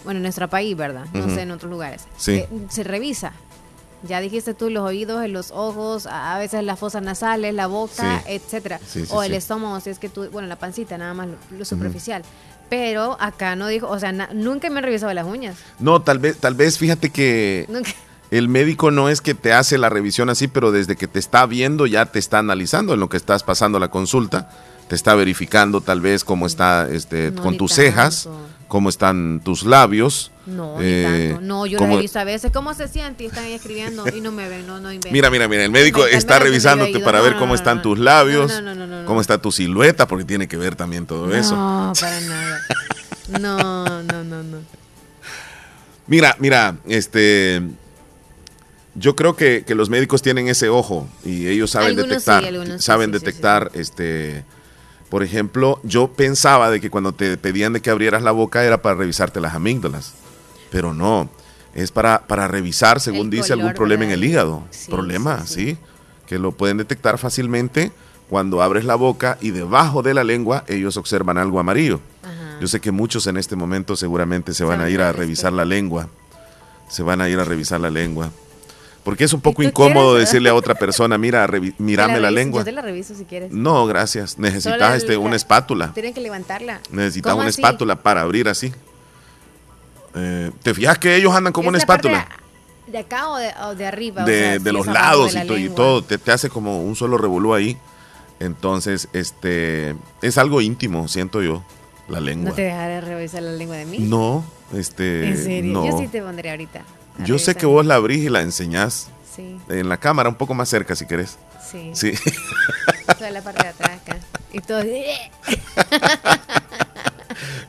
bueno, 0.05 0.19
en 0.19 0.23
nuestro 0.23 0.49
país, 0.49 0.77
¿verdad? 0.77 1.07
No 1.13 1.29
sé, 1.35 1.43
en 1.43 1.51
otros 1.51 1.71
lugares. 1.71 2.05
Sí. 2.17 2.33
Eh, 2.33 2.49
se 2.69 2.85
revisa. 2.85 3.33
Ya 4.05 4.21
dijiste 4.21 4.53
tú, 4.55 4.69
los 4.69 4.83
oídos, 4.83 5.29
los 5.29 5.53
ojos, 5.53 6.07
a 6.07 6.37
veces 6.39 6.65
las 6.65 6.79
fosas 6.79 7.03
nasales, 7.03 7.55
la 7.55 7.69
boca, 7.69 8.23
etcétera. 8.27 8.81
o 9.11 9.23
el 9.23 9.33
estómago, 9.33 9.79
si 9.81 9.91
es 9.91 9.99
que 9.99 10.09
tú, 10.09 10.29
bueno, 10.31 10.49
la 10.49 10.57
pancita, 10.57 10.99
nada 10.99 11.15
más 11.15 11.29
lo, 11.57 11.65
superficial. 11.65 12.23
Pero 12.69 13.17
acá 13.21 13.55
no 13.55 13.69
dijo, 13.69 13.89
o 13.89 13.99
sea, 14.01 14.13
nunca 14.13 14.71
me 14.71 14.81
he 14.81 14.83
revisado 14.83 15.13
las 15.15 15.27
uñas. 15.27 15.57
No, 15.79 16.03
tal 16.03 16.19
vez, 16.19 16.39
tal 16.39 16.55
vez, 16.55 16.79
fíjate 16.79 17.11
que 17.11 17.69
el 18.33 18.49
médico 18.49 18.91
no 18.91 19.09
es 19.09 19.21
que 19.21 19.35
te 19.35 19.53
hace 19.53 19.79
la 19.79 19.89
revisión 19.89 20.31
así, 20.31 20.49
pero 20.49 20.73
desde 20.73 20.97
que 20.97 21.07
te 21.07 21.19
está 21.19 21.47
viendo 21.47 21.87
ya 21.87 22.07
te 22.07 22.19
está 22.19 22.39
analizando 22.39 22.95
en 22.95 23.01
lo 23.01 23.09
que 23.09 23.19
estás 23.19 23.45
pasando 23.45 23.79
la 23.79 23.89
consulta, 23.89 24.51
te 24.89 24.97
está 24.97 25.15
verificando 25.15 25.81
tal 25.81 26.01
vez 26.01 26.25
cómo 26.25 26.47
está 26.47 26.89
este, 26.91 27.33
con 27.35 27.57
tus 27.57 27.73
cejas 27.73 28.29
cómo 28.73 28.89
están 28.89 29.43
tus 29.45 29.65
labios. 29.65 30.31
No, 30.47 30.79
eh, 30.81 31.33
tanto. 31.33 31.47
No, 31.47 31.67
yo 31.67 31.79
lo 31.79 31.99
he 31.99 32.01
visto 32.01 32.19
a 32.19 32.25
veces. 32.25 32.51
¿Cómo 32.53 32.73
se 32.73 32.89
siente? 32.89 33.25
Y 33.25 33.27
están 33.27 33.45
ahí 33.45 33.53
escribiendo 33.53 34.07
y 34.09 34.23
no 34.23 34.33
me 34.33 34.49
ven, 34.49 34.67
no, 34.67 34.81
no 34.81 34.91
inventan. 34.91 35.13
Mira, 35.13 35.29
mira, 35.29 35.47
mira, 35.47 35.63
el 35.63 35.71
médico 35.71 36.07
está 36.07 36.39
revisándote 36.39 36.99
para 37.01 37.21
ver 37.21 37.37
cómo 37.37 37.55
están 37.55 37.83
tus 37.83 37.99
labios, 37.99 38.51
cómo 39.05 39.21
está 39.21 39.37
tu 39.37 39.53
silueta, 39.53 40.09
porque 40.09 40.25
tiene 40.25 40.49
que 40.49 40.57
ver 40.57 40.75
también 40.75 41.05
todo 41.05 41.35
eso. 41.35 41.55
No, 41.55 41.93
para 42.01 42.19
nada. 42.23 42.61
No, 43.39 44.03
no, 44.05 44.25
no, 44.25 44.43
no. 44.43 44.59
Mira, 46.07 46.35
mira, 46.39 46.77
este... 46.87 47.61
Yo 48.95 49.17
creo 49.17 49.37
que, 49.37 49.65
que 49.67 49.75
los 49.75 49.91
médicos 49.91 50.23
tienen 50.23 50.49
ese 50.49 50.71
ojo 50.71 51.09
y 51.25 51.47
ellos 51.47 51.71
saben 51.71 51.89
Algunos 51.89 52.09
detectar, 52.09 52.43
sí, 52.43 52.49
saben 52.79 53.11
sí, 53.11 53.13
sí, 53.13 53.19
sí, 53.19 53.25
detectar, 53.25 53.71
este, 53.75 54.45
por 55.13 55.23
ejemplo, 55.23 55.79
yo 55.83 56.09
pensaba 56.09 56.71
de 56.71 56.81
que 56.81 56.89
cuando 56.89 57.13
te 57.13 57.37
pedían 57.37 57.75
de 57.75 57.83
que 57.83 57.91
abrieras 57.91 58.23
la 58.23 58.31
boca 58.31 58.65
era 58.65 58.81
para 58.81 58.95
revisarte 58.95 59.43
las 59.43 59.53
amígdalas, 59.53 60.15
pero 60.71 60.95
no, 60.95 61.29
es 61.75 61.93
para, 61.93 62.27
para 62.27 62.49
revisar, 62.49 62.99
según 62.99 63.27
El 63.27 63.31
dice, 63.31 63.53
algún 63.53 63.75
problema 63.75 64.05
en 64.05 64.11
el 64.13 64.25
hígado, 64.25 64.63
Sí, 64.71 64.91
problema, 64.91 65.45
sí, 65.45 65.53
sí, 65.55 65.67
sí. 65.73 65.79
que 66.27 66.39
lo 66.39 66.53
pueden 66.53 66.79
detectar 66.79 67.19
fácilmente 67.19 67.93
cuando 68.31 68.63
abres 68.63 68.87
la 68.87 68.95
boca 68.95 69.37
y 69.43 69.51
debajo 69.51 70.03
de 70.03 70.15
la 70.15 70.25
lengua 70.25 70.65
ellos 70.67 70.97
observan 70.97 71.37
algo 71.37 71.61
amarillo. 71.61 72.01
Ajá. 72.23 72.57
Yo 72.63 72.67
sé 72.67 72.81
que 72.81 72.91
muchos 72.91 73.27
en 73.27 73.37
este 73.37 73.55
momento 73.55 73.97
seguramente 73.97 74.55
se 74.55 74.65
van 74.65 74.81
a 74.81 74.89
ir 74.89 75.03
a 75.03 75.13
revisar 75.13 75.53
la 75.53 75.67
lengua. 75.67 76.09
Se 76.89 77.03
van 77.03 77.21
a 77.21 77.29
ir 77.29 77.39
a 77.39 77.45
revisar 77.45 77.81
la 77.81 77.91
lengua. 77.91 78.31
Porque 79.05 79.25
es 79.25 79.33
un 79.33 79.41
poco 79.41 79.63
incómodo 79.65 80.13
quieres? 80.13 80.29
decirle 80.29 80.49
a 80.51 80.55
otra 80.55 80.75
persona, 80.77 81.19
mira, 81.19 81.49
mírame 81.79 82.15
la, 82.21 82.29
reviso, 82.29 82.31
lengua. 82.31 82.61
Yo 82.61 82.65
te 82.67 82.73
la 82.73 82.83
reviso 82.83 83.15
si 83.17 83.25
quieres. 83.25 83.51
No, 83.51 83.85
gracias. 83.87 84.39
Necesitas 84.39 84.79
la- 84.79 84.97
este, 84.97 85.17
una 85.17 85.31
la- 85.31 85.37
espátula. 85.37 85.93
Tienen 85.93 86.15
que 86.15 86.21
levantarla. 86.21 86.81
Necesitas 86.91 87.33
¿Cómo 87.33 87.41
una 87.43 87.49
así? 87.51 87.61
espátula 87.61 87.97
para 87.97 88.21
abrir 88.21 88.49
así. 88.49 88.73
Eh, 90.15 90.51
¿Te 90.63 90.75
fijas 90.75 90.99
que 90.99 91.17
ellos 91.17 91.35
andan 91.35 91.53
como 91.53 91.67
¿Es 91.67 91.69
una 91.71 91.79
la 91.79 91.83
espátula? 91.83 92.29
¿De 92.87 92.99
acá 92.99 93.29
o 93.31 93.37
de, 93.39 93.51
o 93.65 93.75
de 93.75 93.87
arriba? 93.87 94.23
O 94.23 94.27
De, 94.27 94.39
sea, 94.39 94.51
de 94.59 94.71
si 94.71 94.77
los 94.77 94.87
lados 94.87 95.35
la 95.35 95.45
y, 95.45 95.49
to- 95.49 95.59
y 95.59 95.69
todo. 95.71 96.03
Te, 96.05 96.19
te 96.19 96.31
hace 96.33 96.49
como 96.51 96.83
un 96.83 96.95
solo 96.97 97.17
revolú 97.19 97.55
ahí. 97.55 97.77
Entonces, 98.41 99.09
este, 99.13 99.95
es 100.21 100.37
algo 100.37 100.61
íntimo, 100.61 101.07
siento 101.09 101.43
yo, 101.43 101.63
la 102.09 102.21
lengua. 102.21 102.51
¿No 102.51 102.55
te 102.57 102.63
dejaré 102.63 103.01
revisar 103.01 103.43
la 103.43 103.53
lengua 103.53 103.77
de 103.77 103.87
mí? 103.87 103.99
No, 104.01 104.45
este, 104.75 105.29
¿En 105.29 105.37
serio? 105.43 105.73
no. 105.73 105.87
Yo 105.87 105.99
sí 105.99 106.09
te 106.09 106.21
pondré 106.21 106.51
ahorita. 106.51 106.83
Yo 107.19 107.39
sé 107.39 107.55
que 107.55 107.67
vos 107.67 107.85
la 107.87 107.97
abrís 107.97 108.25
y 108.25 108.29
la 108.29 108.41
enseñás 108.43 109.09
Sí, 109.35 109.57
en 109.69 109.89
la 109.89 109.97
cámara, 109.99 110.29
un 110.29 110.35
poco 110.35 110.55
más 110.55 110.69
cerca 110.69 110.95
si 110.97 111.07
querés. 111.07 111.39
sí. 111.71 111.91
Sí. 111.95 112.13
Toda 113.19 113.31
la 113.31 113.43
parte 113.43 113.63
de 113.63 113.69
atrás 113.71 114.01
acá. 114.03 114.17
Y 114.53 114.61
todo. 114.61 114.83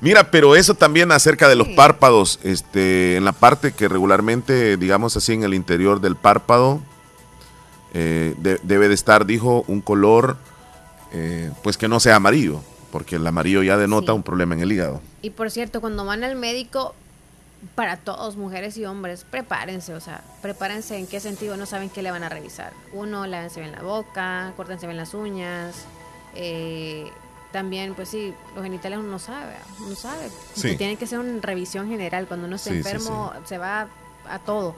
Mira, 0.02 0.30
pero 0.30 0.56
eso 0.56 0.74
también 0.76 1.12
acerca 1.12 1.48
de 1.48 1.56
los 1.56 1.68
Sí. 1.68 1.74
párpados, 1.76 2.40
este, 2.44 3.16
en 3.16 3.24
la 3.26 3.32
parte 3.32 3.72
que 3.72 3.88
regularmente, 3.88 4.76
digamos 4.78 5.16
así, 5.16 5.34
en 5.34 5.44
el 5.44 5.54
interior 5.54 6.02
del 6.02 6.16
párpado, 6.18 6.82
eh, 7.94 8.36
de- 8.40 8.60
debe 8.64 8.90
de 8.90 8.94
estar, 8.96 9.26
dijo, 9.26 9.64
un 9.68 9.80
color, 9.82 10.36
eh, 11.14 11.52
pues 11.64 11.78
que 11.78 11.88
no 11.88 12.00
sea 12.02 12.18
amarillo, 12.18 12.62
porque 12.92 13.16
el 13.16 13.26
amarillo 13.26 13.64
ya 13.64 13.78
denota 13.78 14.12
Sí. 14.12 14.16
un 14.16 14.24
problema 14.24 14.56
en 14.56 14.62
el 14.62 14.72
hígado. 14.74 15.02
Y 15.22 15.30
por 15.30 15.50
cierto, 15.52 15.80
cuando 15.80 16.04
van 16.06 16.24
al 16.26 16.36
médico, 16.36 16.94
para 17.76 17.98
todos, 17.98 18.36
mujeres 18.36 18.78
y 18.78 18.86
hombres, 18.86 19.26
prepárense, 19.30 19.94
o 19.94 20.00
sea, 20.00 20.22
prepárense 20.42 20.98
en 20.98 21.08
qué 21.08 21.20
sentido 21.20 21.56
no 21.58 21.66
saben 21.66 21.90
qué 21.90 22.02
le 22.02 22.12
van 22.12 22.24
a 22.24 22.30
revisar. 22.30 22.74
Uno, 22.92 23.26
lávense 23.28 23.60
bien 23.62 23.72
la 23.72 23.82
boca, 23.82 24.54
córtense 24.58 24.86
bien 24.88 24.98
las 24.98 25.14
uñas. 25.14 25.86
eh, 26.36 27.12
también, 27.52 27.94
pues 27.94 28.10
sí, 28.10 28.34
los 28.56 28.64
genitales 28.64 28.98
uno 28.98 29.10
no 29.10 29.20
sabe, 29.20 29.54
uno 29.86 29.96
sabe. 29.96 30.28
Sí. 30.56 30.76
Tiene 30.76 30.96
que 30.96 31.06
ser 31.06 31.20
una 31.20 31.40
revisión 31.40 31.88
general. 31.88 32.26
Cuando 32.28 32.48
uno 32.48 32.56
está 32.56 32.72
Sí, 32.72 32.82
sí, 32.82 32.90
enfermo, 32.90 33.32
se 33.46 33.60
va 33.60 33.88
a 34.28 34.40
todo. 34.40 34.76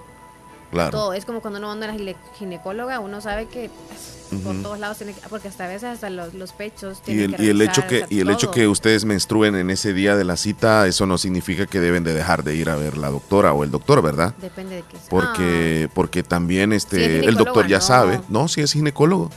Claro. 0.72 0.92
Todo. 0.92 1.14
Es 1.14 1.26
como 1.26 1.42
cuando 1.42 1.60
uno 1.60 1.68
va 1.68 1.74
a 1.86 1.94
gine- 1.94 2.16
ginecóloga, 2.38 3.00
uno 3.00 3.22
sabe 3.22 3.48
que 3.48 3.70
pues, 3.88 4.42
por 4.44 4.62
todos 4.62 4.80
lados 4.80 4.98
tiene 4.98 5.14
que, 5.14 5.22
porque 5.30 5.48
hasta 5.48 5.66
a 5.66 5.68
veces 5.68 5.84
hasta 5.86 6.10
los, 6.10 6.34
los 6.34 6.52
pechos 6.52 7.00
Y 7.04 7.06
tienen 7.06 7.30
el, 7.32 7.36
que 7.38 7.44
y 7.44 7.50
el 7.50 7.62
hecho 7.62 7.88
que 7.88 8.06
y 8.10 8.20
el 8.20 8.30
hecho 8.30 8.52
que 8.52 8.68
ustedes 8.68 9.06
menstruen 9.06 9.56
en 9.56 9.70
ese 9.70 9.94
día 9.94 10.16
de 10.16 10.24
la 10.26 10.36
cita, 10.36 10.88
eso 10.88 11.06
no 11.06 11.18
significa 11.18 11.66
que 11.66 11.80
deben 11.80 12.04
de 12.04 12.14
dejar 12.14 12.44
de 12.44 12.56
ir 12.56 12.70
a 12.70 12.76
ver 12.76 12.98
la 12.98 13.10
doctora 13.10 13.54
o 13.54 13.64
el 13.64 13.72
doctor, 13.72 14.02
¿verdad? 14.02 14.34
Depende 14.42 14.78
de 14.78 14.82
qué 14.82 14.98
sea. 14.98 15.10
Porque 15.10 15.90
porque 15.94 16.24
también 16.24 16.74
este 16.74 17.20
es 17.20 17.28
el 17.28 17.36
doctor 17.36 17.68
ya 17.68 17.78
no. 17.78 17.84
sabe, 17.84 18.22
no, 18.30 18.48
si 18.48 18.62
es 18.62 18.74
ginecólogo, 18.74 19.30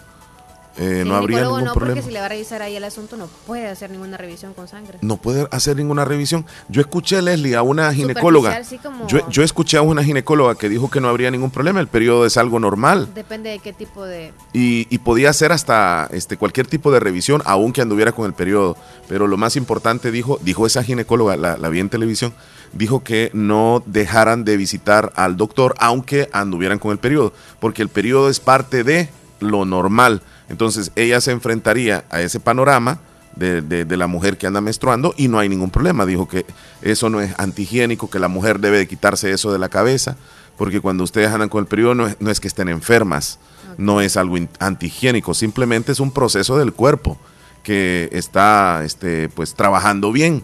eh, 0.78 1.04
no 1.06 1.16
habría 1.16 1.42
ningún 1.42 1.64
no, 1.64 1.72
problema. 1.74 1.94
porque 1.96 2.02
si 2.08 2.12
le 2.12 2.20
va 2.20 2.26
a 2.26 2.28
revisar 2.28 2.62
ahí 2.62 2.76
el 2.76 2.84
asunto, 2.84 3.16
no 3.16 3.26
puede 3.46 3.66
hacer 3.66 3.90
ninguna 3.90 4.16
revisión 4.16 4.54
con 4.54 4.68
sangre. 4.68 4.98
No 5.02 5.16
puede 5.16 5.48
hacer 5.50 5.76
ninguna 5.76 6.04
revisión. 6.04 6.46
Yo 6.68 6.80
escuché, 6.80 7.20
Leslie, 7.20 7.56
a 7.56 7.62
una 7.62 7.92
ginecóloga. 7.92 8.50
Superficial, 8.50 8.78
sí, 8.80 8.82
como- 8.82 9.06
Yo, 9.08 9.28
yo 9.28 9.42
escuché 9.42 9.76
a 9.76 9.82
una 9.82 10.04
ginecóloga 10.04 10.54
que 10.54 10.68
dijo 10.68 10.90
que 10.90 11.00
no 11.00 11.08
habría 11.08 11.30
ningún 11.30 11.50
problema. 11.50 11.80
El 11.80 11.88
periodo 11.88 12.26
es 12.26 12.36
algo 12.36 12.60
normal. 12.60 13.08
Depende 13.14 13.50
de 13.50 13.58
qué 13.58 13.72
tipo 13.72 14.04
de... 14.04 14.32
Y, 14.52 14.86
y 14.90 14.98
podía 14.98 15.30
hacer 15.30 15.52
hasta 15.52 16.08
este, 16.12 16.36
cualquier 16.36 16.66
tipo 16.66 16.92
de 16.92 17.00
revisión, 17.00 17.42
aunque 17.44 17.82
anduviera 17.82 18.12
con 18.12 18.26
el 18.26 18.32
periodo. 18.32 18.76
Pero 19.08 19.26
lo 19.26 19.36
más 19.36 19.56
importante, 19.56 20.10
dijo, 20.10 20.38
dijo 20.42 20.66
esa 20.66 20.82
ginecóloga, 20.84 21.36
la, 21.36 21.56
la 21.56 21.68
vi 21.68 21.80
en 21.80 21.88
televisión, 21.88 22.32
dijo 22.72 23.02
que 23.02 23.30
no 23.32 23.82
dejaran 23.86 24.44
de 24.44 24.56
visitar 24.56 25.12
al 25.16 25.36
doctor, 25.36 25.74
aunque 25.78 26.28
anduvieran 26.32 26.78
con 26.78 26.92
el 26.92 26.98
periodo. 26.98 27.32
Porque 27.58 27.82
el 27.82 27.88
periodo 27.88 28.28
es 28.30 28.38
parte 28.40 28.84
de 28.84 29.08
lo 29.40 29.64
normal. 29.64 30.22
Entonces 30.48 30.92
ella 30.96 31.20
se 31.20 31.30
enfrentaría 31.32 32.04
a 32.10 32.20
ese 32.20 32.40
panorama 32.40 33.00
de, 33.36 33.60
de- 33.62 33.84
de 33.84 33.96
la 33.96 34.06
mujer 34.06 34.36
que 34.38 34.46
anda 34.46 34.60
menstruando 34.60 35.14
y 35.16 35.28
no 35.28 35.38
hay 35.38 35.48
ningún 35.48 35.70
problema. 35.70 36.06
Dijo 36.06 36.26
que 36.28 36.46
eso 36.82 37.10
no 37.10 37.20
es 37.20 37.32
antihigiénico, 37.38 38.10
que 38.10 38.18
la 38.18 38.28
mujer 38.28 38.58
debe 38.60 38.78
de 38.78 38.88
quitarse 38.88 39.30
eso 39.30 39.52
de 39.52 39.58
la 39.58 39.68
cabeza, 39.68 40.16
porque 40.56 40.80
cuando 40.80 41.04
ustedes 41.04 41.28
andan 41.30 41.48
con 41.48 41.60
el 41.62 41.66
periodo 41.68 41.94
no 41.94 42.06
es, 42.06 42.16
no 42.20 42.30
es 42.30 42.40
que 42.40 42.48
estén 42.48 42.68
enfermas, 42.68 43.38
no 43.76 44.00
es 44.00 44.16
algo 44.16 44.36
antihigiénico, 44.58 45.34
simplemente 45.34 45.92
es 45.92 46.00
un 46.00 46.10
proceso 46.10 46.58
del 46.58 46.72
cuerpo 46.72 47.18
que 47.62 48.08
está 48.12 48.82
este, 48.84 49.28
pues 49.28 49.54
trabajando 49.54 50.12
bien. 50.12 50.42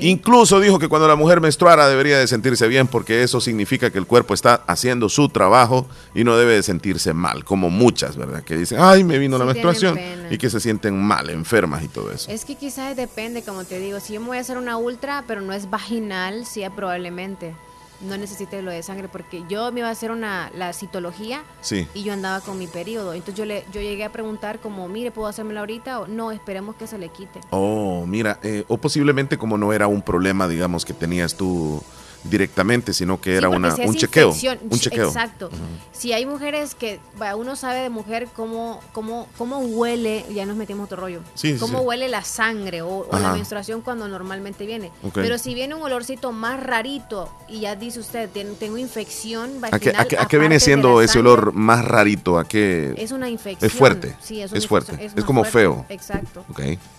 Incluso 0.00 0.60
dijo 0.60 0.78
que 0.78 0.88
cuando 0.88 1.06
la 1.06 1.16
mujer 1.16 1.40
menstruara 1.40 1.88
debería 1.88 2.18
de 2.18 2.26
sentirse 2.26 2.66
bien 2.68 2.86
porque 2.86 3.22
eso 3.22 3.40
significa 3.40 3.90
que 3.90 3.98
el 3.98 4.06
cuerpo 4.06 4.34
está 4.34 4.62
haciendo 4.66 5.08
su 5.08 5.28
trabajo 5.28 5.86
y 6.14 6.24
no 6.24 6.36
debe 6.36 6.54
de 6.54 6.62
sentirse 6.62 7.12
mal, 7.12 7.44
como 7.44 7.70
muchas, 7.70 8.16
¿verdad? 8.16 8.42
Que 8.42 8.56
dicen, 8.56 8.78
ay, 8.80 9.04
me 9.04 9.18
vino 9.18 9.38
la 9.38 9.44
Sí, 9.44 9.52
menstruación 9.52 9.98
y 10.30 10.38
que 10.38 10.50
se 10.50 10.60
sienten 10.60 11.00
mal, 11.00 11.30
enfermas 11.30 11.84
y 11.84 11.88
todo 11.88 12.10
eso. 12.10 12.30
Es 12.30 12.44
que 12.44 12.56
quizás 12.56 12.96
depende, 12.96 13.42
como 13.42 13.64
te 13.64 13.78
digo, 13.78 14.00
si 14.00 14.14
yo 14.14 14.20
me 14.20 14.28
voy 14.28 14.38
a 14.38 14.40
hacer 14.40 14.58
una 14.58 14.76
ultra, 14.76 15.24
pero 15.26 15.40
no 15.40 15.52
es 15.52 15.70
vaginal, 15.70 16.44
sí, 16.44 16.62
probablemente 16.74 17.54
no 18.00 18.16
necesite 18.16 18.62
lo 18.62 18.70
de 18.70 18.82
sangre, 18.82 19.08
porque 19.08 19.42
yo 19.48 19.72
me 19.72 19.80
iba 19.80 19.88
a 19.88 19.92
hacer 19.92 20.10
una, 20.10 20.50
la 20.54 20.72
citología 20.72 21.42
Sí. 21.60 21.86
y 21.94 22.02
yo 22.04 22.12
andaba 22.12 22.40
con 22.40 22.58
mi 22.58 22.66
periodo. 22.66 23.12
Entonces 23.12 23.34
yo 23.36 23.44
le 23.44 23.64
yo 23.72 23.80
llegué 23.80 24.04
a 24.04 24.12
preguntar 24.12 24.60
como, 24.60 24.88
mire, 24.88 25.10
¿puedo 25.10 25.28
hacérmela 25.28 25.60
ahorita? 25.60 26.00
O 26.00 26.06
no, 26.06 26.30
esperemos 26.32 26.76
que 26.76 26.86
se 26.86 26.98
le 26.98 27.08
quite. 27.08 27.40
Oh, 27.50 28.04
mira, 28.06 28.38
eh, 28.42 28.64
o 28.68 28.78
posiblemente 28.78 29.36
como 29.38 29.58
no 29.58 29.72
era 29.72 29.86
un 29.88 30.02
problema, 30.02 30.46
digamos, 30.48 30.84
que 30.84 30.94
tenías 30.94 31.34
tú 31.34 31.82
directamente, 32.30 32.92
sino 32.92 33.20
que 33.20 33.30
Sí, 33.32 33.36
era 33.36 33.48
una, 33.48 33.74
si 33.74 33.82
un 33.82 33.94
chequeo. 33.94 34.30
Un 34.70 34.78
chequeo. 34.78 35.08
Exacto. 35.08 35.50
Si 35.92 36.12
hay 36.12 36.26
mujeres 36.26 36.74
que, 36.74 37.00
uno 37.36 37.56
sabe 37.56 37.80
de 37.80 37.90
mujer 37.90 38.28
cómo, 38.34 38.80
cómo, 38.92 39.28
cómo 39.36 39.58
huele, 39.58 40.24
ya 40.32 40.46
nos 40.46 40.56
metimos 40.56 40.84
otro 40.86 40.98
rollo, 40.98 41.20
Sí, 41.34 41.56
cómo 41.58 41.80
sí. 41.80 41.84
huele 41.86 42.08
la 42.08 42.22
sangre 42.22 42.82
o, 42.82 43.06
o 43.10 43.18
la 43.18 43.32
menstruación 43.32 43.80
cuando 43.80 44.06
normalmente 44.08 44.64
viene. 44.66 44.92
Pero 45.14 45.38
si 45.38 45.54
viene 45.54 45.74
un 45.74 45.82
olorcito 45.82 46.32
más 46.32 46.62
rarito 46.62 47.28
y 47.48 47.60
ya 47.60 47.74
dice 47.76 48.00
usted, 48.00 48.28
"Ten- 48.30 48.54
tengo 48.56 48.78
infección 48.78 49.60
vaginal. 49.60 49.74
¿A 49.74 49.78
qué, 49.80 49.90
a 49.90 49.92
qué- 49.92 49.98
a 49.98 50.04
qué 50.04 50.16
aparte 50.16 50.38
viene 50.38 50.60
siendo 50.60 51.00
ese 51.02 51.14
sangre", 51.14 51.30
olor 51.32 51.52
más 51.54 51.84
rarito? 51.84 52.38
¿A 52.38 52.46
qué? 52.46 52.94
Es 52.96 53.10
una 53.12 53.28
infección. 53.28 53.70
Es 53.70 53.76
fuerte. 53.76 54.14
Sí, 54.22 54.40
es, 54.40 54.52
una 54.52 54.60
fuerte. 54.62 55.04
Es, 55.04 55.24
como 55.24 55.42
fuerte. 55.44 55.58
feo. 55.58 55.86
Exacto. 55.88 56.44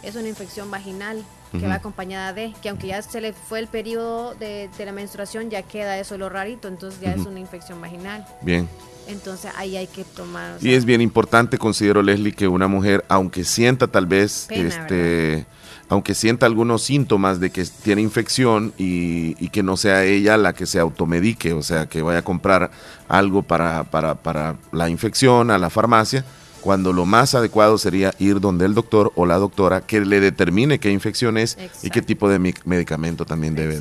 Es 0.04 0.16
una 0.16 0.28
infección 0.28 0.70
vaginal 0.72 1.24
que 1.52 1.68
va 1.68 1.76
acompañada 1.76 2.34
de, 2.34 2.54
que 2.62 2.70
aunque 2.70 2.88
ya 2.88 3.02
se 3.02 3.22
le 3.22 3.34
fue 3.34 3.60
el 3.60 3.68
periodo 3.68 4.36
de, 4.36 4.70
de 4.78 4.86
la 4.86 4.92
menstruación, 4.92 5.50
ya 5.50 5.64
queda 5.64 5.98
eso 5.98 6.18
lo 6.18 6.30
rarito, 6.30 6.68
entonces 6.68 7.00
ya 7.02 7.14
es 7.14 7.26
una 7.26 7.40
infección 7.40 7.82
vaginal. 7.82 8.26
Bien. 8.42 8.68
Entonces 9.08 9.52
ahí 9.58 9.76
hay 9.76 9.88
que 9.88 10.04
tomar. 10.04 10.58
o 10.62 10.66
Y 10.66 10.74
es 10.74 10.86
bien 10.86 11.02
importante, 11.02 11.58
considero 11.58 12.04
Leslie, 12.04 12.34
que 12.34 12.48
una 12.48 12.68
mujer, 12.68 13.04
aunque 13.10 13.44
sienta 13.44 13.88
tal 13.88 14.06
vez, 14.06 14.46
Pena, 14.48 14.68
este, 14.68 15.48
aunque 15.90 16.14
sienta 16.14 16.46
algunos 16.46 16.84
síntomas 16.84 17.40
de 17.40 17.50
que 17.50 17.66
tiene 17.66 18.04
infección 18.04 18.72
y, 18.78 19.36
y 19.44 19.50
que 19.50 19.64
no 19.64 19.78
sea 19.78 20.06
ella 20.06 20.38
la 20.38 20.54
que 20.54 20.68
se 20.68 20.80
automedique, 20.80 21.54
o 21.54 21.64
sea, 21.64 21.88
que 21.88 22.04
vaya 22.04 22.20
a 22.20 22.24
comprar 22.24 22.70
algo 23.08 23.42
para, 23.42 23.84
para, 23.86 24.14
para 24.14 24.58
la 24.72 24.90
infección 24.90 25.50
a 25.50 25.58
la 25.58 25.72
farmacia, 25.72 26.24
cuando 26.62 26.94
lo 26.94 27.06
más 27.06 27.36
adecuado 27.36 27.78
sería 27.78 28.14
ir 28.20 28.40
donde 28.40 28.66
el 28.66 28.74
doctor 28.74 29.12
o 29.16 29.26
la 29.26 29.38
doctora 29.38 29.82
que 29.82 30.02
le 30.02 30.20
determine 30.20 30.80
qué 30.80 30.92
infección 30.92 31.38
es 31.38 31.58
y 31.84 31.90
qué 31.90 32.02
tipo 32.02 32.30
de 32.30 32.40
medicamento 32.66 33.26
también 33.26 33.56
debe 33.56 33.74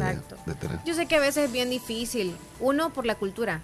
de 0.47 0.55
tener. 0.55 0.79
Yo 0.85 0.95
sé 0.95 1.07
que 1.07 1.17
a 1.17 1.21
veces 1.21 1.45
es 1.47 1.53
bien 1.53 1.71
difícil. 1.71 2.35
Uno, 2.61 2.91
por 2.91 3.07
la 3.07 3.15
cultura. 3.17 3.61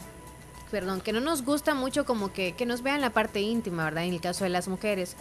Perdón, 0.71 1.01
que 1.01 1.13
no 1.13 1.21
nos 1.21 1.45
gusta 1.45 1.75
mucho 1.75 2.05
como 2.05 2.33
que, 2.33 2.53
que 2.53 2.67
nos 2.67 2.83
vean 2.83 3.01
la 3.01 3.11
parte 3.11 3.41
íntima, 3.41 3.85
¿verdad? 3.85 4.05
En 4.05 4.15
el 4.15 4.21
caso 4.21 4.45
de 4.45 4.51
las 4.51 4.67
mujeres. 4.67 5.15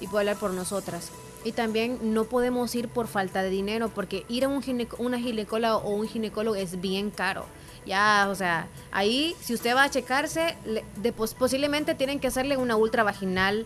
Y 0.00 0.06
puedo 0.06 0.18
hablar 0.18 0.36
por 0.36 0.52
nosotras. 0.52 1.10
Y 1.44 1.52
también 1.52 1.98
no 2.02 2.24
podemos 2.24 2.74
ir 2.74 2.88
por 2.88 3.06
falta 3.06 3.42
de 3.42 3.50
dinero, 3.50 3.88
porque 3.88 4.24
ir 4.28 4.44
a 4.44 4.48
un 4.48 4.62
gineco- 4.62 4.96
una 4.98 5.18
ginecóloga 5.20 5.76
o 5.76 5.90
un 5.94 6.08
ginecólogo 6.08 6.56
es 6.56 6.80
bien 6.80 7.10
caro. 7.10 7.46
Ya, 7.86 8.26
o 8.30 8.34
sea, 8.34 8.66
ahí 8.90 9.34
si 9.40 9.54
usted 9.54 9.74
va 9.74 9.84
a 9.84 9.90
checarse, 9.90 10.56
le- 10.66 10.84
de 10.96 11.12
pos- 11.12 11.34
posiblemente 11.34 11.94
tienen 11.94 12.18
que 12.18 12.26
hacerle 12.26 12.56
una 12.56 12.76
ultra 12.76 13.04
vaginal, 13.04 13.64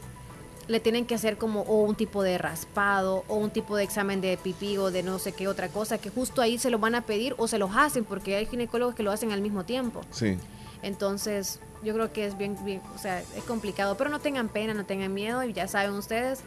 le 0.68 0.78
tienen 0.78 1.04
que 1.06 1.14
hacer 1.16 1.36
como 1.36 1.62
o 1.62 1.82
un 1.82 1.96
tipo 1.96 2.22
de 2.22 2.38
raspado 2.38 3.24
o 3.26 3.34
un 3.36 3.50
tipo 3.50 3.76
de 3.76 3.82
examen 3.82 4.20
de 4.20 4.36
pipí 4.36 4.76
o 4.78 4.90
de 4.92 5.02
no 5.02 5.18
sé 5.18 5.32
qué 5.32 5.48
otra 5.48 5.68
cosa, 5.68 5.98
que 5.98 6.10
justo 6.10 6.42
ahí 6.42 6.58
se 6.58 6.70
lo 6.70 6.78
van 6.78 6.94
a 6.94 7.00
pedir 7.00 7.34
o 7.38 7.48
se 7.48 7.58
los 7.58 7.70
hacen, 7.74 8.04
porque 8.04 8.36
hay 8.36 8.46
ginecólogos 8.46 8.94
que 8.94 9.02
lo 9.02 9.10
hacen 9.10 9.32
al 9.32 9.40
mismo 9.40 9.64
tiempo. 9.64 10.02
Sí. 10.12 10.36
Entonces, 10.82 11.58
yo 11.82 11.92
creo 11.94 12.12
que 12.12 12.26
es 12.26 12.38
bien, 12.38 12.56
bien, 12.64 12.80
o 12.94 12.98
sea, 12.98 13.20
es 13.20 13.42
complicado, 13.48 13.96
pero 13.96 14.10
no 14.10 14.20
tengan 14.20 14.48
pena, 14.48 14.72
no 14.74 14.84
tengan 14.84 15.12
miedo, 15.12 15.42
y 15.44 15.52
ya 15.52 15.66
saben 15.66 15.92
ustedes, 15.92 16.40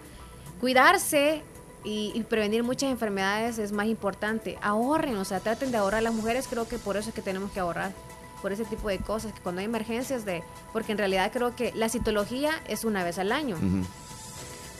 cuidarse 0.61 1.41
y, 1.83 2.11
y 2.15 2.23
prevenir 2.23 2.63
muchas 2.63 2.89
enfermedades 2.89 3.57
es 3.57 3.71
más 3.71 3.87
importante. 3.87 4.57
Ahorren, 4.61 5.17
o 5.17 5.25
sea, 5.25 5.39
traten 5.39 5.71
de 5.71 5.77
ahorrar. 5.77 6.03
Las 6.03 6.13
mujeres 6.13 6.47
creo 6.49 6.67
que 6.67 6.77
por 6.77 6.97
eso 6.97 7.09
es 7.09 7.15
que 7.15 7.21
tenemos 7.21 7.51
que 7.51 7.59
ahorrar, 7.59 7.91
por 8.43 8.51
ese 8.51 8.65
tipo 8.65 8.89
de 8.89 8.99
cosas, 8.99 9.31
que 9.31 9.39
cuando 9.39 9.59
hay 9.59 9.65
emergencias 9.65 10.25
de, 10.25 10.43
porque 10.73 10.91
en 10.91 10.97
realidad 10.97 11.31
creo 11.31 11.55
que 11.55 11.71
la 11.75 11.87
citología 11.87 12.51
es 12.67 12.83
una 12.83 13.03
vez 13.03 13.17
al 13.17 13.31
año. 13.31 13.57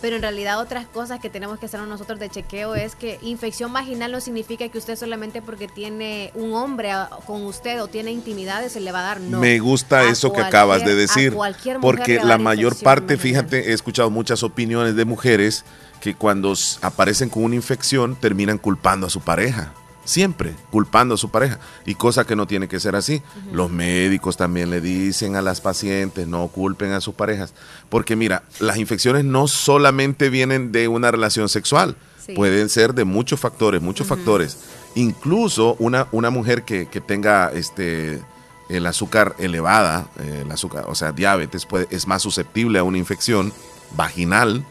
Pero 0.01 0.18
en 0.18 0.22
realidad 0.22 0.60
otras 0.60 0.86
cosas 0.86 1.22
que 1.22 1.30
tenemos 1.30 1.60
que 1.60 1.68
hacer 1.68 1.80
nosotros 1.80 2.20
de 2.20 2.30
chequeo 2.30 2.76
es 2.76 2.93
que 2.93 3.20
infección 3.22 3.72
vaginal 3.72 4.12
no 4.12 4.20
significa 4.20 4.68
que 4.68 4.78
usted 4.78 4.97
solamente 4.97 5.41
porque 5.41 5.70
tiene 5.70 6.30
un 6.36 6.51
hombre 6.51 6.91
con 7.26 7.45
usted 7.45 7.82
o 7.82 7.88
tiene 7.88 8.12
intimidades 8.12 8.74
se 8.74 8.82
le 8.82 8.91
va 8.91 8.99
a 8.99 9.04
dar. 9.04 9.22
No. 9.22 9.39
Me 9.39 9.60
gusta 9.60 9.99
A 9.99 10.10
eso 10.12 10.34
que 10.34 10.41
acabas 10.41 10.84
de 10.84 10.91
a 10.91 10.95
decir, 10.95 11.32
cualquier 11.32 11.80
mujer 11.80 11.95
porque 11.95 12.20
la 12.22 12.38
mayor 12.38 12.76
parte, 12.76 13.16
vaginal. 13.16 13.45
fíjate, 13.47 13.70
he 13.70 13.74
escuchado 13.74 14.10
muchas 14.10 14.43
opiniones 14.43 14.97
de 14.97 15.06
mujeres 15.06 15.64
que 16.04 16.16
cuando 16.16 16.54
aparecen 16.82 17.30
con 17.30 17.45
una 17.45 17.56
infección 17.56 18.18
terminan 18.18 18.58
culpando 18.58 19.08
a 19.08 19.10
su 19.10 19.22
pareja. 19.22 19.72
Siempre 20.04 20.54
culpando 20.70 21.16
a 21.16 21.18
su 21.18 21.32
pareja. 21.32 21.62
Y 21.86 21.95
cosa 21.95 22.26
que 22.26 22.36
no 22.36 22.45
tiene 22.45 22.68
que 22.68 22.82
ser 22.82 22.97
así. 22.97 23.22
Los 23.54 23.72
médicos 23.72 24.36
también 24.36 24.70
le 24.70 24.82
dicen 24.82 25.38
a 25.38 25.41
las 25.41 25.62
pacientes, 25.62 26.28
no 26.28 26.49
culpen 26.49 26.91
a 26.91 26.99
sus 26.99 27.16
parejas. 27.16 27.54
Porque 27.88 28.18
mira, 28.18 28.43
las 28.60 28.76
infecciones 28.76 29.24
no 29.24 29.47
solamente 29.47 30.30
vienen 30.30 30.74
de 30.74 30.89
una 30.89 31.10
relación 31.10 31.47
sexual. 31.47 31.95
Sí. 32.26 32.34
Pueden 32.34 32.68
ser 32.68 32.93
de 32.95 33.06
muchos 33.06 33.39
factores, 33.39 33.82
muchos 33.82 34.06
factores. 34.06 34.58
Incluso 34.95 35.78
una, 35.80 36.08
una 36.12 36.32
mujer 36.32 36.64
que, 36.64 36.88
que 36.88 36.99
tenga 36.99 37.49
este 37.54 38.22
el 38.68 38.86
azúcar 38.88 39.38
elevada, 39.39 40.08
eh, 40.20 40.41
el 40.43 40.51
azúcar, 40.51 40.84
o 40.89 40.95
sea, 40.95 41.14
diabetes, 41.14 41.66
puede, 41.66 41.88
es 41.91 42.08
más 42.08 42.22
susceptible 42.22 42.80
a 42.80 42.84
una 42.84 42.97
infección 42.97 43.54
vaginal. 43.95 44.66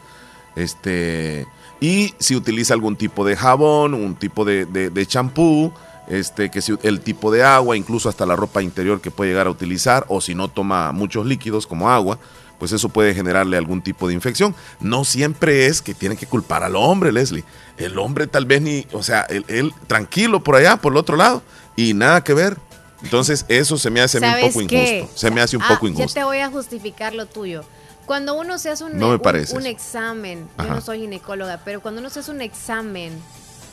Este, 0.55 1.47
y 1.79 2.13
si 2.19 2.35
utiliza 2.35 2.73
algún 2.73 2.95
tipo 2.95 3.25
de 3.25 3.35
jabón, 3.35 3.93
un 3.93 4.15
tipo 4.15 4.45
de, 4.45 4.65
de, 4.65 4.89
de 4.89 5.05
champú, 5.05 5.73
este, 6.07 6.49
que 6.51 6.61
si, 6.61 6.73
el 6.83 6.99
tipo 7.01 7.31
de 7.31 7.43
agua, 7.43 7.75
incluso 7.77 8.09
hasta 8.09 8.25
la 8.25 8.35
ropa 8.35 8.61
interior 8.61 9.01
que 9.01 9.11
puede 9.11 9.31
llegar 9.31 9.47
a 9.47 9.51
utilizar, 9.51 10.05
o 10.09 10.21
si 10.21 10.35
no 10.35 10.47
toma 10.49 10.91
muchos 10.91 11.25
líquidos 11.25 11.65
como 11.67 11.89
agua, 11.89 12.19
pues 12.59 12.71
eso 12.71 12.87
puede 12.89 13.13
generarle 13.13 13.57
algún 13.57 13.81
tipo 13.81 14.07
de 14.07 14.13
infección. 14.13 14.55
No 14.79 15.03
siempre 15.03 15.65
es 15.65 15.81
que 15.81 15.93
tiene 15.93 16.15
que 16.15 16.27
culpar 16.27 16.63
al 16.63 16.75
hombre, 16.75 17.11
Leslie. 17.11 17.43
El 17.77 17.97
hombre 17.99 18.27
tal 18.27 18.45
vez 18.45 18.61
ni, 18.61 18.85
o 18.93 19.03
sea, 19.03 19.21
él, 19.23 19.43
él 19.49 19.73
tranquilo 19.87 20.41
por 20.43 20.55
allá, 20.55 20.77
por 20.77 20.93
el 20.93 20.97
otro 20.97 21.17
lado, 21.17 21.41
y 21.75 21.93
nada 21.93 22.23
que 22.23 22.33
ver. 22.33 22.57
Entonces 23.01 23.45
eso 23.49 23.77
se 23.77 23.89
me 23.89 23.99
hace 23.99 24.19
a 24.19 24.21
mí 24.21 24.27
un 24.27 24.31
¿Sabes 24.33 24.53
poco 24.53 24.61
injusto. 24.61 25.09
Se 25.17 25.29
me 25.31 25.41
hace 25.41 25.57
un 25.57 25.63
Ah, 25.63 25.69
poco 25.69 25.87
Ya 25.87 25.91
injusto. 25.93 26.13
te 26.13 26.23
voy 26.23 26.37
a 26.37 26.49
justificar 26.49 27.13
lo 27.13 27.25
tuyo. 27.25 27.65
Cuando 28.05 28.37
uno 28.37 28.57
se 28.57 28.69
hace 28.69 28.83
un, 28.83 28.97
No 28.97 29.09
me 29.09 29.15
un- 29.15 29.65
examen, 29.65 30.47
yo 30.57 30.65
no 30.65 30.81
soy 30.81 30.99
ginecóloga, 31.01 31.61
pero 31.63 31.81
cuando 31.81 32.01
uno 32.01 32.09
se 32.09 32.19
hace 32.19 32.31
un 32.31 32.41
examen, 32.41 33.13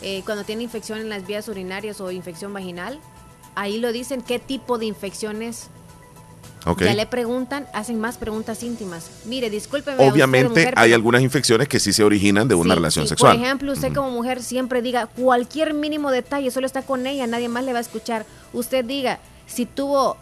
eh, 0.02 0.22
cuando 0.24 0.44
tiene 0.44 0.62
infección 0.62 0.98
en 1.00 1.08
las 1.08 1.26
vías 1.26 1.48
urinarias 1.48 2.00
o 2.00 2.10
infección 2.10 2.52
vaginal, 2.52 3.00
ahí 3.56 3.78
lo 3.78 3.90
dicen 3.92 4.22
qué 4.22 4.38
tipo 4.38 4.78
de 4.78 4.86
infecciones. 4.86 5.68
Ok. 6.66 6.82
Ya 6.82 6.94
le 6.94 7.06
preguntan, 7.06 7.66
hacen 7.72 7.98
más 7.98 8.18
preguntas 8.18 8.62
íntimas. 8.62 9.10
Mire, 9.24 9.48
discúlpeme. 9.50 9.96
usted, 9.96 10.12
Obviamente 10.12 10.48
mujer, 10.50 10.74
hay 10.76 10.88
pero- 10.90 10.94
algunas 10.96 11.22
infecciones 11.22 11.68
que 11.68 11.80
sí 11.80 11.92
se 11.92 12.04
originan 12.04 12.48
de 12.48 12.54
una 12.54 12.74
Sí, 12.74 12.78
relación 12.78 13.04
sí. 13.06 13.08
sexual. 13.08 13.36
Por 13.36 13.44
ejemplo, 13.44 13.72
usted 13.72 13.92
como 13.94 14.10
mujer 14.10 14.42
siempre 14.42 14.82
diga 14.82 15.06
cualquier 15.06 15.72
mínimo 15.74 16.10
detalle, 16.10 16.50
solo 16.50 16.66
está 16.66 16.82
con 16.82 17.06
ella, 17.06 17.26
nadie 17.26 17.48
más 17.48 17.64
le 17.64 17.72
va 17.72 17.78
a 17.78 17.82
escuchar. 17.82 18.26
Usted 18.52 18.84
diga 18.84 19.18
si 19.46 19.64
tuvo, 19.66 20.18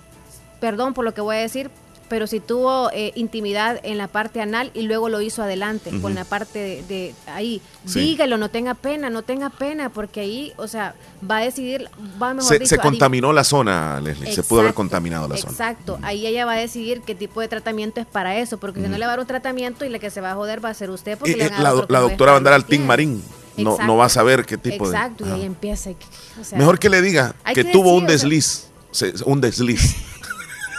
perdón 0.61 0.94
por 0.94 1.04
lo 1.04 1.12
que 1.12 1.20
voy 1.20 1.36
a 1.36 1.40
decir, 1.40 1.70
pero 2.09 2.26
si 2.26 2.40
tuvo 2.40 2.90
eh, 2.92 3.12
intimidad 3.14 3.80
en 3.82 3.98
la 3.98 4.09
parte 4.09 4.40
anal 4.40 4.70
y 4.74 4.82
luego 4.82 5.09
lo 5.09 5.20
hizo 5.20 5.42
adelante 5.42 5.90
con 6.00 6.14
la 6.14 6.24
parte 6.24 6.59
de, 6.59 6.82
de 6.84 7.14
ahí, 7.26 7.61
Sí. 7.86 8.00
dígalo, 8.00 8.36
no 8.38 8.48
tenga 8.50 8.74
pena, 8.74 9.11
no 9.11 9.22
tenga 9.22 9.50
pena, 9.50 9.88
porque 9.90 10.20
ahí, 10.20 10.52
o 10.56 10.68
sea, 10.68 10.94
va 11.28 11.38
a 11.38 11.40
decidir, 11.40 11.88
va 12.20 12.34
mejor 12.34 12.48
se, 12.48 12.59
dicho, 12.59 12.68
se 12.70 12.78
contaminó 12.78 13.32
la 13.32 13.44
zona, 13.44 14.00
Leslie. 14.00 14.32
Se 14.32 14.42
pudo 14.42 14.61
haber 14.61 14.70
Exacto, 14.70 14.76
contaminado 14.76 15.28
la 15.28 15.36
zona. 15.36 15.50
Exacto, 15.52 15.98
ahí 16.02 16.26
ella 16.26 16.44
va 16.44 16.52
a 16.52 16.59
decidir 16.59 17.02
qué 17.02 17.14
tipo 17.14 17.40
de 17.40 17.48
tratamiento 17.48 18.00
es 18.00 18.06
para 18.06 18.36
eso, 18.38 18.59
porque 18.59 18.80
si 18.82 18.88
no 18.88 18.98
le 18.98 19.06
va 19.06 19.12
a 19.12 19.16
dar 19.16 19.20
un 19.20 19.26
tratamiento 19.26 19.84
y 19.84 19.88
la 19.88 19.98
que 19.98 20.11
se 20.11 20.20
va 20.20 20.32
a 20.32 20.34
joder 20.34 20.64
va 20.64 20.70
a 20.70 20.74
ser 20.74 20.90
usted. 20.90 21.16
Porque 21.18 21.32
Eh, 21.32 21.36
le 21.36 21.48
van 21.50 21.61
a 21.61 21.62
la, 21.74 21.86
la 21.88 22.00
doctora 22.00 22.32
va 22.32 22.36
a 22.36 22.38
andar 22.38 22.52
al 22.52 22.64
Team 22.64 22.84
Marín. 22.84 23.22
No, 23.56 23.72
Exacto. 23.72 23.86
no 23.92 23.96
va 23.96 24.04
a 24.04 24.09
saber 24.09 24.44
qué 24.46 24.56
tipo 24.56 24.86
Exacto, 24.86 25.24
de. 25.24 25.30
y 25.30 25.32
Ajá. 25.32 25.40
ahí 25.40 25.46
empieza. 25.46 25.90
y- 25.90 25.96
o 26.40 26.44
sea, 26.44 26.59
Mejor 26.59 26.78
que 26.78 26.88
le 26.88 27.02
diga 27.02 27.34
que 27.44 27.54
que 27.54 27.64
tuvo 27.64 27.94
un 27.96 28.06
decir, 28.06 28.28
o 28.28 28.94
sea- 28.94 29.09
desliz. 29.09 29.22
Un 29.26 29.40
desliz. 29.40 29.96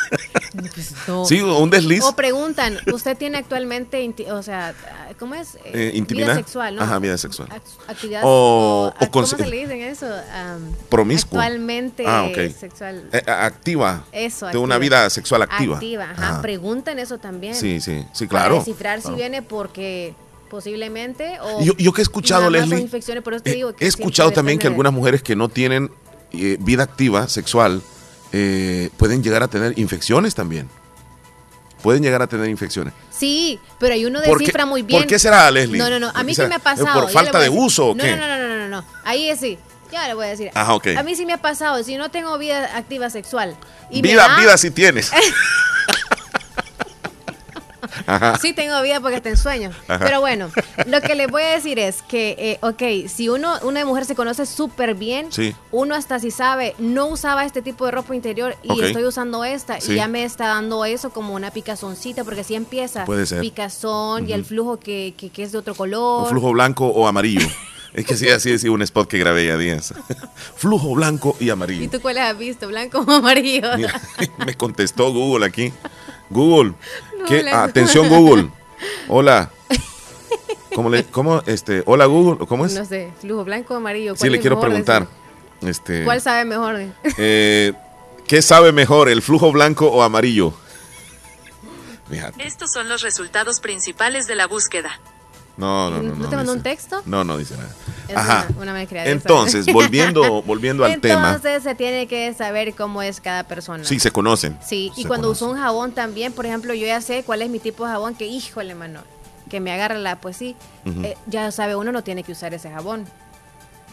pues, 0.74 0.94
no. 1.08 1.26
Sí, 1.26 1.42
un 1.42 1.70
desliz. 1.70 2.04
O 2.04 2.16
preguntan, 2.16 2.78
¿usted 2.94 3.16
tiene 3.18 3.38
actualmente, 3.38 4.10
o 4.32 4.42
sea, 4.44 4.74
¿cómo 5.20 5.36
es? 5.36 5.58
Eh, 5.66 5.92
intimidad. 5.96 6.28
Vida 6.28 6.36
sexual, 6.38 6.76
¿no? 6.76 6.82
Ajá, 6.84 7.00
vida 7.00 7.18
sexual. 7.18 7.50
Ac- 7.50 7.62
Actividad, 7.88 8.22
O- 8.24 8.88
o- 9.00 9.06
o 9.06 9.12
¿Cómo 9.12 9.26
se 9.26 9.46
le 9.46 9.58
dicen 9.58 9.82
eso? 9.82 10.08
Am, 10.34 10.74
Promiscuo. 10.90 11.40
Actualmente 11.40 12.04
Ah, 12.08 12.24
ok. 12.30 12.56
sexual. 12.58 13.10
Eh, 13.12 13.22
activa. 13.28 14.04
Eso, 14.12 14.48
De 14.48 14.58
una 14.58 14.76
activa. 14.76 14.98
vida 15.00 15.10
sexual 15.10 15.42
activa. 15.44 15.76
Activa, 15.76 16.04
ajá. 16.12 16.30
Ajá. 16.30 16.42
Preguntan 16.42 17.00
eso 17.00 17.18
también. 17.18 17.56
Sí, 17.56 17.80
sí, 17.82 18.06
sí, 18.14 18.26
Para 18.28 18.42
claro. 18.46 18.56
descifrar 18.56 18.98
si 19.00 19.04
claro. 19.04 19.18
viene 19.18 19.42
porque 19.42 20.14
posiblemente 20.50 21.38
o 21.42 21.64
Yo, 21.64 21.74
yo 21.78 21.94
que 21.94 22.02
he 22.02 22.04
escuchado, 22.04 22.50
Leslie, 22.50 22.80
infecciones, 22.80 23.24
por 23.24 23.34
eso 23.36 23.44
te 23.44 23.52
eh, 23.52 23.56
digo 23.56 23.74
que 23.76 23.86
he 23.86 23.88
escuchado 23.88 24.32
también 24.32 24.58
que 24.58 24.68
algunas 24.68 24.92
mujeres 24.92 25.22
que 25.22 25.36
no 25.36 25.48
tienen 25.48 25.92
eh, 26.34 26.58
vida 26.60 26.84
activa 26.84 27.28
sexual 27.28 27.82
eh, 28.34 28.90
pueden 28.98 29.24
llegar 29.24 29.44
a 29.44 29.48
tener 29.48 29.78
infecciones 29.80 30.36
también. 30.36 30.70
Pueden 31.82 32.04
llegar 32.04 32.22
a 32.22 32.28
tener 32.28 32.50
infecciones. 32.50 32.94
Sí, 33.10 33.58
pero 33.80 33.94
hay 33.94 34.06
uno 34.06 34.20
¿Por 34.22 34.38
qué- 34.38 34.44
descifra 34.46 34.66
muy 34.66 34.82
bien. 34.82 35.00
por 35.02 35.08
qué 35.08 35.18
será, 35.18 35.50
Leslie? 35.50 35.78
No, 35.78 35.90
no, 35.90 36.00
no. 36.00 36.12
¿Por 36.12 36.20
A 36.20 36.24
mí 36.24 36.36
sí 36.36 36.42
me 36.42 36.56
ha 36.56 36.58
¿Es 36.58 36.64
pasado. 36.64 37.02
por 37.02 37.10
falta 37.12 37.40
de 37.40 37.48
uso 37.50 37.88
o 37.88 37.96
no, 37.96 38.04
qué? 38.04 38.16
No, 38.18 38.28
no, 38.28 38.38
no, 38.38 38.58
no, 38.58 38.68
no. 38.68 38.86
Ahí 39.06 39.30
es 39.30 39.40
sí. 39.40 39.58
Ya 39.92 40.08
le 40.08 40.14
voy 40.14 40.26
a 40.26 40.30
decir. 40.30 40.52
Ajá, 40.54 40.74
ok. 40.76 40.88
A 40.98 41.04
mí 41.04 41.16
sí 41.16 41.26
me 41.26 41.34
ha 41.34 41.38
pasado. 41.42 41.82
Si 41.84 41.96
no 41.98 42.12
tengo 42.12 42.38
vida 42.38 42.78
activa 42.78 43.10
sexual. 43.10 43.56
Y 43.90 44.02
me 44.04 44.10
vida, 44.10 44.28
da- 44.28 44.38
vida 44.40 44.58
si 44.58 44.70
tienes. 44.72 45.12
Ajá. 48.06 48.38
Sí 48.42 48.54
tengo 48.54 48.82
vida 48.82 49.00
porque 49.00 49.18
está 49.18 49.30
en 49.30 49.38
sueño. 49.38 49.72
Ajá. 49.88 50.04
Pero 50.06 50.20
bueno, 50.22 50.50
lo 50.86 51.02
que 51.02 51.16
les 51.16 51.28
voy 51.30 51.44
a 51.44 51.50
decir 51.56 51.80
es 51.80 52.02
que, 52.02 52.36
eh, 52.38 52.60
ok, 52.62 53.10
si 53.10 53.30
uno, 53.30 53.54
una 53.64 53.86
mujer 53.86 54.06
se 54.06 54.16
conoce 54.16 54.46
súper 54.46 54.96
bien, 54.96 55.32
Sí. 55.32 55.56
uno 55.72 55.96
hasta 55.96 56.20
si 56.20 56.32
sabe, 56.32 56.76
no 56.80 57.08
usaba 57.08 57.46
este 57.46 57.62
tipo 57.62 57.86
de 57.86 57.92
ropa 57.92 58.16
interior 58.16 58.56
y 58.64 58.82
estoy 58.82 59.04
usando 59.04 59.44
esta 59.44 59.80
Sí. 59.82 59.94
y 59.94 59.96
ya 59.96 60.08
me 60.08 60.24
está 60.24 60.48
dando 60.48 60.86
eso 60.86 61.10
como 61.12 61.34
una 61.34 61.52
picazoncita, 61.52 62.24
porque 62.24 62.42
así 62.42 62.56
empieza. 62.56 63.06
Puede 63.06 63.26
ser. 63.26 63.42
Picazón 63.42 64.30
y 64.30 64.34
el 64.34 64.46
flujo 64.46 64.80
que, 64.80 65.14
que- 65.18 65.30
que 65.30 65.44
es 65.44 65.52
de 65.52 65.58
otro 65.58 65.76
color. 65.76 66.24
O 66.24 66.26
flujo 66.30 66.52
blanco 66.52 66.88
o 66.88 67.08
amarillo. 67.08 67.48
Es 67.92 68.06
que 68.06 68.16
sí, 68.16 68.30
así 68.30 68.52
decía 68.52 68.72
un 68.72 68.84
spot 68.84 69.08
que 69.10 69.18
grabé 69.18 69.48
ya 69.48 69.58
días. 69.58 69.96
flujo 70.56 70.94
blanco 70.94 71.36
y 71.40 71.46
¿Y 71.46 71.50
amarillo. 71.50 71.90
tú 71.90 72.00
cuáles 72.00 72.22
has 72.24 72.38
visto? 72.38 72.68
¿Blanco 72.68 73.00
o 73.00 73.12
amarillo? 73.12 73.68
Mira, 73.78 74.00
me 74.46 74.54
contestó 74.54 75.12
Google 75.12 75.48
aquí. 75.48 75.74
Google. 76.30 76.74
¿qué? 77.28 77.40
Hola. 77.42 77.64
Atención 77.64 78.10
Google. 78.10 78.50
Hola. 79.08 79.52
¿Cómo 80.76 80.90
le, 80.90 81.04
cómo, 81.06 81.42
este, 81.48 81.84
hola 81.88 82.06
Google, 82.06 82.46
¿cómo 82.48 82.66
es? 82.66 82.74
No 82.74 82.86
sé, 82.86 83.12
flujo 83.20 83.44
blanco 83.44 83.74
o 83.74 83.78
amarillo. 83.78 84.14
sí, 84.16 84.20
¿cuál 84.20 84.32
le 84.34 84.40
quiero 84.40 84.56
mejor? 84.56 84.70
preguntar. 84.70 85.08
Este, 85.62 86.04
¿Cuál 86.06 86.22
sabe 86.22 86.46
mejor? 86.46 86.80
eh, 87.18 87.74
¿Qué 88.28 88.42
sabe 88.42 88.72
mejor, 88.72 89.10
el 89.10 89.22
flujo 89.22 89.52
blanco 89.52 89.88
o 89.88 90.04
amarillo? 90.04 90.54
Fíjate. 92.10 92.46
Estos 92.46 92.72
son 92.72 92.88
los 92.88 93.02
resultados 93.02 93.60
principales 93.60 94.28
de 94.28 94.36
la 94.36 94.48
búsqueda. 94.48 95.00
No, 95.60 95.90
no, 95.92 96.02
no. 96.02 96.16
¿No 96.16 96.30
te 96.30 96.36
mandó 96.36 96.54
un 96.54 96.64
texto? 96.64 97.02
No, 97.06 97.24
no 97.24 97.38
dice 97.38 97.56
nada. 97.58 97.70
Es 98.08 98.16
Ajá. 98.16 98.48
una- 98.58 98.72
una. 98.72 99.04
Entonces, 99.06 99.66
volviendo, 99.74 100.42
volviendo 100.42 100.86
al 100.86 101.00
tema. 101.02 101.34
Entonces 101.36 101.64
se 101.64 101.76
tiene 101.76 102.08
que 102.08 102.34
saber 102.34 102.74
cómo 102.74 103.02
es 103.02 103.20
cada 103.22 103.44
persona. 103.44 103.84
Sí, 103.84 104.00
se 104.00 104.12
conocen. 104.12 104.58
Sí, 104.66 104.92
y 104.96 105.04
cuando 105.06 105.28
conocen. 105.28 105.48
uso 105.48 105.56
un 105.56 105.62
jabón 105.62 105.92
también, 105.92 106.32
por 106.34 106.46
ejemplo, 106.46 106.74
yo 106.74 106.88
ya 106.88 107.02
sé 107.02 107.24
cuál 107.24 107.42
es 107.42 107.50
mi 107.50 107.60
tipo 107.60 107.86
de 107.86 107.92
jabón 107.92 108.16
que, 108.16 108.26
híjole, 108.26 108.74
mano, 108.74 109.02
que 109.50 109.60
me 109.60 109.72
agarra 109.72 109.98
la, 109.98 110.16
pues 110.22 110.38
sí, 110.38 110.56
eh, 110.86 111.18
ya 111.28 111.52
sabe 111.52 111.76
uno 111.76 111.92
no 111.92 112.04
tiene 112.04 112.24
que 112.24 112.32
usar 112.32 112.54
ese 112.54 112.72
jabón. 112.72 113.06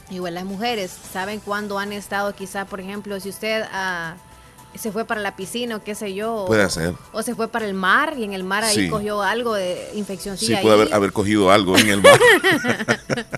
Igual 0.09 0.35
las 0.35 0.45
mujeres 0.45 0.93
saben 1.13 1.41
cuándo 1.41 1.79
han 1.81 1.93
estado, 1.93 2.33
quizá, 2.35 2.65
por 2.65 2.79
ejemplo, 2.81 3.19
si 3.19 3.29
usted 3.29 3.65
ah, 3.73 4.15
se 4.79 4.93
fue 4.93 5.05
para 5.05 5.21
la 5.21 5.37
piscina 5.37 5.77
o 5.77 5.83
qué 5.85 5.95
sé 5.95 6.15
yo. 6.15 6.35
o- 6.35 6.47
Puede 6.47 6.69
ser. 6.71 6.95
O 7.13 7.23
se 7.23 7.35
fue 7.35 7.49
para 7.49 7.67
el 7.67 7.75
mar 7.75 8.15
y 8.19 8.25
en 8.25 8.33
el 8.33 8.45
mar 8.45 8.65
ahí 8.65 8.75
Sí. 8.75 8.89
cogió 8.89 9.23
algo 9.23 9.55
de 9.55 9.91
infección. 9.95 10.37
Sí, 10.37 10.55
puede 10.63 10.75
haber, 10.75 10.95
haber 10.95 11.13
cogido 11.13 11.51
algo 11.51 11.77
en 11.79 11.89
el 11.89 12.03
mar. 12.03 12.19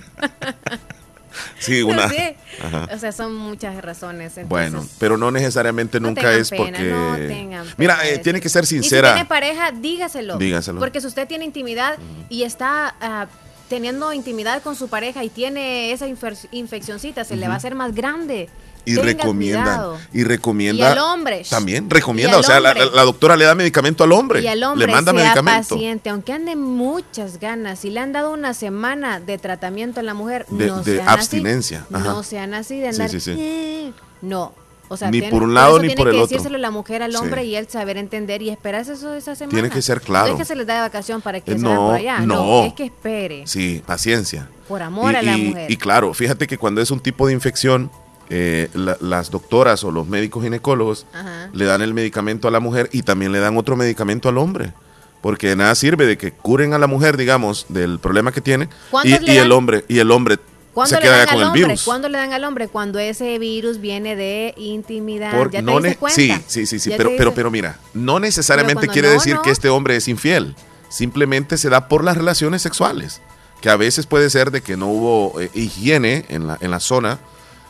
sí, 1.58 1.82
una. 1.82 2.08
Sí. 2.08 2.16
Ajá. 2.62 2.88
O 2.94 2.98
sea, 2.98 3.12
son 3.12 3.34
muchas 3.36 3.80
razones. 3.82 4.36
entonces- 4.36 4.48
Bueno, 4.48 4.86
pero 4.98 5.16
no 5.16 5.30
necesariamente 5.30 6.00
No 6.00 6.08
nunca 6.08 6.32
es 6.34 6.50
pena, 6.50 6.64
porque. 6.64 6.90
no 6.90 7.16
tengan 7.16 7.66
Mira, 7.76 8.06
eh, 8.08 8.18
tiene 8.18 8.40
que 8.40 8.48
ser 8.48 8.64
Y 8.64 8.66
si 8.66 8.74
sincera. 8.80 9.14
tiene 9.14 9.28
pareja, 9.28 9.70
dígaselo. 9.72 10.36
Dígaselo. 10.38 10.80
Porque 10.80 11.00
si 11.00 11.06
usted 11.06 11.26
tiene 11.28 11.44
intimidad 11.44 11.96
y 12.28 12.42
está 12.42 12.94
ah, 13.00 13.26
teniendo 13.68 14.12
intimidad 14.12 14.62
con 14.62 14.74
su 14.76 14.88
pareja 14.88 15.22
y 15.24 15.28
tiene 15.28 15.92
esa 15.92 16.06
infeccioncita, 16.52 17.24
se 17.24 17.36
le 17.36 17.46
va 17.48 17.54
a 17.54 17.56
hacer 17.58 17.74
más 17.74 17.94
grande. 17.94 18.48
Y 18.92 18.96
recomienda 18.96 19.92
y 20.12 20.24
recomienda 20.24 20.88
Y 20.88 20.92
al 20.92 20.98
hombre. 20.98 21.42
también 21.48 21.88
recomienda 21.90 22.36
Y 22.36 22.40
o 22.40 22.42
sea 22.42 22.60
la, 22.60 22.74
doctora 23.04 23.36
le 23.36 23.44
da 23.44 23.54
medicamento 23.54 24.04
al 24.04 24.12
hombre 24.12 24.40
Y 24.42 24.46
al 24.46 24.62
hombre 24.62 24.86
le 24.86 24.92
manda 24.92 25.12
sea 25.12 25.22
medicamento 25.22 25.74
paciente, 25.74 26.10
aunque 26.10 26.32
ande 26.32 26.56
muchas 26.56 27.38
ganas, 27.40 27.78
si 27.80 27.90
le 27.90 28.00
han 28.00 28.12
dado 28.12 28.32
una 28.32 28.54
semana 28.54 29.20
de 29.20 29.38
tratamiento 29.38 30.00
a 30.00 30.02
la 30.02 30.14
mujer, 30.14 30.46
De- 30.50 30.66
no 30.66 30.82
de 30.82 30.96
sean 30.96 31.08
abstinencia, 31.08 31.84
así, 31.86 31.94
ajá. 31.94 32.04
no 32.04 32.22
sean 32.22 32.54
así 32.54 32.78
de 32.78 32.92
Sí, 32.92 33.00
andar, 33.02 33.10
sí, 33.10 33.20
sí. 33.20 33.36
"Eh", 33.38 33.92
no. 34.22 34.52
O 34.90 34.96
sea, 34.96 35.10
Ni 35.10 35.18
tiene- 35.20 35.30
por 35.30 35.42
un 35.42 35.52
lado 35.52 35.74
ni 35.78 35.88
tiene 35.88 35.96
por 35.98 36.08
el 36.08 36.14
que 36.14 36.20
otro. 36.22 36.28
decírselo 36.34 36.56
la 36.56 36.70
mujer 36.70 37.02
al 37.02 37.14
hombre 37.14 37.42
Sí. 37.42 37.48
y 37.48 37.56
él 37.56 37.68
saber 37.68 37.98
entender 37.98 38.40
y 38.40 38.48
esperarse 38.48 38.94
eso 38.94 39.12
esa 39.12 39.34
semana. 39.34 39.52
Tiene 39.52 39.68
que 39.68 39.82
ser 39.82 40.00
claro. 40.00 40.28
No 40.28 40.32
es 40.32 40.38
que 40.38 40.44
se 40.46 40.56
les 40.56 40.66
da 40.66 40.76
de 40.76 40.80
vacación 40.80 41.20
para 41.20 41.40
que 41.42 41.52
Eh, 41.52 41.58
se 41.58 41.60
no, 41.62 41.88
por 41.88 41.94
allá. 41.96 42.20
no. 42.20 42.64
es 42.64 42.72
que 42.72 42.84
espere. 42.84 43.46
sí 43.46 43.82
paciencia 43.84 44.48
Por 44.66 44.80
amor 44.82 45.12
y, 45.12 45.16
a 45.16 45.22
la 45.22 45.36
y- 45.36 45.42
mujer. 45.42 45.70
y 45.70 45.76
claro 45.76 46.14
fíjate 46.14 46.46
que 46.46 46.56
cuando 46.56 46.80
es 46.80 46.90
un 46.90 47.00
tipo 47.00 47.26
de 47.26 47.34
infección 47.34 47.90
eh, 48.30 48.68
la- 48.74 48.96
las 49.00 49.30
doctoras 49.30 49.84
o 49.84 49.90
los 49.90 50.06
médicos 50.06 50.42
ginecólogos 50.44 51.06
Ajá. 51.14 51.48
le 51.52 51.64
dan 51.64 51.82
el 51.82 51.94
medicamento 51.94 52.48
a 52.48 52.50
la 52.50 52.60
mujer 52.60 52.88
y 52.92 53.02
también 53.02 53.32
le 53.32 53.38
dan 53.40 53.56
otro 53.56 53.76
medicamento 53.76 54.28
al 54.28 54.38
hombre. 54.38 54.72
Porque 55.20 55.48
de 55.48 55.56
nada 55.56 55.74
sirve 55.74 56.06
de 56.06 56.16
que 56.16 56.30
curen 56.32 56.74
a 56.74 56.78
la 56.78 56.86
mujer, 56.86 57.16
digamos, 57.16 57.66
del 57.68 57.98
problema 57.98 58.30
que 58.30 58.40
tiene 58.40 58.64
y, 58.66 58.90
¿Cuántos 58.90 59.20
le 59.22 59.34
y 59.34 59.36
el 59.38 59.50
hombre 59.52 59.84
y 59.88 59.98
el 59.98 60.10
hombre 60.12 60.38
¿Cuándo 60.72 60.90
se 60.94 61.00
le 61.00 61.02
queda 61.08 61.16
dan 61.18 61.26
con 61.26 61.34
al 61.34 61.40
el 61.40 61.46
hombre? 61.48 61.62
virus. 61.64 61.82
¿Cuándo 61.84 62.08
le 62.08 62.18
dan 62.18 62.32
al 62.32 62.44
hombre? 62.44 62.68
Cuando 62.68 63.00
ese 63.00 63.36
virus 63.40 63.80
viene 63.80 64.14
de 64.14 64.54
intimidad. 64.56 65.32
Por- 65.36 65.50
¿Ya 65.50 65.58
te 65.58 65.62
no 65.64 65.72
cuenta? 65.98 66.08
sí, 66.10 66.32
sí, 66.46 66.66
sí, 66.66 66.78
sí, 66.78 66.90
¿Ya 66.90 66.96
pero, 66.96 67.10
pero, 67.18 67.34
pero 67.34 67.50
mira, 67.50 67.80
no 67.94 68.20
necesariamente 68.20 68.86
quiere 68.86 69.08
no, 69.08 69.14
decir 69.14 69.34
no. 69.34 69.42
que 69.42 69.50
este 69.50 69.68
hombre 69.70 69.96
es 69.96 70.06
infiel. 70.06 70.54
Simplemente 70.88 71.58
se 71.58 71.68
da 71.68 71.88
por 71.88 72.04
las 72.04 72.16
relaciones 72.16 72.62
sexuales, 72.62 73.20
que 73.60 73.70
a 73.70 73.76
veces 73.76 74.06
puede 74.06 74.30
ser 74.30 74.52
de 74.52 74.60
que 74.62 74.76
no 74.76 74.86
hubo 74.86 75.40
eh, 75.40 75.50
higiene 75.52 76.26
en 76.28 76.46
la, 76.46 76.58
en 76.60 76.70
la 76.70 76.78
zona, 76.80 77.18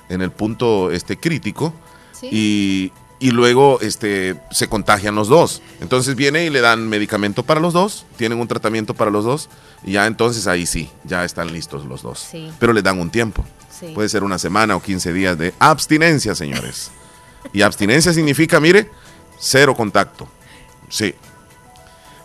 en 0.08 0.22
el 0.22 0.30
punto 0.30 0.90
este, 0.90 1.16
crítico, 1.18 1.72
Sí. 2.12 2.28
y, 2.32 2.92
y 3.20 3.30
luego 3.30 3.78
este, 3.80 4.36
se 4.50 4.68
contagian 4.68 5.14
los 5.14 5.28
dos. 5.28 5.62
Entonces 5.80 6.16
viene 6.16 6.44
y 6.46 6.50
le 6.50 6.60
dan 6.60 6.88
medicamento 6.88 7.42
para 7.44 7.60
los 7.60 7.72
dos, 7.72 8.06
tienen 8.16 8.40
un 8.40 8.48
tratamiento 8.48 8.94
para 8.94 9.10
los 9.10 9.24
dos, 9.24 9.48
y 9.84 9.92
ya 9.92 10.06
entonces 10.06 10.46
ahí 10.46 10.66
sí, 10.66 10.90
ya 11.04 11.24
están 11.24 11.52
listos 11.52 11.84
los 11.84 12.02
dos. 12.02 12.18
Sí. 12.30 12.50
Pero 12.58 12.72
les 12.72 12.82
dan 12.82 12.98
un 13.00 13.10
tiempo. 13.10 13.44
Sí. 13.70 13.92
Puede 13.94 14.08
ser 14.08 14.24
una 14.24 14.38
semana 14.38 14.74
o 14.76 14.82
15 14.82 15.12
días 15.12 15.38
de 15.38 15.54
abstinencia, 15.58 16.34
señores. 16.34 16.90
Y 17.52 17.62
abstinencia 17.62 18.12
significa, 18.12 18.58
mire, 18.60 18.90
cero 19.38 19.74
contacto. 19.74 20.28
Sí. 20.90 21.14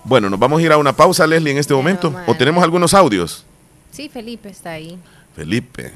Bueno, 0.03 0.29
nos 0.29 0.39
vamos 0.39 0.59
a 0.59 0.63
ir 0.63 0.71
a 0.71 0.77
una 0.77 0.93
pausa, 0.93 1.25
Leslie, 1.27 1.51
en 1.51 1.59
este 1.59 1.73
momento. 1.73 2.13
¿O 2.25 2.35
tenemos 2.35 2.63
algunos 2.63 2.93
audios? 2.95 3.45
Sí, 3.91 4.09
Felipe 4.09 4.49
está 4.49 4.71
ahí. 4.71 4.97
Felipe. 5.35 5.93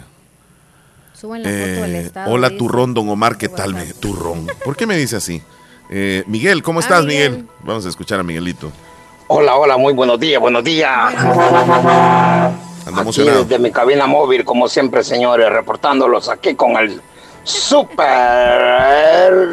Suben 1.20 1.42
la 1.44 1.50
foto 1.50 1.82
del 1.82 1.96
Eh, 1.96 2.00
estado. 2.02 2.32
hola, 2.32 2.50
dice. 2.50 2.60
turrón, 2.60 2.94
don 2.94 3.10
Omar, 3.10 3.38
¿qué 3.38 3.50
tal? 3.50 3.74
me- 3.74 3.86
Turrón. 3.94 4.48
¿Por 4.64 4.76
qué 4.76 4.86
me 4.86 4.96
dice 4.96 5.16
así? 5.16 5.42
Eh, 5.90 6.24
Miguel, 6.28 6.62
¿cómo 6.62 6.80
Ah, 6.80 6.84
estás, 6.84 7.06
Miguel? 7.06 7.32
Miguel. 7.32 7.48
Vamos 7.64 7.86
a 7.86 7.90
escuchar 7.90 8.20
a 8.20 8.24
Miguelito. 8.24 8.72
Hola, 9.28 9.56
hola, 9.56 9.78
muy 9.78 9.94
buenos 9.94 10.20
días, 10.20 10.40
buenos 10.40 10.64
días. 10.64 10.90
Anda 11.16 12.48
Aquí 12.86 13.00
emocionado. 13.02 13.44
desde 13.44 13.60
mi 13.60 13.72
cabina 13.72 14.06
móvil, 14.06 14.46
como 14.46 14.68
siempre, 14.70 15.04
señores, 15.04 15.50
reportándolos 15.50 16.30
aquí 16.30 16.56
con 16.56 16.78
el 16.78 17.02
super 17.44 19.44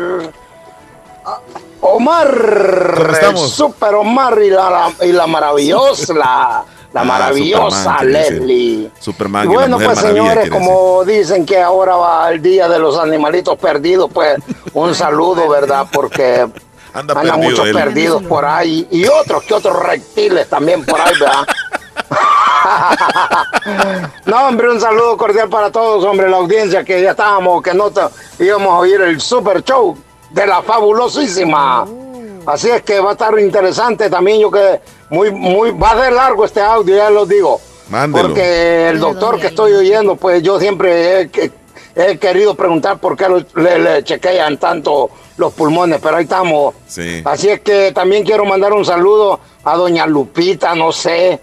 Omar. 1.81 2.95
¿Cómo 2.97 3.11
estamos? 3.12 3.43
El 3.45 3.51
super 3.51 3.95
Omar 3.95 4.39
y 4.43 4.51
la, 4.51 4.71
la- 4.71 5.07
y 5.07 5.12
la 5.12 5.27
maravillosa, 5.27 6.15
la, 6.15 6.65
la 6.95 7.01
Ah, 7.01 7.05
maravillosa 7.05 7.82
Superman. 7.99 8.12
Leslie. 8.12 8.90
Superman 9.01 9.45
Y 9.45 9.49
bueno, 9.55 9.78
pues 9.78 9.99
señores, 9.99 10.49
como 10.49 11.05
dicen 11.05 11.45
que 11.45 11.61
ahora 11.61 11.97
va 11.97 12.30
el 12.30 12.40
día 12.40 12.68
de 12.68 12.78
los 12.78 12.97
animalitos 12.99 13.59
perdidos, 13.59 14.09
pues 14.14 14.38
un 14.72 14.95
saludo, 14.95 15.49
¿verdad? 15.49 15.86
Porque 15.92 16.47
Anda 16.95 17.14
andan 17.20 17.40
perdido 17.40 17.51
muchos 17.51 17.66
él. 17.66 17.74
perdidos 17.74 18.22
por 18.22 18.45
ahí 18.45 18.86
y 18.92 19.05
otros 19.07 19.42
que 19.42 19.55
otros 19.55 19.76
reptiles 19.82 20.49
también 20.49 20.84
por 20.84 21.01
ahí, 21.01 21.12
¿verdad? 21.18 21.45
no, 24.26 24.47
hombre, 24.49 24.70
un 24.70 24.80
saludo 24.80 25.16
cordial 25.16 25.49
para 25.49 25.72
todos, 25.72 26.05
hombre, 26.05 26.30
la 26.30 26.36
audiencia 26.36 26.84
que 26.84 27.03
ya 27.03 27.11
estábamos, 27.11 27.61
que 27.62 27.74
no 27.74 27.90
íbamos 28.38 28.68
a 28.68 28.78
oír 28.78 29.01
el 29.01 29.20
super 29.20 29.64
show 29.64 29.97
de 30.30 30.47
la 30.47 30.62
fabulosísima. 30.62 31.84
Así 32.47 32.68
es 32.70 32.82
que 32.82 33.01
va 33.01 33.11
a 33.11 33.12
estar 33.12 33.38
interesante 33.38 34.11
también, 34.11 34.40
yo 34.40 34.51
que 34.51 34.80
muy, 35.11 35.30
muy, 35.30 35.70
va 35.72 35.90
a 35.92 36.03
ser 36.05 36.12
largo 36.12 36.45
este 36.45 36.61
audio, 36.61 36.97
ya 36.97 37.11
lo 37.11 37.24
digo. 37.26 37.61
Mándelo. 37.88 38.28
Porque 38.28 38.88
el 38.88 38.99
doctor 39.01 39.38
que 39.40 39.49
estoy 39.49 39.72
oyendo, 39.72 40.16
pues 40.16 40.42
yo 40.42 40.59
siempre 40.59 41.20
he, 41.22 41.28
que- 41.30 41.53
he 41.95 42.18
querido 42.18 42.55
preguntar 42.55 42.99
por 42.99 43.16
qué 43.16 43.28
lo- 43.28 43.45
le, 43.61 43.78
le 43.78 44.05
chequean 44.05 44.59
tanto 44.59 45.11
los 45.36 45.53
pulmones, 45.53 46.01
pero 46.03 46.16
ahí 46.16 46.24
estamos. 46.24 46.74
Sí. 46.86 47.22
Así 47.24 47.49
es 47.51 47.61
que 47.61 47.92
también 47.92 48.24
quiero 48.24 48.45
mandar 48.45 48.72
un 48.72 48.84
saludo 48.84 49.38
a 49.64 49.76
doña 49.76 50.07
Lupita, 50.07 50.74
no 50.74 50.92
sé, 50.92 51.40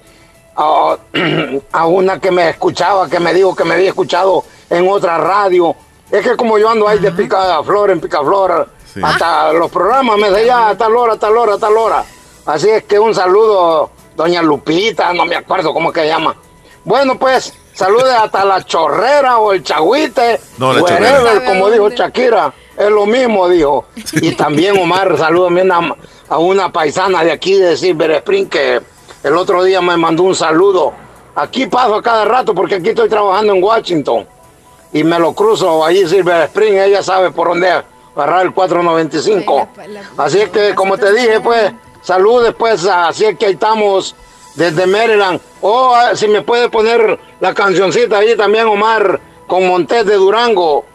a, 0.55 0.97
a 1.71 1.85
una 1.87 2.19
que 2.19 2.31
me 2.31 2.49
escuchaba, 2.49 3.09
que 3.09 3.19
me 3.19 3.33
dijo 3.33 3.55
que 3.55 3.63
me 3.63 3.75
había 3.75 3.89
escuchado 3.89 4.43
en 4.69 4.87
otra 4.89 5.17
radio. 5.17 5.75
Es 6.09 6.21
que 6.27 6.35
como 6.35 6.57
yo 6.57 6.69
ando 6.69 6.87
ahí 6.87 6.99
de 6.99 7.11
picaflor 7.11 7.91
en 7.91 8.01
picaflor, 8.01 8.67
Sí. 8.93 8.99
hasta 9.03 9.53
los 9.53 9.71
programas 9.71 10.17
me 10.17 10.29
decían 10.31 10.63
a 10.67 10.77
tal 10.77 10.95
hora, 10.95 11.13
a 11.13 11.17
tal 11.17 11.37
hora, 11.37 11.53
a 11.55 11.57
tal 11.57 11.77
hora. 11.77 12.03
Así 12.45 12.69
es 12.69 12.83
que 12.83 12.99
un 12.99 13.13
saludo, 13.15 13.89
doña 14.15 14.41
Lupita, 14.41 15.13
no 15.13 15.25
me 15.25 15.35
acuerdo 15.35 15.73
cómo 15.73 15.91
que 15.93 16.05
llama. 16.07 16.35
Bueno, 16.83 17.17
pues, 17.17 17.53
salude 17.73 18.11
hasta 18.11 18.43
la 18.43 18.63
chorrera 18.63 19.37
o 19.37 19.53
el 19.53 19.63
chagüite, 19.63 20.39
No, 20.57 20.73
la 20.73 20.81
wherever, 20.81 21.21
chorrera. 21.23 21.45
como 21.45 21.69
dijo 21.69 21.89
Shakira, 21.89 22.53
es 22.77 22.89
lo 22.89 23.05
mismo, 23.05 23.47
dijo. 23.47 23.85
Y 24.13 24.31
también 24.35 24.77
Omar, 24.79 25.15
salúdame 25.17 25.61
una- 25.61 25.95
a 26.27 26.37
una 26.37 26.71
paisana 26.71 27.23
de 27.23 27.31
aquí 27.31 27.53
de 27.55 27.77
Silver 27.77 28.11
Spring 28.11 28.49
que 28.49 28.81
el 29.23 29.37
otro 29.37 29.63
día 29.63 29.81
me 29.81 29.95
mandó 29.97 30.23
un 30.23 30.35
saludo. 30.35 30.93
Aquí 31.35 31.67
paso 31.67 31.95
a 31.95 32.01
cada 32.01 32.25
rato 32.25 32.53
porque 32.55 32.75
aquí 32.75 32.89
estoy 32.89 33.07
trabajando 33.07 33.53
en 33.53 33.63
Washington 33.63 34.27
y 34.91 35.03
me 35.03 35.17
lo 35.19 35.33
cruzo 35.33 35.85
ahí 35.85 36.05
Silver 36.07 36.41
Spring, 36.43 36.73
ella 36.77 37.03
sabe 37.03 37.31
por 37.31 37.49
dónde 37.49 37.83
agarrar 38.15 38.45
el 38.45 38.53
495. 38.53 39.69
Así 40.17 40.39
es 40.39 40.49
que, 40.49 40.75
como 40.75 40.97
te 40.97 41.13
dije, 41.13 41.39
pues, 41.39 41.71
saludes, 42.01 42.53
pues, 42.57 42.85
así 42.85 43.25
es 43.25 43.37
que 43.37 43.47
ahí 43.47 43.53
estamos 43.53 44.15
desde 44.55 44.85
Maryland. 44.85 45.39
O 45.61 45.93
ah, 45.93 46.15
si 46.15 46.27
me 46.27 46.41
puede 46.41 46.69
poner 46.69 47.19
la 47.39 47.53
cancioncita 47.53 48.17
ahí 48.17 48.35
también, 48.35 48.67
Omar, 48.67 49.19
con 49.47 49.67
Montes 49.67 50.05
de 50.05 50.15
Durango, 50.15 50.85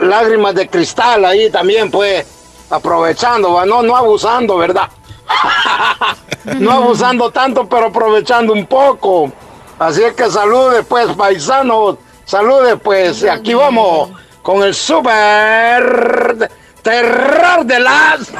Lágrimas 0.00 0.54
de 0.54 0.68
Cristal, 0.68 1.24
ahí 1.24 1.50
también, 1.50 1.90
pues, 1.90 2.26
aprovechando, 2.70 3.52
¿va? 3.54 3.66
no, 3.66 3.82
no 3.82 3.96
abusando, 3.96 4.56
¿verdad? 4.56 4.88
no 6.58 6.72
abusando 6.72 7.30
tanto, 7.30 7.68
pero 7.68 7.86
aprovechando 7.86 8.52
un 8.52 8.66
poco. 8.66 9.30
Así 9.78 10.02
es 10.02 10.14
que 10.14 10.30
saludes, 10.30 10.84
pues, 10.88 11.08
paisanos, 11.16 11.96
saludes, 12.24 12.76
pues, 12.82 13.22
y 13.22 13.28
aquí 13.28 13.54
vamos 13.54 14.10
con 14.42 14.62
el 14.62 14.74
super 14.74 16.50
terror 16.82 17.64
de 17.64 17.78
las 17.80 18.28
Qué 18.28 18.34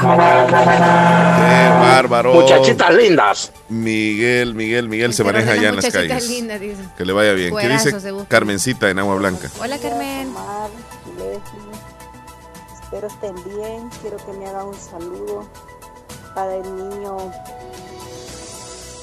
bárbaro. 1.81 2.35
muchachitas 2.35 2.93
lindas. 2.95 3.53
Miguel, 3.69 4.55
Miguel, 4.55 4.89
Miguel 4.89 5.15
se 5.15 5.23
maneja 5.25 5.53
allá 5.53 5.69
en 5.69 5.77
las 5.77 5.87
calles. 5.91 6.29
linda, 6.29 6.59
dice. 6.59 6.83
Que 6.97 7.05
le 7.05 7.13
vaya 7.13 7.33
bien. 7.33 7.49
¿Qué 7.49 7.53
Cuerazo 7.53 7.91
dice. 7.91 8.13
Carmencita 8.29 8.91
en 8.91 8.99
Agua 8.99 9.15
Blanca? 9.17 9.49
Hola, 9.61 9.79
Carmen. 9.79 10.33
Espero 12.83 13.07
estén 13.07 13.35
bien. 13.45 13.89
Quiero 14.01 14.17
que 14.19 14.33
me 14.33 14.47
hagan 14.47 14.67
un 14.67 14.75
saludo 14.75 15.49
para 16.35 16.57
el 16.57 16.77
niño 16.77 17.17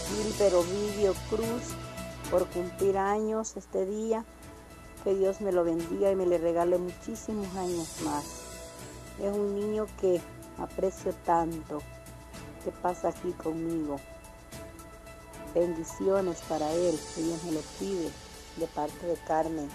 Gilbert 0.10 0.54
Ovidio 0.56 1.14
Cruz 1.30 1.76
por 2.30 2.46
cumplir 2.48 2.98
años 2.98 3.54
este 3.56 3.86
día. 3.86 4.24
Que 5.04 5.16
Dios 5.16 5.42
me 5.42 5.52
lo 5.52 5.64
bendiga 5.64 6.12
y 6.12 6.16
me 6.16 6.26
le 6.26 6.38
regale 6.38 6.78
muchísimos 6.78 7.48
años 7.56 7.88
más. 8.04 8.24
Es 9.22 9.34
un 9.34 9.56
niño 9.56 9.88
que 10.00 10.22
aprecio 10.58 11.14
tanto, 11.26 11.82
que 12.64 12.72
pasa 12.72 13.10
aquí 13.10 13.32
conmigo. 13.32 14.00
Bendiciones 15.56 16.40
para 16.48 16.72
él, 16.72 16.98
que 17.16 17.24
Dios 17.24 17.44
me 17.46 17.54
lo 17.54 17.62
pide 17.80 18.10
de 18.58 18.68
parte 18.68 19.06
de 19.06 19.16
Carmen. 19.28 19.68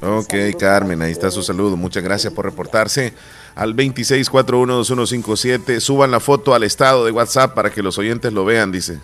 Ok, 0.00 0.32
Carmen, 0.58 1.02
ahí 1.02 1.10
está 1.10 1.30
su 1.30 1.42
saludo. 1.42 1.76
Muchas 1.76 2.04
gracias 2.04 2.32
por 2.32 2.44
reportarse 2.44 3.12
al 3.56 3.74
26412157. 3.74 5.80
Suban 5.80 6.12
la 6.12 6.20
foto 6.20 6.54
al 6.54 6.62
estado 6.62 7.04
de 7.04 7.10
WhatsApp 7.10 7.52
para 7.54 7.70
que 7.70 7.82
los 7.82 7.98
oyentes 7.98 8.32
lo 8.32 8.44
vean, 8.44 8.70
dice. 8.70 9.00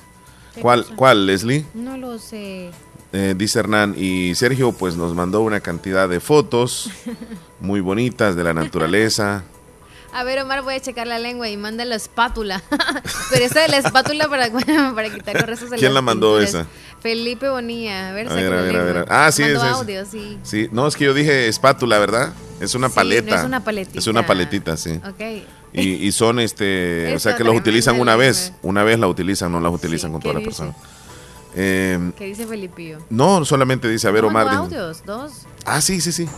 ¿Qué 0.55 0.61
¿Cuál, 0.61 0.85
cosa? 0.85 0.97
cuál 0.97 1.27
Leslie? 1.27 1.67
No 1.75 1.97
lo 1.97 2.19
sé. 2.19 2.71
Eh, 3.17 3.35
dice 3.37 3.61
Hernán. 3.61 3.95
Y 3.97 4.35
Sergio, 4.35 4.73
pues 4.73 4.97
nos 4.97 5.15
mandó 5.15 5.41
una 5.43 5.61
cantidad 5.61 6.09
de 6.09 6.19
fotos 6.19 6.91
muy 7.61 7.81
bonitas 7.81 8.35
de 8.35 8.43
la 8.43 8.53
naturaleza. 8.53 9.45
A 10.13 10.23
ver, 10.25 10.41
Omar, 10.41 10.63
voy 10.63 10.75
a 10.75 10.81
checar 10.81 11.07
la 11.07 11.19
lengua 11.21 11.49
y 11.49 11.57
manda 11.57 11.85
la 11.85 11.95
espátula. 11.95 12.61
Pero 13.31 13.45
esa 13.45 13.61
de 13.63 13.69
la 13.69 13.79
espátula 13.79 14.29
para, 14.29 14.49
para 14.95 15.11
quitar 15.15 15.37
los 15.37 15.47
restos 15.47 15.71
de 15.71 15.77
¿Quién 15.77 15.95
la 15.95 16.03
mandó 16.03 16.41
esa? 16.41 16.67
Felipe 17.01 17.49
Bonilla. 17.49 18.09
A 18.09 18.13
ver, 18.13 18.29
a 18.29 18.35
ver, 18.35 18.53
a 18.53 18.63
ver, 18.63 18.77
a 18.77 18.83
ver. 18.83 19.07
Ah, 19.09 19.31
sí, 19.31 19.43
Mandó 19.43 19.59
es, 19.59 19.65
es. 19.65 19.73
audio, 19.77 20.07
sí. 20.07 20.39
Sí, 20.43 20.69
no, 20.73 20.89
es 20.89 20.97
que 20.97 21.05
yo 21.05 21.15
dije 21.15 21.47
espátula, 21.47 21.99
¿verdad? 22.01 22.33
Es 22.61 22.75
una 22.75 22.89
Sí, 22.89 22.95
paleta. 22.97 23.31
no 23.31 23.37
es 23.37 23.45
una 23.45 23.63
paletita. 23.63 23.99
Es 24.01 24.07
una 24.09 24.27
paletita, 24.27 24.77
sí. 24.77 25.01
Ok. 25.09 25.21
Y, 25.73 26.07
y 26.07 26.13
son, 26.13 26.39
este, 26.41 27.15
o 27.15 27.19
sea, 27.21 27.37
que 27.37 27.45
los 27.45 27.57
utilizan 27.57 28.01
una 28.01 28.17
vez. 28.17 28.53
Una 28.63 28.83
vez 28.85 28.99
la 28.99 29.07
utilizan, 29.09 29.53
no 29.53 29.61
las 29.61 29.73
utilizan 29.73 30.11
con 30.13 30.21
¿qué 30.21 30.29
toda 30.29 30.41
la 30.41 30.47
dice? 30.47 30.73
Eh, 31.57 32.13
¿Qué 32.17 32.25
dice 32.27 32.47
Felipillo? 32.47 32.99
no, 33.11 33.45
solamente 33.45 33.89
dice, 33.89 34.09
a 34.09 34.11
ver, 34.11 34.23
¿No 34.23 34.29
Omar. 34.29 34.47
dice- 34.47 34.57
audios? 34.59 35.05
¿Dos? 35.07 35.33
Ah, 35.65 35.81
sí, 35.81 36.01
sí, 36.01 36.11
sí. 36.13 36.29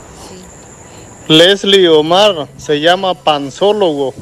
Leslie 1.29 1.89
Omar 1.89 2.49
se 2.57 2.81
llama 2.81 3.15
panzólogo, 3.15 4.15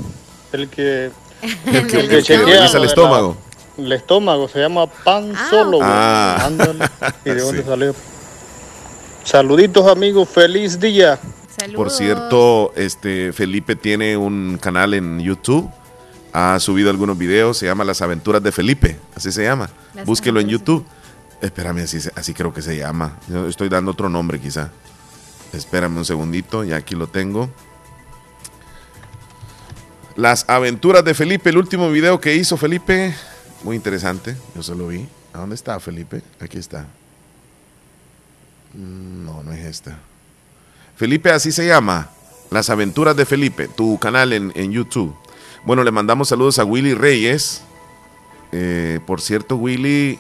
el 0.53 0.68
que, 0.68 1.11
El 1.66 1.86
que- 1.86 2.01
el 2.01 2.09
que 2.09 2.22
chequea 2.22 2.64
el 2.66 2.72
de 2.72 2.78
la- 2.80 2.86
estómago. 2.86 3.36
el 3.76 3.92
estómago 3.92 4.49
se 4.49 4.61
llama 4.61 4.86
panzólogo. 4.86 5.82
Ah. 5.84 6.38
Ándale. 6.47 6.84
¿Y 7.24 7.30
de 7.30 7.40
dónde 7.40 7.62
Sí. 7.62 7.68
salió? 7.68 7.95
Saluditos 9.24 9.86
amigos, 9.86 10.28
feliz 10.28 10.78
día. 10.78 11.18
Por 11.74 11.90
cierto, 11.90 12.72
este 12.76 13.32
Felipe 13.32 13.74
tiene 13.76 14.16
un 14.16 14.59
canal 14.61 14.92
en 14.95 15.20
YouTube. 15.20 15.70
Ha 16.37 16.59
subido 16.59 16.91
algunos 16.91 17.16
videos, 17.16 17.57
se 17.59 17.66
llama 17.66 17.85
Las 17.85 18.03
Aventuras 18.03 18.43
de 18.43 18.51
Felipe, 18.51 18.99
así 19.14 19.30
se 19.30 19.45
llama. 19.45 19.70
Las 19.95 20.05
Búsquelo 20.05 20.41
en 20.41 20.49
YouTube. 20.49 20.85
Espérame, 21.41 21.78
así, 21.85 21.99
así 22.16 22.35
creo 22.35 22.53
que 22.53 22.61
se 22.61 22.76
llama. 22.76 23.18
Yo 23.28 23.47
estoy 23.47 23.68
dando 23.68 23.93
otro 23.93 24.09
nombre 24.09 24.41
quizá. 24.41 24.70
Espérame 25.53 25.97
un 25.99 26.05
segundito, 26.05 26.64
ya 26.64 26.74
aquí 26.76 26.97
lo 26.97 27.07
tengo. 27.07 27.49
Las 30.16 30.45
Aventuras 30.49 31.05
de 31.05 31.14
Felipe, 31.14 31.51
el 31.51 31.57
último 31.59 31.89
video 31.91 32.20
que 32.20 32.35
hizo 32.35 32.57
Felipe, 32.57 33.14
muy 33.62 33.76
interesante, 33.76 34.37
yo 34.57 34.62
se 34.64 34.74
lo 34.74 34.89
vi. 34.89 35.07
¿A 35.32 35.39
dónde 35.39 35.55
está 35.55 35.78
Felipe? 35.78 36.20
Aquí 36.41 36.59
está. 36.59 36.87
Mm, 38.72 39.24
No, 39.24 39.43
no 39.45 39.53
es 39.53 39.64
esta. 39.64 39.99
Felipe, 40.97 41.30
así 41.30 41.53
se 41.53 41.66
llama. 41.66 42.11
Las 42.51 42.70
aventuras 42.70 43.16
de 43.16 43.24
Felipe, 43.24 43.68
tu 43.68 43.99
canal 43.99 44.32
en, 44.32 44.53
en 44.57 44.72
YouTube. 44.72 45.14
Bueno, 45.64 45.82
le 45.82 45.90
mandamos 45.90 46.28
saludos 46.28 46.58
a 46.58 46.64
Willy 46.64 46.92
Reyes. 46.92 47.62
Eh, 48.52 49.00
por 49.06 49.22
cierto, 49.22 49.56
Willy 49.56 50.18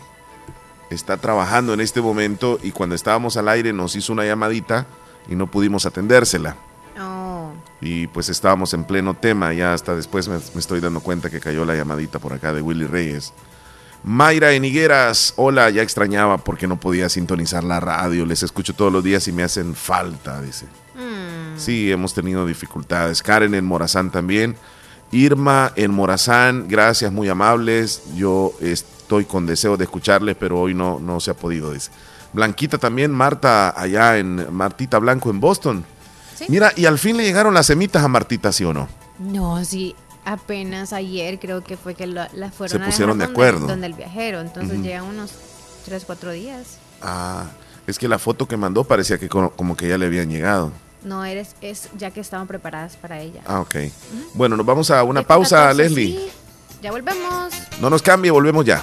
está 0.88 1.18
trabajando 1.18 1.74
en 1.74 1.80
este 1.80 2.00
momento 2.00 2.58
y 2.62 2.70
cuando 2.70 2.94
estábamos 2.94 3.36
al 3.36 3.48
aire 3.48 3.72
nos 3.74 3.94
hizo 3.94 4.14
una 4.14 4.24
llamadita 4.24 4.86
y 5.28 5.34
no 5.34 5.50
pudimos 5.50 5.84
atendérsela. 5.84 6.56
Oh. 6.98 7.52
Y 7.82 8.06
pues 8.06 8.30
estábamos 8.30 8.72
en 8.72 8.84
pleno 8.84 9.12
tema, 9.12 9.52
ya 9.52 9.74
hasta 9.74 9.94
después 9.94 10.28
me, 10.28 10.38
me 10.38 10.60
estoy 10.60 10.80
dando 10.80 11.00
cuenta 11.00 11.28
que 11.28 11.40
cayó 11.40 11.66
la 11.66 11.76
llamadita 11.76 12.18
por 12.18 12.32
acá 12.32 12.54
de 12.54 12.62
Willy 12.62 12.86
Reyes. 12.86 13.34
Mayra 14.02 14.52
en 14.52 14.64
Higueras, 14.64 15.34
hola, 15.36 15.68
ya 15.68 15.82
extrañaba 15.82 16.38
porque 16.38 16.66
no 16.66 16.80
podía 16.80 17.10
sintonizar 17.10 17.64
la 17.64 17.80
radio, 17.80 18.24
les 18.24 18.42
escucho 18.42 18.74
todos 18.74 18.92
los 18.92 19.04
días 19.04 19.28
y 19.28 19.32
me 19.32 19.42
hacen 19.42 19.74
falta, 19.74 20.40
dice. 20.40 20.66
Sí, 21.56 21.92
hemos 21.92 22.14
tenido 22.14 22.46
dificultades. 22.46 23.22
Karen 23.22 23.54
en 23.54 23.64
Morazán 23.64 24.10
también. 24.10 24.56
Irma 25.14 25.72
en 25.76 25.92
Morazán, 25.92 26.66
gracias, 26.68 27.12
muy 27.12 27.28
amables. 27.28 28.02
Yo 28.16 28.52
estoy 28.60 29.24
con 29.24 29.46
deseo 29.46 29.76
de 29.76 29.84
escucharles, 29.84 30.36
pero 30.38 30.60
hoy 30.60 30.74
no, 30.74 30.98
no 30.98 31.20
se 31.20 31.30
ha 31.30 31.34
podido, 31.34 31.72
dice. 31.72 31.90
Blanquita 32.32 32.78
también, 32.78 33.12
Marta 33.12 33.72
allá 33.80 34.18
en 34.18 34.52
Martita 34.52 34.98
Blanco 34.98 35.30
en 35.30 35.38
Boston. 35.40 35.84
Mira, 36.48 36.72
y 36.74 36.86
al 36.86 36.98
fin 36.98 37.16
le 37.16 37.22
llegaron 37.22 37.54
las 37.54 37.66
semitas 37.66 38.02
a 38.02 38.08
Martita, 38.08 38.50
¿sí 38.50 38.64
o 38.64 38.74
no? 38.74 38.88
No, 39.20 39.64
sí, 39.64 39.94
apenas 40.24 40.92
ayer 40.92 41.38
creo 41.38 41.62
que 41.62 41.76
fue 41.76 41.94
que 41.94 42.08
la- 42.08 42.28
las 42.34 42.52
fueron 42.52 42.80
Se 42.80 42.84
pusieron 42.84 43.18
de 43.18 43.26
acuerdo. 43.26 43.68
Donde 43.68 43.86
el 43.86 43.94
viajero, 43.94 44.40
entonces 44.40 44.74
Ujú. 44.74 44.82
llegan 44.82 45.04
unos 45.04 45.30
3, 45.84 46.02
4 46.04 46.32
días. 46.32 46.78
Ah, 47.00 47.44
es 47.86 48.00
que 48.00 48.08
la 48.08 48.18
foto 48.18 48.48
que 48.48 48.56
mandó 48.56 48.82
parecía 48.82 49.16
que 49.16 49.28
como, 49.28 49.50
como 49.50 49.76
que 49.76 49.86
ya 49.88 49.96
le 49.96 50.06
habían 50.06 50.28
llegado. 50.28 50.72
No, 51.04 51.24
eres, 51.24 51.54
es 51.60 51.88
ya 51.96 52.10
que 52.10 52.20
estaban 52.20 52.46
preparadas 52.46 52.96
para 52.96 53.20
ella. 53.20 53.42
Ah, 53.46 53.60
ok. 53.60 53.76
Bueno, 54.34 54.56
nos 54.56 54.64
vamos 54.66 54.90
a 54.90 55.02
una 55.04 55.22
pausa, 55.22 55.68
14, 55.68 55.82
Leslie. 55.82 56.06
sí. 56.18 56.30
Ya 56.82 56.90
volvemos. 56.90 57.52
No 57.80 57.88
nos 57.90 58.02
cambie, 58.02 58.30
volvemos 58.30 58.64
ya. 58.64 58.82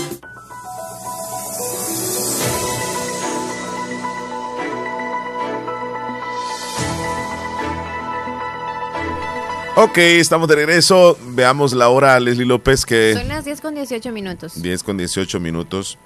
Ok, 9.75 9.97
estamos 9.97 10.49
de 10.49 10.55
regreso. 10.55 11.17
Veamos 11.29 11.73
la 11.73 11.89
hora, 11.89 12.19
Leslie 12.19 12.45
López, 12.45 12.85
que... 12.85 13.13
Son 13.13 13.27
las 13.29 13.45
10 13.45 13.61
con 13.61 13.73
18 13.73 14.11
minutos. 14.11 14.61
10 14.61 14.83
con 14.83 14.97
18 14.97 15.39
minutos. 15.39 15.97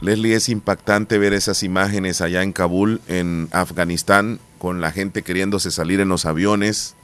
Leslie, 0.00 0.34
es 0.34 0.48
impactante 0.48 1.18
ver 1.18 1.34
esas 1.34 1.62
imágenes 1.62 2.20
allá 2.20 2.42
en 2.42 2.52
Kabul, 2.52 3.00
en 3.06 3.48
Afganistán, 3.52 4.40
con 4.58 4.80
la 4.80 4.90
gente 4.90 5.22
queriéndose 5.22 5.70
salir 5.70 6.00
en 6.00 6.08
los 6.08 6.24
aviones, 6.24 6.94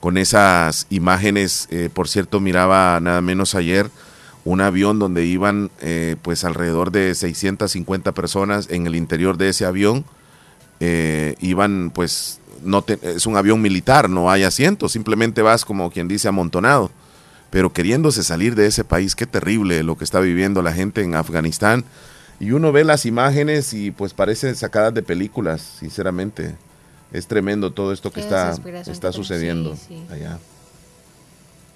con 0.00 0.18
esas 0.18 0.86
imágenes, 0.88 1.66
eh, 1.70 1.90
por 1.92 2.08
cierto, 2.08 2.38
miraba 2.38 3.00
nada 3.00 3.20
menos 3.20 3.54
ayer 3.54 3.90
un 4.44 4.60
avión 4.62 4.98
donde 4.98 5.26
iban 5.26 5.70
eh, 5.80 6.16
pues 6.22 6.44
alrededor 6.44 6.90
de 6.90 7.14
650 7.14 8.12
personas 8.12 8.68
en 8.70 8.86
el 8.86 8.94
interior 8.96 9.36
de 9.36 9.50
ese 9.50 9.66
avión, 9.66 10.06
eh, 10.80 11.34
iban 11.40 11.90
pues 11.90 12.37
no 12.62 12.84
es 13.02 13.26
un 13.26 13.36
avión 13.36 13.60
militar, 13.60 14.08
no 14.08 14.30
hay 14.30 14.44
asientos, 14.44 14.92
simplemente 14.92 15.42
vas 15.42 15.64
como 15.64 15.90
quien 15.90 16.08
dice 16.08 16.28
amontonado. 16.28 16.90
Pero 17.50 17.72
queriéndose 17.72 18.22
salir 18.22 18.54
de 18.54 18.66
ese 18.66 18.84
país, 18.84 19.14
qué 19.14 19.26
terrible 19.26 19.82
lo 19.82 19.96
que 19.96 20.04
está 20.04 20.20
viviendo 20.20 20.62
la 20.62 20.72
gente 20.72 21.02
en 21.02 21.14
Afganistán. 21.14 21.84
Y 22.40 22.52
uno 22.52 22.72
ve 22.72 22.84
las 22.84 23.06
imágenes 23.06 23.72
y 23.72 23.90
pues 23.90 24.14
parecen 24.14 24.54
sacadas 24.54 24.94
de 24.94 25.02
películas, 25.02 25.62
sinceramente. 25.78 26.54
Es 27.10 27.26
tremendo 27.26 27.72
todo 27.72 27.92
esto 27.92 28.12
que 28.12 28.20
está, 28.20 28.54
está 28.86 29.12
sucediendo 29.12 29.76
allá. 30.10 30.38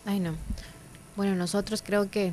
Ay, 0.04 0.20
no. 0.20 0.34
Bueno, 1.16 1.34
nosotros 1.34 1.82
creo 1.84 2.10
que 2.10 2.32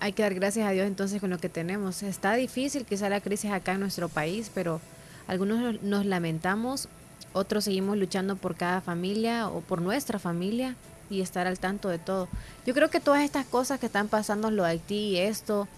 hay 0.00 0.14
que 0.14 0.22
dar 0.22 0.34
gracias 0.34 0.66
a 0.66 0.70
Dios 0.70 0.86
entonces 0.86 1.20
con 1.20 1.30
lo 1.30 1.38
que 1.38 1.50
tenemos. 1.50 2.02
Está 2.02 2.34
difícil 2.34 2.86
quizá 2.86 3.08
la 3.10 3.20
crisis 3.20 3.50
acá 3.50 3.72
en 3.72 3.80
nuestro 3.80 4.08
país, 4.08 4.50
pero 4.54 4.80
algunos 5.26 5.82
nos 5.82 6.06
lamentamos 6.06 6.88
otros 7.32 7.64
seguimos 7.64 7.96
luchando 7.96 8.36
por 8.36 8.56
cada 8.56 8.80
familia 8.80 9.48
o 9.48 9.60
por 9.60 9.80
nuestra 9.80 10.18
familia 10.18 10.76
y 11.08 11.20
estar 11.20 11.46
al 11.46 11.58
tanto 11.58 11.88
de 11.88 11.98
todo. 11.98 12.28
Yo 12.66 12.74
creo 12.74 12.90
que 12.90 13.00
todas 13.00 13.22
estas 13.22 13.46
cosas 13.46 13.80
que 13.80 13.86
están 13.86 14.08
pasando, 14.08 14.50
lo 14.50 14.62
de 14.62 14.70
Haití 14.70 14.94
y 14.94 15.18
esto, 15.18 15.68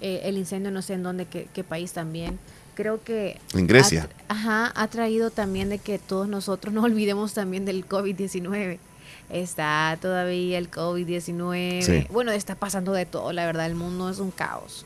eh, 0.00 0.20
el 0.24 0.36
incendio 0.36 0.70
no 0.70 0.82
sé 0.82 0.94
en 0.94 1.02
dónde, 1.02 1.26
qué, 1.26 1.64
país 1.64 1.92
también, 1.92 2.38
creo 2.74 3.02
que... 3.02 3.40
En 3.54 3.66
Grecia. 3.66 4.08
Ha, 4.28 4.34
ajá, 4.34 4.72
ha 4.74 4.88
traído 4.88 5.30
también 5.30 5.70
de 5.70 5.78
que 5.78 5.98
todos 5.98 6.28
nosotros 6.28 6.74
no 6.74 6.82
olvidemos 6.82 7.34
también 7.34 7.64
del 7.64 7.88
COVID-19. 7.88 8.78
Está 9.30 9.96
todavía 10.00 10.58
el 10.58 10.70
COVID-19. 10.70 12.08
Bueno, 12.08 12.32
está 12.32 12.54
pasando 12.54 12.92
de 12.92 13.06
todo, 13.06 13.32
la 13.32 13.46
verdad, 13.46 13.66
el 13.66 13.74
mundo 13.74 14.10
es 14.10 14.18
un 14.18 14.30
caos 14.30 14.84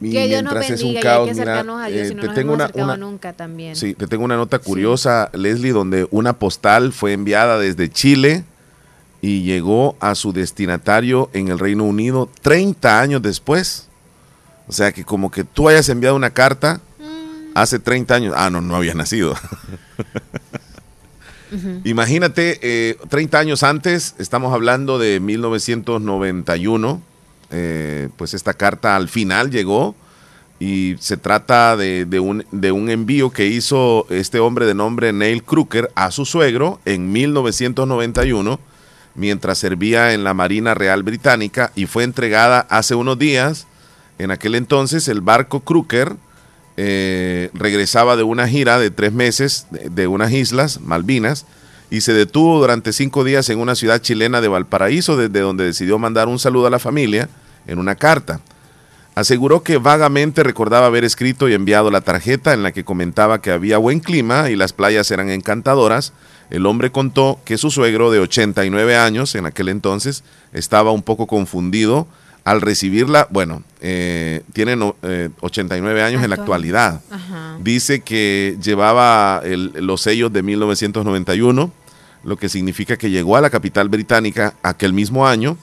que 0.00 0.28
Dios 0.28 0.42
nos 0.42 0.54
bendiga, 0.54 0.74
es 0.74 0.82
un 0.82 0.94
caos, 0.94 1.28
hay 1.28 1.34
que 1.34 1.42
a 1.42 1.88
Dios, 1.88 2.10
eh, 2.10 2.16
te 2.18 2.28
tengo 2.28 2.54
una, 2.54 2.96
nunca 2.96 3.34
también. 3.34 3.76
Sí, 3.76 3.94
te 3.94 4.06
tengo 4.06 4.24
una 4.24 4.36
nota 4.36 4.58
curiosa, 4.58 5.28
Leslie, 5.34 5.72
donde 5.72 6.08
una 6.10 6.32
postal 6.32 6.92
fue 6.92 7.12
enviada 7.12 7.58
desde 7.58 7.90
Chile 7.90 8.44
y 9.20 9.42
llegó 9.42 9.96
a 10.00 10.14
su 10.14 10.32
destinatario 10.32 11.28
en 11.34 11.48
el 11.48 11.58
Reino 11.58 11.84
Unido 11.84 12.30
30 12.40 13.00
años 13.00 13.20
después. 13.20 13.88
O 14.66 14.72
sea 14.72 14.92
que 14.92 15.04
como 15.04 15.30
que 15.30 15.44
tú 15.44 15.68
hayas 15.68 15.88
enviado 15.90 16.16
una 16.16 16.30
carta 16.30 16.80
mm. 16.98 17.50
hace 17.54 17.78
30 17.78 18.14
años. 18.14 18.34
Ah, 18.36 18.48
no, 18.48 18.62
no 18.62 18.76
había 18.76 18.94
nacido. 18.94 19.34
Imagínate, 21.84 22.96
30 23.08 23.36
eh, 23.36 23.40
años 23.40 23.64
antes, 23.64 24.14
estamos 24.18 24.54
hablando 24.54 24.98
de 24.98 25.20
1991 25.20 27.02
eh, 27.50 28.08
pues 28.16 28.34
esta 28.34 28.54
carta 28.54 28.96
al 28.96 29.08
final 29.08 29.50
llegó 29.50 29.94
y 30.60 30.96
se 31.00 31.16
trata 31.16 31.76
de, 31.76 32.04
un, 32.20 32.90
envío 32.90 33.30
que 33.30 33.46
hizo 33.46 34.06
este 34.10 34.38
hombre 34.40 34.66
de 34.66 34.74
nombre 34.74 35.12
Neil 35.12 35.42
Kruger 35.42 35.90
a 35.94 36.10
su 36.10 36.26
suegro 36.26 36.80
en 36.84 37.10
1991 37.10 38.60
mientras 39.14 39.58
servía 39.58 40.12
en 40.12 40.22
la 40.22 40.34
Marina 40.34 40.74
Real 40.74 41.02
Británica 41.02 41.72
y 41.74 41.86
fue 41.86 42.04
entregada 42.04 42.60
hace 42.68 42.94
unos 42.94 43.18
días. 43.18 43.66
En 44.18 44.30
aquel 44.30 44.54
entonces 44.54 45.08
el 45.08 45.22
barco 45.22 45.60
Kruger 45.60 46.14
eh, 46.76 47.50
regresaba 47.54 48.16
de 48.16 48.22
una 48.22 48.46
gira 48.46 48.78
de 48.78 48.90
tres 48.90 49.12
meses 49.12 49.66
de 49.70 50.06
unas 50.06 50.30
islas, 50.30 50.80
Malvinas, 50.80 51.46
y 51.90 52.02
se 52.02 52.12
detuvo 52.12 52.60
durante 52.60 52.92
cinco 52.92 53.24
días 53.24 53.48
en 53.48 53.58
una 53.58 53.74
ciudad 53.74 54.00
chilena 54.00 54.42
de 54.42 54.48
Valparaíso, 54.48 55.16
desde 55.16 55.40
donde 55.40 55.64
decidió 55.64 55.98
mandar 55.98 56.28
un 56.28 56.38
saludo 56.38 56.66
a 56.66 56.70
la 56.70 56.78
familia 56.78 57.30
en 57.66 57.78
una 57.78 57.94
carta. 57.94 58.40
Aseguró 59.14 59.62
que 59.62 59.78
vagamente 59.78 60.42
recordaba 60.42 60.86
haber 60.86 61.04
escrito 61.04 61.48
y 61.48 61.54
enviado 61.54 61.90
la 61.90 62.00
tarjeta 62.00 62.54
en 62.54 62.62
la 62.62 62.72
que 62.72 62.84
comentaba 62.84 63.40
que 63.40 63.50
había 63.50 63.78
buen 63.78 64.00
clima 64.00 64.50
y 64.50 64.56
las 64.56 64.72
playas 64.72 65.10
eran 65.10 65.30
encantadoras. 65.30 66.12
El 66.48 66.64
hombre 66.66 66.90
contó 66.90 67.40
que 67.44 67.58
su 67.58 67.70
suegro 67.70 68.10
de 68.10 68.20
89 68.20 68.96
años 68.96 69.34
en 69.34 69.46
aquel 69.46 69.68
entonces 69.68 70.24
estaba 70.52 70.92
un 70.92 71.02
poco 71.02 71.26
confundido 71.26 72.06
al 72.44 72.60
recibirla. 72.60 73.26
Bueno, 73.30 73.62
eh, 73.80 74.42
tiene 74.52 74.76
89 75.40 76.02
años 76.02 76.22
en 76.22 76.30
la 76.30 76.36
actualidad. 76.36 77.00
Dice 77.60 78.00
que 78.00 78.56
llevaba 78.62 79.42
los 79.44 80.00
sellos 80.00 80.32
de 80.32 80.42
1991 80.42 81.72
lo 82.22 82.36
que 82.36 82.48
significa 82.48 82.96
que 82.96 83.10
llegó 83.10 83.36
a 83.36 83.40
la 83.40 83.50
capital 83.50 83.88
británica 83.88 84.54
aquel 84.62 84.92
mismo 84.92 85.26
año. 85.26 85.56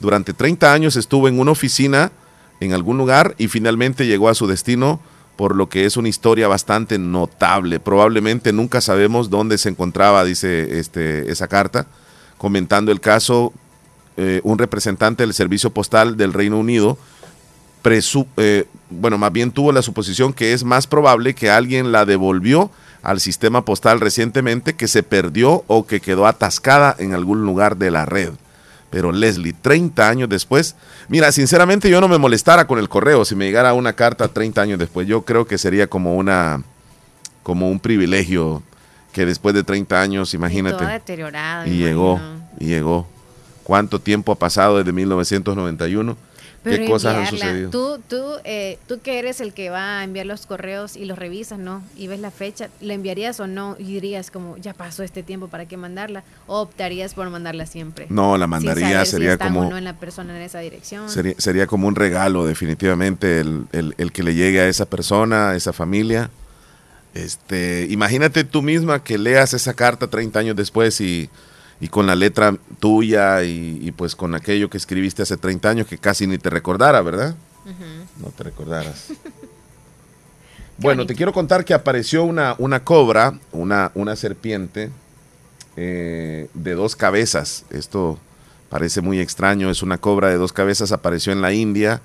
Durante 0.00 0.32
30 0.32 0.72
años 0.72 0.96
estuvo 0.96 1.28
en 1.28 1.38
una 1.38 1.52
oficina 1.52 2.10
en 2.60 2.72
algún 2.72 2.98
lugar 2.98 3.34
y 3.38 3.48
finalmente 3.48 4.06
llegó 4.06 4.28
a 4.28 4.34
su 4.34 4.46
destino, 4.46 5.00
por 5.36 5.56
lo 5.56 5.68
que 5.68 5.86
es 5.86 5.96
una 5.96 6.08
historia 6.08 6.48
bastante 6.48 6.98
notable. 6.98 7.80
Probablemente 7.80 8.52
nunca 8.52 8.80
sabemos 8.80 9.30
dónde 9.30 9.58
se 9.58 9.68
encontraba, 9.68 10.24
dice 10.24 10.78
este, 10.78 11.30
esa 11.30 11.48
carta, 11.48 11.86
comentando 12.36 12.92
el 12.92 13.00
caso, 13.00 13.52
eh, 14.16 14.40
un 14.42 14.58
representante 14.58 15.22
del 15.22 15.34
Servicio 15.34 15.70
Postal 15.70 16.16
del 16.16 16.32
Reino 16.32 16.58
Unido, 16.58 16.98
eh, 18.36 18.66
bueno, 18.90 19.18
más 19.18 19.32
bien 19.32 19.50
tuvo 19.50 19.72
la 19.72 19.82
suposición 19.82 20.32
que 20.32 20.52
es 20.52 20.64
más 20.64 20.86
probable 20.86 21.34
que 21.34 21.50
alguien 21.50 21.92
la 21.92 22.04
devolvió 22.04 22.70
al 23.02 23.20
sistema 23.20 23.64
postal 23.64 24.00
recientemente 24.00 24.74
que 24.74 24.88
se 24.88 25.02
perdió 25.02 25.64
o 25.66 25.86
que 25.86 26.00
quedó 26.00 26.26
atascada 26.26 26.94
en 26.98 27.14
algún 27.14 27.44
lugar 27.44 27.76
de 27.78 27.90
la 27.90 28.04
red. 28.04 28.32
Pero 28.90 29.12
Leslie, 29.12 29.52
30 29.52 30.08
años 30.08 30.28
después, 30.28 30.74
mira, 31.08 31.30
sinceramente 31.30 31.88
yo 31.88 32.00
no 32.00 32.08
me 32.08 32.18
molestara 32.18 32.66
con 32.66 32.78
el 32.78 32.88
correo 32.88 33.24
si 33.24 33.36
me 33.36 33.46
llegara 33.46 33.72
una 33.72 33.92
carta 33.92 34.26
30 34.28 34.60
años 34.60 34.78
después. 34.78 35.06
Yo 35.06 35.22
creo 35.22 35.46
que 35.46 35.58
sería 35.58 35.86
como 35.86 36.16
una 36.16 36.62
como 37.42 37.70
un 37.70 37.80
privilegio 37.80 38.62
que 39.12 39.24
después 39.26 39.54
de 39.54 39.64
30 39.64 40.00
años, 40.00 40.34
imagínate. 40.34 40.78
Toda 40.78 40.92
deteriorada. 40.92 41.66
Y 41.66 41.70
me 41.70 41.76
llegó, 41.76 42.16
imagino. 42.16 42.48
y 42.58 42.66
llegó. 42.66 43.06
¿Cuánto 43.62 44.00
tiempo 44.00 44.32
ha 44.32 44.36
pasado 44.36 44.78
desde 44.78 44.92
1991? 44.92 46.16
Pero 46.62 46.82
¿Qué 46.84 46.90
cosas 46.90 47.16
han 47.16 47.26
sucedido? 47.26 47.70
Tú, 47.70 48.00
tú, 48.06 48.22
eh, 48.44 48.78
tú 48.86 49.00
que 49.00 49.18
eres 49.18 49.40
el 49.40 49.54
que 49.54 49.70
va 49.70 50.00
a 50.00 50.04
enviar 50.04 50.26
los 50.26 50.44
correos 50.44 50.94
y 50.94 51.06
los 51.06 51.18
revisas, 51.18 51.58
¿no? 51.58 51.82
Y 51.96 52.06
ves 52.06 52.20
la 52.20 52.30
fecha, 52.30 52.68
¿la 52.82 52.92
enviarías 52.92 53.40
o 53.40 53.46
no? 53.46 53.76
Y 53.78 53.84
dirías 53.84 54.30
como, 54.30 54.58
ya 54.58 54.74
pasó 54.74 55.02
este 55.02 55.22
tiempo, 55.22 55.48
¿para 55.48 55.64
qué 55.64 55.78
mandarla? 55.78 56.22
¿O 56.46 56.60
optarías 56.60 57.14
por 57.14 57.30
mandarla 57.30 57.64
siempre? 57.64 58.06
No, 58.10 58.36
la 58.36 58.46
mandaría, 58.46 59.04
si 59.06 59.12
sería 59.12 59.34
o 59.36 59.38
como- 59.38 59.70
no 59.70 59.78
en 59.78 59.84
la 59.84 59.94
persona 59.98 60.36
en 60.36 60.42
esa 60.42 60.58
dirección. 60.60 61.08
Sería, 61.08 61.34
sería 61.38 61.66
como 61.66 61.88
un 61.88 61.94
regalo, 61.96 62.44
definitivamente, 62.44 63.40
el, 63.40 63.64
el- 63.72 63.94
el 63.96 64.12
que 64.12 64.22
le 64.22 64.34
llegue 64.34 64.60
a 64.60 64.68
esa 64.68 64.84
persona, 64.84 65.50
a 65.50 65.56
esa 65.56 65.72
familia. 65.72 66.28
Este, 67.14 67.86
imagínate 67.90 68.44
tú 68.44 68.62
misma 68.62 69.02
que 69.02 69.18
leas 69.18 69.52
esa 69.54 69.74
carta 69.74 70.08
30 70.08 70.38
años 70.38 70.56
después 70.56 71.00
y, 71.00 71.28
y 71.80 71.88
con 71.88 72.06
la 72.06 72.14
letra 72.14 72.56
tuya 72.78 73.42
y, 73.42 73.78
y 73.82 73.92
pues 73.92 74.14
con 74.14 74.34
aquello 74.34 74.68
que 74.68 74.76
escribiste 74.76 75.22
hace 75.22 75.36
30 75.36 75.68
años 75.68 75.86
que 75.86 75.98
casi 75.98 76.26
ni 76.26 76.38
te 76.38 76.50
recordara, 76.50 77.00
¿verdad? 77.02 77.34
No 78.20 78.28
te 78.28 78.44
recordaras. 78.44 79.12
bueno, 80.78 81.06
te 81.06 81.14
quiero 81.14 81.32
contar 81.32 81.64
que 81.64 81.74
apareció 81.74 82.24
una, 82.24 82.54
una 82.58 82.84
cobra, 82.84 83.38
una, 83.52 83.92
una 83.94 84.16
serpiente 84.16 84.90
eh, 85.76 86.48
de 86.54 86.74
dos 86.74 86.96
cabezas. 86.96 87.64
Esto 87.70 88.18
parece 88.68 89.00
muy 89.00 89.20
extraño, 89.20 89.70
es 89.70 89.82
una 89.82 89.98
cobra 89.98 90.28
de 90.28 90.36
dos 90.36 90.52
cabezas, 90.52 90.92
apareció 90.92 91.32
en 91.32 91.42
la 91.42 91.52
India. 91.52 92.00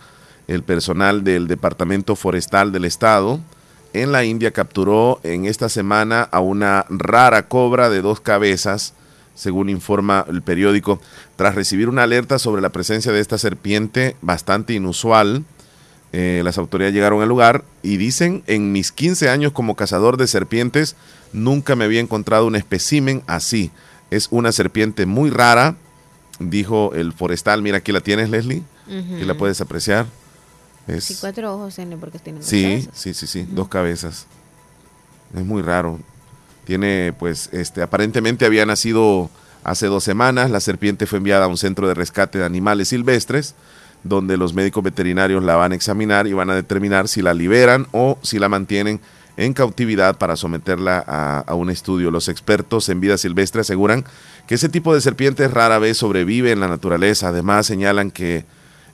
El 0.47 0.61
personal 0.61 1.23
del 1.23 1.47
Departamento 1.47 2.15
Forestal 2.15 2.71
del 2.71 2.85
Estado 2.85 3.39
en 3.93 4.11
la 4.11 4.25
India 4.25 4.51
capturó 4.51 5.19
en 5.23 5.45
esta 5.45 5.69
semana 5.69 6.23
a 6.23 6.41
una 6.41 6.85
rara 6.89 7.47
cobra 7.47 7.89
de 7.89 8.01
dos 8.01 8.19
cabezas, 8.19 8.93
según 9.35 9.69
informa 9.69 10.25
el 10.29 10.41
periódico, 10.41 10.99
tras 11.35 11.53
recibir 11.55 11.89
una 11.89 12.03
alerta 12.03 12.39
sobre 12.39 12.61
la 12.61 12.69
presencia 12.69 13.11
de 13.11 13.19
esta 13.19 13.37
serpiente 13.37 14.15
bastante 14.21 14.73
inusual. 14.73 15.43
eh, 16.13 16.41
las 16.45 16.57
autoridades 16.57 16.93
llegaron 16.95 17.21
al 17.21 17.27
lugar 17.27 17.65
y 17.83 17.97
dicen, 17.97 18.41
en 18.47 18.71
mis 18.71 18.93
15 18.93 19.29
años 19.29 19.51
como 19.51 19.75
cazador 19.75 20.15
de 20.15 20.27
serpientes, 20.27 20.95
nunca 21.33 21.75
me 21.75 21.83
había 21.83 21.99
encontrado 21.99 22.47
un 22.47 22.55
espécimen 22.55 23.21
así. 23.27 23.69
Es 24.11 24.29
una 24.31 24.53
serpiente 24.53 25.05
muy 25.05 25.29
rara, 25.29 25.75
dijo 26.39 26.93
el 26.93 27.11
forestal. 27.11 27.61
Mira, 27.61 27.79
aquí 27.79 27.91
la 27.91 27.99
tienes, 27.99 28.29
Leslie. 28.29 28.63
La 28.87 29.33
puedes 29.33 29.59
apreciar. 29.59 30.05
Es, 30.87 31.03
Sí, 31.05 31.17
cuatro 31.19 31.53
ojos 31.55 31.75
porque 31.99 32.19
tiene 32.19 32.39
dos 32.39 32.47
Sí, 32.47 32.61
cabezas. 32.63 32.89
sí, 32.93 33.13
sí, 33.13 33.27
sí, 33.27 33.47
dos 33.51 33.67
cabezas. 33.67 34.27
Es 35.35 35.43
muy 35.43 35.61
raro. 35.63 35.99
Tiene, 36.65 37.13
pues, 37.17 37.49
este, 37.53 37.81
aparentemente 37.81 38.45
había 38.45 38.65
nacido 38.65 39.29
hace 39.63 39.87
dos 39.87 40.03
semanas. 40.03 40.51
La 40.51 40.59
serpiente 40.59 41.05
fue 41.05 41.17
enviada 41.17 41.45
a 41.45 41.47
un 41.47 41.57
centro 41.57 41.87
de 41.87 41.93
rescate 41.93 42.39
de 42.39 42.45
animales 42.45 42.89
silvestres, 42.89 43.55
donde 44.03 44.37
los 44.37 44.53
médicos 44.53 44.83
veterinarios 44.83 45.43
la 45.43 45.55
van 45.55 45.71
a 45.71 45.75
examinar 45.75 46.27
y 46.27 46.33
van 46.33 46.49
a 46.49 46.55
determinar 46.55 47.07
si 47.07 47.21
la 47.21 47.33
liberan 47.33 47.87
o 47.91 48.17
si 48.21 48.39
la 48.39 48.49
mantienen 48.49 48.99
en 49.37 49.53
cautividad 49.53 50.17
para 50.17 50.35
someterla 50.35 50.99
a, 51.45 51.53
un 51.55 51.69
estudio. 51.69 52.11
Los 52.11 52.29
expertos 52.29 52.87
en 52.89 53.01
vida 53.01 53.17
silvestre 53.17 53.61
aseguran 53.61 54.05
que 54.47 54.55
ese 54.55 54.69
tipo 54.69 54.93
de 54.93 55.01
serpientes 55.01 55.51
rara 55.51 55.79
vez 55.79 55.97
sobrevive 55.97 56.51
en 56.51 56.59
la 56.59 56.67
naturaleza. 56.67 57.29
Además, 57.29 57.65
señalan 57.65 58.11
que 58.11 58.45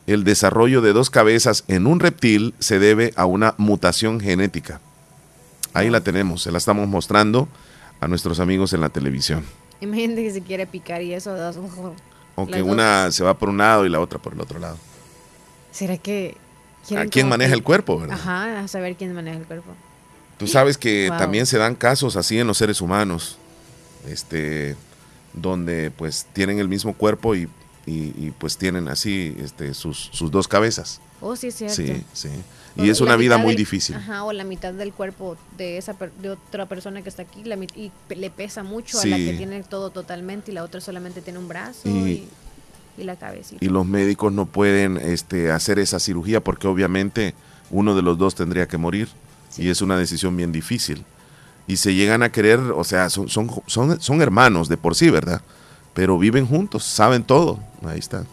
el 0.08 0.24
desarrollo 0.24 0.82
de 0.82 0.94
dos 0.94 1.10
cabezas 1.10 1.64
en 1.68 1.86
un 1.86 2.00
reptil 2.00 2.54
se 2.60 2.80
debe 2.80 3.14
a 3.16 3.26
una 3.26 3.54
mutación 3.58 4.20
genética. 4.20 4.80
Ahí 5.74 5.90
la 5.90 6.02
tenemos, 6.02 6.42
se 6.42 6.52
la 6.52 6.58
estamos 6.58 6.88
mostrando 6.88 7.48
a 8.02 8.08
nuestros 8.08 8.40
amigos 8.42 8.74
en 8.74 8.82
la 8.82 8.90
televisión. 8.90 9.46
Imagínate 9.80 10.24
que 10.24 10.32
se 10.32 10.42
quiere 10.42 10.68
picar 10.68 11.02
y 11.02 11.14
eso. 11.14 11.34
dos- 11.36 11.56
Aunque 12.36 12.52
las 12.54 12.62
dos. 12.62 12.70
una 12.70 13.12
se 13.12 13.24
va 13.24 13.38
por 13.38 13.50
un 13.50 13.58
lado 13.58 13.86
y 13.86 13.90
la 13.90 14.00
otra 14.00 14.20
por 14.20 14.34
el 14.34 14.42
otro 14.42 14.60
lado. 14.60 14.78
¿Será 15.72 15.98
que... 15.98 16.36
¿A 16.98 17.06
quién 17.06 17.30
maneja 17.30 17.52
que- 17.52 17.56
el 17.58 17.64
cuerpo, 17.64 18.00
verdad? 18.00 18.18
Ajá, 18.20 18.60
a 18.62 18.68
saber 18.68 18.96
quién 18.96 19.14
maneja 19.14 19.38
el 19.38 19.46
cuerpo. 19.46 19.72
Tú 20.38 20.48
sabes 20.48 20.78
que 20.78 21.08
Wow. 21.10 21.18
también 21.20 21.46
se 21.46 21.58
dan 21.60 21.76
casos 21.76 22.16
así 22.16 22.40
en 22.40 22.48
los 22.48 22.58
seres 22.58 22.82
humanos, 22.82 23.38
este, 24.08 24.76
donde 25.34 25.92
pues 25.92 26.26
tienen 26.34 26.58
el 26.60 26.68
mismo 26.68 26.94
cuerpo 26.94 27.36
y, 27.36 27.48
y- 27.86 28.14
y, 28.28 28.34
pues 28.38 28.58
tienen 28.58 28.88
así 28.88 29.36
este, 29.40 29.74
sus, 29.74 30.10
sus 30.12 30.30
dos 30.32 30.48
cabezas. 30.48 31.02
Oh, 31.20 31.36
sí, 31.36 31.48
es 31.48 31.56
cierto. 31.56 31.76
Sí, 31.76 32.04
sí. 32.14 32.30
O 32.78 32.84
Y 32.84 32.90
es 32.90 33.02
una 33.02 33.16
vida 33.16 33.38
muy 33.38 33.50
del- 33.50 33.58
difícil. 33.58 33.96
Ajá, 33.96 34.24
o 34.24 34.32
la 34.34 34.44
mitad 34.44 34.74
del 34.74 34.94
cuerpo 34.94 35.36
de 35.58 35.78
esa 35.78 35.94
per- 35.94 36.12
de 36.14 36.30
otra 36.32 36.68
persona 36.68 37.02
que 37.02 37.10
está 37.10 37.24
aquí 37.24 37.44
la 37.44 37.56
y 37.58 37.92
le 38.10 38.30
pesa 38.30 38.64
mucho 38.64 39.00
a 39.00 39.06
la 39.06 39.18
que 39.18 39.34
tiene 39.34 39.62
todo 39.64 39.90
totalmente 39.90 40.52
y 40.52 40.54
la 40.56 40.64
otra 40.64 40.80
solamente 40.82 41.22
tiene 41.22 41.38
un 41.40 41.48
brazo 41.48 41.82
Y- 41.90 41.90
y, 41.92 42.30
y 43.00 43.04
la 43.04 43.16
cabecita. 43.18 43.64
y 43.64 43.68
los 43.70 43.86
médicos 43.86 44.32
no 44.32 44.46
pueden 44.46 44.98
este, 44.98 45.52
hacer 45.52 45.80
esa 45.80 46.00
cirugía 46.00 46.42
porque 46.44 46.68
obviamente 46.68 47.34
uno 47.72 47.94
de 47.96 48.02
los 48.04 48.18
dos 48.18 48.36
tendría 48.36 48.68
que 48.68 48.78
morir 48.78 49.10
y 49.58 49.70
es 49.70 49.82
una 49.82 49.98
decisión 49.98 50.36
bien 50.38 50.52
difícil. 50.52 51.04
Y 51.68 51.78
se 51.78 51.94
llegan 51.94 52.24
a 52.24 52.32
querer, 52.32 52.60
o 52.60 52.84
sea, 52.84 53.10
son, 53.10 53.30
son, 53.30 53.50
son, 53.68 54.02
son 54.02 54.22
hermanos 54.22 54.68
de 54.70 54.78
por 54.78 54.96
sí, 54.96 55.10
¿verdad? 55.10 55.42
Pero 55.94 56.18
viven 56.18 56.46
juntos, 56.48 56.84
saben 56.84 57.24
todo. 57.24 57.60
Ahí 57.86 58.00
está. 58.00 58.26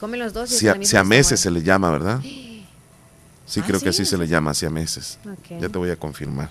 Comen 0.00 0.20
los 0.20 0.32
dos 0.32 0.50
y 0.50 0.54
es 0.54 0.60
Sia- 0.60 0.72
la 0.72 0.78
misma 0.78 0.90
Siameses 0.90 1.28
se 1.40 1.48
estómago. 1.48 1.58
le 1.60 1.64
llama, 1.66 1.90
¿verdad? 1.90 2.20
Sí, 3.48 3.60
Ah, 3.60 3.64
creo 3.64 3.78
que 3.78 3.92
sí. 3.92 4.02
así 4.02 4.10
se 4.10 4.18
le 4.18 4.26
llama, 4.26 4.54
siameses. 4.54 5.20
Ok. 5.24 5.60
Ya 5.60 5.68
te 5.68 5.78
voy 5.78 5.90
a 5.90 5.96
confirmar. 5.96 6.50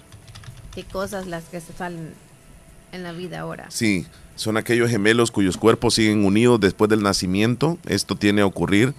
Qué 0.73 0.85
cosas 0.85 1.27
las 1.27 1.43
que 1.43 1.59
se 1.59 1.73
salen 1.73 2.13
en 2.93 3.03
la 3.03 3.11
vida 3.11 3.41
ahora. 3.41 3.65
Sí, 3.69 4.07
son 4.37 4.55
aquellos 4.55 4.89
gemelos 4.89 5.29
cuyos 5.29 5.57
cuerpos 5.57 5.95
siguen 5.95 6.23
unidos 6.23 6.61
después 6.61 6.89
del 6.89 7.03
nacimiento. 7.03 7.77
Esto 7.85 8.15
tiene 8.15 8.43
a 8.43 8.45
ocurrir 8.45 8.93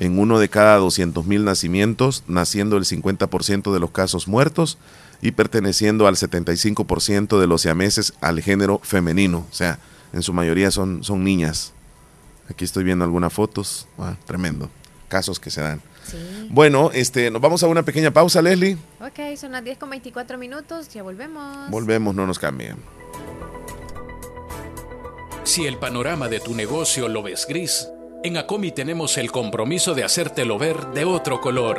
en 0.00 0.18
uno 0.18 0.38
de 0.38 0.50
cada 0.50 0.76
200 0.76 1.24
mil 1.24 1.44
nacimientos, 1.46 2.24
naciendo 2.26 2.76
el 2.76 2.84
50% 2.84 3.72
de 3.72 3.80
los 3.80 3.90
casos 3.90 4.28
muertos 4.28 4.76
y 5.22 5.30
perteneciendo 5.30 6.06
al 6.06 6.16
75% 6.16 7.40
de 7.40 7.46
los 7.46 7.62
siameses 7.62 8.12
al 8.20 8.42
género 8.42 8.80
femenino. 8.84 9.46
O 9.50 9.54
sea, 9.54 9.78
en 10.12 10.22
su 10.22 10.32
mayoría 10.32 10.70
son, 10.70 11.04
son 11.04 11.24
niñas. 11.24 11.72
Aquí 12.48 12.64
estoy 12.64 12.84
viendo 12.84 13.04
algunas 13.04 13.32
fotos. 13.32 13.86
Ah, 13.98 14.16
tremendo. 14.26 14.70
Casos 15.08 15.38
que 15.38 15.50
se 15.50 15.60
dan. 15.60 15.80
Sí. 16.04 16.16
Bueno, 16.50 16.90
este, 16.92 17.30
nos 17.30 17.40
vamos 17.40 17.62
a 17.62 17.66
una 17.66 17.82
pequeña 17.82 18.10
pausa, 18.10 18.42
Leslie. 18.42 18.76
Ok, 19.00 19.36
son 19.36 19.52
las 19.52 19.62
10 19.62 19.78
con 19.78 19.90
24 19.90 20.38
minutos, 20.38 20.88
ya 20.88 21.02
volvemos. 21.02 21.70
Volvemos, 21.70 22.14
no 22.14 22.26
nos 22.26 22.38
cambien. 22.38 22.76
Si 25.44 25.66
el 25.66 25.78
panorama 25.78 26.28
de 26.28 26.40
tu 26.40 26.54
negocio 26.54 27.08
lo 27.08 27.22
ves 27.22 27.46
gris, 27.48 27.88
en 28.22 28.36
Acomi 28.36 28.72
tenemos 28.72 29.16
el 29.18 29.32
compromiso 29.32 29.94
de 29.94 30.04
hacértelo 30.04 30.58
ver 30.58 30.88
de 30.88 31.04
otro 31.04 31.40
color. 31.40 31.78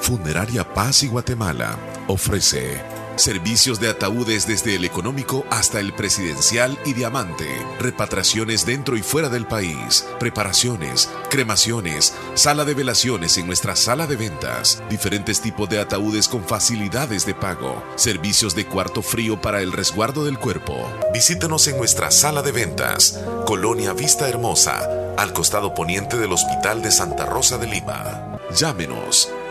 Funeraria 0.00 0.64
Paz 0.74 1.02
y 1.02 1.08
Guatemala 1.08 1.78
ofrece 2.08 2.82
servicios 3.16 3.80
de 3.80 3.88
ataúdes 3.88 4.46
desde 4.46 4.74
el 4.74 4.84
económico 4.84 5.44
hasta 5.50 5.80
el 5.80 5.92
presidencial 5.92 6.78
y 6.84 6.94
diamante, 6.94 7.46
repatriaciones 7.78 8.66
dentro 8.66 8.96
y 8.96 9.02
fuera 9.02 9.28
del 9.28 9.46
país, 9.46 10.06
preparaciones, 10.18 11.08
cremaciones, 11.30 12.14
sala 12.34 12.64
de 12.64 12.74
velaciones 12.74 13.38
en 13.38 13.46
nuestra 13.46 13.76
sala 13.76 14.06
de 14.06 14.16
ventas, 14.16 14.82
diferentes 14.90 15.40
tipos 15.40 15.68
de 15.68 15.80
ataúdes 15.80 16.28
con 16.28 16.44
facilidades 16.44 17.26
de 17.26 17.34
pago, 17.34 17.82
servicios 17.96 18.54
de 18.54 18.66
cuarto 18.66 19.02
frío 19.02 19.40
para 19.40 19.60
el 19.62 19.72
resguardo 19.72 20.24
del 20.24 20.38
cuerpo. 20.38 20.90
Visítenos 21.12 21.68
en 21.68 21.78
nuestra 21.78 22.10
sala 22.10 22.42
de 22.42 22.52
ventas, 22.52 23.20
Colonia 23.46 23.92
Vista 23.92 24.28
Hermosa, 24.28 25.14
al 25.16 25.32
costado 25.32 25.74
poniente 25.74 26.18
del 26.18 26.32
Hospital 26.32 26.82
de 26.82 26.90
Santa 26.90 27.26
Rosa 27.26 27.58
de 27.58 27.68
Lima. 27.68 28.38
Llámenos 28.54 29.28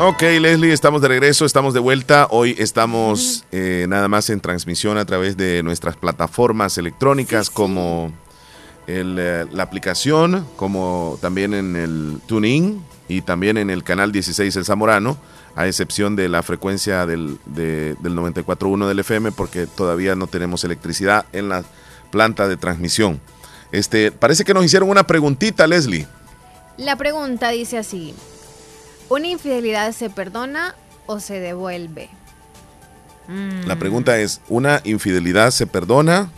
Ok, 0.00 0.22
Leslie, 0.22 0.72
estamos 0.72 1.02
de 1.02 1.08
regreso, 1.08 1.44
estamos 1.44 1.74
de 1.74 1.80
vuelta. 1.80 2.28
Hoy 2.30 2.54
estamos 2.58 3.44
eh, 3.50 3.86
nada 3.88 4.06
más 4.06 4.30
en 4.30 4.40
transmisión 4.40 4.96
a 4.96 5.04
través 5.04 5.36
de 5.36 5.62
nuestras 5.64 5.96
plataformas 5.96 6.78
electrónicas 6.78 7.50
como 7.50 8.12
el, 8.86 9.16
eh, 9.18 9.46
la 9.50 9.64
aplicación, 9.64 10.46
como 10.54 11.18
también 11.20 11.52
en 11.52 11.74
el 11.74 12.20
TuneIn 12.26 12.80
y 13.08 13.22
también 13.22 13.56
en 13.58 13.70
el 13.70 13.82
canal 13.82 14.12
16 14.12 14.54
El 14.54 14.64
Zamorano, 14.64 15.16
a 15.56 15.66
excepción 15.66 16.14
de 16.14 16.28
la 16.28 16.44
frecuencia 16.44 17.04
del, 17.04 17.38
de- 17.46 17.96
del 18.00 18.14
94.1 18.14 18.86
del 18.86 19.00
FM, 19.00 19.32
porque 19.32 19.66
todavía 19.66 20.14
no 20.14 20.28
tenemos 20.28 20.62
electricidad 20.62 21.26
en 21.32 21.48
la 21.48 21.64
planta 22.12 22.46
de 22.46 22.56
transmisión. 22.56 23.20
Este, 23.72 24.12
parece 24.12 24.44
que 24.44 24.54
nos 24.54 24.64
hicieron 24.64 24.90
una 24.90 25.02
preguntita, 25.08 25.66
Leslie. 25.66 26.06
La 26.76 26.94
pregunta 26.94 27.48
dice 27.50 27.78
así: 27.78 28.14
¿Una 29.08 29.26
infidelidad 29.28 29.92
se 29.92 30.10
perdona 30.10 30.74
o 31.06 31.20
se 31.20 31.40
devuelve? 31.40 32.10
Mm. 33.28 33.66
La 33.66 33.76
pregunta 33.76 34.18
es, 34.18 34.40
¿una 34.48 34.80
infidelidad 34.84 35.50
se 35.50 35.66
perdona 35.66 36.30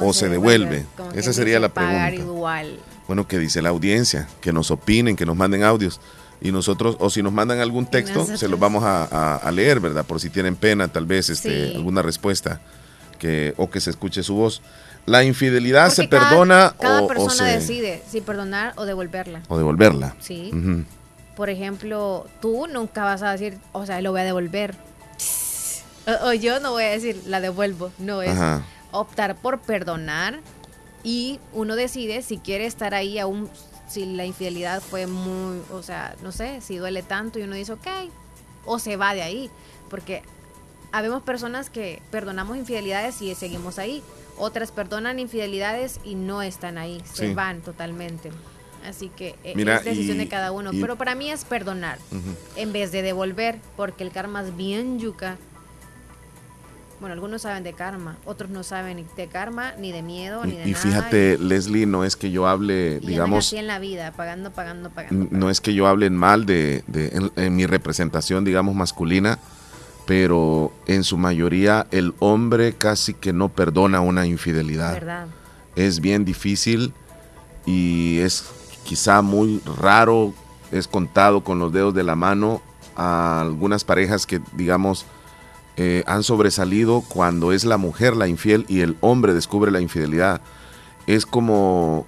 o, 0.00 0.12
se, 0.12 0.28
devuelve? 0.28 0.86
Esa 1.14 1.32
sería 1.32 1.58
la 1.60 1.68
pagar 1.70 2.10
pregunta. 2.10 2.32
igual. 2.32 2.78
Bueno, 3.06 3.26
que 3.26 3.38
dice 3.38 3.62
la 3.62 3.70
audiencia, 3.70 4.28
que 4.40 4.52
nos 4.52 4.70
opinen, 4.70 5.16
que 5.16 5.26
nos 5.26 5.36
manden 5.36 5.64
audios. 5.64 6.00
Y 6.40 6.52
nosotros, 6.52 6.96
o 7.00 7.10
si 7.10 7.22
nos 7.22 7.32
mandan 7.32 7.58
algún 7.58 7.86
texto, 7.86 8.14
nosotros- 8.20 8.38
se 8.40 8.48
los 8.48 8.60
vamos 8.60 8.84
a, 8.84 9.04
a- 9.04 9.36
a 9.36 9.50
leer, 9.50 9.80
¿verdad? 9.80 10.04
Por 10.04 10.20
si 10.20 10.30
tienen 10.30 10.54
pena, 10.54 10.86
tal 10.88 11.04
vez, 11.06 11.30
este, 11.30 11.70
Sí. 11.70 11.76
alguna 11.76 12.00
respuesta, 12.02 12.60
que, 13.18 13.54
o 13.56 13.68
que 13.70 13.80
se 13.80 13.90
escuche 13.90 14.22
su 14.22 14.34
voz. 14.34 14.62
¿La 15.06 15.24
infidelidad 15.24 15.90
se 15.90 16.08
cada- 16.08 16.28
perdona 16.28 16.74
Cada 16.78 17.00
o, 17.00 17.04
o 17.06 17.08
persona 17.08 17.34
se- 17.34 17.58
decide 17.58 18.02
si 18.08 18.20
perdonar 18.20 18.72
o 18.76 18.84
devolverla. 18.84 19.42
o 19.48 19.56
devolverla? 19.58 20.14
Sí. 20.20 20.50
Ujú. 20.54 20.84
Por 21.38 21.50
ejemplo, 21.50 22.26
tú 22.42 22.66
nunca 22.66 23.04
vas 23.04 23.22
a 23.22 23.30
decir, 23.30 23.60
o 23.70 23.86
sea, 23.86 24.00
lo 24.02 24.10
voy 24.10 24.22
a 24.22 24.24
devolver. 24.24 24.74
O, 26.24 26.30
o 26.30 26.32
yo 26.32 26.58
no 26.58 26.72
voy 26.72 26.82
a 26.82 26.88
decir, 26.90 27.22
la 27.26 27.40
devuelvo. 27.40 27.92
No 27.98 28.22
es 28.22 28.30
Ajá. 28.30 28.64
optar 28.90 29.36
por 29.36 29.60
perdonar 29.60 30.40
y 31.04 31.38
uno 31.52 31.76
decide 31.76 32.22
si 32.22 32.38
quiere 32.38 32.66
estar 32.66 32.92
ahí 32.92 33.20
aún 33.20 33.48
si 33.88 34.04
la 34.04 34.24
infidelidad 34.24 34.82
fue 34.82 35.06
muy, 35.06 35.62
o 35.72 35.80
sea, 35.84 36.16
no 36.24 36.32
sé, 36.32 36.60
si 36.60 36.76
duele 36.76 37.04
tanto 37.04 37.38
y 37.38 37.42
uno 37.42 37.54
dice, 37.54 37.72
ok, 37.72 37.86
o 38.66 38.80
se 38.80 38.96
va 38.96 39.14
de 39.14 39.22
ahí. 39.22 39.48
Porque 39.88 40.22
habemos 40.90 41.22
personas 41.22 41.70
que 41.70 42.02
perdonamos 42.10 42.56
infidelidades 42.56 43.22
y 43.22 43.32
seguimos 43.36 43.78
ahí. 43.78 44.02
Otras 44.38 44.72
perdonan 44.72 45.20
infidelidades 45.20 46.00
y 46.04 46.16
no 46.16 46.42
están 46.42 46.78
ahí, 46.78 47.00
se 47.04 47.28
Sí. 47.28 47.34
van 47.34 47.60
totalmente. 47.62 48.32
Así 48.86 49.10
que 49.14 49.34
eh, 49.44 49.52
Mira, 49.56 49.76
es 49.76 49.84
decisión 49.84 50.16
y- 50.16 50.20
de 50.20 50.28
cada 50.28 50.52
uno. 50.52 50.72
y- 50.72 50.80
Pero 50.80 50.96
para 50.96 51.14
mí 51.14 51.30
es 51.30 51.44
perdonar 51.44 51.98
en 52.56 52.72
vez 52.72 52.92
de 52.92 53.02
devolver, 53.02 53.58
porque 53.76 54.02
el 54.04 54.10
karma 54.12 54.42
es 54.42 54.56
bien 54.56 54.98
yuca. 54.98 55.36
Bueno, 57.00 57.12
algunos 57.12 57.42
saben 57.42 57.62
de 57.62 57.74
karma, 57.74 58.16
otros 58.24 58.50
no 58.50 58.64
saben 58.64 58.96
ni 58.96 59.06
de 59.16 59.28
karma, 59.28 59.72
ni 59.78 59.92
de 59.92 60.02
miedo, 60.02 60.44
ni 60.44 60.56
de 60.56 60.64
Y, 60.64 60.70
y 60.70 60.72
nada. 60.72 60.82
fíjate, 60.82 61.38
Leslie, 61.38 61.86
no 61.86 62.04
es 62.04 62.16
que 62.16 62.32
yo 62.32 62.48
hable, 62.48 62.98
digamos, 62.98 63.46
así 63.46 63.56
en 63.56 63.68
la 63.68 63.78
vida, 63.78 64.10
pagando, 64.10 64.50
pagando, 64.50 64.90
pagando. 64.90 65.28
no 65.30 65.48
es 65.48 65.60
que 65.60 65.74
yo 65.74 65.86
hable 65.86 66.06
en 66.06 66.16
mal 66.16 66.44
de, 66.44 66.82
de- 66.88 67.08
en, 67.08 67.30
en 67.36 67.54
mi 67.54 67.66
representación, 67.66 68.44
digamos, 68.44 68.74
masculina, 68.74 69.38
pero 70.06 70.72
en 70.88 71.04
su 71.04 71.16
mayoría 71.18 71.86
el 71.92 72.14
hombre 72.18 72.72
casi 72.72 73.14
que 73.14 73.32
no 73.32 73.48
perdona 73.48 74.00
una 74.00 74.26
infidelidad. 74.26 74.94
¿Verdad? 74.94 75.26
Es 75.76 76.00
bien 76.00 76.24
difícil 76.24 76.92
y 77.64 78.18
es 78.18 78.42
quizá 78.88 79.20
muy 79.20 79.60
raro, 79.78 80.32
es 80.72 80.88
contado 80.88 81.44
con 81.44 81.58
los 81.58 81.70
dedos 81.74 81.92
de 81.92 82.04
la 82.04 82.14
mano 82.14 82.62
a 82.96 83.42
algunas 83.42 83.84
parejas 83.84 84.24
que, 84.24 84.40
digamos, 84.54 85.04
eh, 85.76 86.04
han 86.06 86.22
sobresalido 86.22 87.02
cuando 87.06 87.52
es 87.52 87.66
la 87.66 87.76
mujer 87.76 88.16
la 88.16 88.28
infiel 88.28 88.64
y 88.66 88.80
el 88.80 88.96
hombre 89.02 89.34
descubre 89.34 89.70
la 89.70 89.82
infidelidad. 89.82 90.40
Es 91.06 91.26
como, 91.26 92.06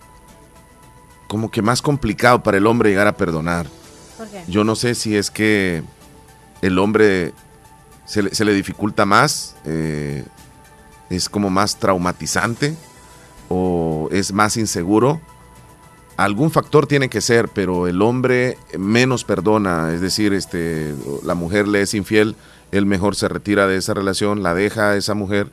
como 1.29 1.51
que 1.51 1.61
más 1.61 1.83
complicado 1.83 2.43
para 2.43 2.57
el 2.57 2.67
hombre 2.67 2.89
llegar 2.89 3.09
a 3.09 3.17
perdonar. 3.19 3.67
¿Por 4.17 4.29
qué? 4.29 4.43
Yo 4.49 4.65
no 4.65 4.75
sé 4.75 4.95
si 4.95 5.15
es 5.19 5.31
que 5.31 5.83
el 6.63 6.79
hombre 6.79 7.35
se 8.07 8.23
le, 8.23 8.35
se 8.35 8.47
le 8.47 8.55
dificulta 8.55 9.05
más, 9.05 9.55
eh, 9.67 10.25
es 11.11 11.29
como 11.29 11.51
más 11.51 11.77
traumatizante 11.77 12.75
o 13.51 14.09
es 14.13 14.33
más 14.33 14.57
inseguro. 14.57 15.21
Algún 16.21 16.51
factor 16.51 16.87
tiene 16.87 17.09
que 17.09 17.23
ser, 17.23 17.49
pero 17.49 17.87
el 17.89 18.03
hombre 18.03 18.59
menos 18.79 19.25
perdona, 19.25 19.93
es 19.95 20.03
decir, 20.03 20.35
este, 20.35 20.95
la 21.25 21.35
mujer 21.35 21.67
le 21.67 21.81
es 21.81 21.95
infiel, 21.95 22.37
él 22.73 22.85
mejor 22.85 23.17
se 23.17 23.27
retira 23.27 23.67
de 23.67 23.77
esa 23.79 23.95
relación, 23.95 24.43
la 24.43 24.53
deja 24.55 24.91
a 24.91 24.97
esa 24.97 25.15
mujer. 25.15 25.49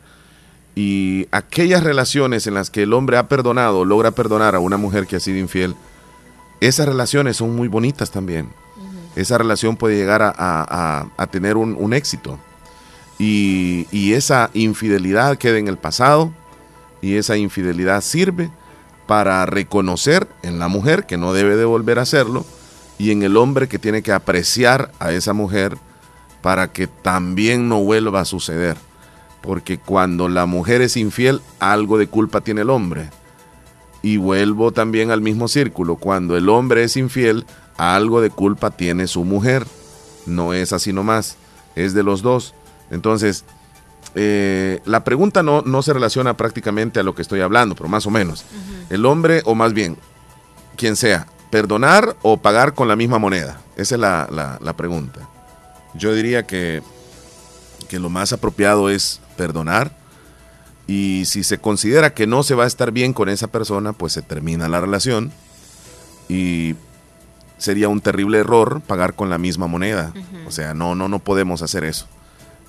Y 0.75 1.27
aquellas 1.31 1.83
relaciones 1.83 2.47
en 2.47 2.53
las 2.53 2.69
que 2.69 2.83
el 2.83 2.91
hombre 2.91 3.17
ha 3.17 3.29
perdonado, 3.29 3.85
logra 3.85 4.11
perdonar 4.11 4.55
a 4.55 4.59
una 4.59 4.75
mujer 4.75 5.07
que 5.07 5.15
ha 5.15 5.19
sido 5.21 5.37
infiel, 5.37 5.73
esas 6.59 6.85
relaciones 6.87 7.37
son 7.37 7.55
muy 7.55 7.69
bonitas 7.69 8.11
también. 8.11 8.49
Esa 9.15 9.37
relación 9.37 9.77
puede 9.77 9.95
llegar 9.95 10.21
a, 10.21 10.29
a- 10.29 10.65
a- 10.99 11.07
a 11.17 11.27
tener 11.27 11.55
un, 11.55 11.75
un 11.79 11.93
éxito. 11.93 12.37
Y, 13.17 13.87
y 13.91 14.13
esa 14.13 14.49
infidelidad 14.53 15.37
queda 15.37 15.57
en 15.59 15.67
el 15.69 15.77
pasado 15.77 16.31
y 17.01 17.15
esa 17.15 17.37
infidelidad 17.37 18.01
sirve 18.01 18.51
para 19.07 19.45
reconocer 19.45 20.27
en 20.43 20.59
la 20.59 20.67
mujer 20.67 21.05
que 21.05 21.17
no 21.17 21.33
debe 21.33 21.55
de 21.55 21.65
volver 21.65 21.97
a 21.99 22.03
hacerlo 22.03 22.45
y 22.99 23.11
en 23.11 23.23
el 23.23 23.37
hombre 23.37 23.67
que 23.67 23.79
tiene 23.79 24.01
que 24.01 24.11
apreciar 24.11 24.91
a 24.99 25.11
esa 25.11 25.33
mujer 25.33 25.77
para 26.41 26.71
que 26.71 26.87
también 26.87 27.69
no 27.69 27.83
vuelva 27.83 28.21
a 28.21 28.25
suceder. 28.25 28.77
Porque 29.41 29.77
cuando 29.77 30.29
la 30.29 30.45
mujer 30.45 30.81
es 30.81 30.97
infiel, 30.97 31.41
algo 31.59 31.97
de 31.97 32.07
culpa 32.07 32.41
tiene 32.41 32.61
el 32.61 32.69
hombre. 32.69 33.09
Y 34.01 34.17
vuelvo 34.17 34.71
también 34.71 35.11
al 35.11 35.21
mismo 35.21 35.47
círculo. 35.47 35.95
Cuando 35.95 36.35
el 36.35 36.49
hombre 36.49 36.83
es 36.83 36.97
infiel, 36.97 37.45
algo 37.77 38.21
de 38.21 38.29
culpa 38.29 38.71
tiene 38.71 39.07
su 39.07 39.23
mujer. 39.23 39.65
No 40.25 40.53
es 40.53 40.73
así 40.73 40.91
nomás, 40.91 41.37
es 41.75 41.93
de 41.93 42.03
los 42.03 42.21
dos. 42.21 42.53
Entonces, 42.91 43.45
eh, 44.15 44.81
la 44.85 45.03
pregunta 45.03 45.43
no, 45.43 45.61
no 45.61 45.81
se 45.81 45.93
relaciona 45.93 46.35
prácticamente 46.37 46.99
a 46.99 47.03
lo 47.03 47.13
que 47.15 47.21
estoy 47.21 47.41
hablando, 47.41 47.75
pero 47.75 47.89
más 47.89 48.05
o 48.07 48.09
menos. 48.11 48.45
El 48.89 49.05
hombre, 49.05 49.41
o 49.45 49.53
más 49.55 49.73
bien, 49.73 49.97
quien 50.75 50.95
sea, 50.95 51.27
perdonar 51.51 52.15
o 52.23 52.37
pagar 52.37 52.73
con 52.73 52.87
la 52.87 52.95
misma 52.95 53.19
moneda. 53.19 53.59
Esa 53.75 53.95
es 53.95 54.01
la, 54.01 54.27
la- 54.31 54.57
la 54.61 54.73
pregunta. 54.75 55.21
Yo 55.93 56.13
diría 56.13 56.45
que, 56.45 56.81
que 57.89 57.99
lo 57.99 58.09
más 58.09 58.33
apropiado 58.33 58.89
es 58.89 59.19
perdonar 59.37 59.91
y 60.87 61.23
si 61.25 61.43
se 61.43 61.57
considera 61.57 62.13
que 62.13 62.27
no 62.27 62.43
se 62.43 62.55
va 62.55 62.63
a 62.63 62.67
estar 62.67 62.91
bien 62.91 63.13
con 63.13 63.29
esa 63.29 63.47
persona, 63.47 63.93
pues 63.93 64.13
se 64.13 64.21
termina 64.21 64.67
la 64.69 64.79
relación 64.81 65.31
y 66.29 66.75
sería 67.57 67.89
un 67.89 68.01
terrible 68.01 68.39
error 68.39 68.81
pagar 68.81 69.15
con 69.15 69.29
la 69.29 69.37
misma 69.37 69.67
moneda. 69.67 70.13
O 70.47 70.51
sea, 70.51 70.73
no, 70.73 70.95
no, 70.95 71.07
no 71.07 71.19
podemos 71.19 71.61
hacer 71.61 71.83
eso. 71.83 72.07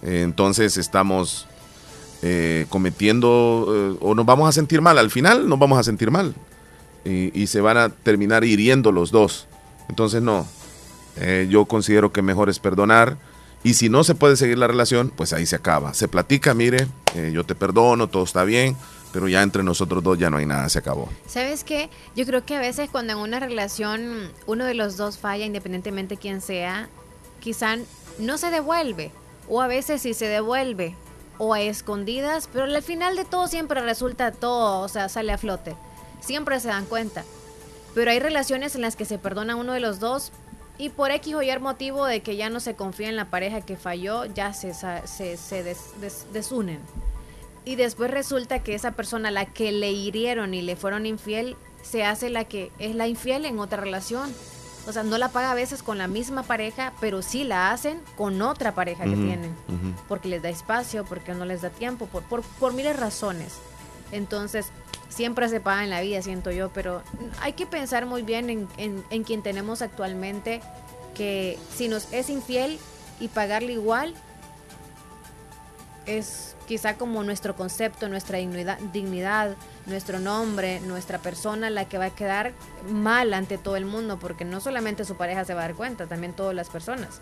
Eh, 0.02 0.22
Entonces 0.22 0.76
estamos 0.76 1.46
eh, 2.22 2.66
cometiendo 2.68 3.66
eh, 3.68 3.98
o 4.00 4.14
nos 4.14 4.26
vamos 4.26 4.48
a 4.48 4.52
sentir 4.52 4.80
mal. 4.80 4.98
Al 4.98 5.10
final 5.10 5.48
nos 5.48 5.58
vamos 5.58 5.78
a 5.78 5.82
sentir 5.82 6.10
mal 6.10 6.34
y, 7.04 7.46
se 7.46 7.62
van 7.62 7.78
a 7.78 7.88
terminar 7.88 8.44
hiriendo 8.44 8.92
los 8.92 9.10
dos. 9.10 9.46
Entonces 9.88 10.20
no, 10.20 10.46
yo 11.48 11.64
considero 11.64 12.12
que 12.12 12.20
mejor 12.20 12.50
es 12.50 12.58
perdonar 12.58 13.16
y 13.64 13.74
si 13.74 13.88
no 13.88 14.04
se 14.04 14.14
puede 14.14 14.36
seguir 14.36 14.58
la 14.58 14.66
relación, 14.66 15.10
pues 15.16 15.32
ahí 15.32 15.46
se 15.46 15.56
acaba. 15.56 15.94
Se 15.94 16.06
platica, 16.06 16.52
mire, 16.52 16.86
yo 17.32 17.44
te 17.44 17.54
perdono, 17.54 18.08
todo 18.08 18.24
está 18.24 18.44
bien, 18.44 18.76
pero 19.10 19.26
ya 19.26 19.42
entre 19.42 19.62
nosotros 19.62 20.02
dos 20.02 20.18
ya 20.18 20.28
no 20.28 20.36
hay 20.36 20.44
nada, 20.44 20.68
se 20.68 20.80
acabó. 20.80 21.08
¿Sabes 21.26 21.64
qué? 21.64 21.88
Yo 22.14 22.26
creo 22.26 22.44
que 22.44 22.56
a 22.56 22.60
veces 22.60 22.90
cuando 22.90 23.14
en 23.14 23.20
una 23.20 23.40
relación 23.40 24.30
uno 24.46 24.66
de 24.66 24.74
los 24.74 24.98
dos 24.98 25.16
falla, 25.16 25.46
independientemente 25.46 26.18
quién 26.18 26.42
sea, 26.42 26.90
quizá 27.40 27.76
no 28.18 28.36
se 28.36 28.50
devuelve. 28.50 29.12
O 29.48 29.60
a 29.60 29.66
veces 29.66 30.02
sí 30.02 30.14
se 30.14 30.26
devuelve. 30.26 30.94
O 31.38 31.54
a 31.54 31.60
escondidas, 31.60 32.48
pero 32.52 32.64
al 32.64 32.82
final 32.82 33.16
de 33.16 33.24
todo 33.24 33.46
siempre 33.46 33.80
resulta 33.80 34.32
todo, 34.32 34.80
o 34.80 34.88
sea, 34.88 35.08
sale 35.08 35.32
a 35.32 35.38
flote. 35.38 35.76
Siempre 36.20 36.58
se 36.60 36.68
dan 36.68 36.84
cuenta. 36.84 37.24
Pero 37.94 38.10
hay 38.10 38.18
relaciones 38.18 38.74
en 38.74 38.80
las 38.82 38.96
que 38.96 39.04
se 39.04 39.18
perdona 39.18 39.54
uno 39.56 39.72
de 39.72 39.80
los 39.80 40.00
dos 40.00 40.32
y 40.78 40.90
por 40.90 41.10
X 41.10 41.34
o 41.34 41.42
Y 41.42 41.58
motivo 41.58 42.04
de 42.06 42.20
que 42.22 42.36
ya 42.36 42.50
no 42.50 42.60
se 42.60 42.74
confía 42.74 43.08
en 43.08 43.16
la 43.16 43.30
pareja 43.30 43.60
que 43.60 43.76
falló, 43.76 44.24
ya 44.26 44.52
se, 44.52 44.74
se, 44.74 45.36
se 45.36 45.62
des- 45.62 46.00
des- 46.00 46.26
desunen. 46.32 46.80
Y 47.64 47.76
después 47.76 48.10
resulta 48.10 48.60
que 48.62 48.74
esa 48.74 48.92
persona 48.92 49.28
a 49.28 49.32
la 49.32 49.46
que 49.46 49.72
le 49.72 49.90
hirieron 49.92 50.54
y 50.54 50.62
le 50.62 50.74
fueron 50.76 51.06
infiel, 51.06 51.56
se 51.82 52.04
hace 52.04 52.30
la 52.30 52.44
que 52.44 52.72
es 52.78 52.94
la 52.94 53.06
infiel 53.08 53.44
en 53.44 53.58
otra 53.60 53.80
relación. 53.80 54.32
O 54.88 54.92
sea, 54.92 55.02
no 55.02 55.18
la 55.18 55.28
paga 55.28 55.50
a 55.50 55.54
veces 55.54 55.82
con 55.82 55.98
la 55.98 56.08
misma 56.08 56.44
pareja, 56.44 56.94
pero 56.98 57.20
sí 57.20 57.44
la 57.44 57.72
hacen 57.72 58.00
con 58.16 58.40
otra 58.40 58.74
pareja 58.74 59.04
que 59.04 59.10
tienen. 59.10 59.54
Porque 60.08 60.28
les 60.28 60.40
da 60.40 60.48
espacio, 60.48 61.04
porque 61.04 61.34
no 61.34 61.44
les 61.44 61.60
da 61.60 61.68
tiempo, 61.68 62.06
por, 62.06 62.22
por, 62.22 62.42
por 62.42 62.72
miles 62.72 62.94
de 62.94 63.00
razones. 63.00 63.58
Entonces, 64.12 64.68
siempre 65.10 65.46
se 65.50 65.60
paga 65.60 65.84
en 65.84 65.90
la 65.90 66.00
vida, 66.00 66.22
siento 66.22 66.50
yo, 66.52 66.70
pero 66.70 67.02
hay 67.42 67.52
que 67.52 67.66
pensar 67.66 68.06
muy 68.06 68.22
bien 68.22 68.48
en, 68.48 68.66
en, 68.78 69.04
en 69.10 69.24
quien 69.24 69.42
tenemos 69.42 69.82
actualmente, 69.82 70.62
que 71.14 71.58
si 71.76 71.88
nos 71.88 72.10
es 72.10 72.30
infiel 72.30 72.78
y 73.20 73.28
pagarle 73.28 73.74
igual, 73.74 74.14
es 76.06 76.56
quizá 76.68 76.94
como 76.94 77.24
nuestro 77.24 77.56
concepto, 77.56 78.08
nuestra 78.08 78.38
dignidad, 78.38 78.78
dignidad, 78.92 79.56
nuestro 79.86 80.20
nombre, 80.20 80.80
nuestra 80.80 81.18
persona 81.18 81.70
la 81.70 81.86
que 81.86 81.98
va 81.98 82.04
a 82.06 82.10
quedar 82.10 82.52
mal 82.88 83.32
ante 83.34 83.56
todo 83.58 83.76
el 83.76 83.86
mundo, 83.86 84.18
porque 84.20 84.44
no 84.44 84.60
solamente 84.60 85.04
su 85.04 85.16
pareja 85.16 85.44
se 85.46 85.54
va 85.54 85.62
a 85.62 85.68
dar 85.68 85.74
cuenta, 85.74 86.06
también 86.06 86.34
todas 86.34 86.54
las 86.54 86.68
personas. 86.68 87.20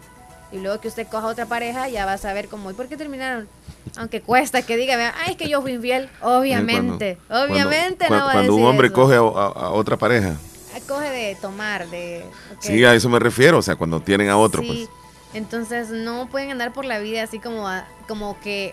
Y 0.52 0.58
luego 0.58 0.80
que 0.80 0.88
usted 0.88 1.06
coja 1.08 1.26
otra 1.28 1.46
pareja, 1.46 1.88
ya 1.88 2.04
va 2.06 2.14
a 2.14 2.18
saber 2.18 2.48
cómo, 2.48 2.70
¿y 2.70 2.74
por 2.74 2.88
qué 2.88 2.96
terminaron? 2.96 3.48
Aunque 3.96 4.20
cuesta 4.20 4.62
que 4.62 4.76
diga, 4.76 4.96
"Vea, 4.96 5.14
ay, 5.24 5.32
es 5.32 5.36
que 5.36 5.48
yo 5.48 5.62
fui 5.62 5.72
infiel. 5.72 6.08
Obviamente, 6.22 7.18
Cuando- 7.28 7.52
obviamente 7.54 8.06
cuando, 8.06 8.16
no 8.18 8.24
va 8.26 8.30
a 8.30 8.34
cuando 8.34 8.54
un 8.56 8.64
hombre 8.64 8.86
eso. 8.88 8.94
coge 8.94 9.14
a, 9.14 9.18
a- 9.20 9.66
a 9.66 9.70
otra 9.70 9.96
pareja. 9.96 10.34
Coge 10.86 11.10
de 11.10 11.34
tomar, 11.36 11.88
de... 11.88 12.24
Sí, 12.60 12.84
a 12.84 12.94
eso 12.94 13.08
me 13.08 13.18
refiero, 13.18 13.58
o 13.58 13.62
sea, 13.62 13.74
cuando 13.76 14.00
tienen 14.00 14.28
a 14.28 14.36
otro, 14.36 14.62
Sí, 14.62 14.68
pues. 14.86 15.34
entonces 15.34 15.88
no 15.88 16.28
pueden 16.28 16.50
andar 16.52 16.72
por 16.72 16.84
la 16.84 16.98
vida 17.00 17.22
así 17.24 17.40
como, 17.40 17.66
a- 17.66 17.86
como 18.06 18.38
que 18.40 18.72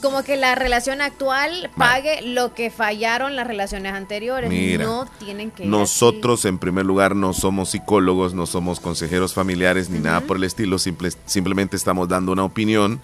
como 0.00 0.22
que 0.22 0.36
la 0.36 0.54
relación 0.54 1.00
actual 1.00 1.70
pague 1.76 2.22
lo 2.22 2.54
que 2.54 2.70
fallaron 2.70 3.36
las 3.36 3.46
relaciones 3.46 3.92
anteriores. 3.94 4.48
Mira, 4.50 4.84
no 4.84 5.06
tienen 5.18 5.50
que 5.50 5.64
ir 5.64 5.68
Nosotros, 5.68 6.44
en 6.44 6.58
primer 6.58 6.86
lugar, 6.86 7.16
no 7.16 7.32
somos 7.32 7.70
psicólogos, 7.70 8.34
no 8.34 8.46
somos 8.46 8.80
consejeros 8.80 9.34
familiares 9.34 9.90
ni 9.90 9.98
nada 9.98 10.20
por 10.20 10.36
el 10.36 10.44
estilo, 10.44 10.78
simple- 10.78 11.12
simplemente 11.26 11.76
estamos 11.76 12.08
dando 12.08 12.32
una 12.32 12.44
opinión. 12.44 13.00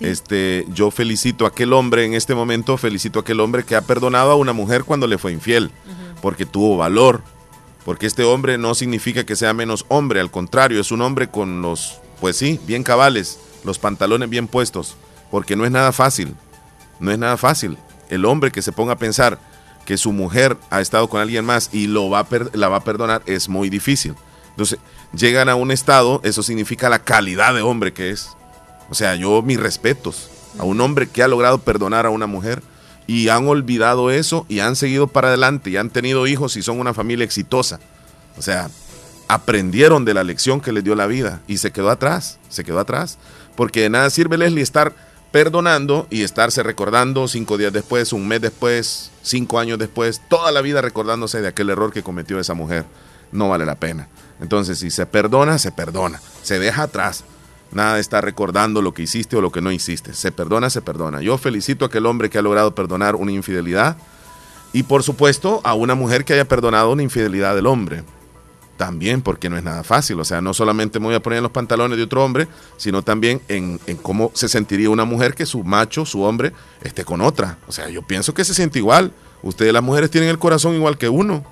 Este, 0.00 0.66
yo 0.72 0.90
felicito 0.90 1.44
a 1.44 1.48
aquel 1.48 1.72
hombre 1.72 2.04
en 2.04 2.14
este 2.14 2.34
momento, 2.34 2.76
felicito 2.76 3.20
a 3.20 3.22
aquel 3.22 3.40
hombre 3.40 3.64
que 3.64 3.76
ha 3.76 3.82
perdonado 3.82 4.32
a 4.32 4.36
una 4.36 4.52
mujer 4.52 4.84
cuando 4.84 5.06
le 5.06 5.18
fue 5.18 5.32
infiel, 5.32 5.70
porque 6.20 6.44
tuvo 6.46 6.76
valor, 6.76 7.22
porque 7.84 8.06
este 8.06 8.24
hombre 8.24 8.58
no 8.58 8.74
significa 8.74 9.24
que 9.24 9.36
sea 9.36 9.52
menos 9.54 9.84
hombre, 9.88 10.20
al 10.20 10.30
contrario, 10.30 10.80
es 10.80 10.90
un 10.90 11.02
hombre 11.02 11.28
con 11.28 11.62
los, 11.62 12.00
pues 12.20 12.36
sí, 12.36 12.58
bien 12.66 12.82
cabales, 12.82 13.38
los 13.64 13.78
pantalones 13.78 14.28
bien 14.28 14.48
puestos, 14.48 14.96
porque 15.32 15.56
no 15.56 15.64
es 15.64 15.70
nada 15.70 15.92
fácil, 15.92 16.36
no 17.00 17.10
es 17.10 17.18
nada 17.18 17.38
fácil. 17.38 17.78
El 18.10 18.26
hombre 18.26 18.52
que 18.52 18.60
se 18.60 18.70
ponga 18.70 18.92
a 18.92 18.98
pensar 18.98 19.38
que 19.86 19.96
su 19.96 20.12
mujer 20.12 20.58
ha 20.68 20.82
estado 20.82 21.08
con 21.08 21.22
alguien 21.22 21.46
más 21.46 21.70
y 21.72 21.86
lo 21.86 22.10
va 22.10 22.26
la 22.52 22.68
va 22.68 22.76
a 22.76 22.84
perdonar 22.84 23.22
es 23.24 23.48
muy 23.48 23.70
difícil. 23.70 24.14
Entonces, 24.50 24.78
llegan 25.14 25.48
a 25.48 25.54
un 25.54 25.70
estado, 25.70 26.20
eso 26.22 26.42
significa 26.42 26.90
la 26.90 26.98
calidad 26.98 27.54
de 27.54 27.62
hombre 27.62 27.94
que 27.94 28.10
es. 28.10 28.28
O 28.90 28.94
sea, 28.94 29.14
yo 29.14 29.40
mis 29.40 29.58
respetos 29.58 30.28
a 30.58 30.64
un 30.64 30.78
hombre 30.82 31.08
que 31.08 31.22
ha 31.22 31.28
logrado 31.28 31.56
perdonar 31.56 32.04
a 32.04 32.10
una 32.10 32.26
mujer 32.26 32.62
y 33.06 33.30
han 33.30 33.48
olvidado 33.48 34.10
eso 34.10 34.44
y 34.50 34.60
han 34.60 34.76
seguido 34.76 35.06
para 35.06 35.28
adelante 35.28 35.70
y 35.70 35.78
han 35.78 35.88
tenido 35.88 36.26
hijos 36.26 36.58
y 36.58 36.62
son 36.62 36.78
una 36.78 36.92
familia 36.92 37.24
exitosa. 37.24 37.80
O 38.36 38.42
sea, 38.42 38.68
aprendieron 39.28 40.04
de 40.04 40.12
la 40.12 40.24
lección 40.24 40.60
que 40.60 40.72
les 40.72 40.84
dio 40.84 40.94
la 40.94 41.06
vida 41.06 41.40
y 41.48 41.56
se 41.56 41.72
quedó 41.72 41.88
atrás, 41.88 42.38
se 42.50 42.64
quedó 42.64 42.80
atrás. 42.80 43.16
Porque 43.56 43.80
de 43.80 43.90
nada 43.90 44.10
sirve 44.10 44.36
Leslie 44.36 44.62
estar 44.62 44.94
perdonando 45.32 46.06
y 46.10 46.22
estarse 46.22 46.62
recordando 46.62 47.26
cinco 47.26 47.58
días 47.58 47.72
después, 47.72 48.12
un 48.12 48.28
mes 48.28 48.40
después, 48.40 49.10
cinco 49.22 49.58
años 49.58 49.78
después, 49.78 50.20
toda 50.28 50.52
la 50.52 50.60
vida 50.60 50.82
recordándose 50.82 51.40
de 51.40 51.48
aquel 51.48 51.70
error 51.70 51.92
que 51.92 52.02
cometió 52.02 52.38
esa 52.38 52.54
mujer. 52.54 52.84
No 53.32 53.48
vale 53.48 53.64
la 53.64 53.76
pena. 53.76 54.08
Entonces, 54.40 54.78
si 54.78 54.90
se 54.90 55.06
perdona, 55.06 55.58
se 55.58 55.72
perdona. 55.72 56.20
Se 56.42 56.58
deja 56.58 56.82
atrás. 56.82 57.24
Nada 57.72 57.98
estar 57.98 58.22
recordando 58.22 58.82
lo 58.82 58.92
que 58.92 59.02
hiciste 59.02 59.36
o 59.36 59.40
lo 59.40 59.50
que 59.50 59.62
no 59.62 59.72
hiciste. 59.72 60.12
Se 60.12 60.30
perdona, 60.30 60.68
se 60.68 60.82
perdona. 60.82 61.22
Yo 61.22 61.38
felicito 61.38 61.86
a 61.86 61.88
aquel 61.88 62.04
hombre 62.04 62.28
que 62.28 62.36
ha 62.36 62.42
logrado 62.42 62.74
perdonar 62.74 63.16
una 63.16 63.32
infidelidad 63.32 63.96
y 64.74 64.82
por 64.82 65.02
supuesto 65.02 65.62
a 65.64 65.72
una 65.72 65.94
mujer 65.94 66.26
que 66.26 66.34
haya 66.34 66.44
perdonado 66.44 66.92
una 66.92 67.02
infidelidad 67.02 67.54
del 67.54 67.66
hombre. 67.66 68.04
También 68.76 69.22
porque 69.22 69.48
no 69.50 69.56
es 69.56 69.62
nada 69.62 69.84
fácil. 69.84 70.18
O 70.18 70.24
sea, 70.24 70.40
no 70.40 70.54
solamente 70.54 70.98
me 70.98 71.06
voy 71.06 71.14
a 71.14 71.20
poner 71.22 71.36
en 71.38 71.42
los 71.44 71.52
pantalones 71.52 71.98
de 71.98 72.04
otro 72.04 72.24
hombre, 72.24 72.48
sino 72.76 73.02
también 73.02 73.40
en, 73.48 73.78
en 73.86 73.96
cómo 73.96 74.30
se 74.34 74.48
sentiría 74.48 74.90
una 74.90 75.04
mujer 75.04 75.34
que 75.34 75.46
su 75.46 75.62
macho, 75.62 76.04
su 76.04 76.22
hombre, 76.22 76.52
esté 76.82 77.04
con 77.04 77.20
otra. 77.20 77.58
O 77.68 77.72
sea, 77.72 77.88
yo 77.88 78.02
pienso 78.02 78.34
que 78.34 78.44
se 78.44 78.54
siente 78.54 78.78
igual. 78.78 79.12
Ustedes 79.42 79.72
las 79.72 79.82
mujeres 79.82 80.10
tienen 80.10 80.30
el 80.30 80.38
corazón 80.38 80.74
igual 80.74 80.98
que 80.98 81.08
uno. 81.08 81.44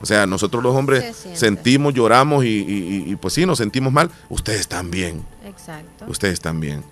O 0.00 0.06
sea, 0.06 0.26
nosotros 0.26 0.62
los 0.62 0.74
hombres 0.76 1.16
Se 1.16 1.36
sentimos, 1.36 1.94
lloramos 1.94 2.44
y- 2.44 3.04
y, 3.06 3.16
pues 3.16 3.32
sí, 3.32 3.46
nos 3.46 3.56
sentimos 3.58 3.90
mal. 3.92 4.10
Ustedes 4.28 4.68
también. 4.68 5.24
Exacto. 5.46 6.04
Ustedes 6.08 6.40
también. 6.40 6.84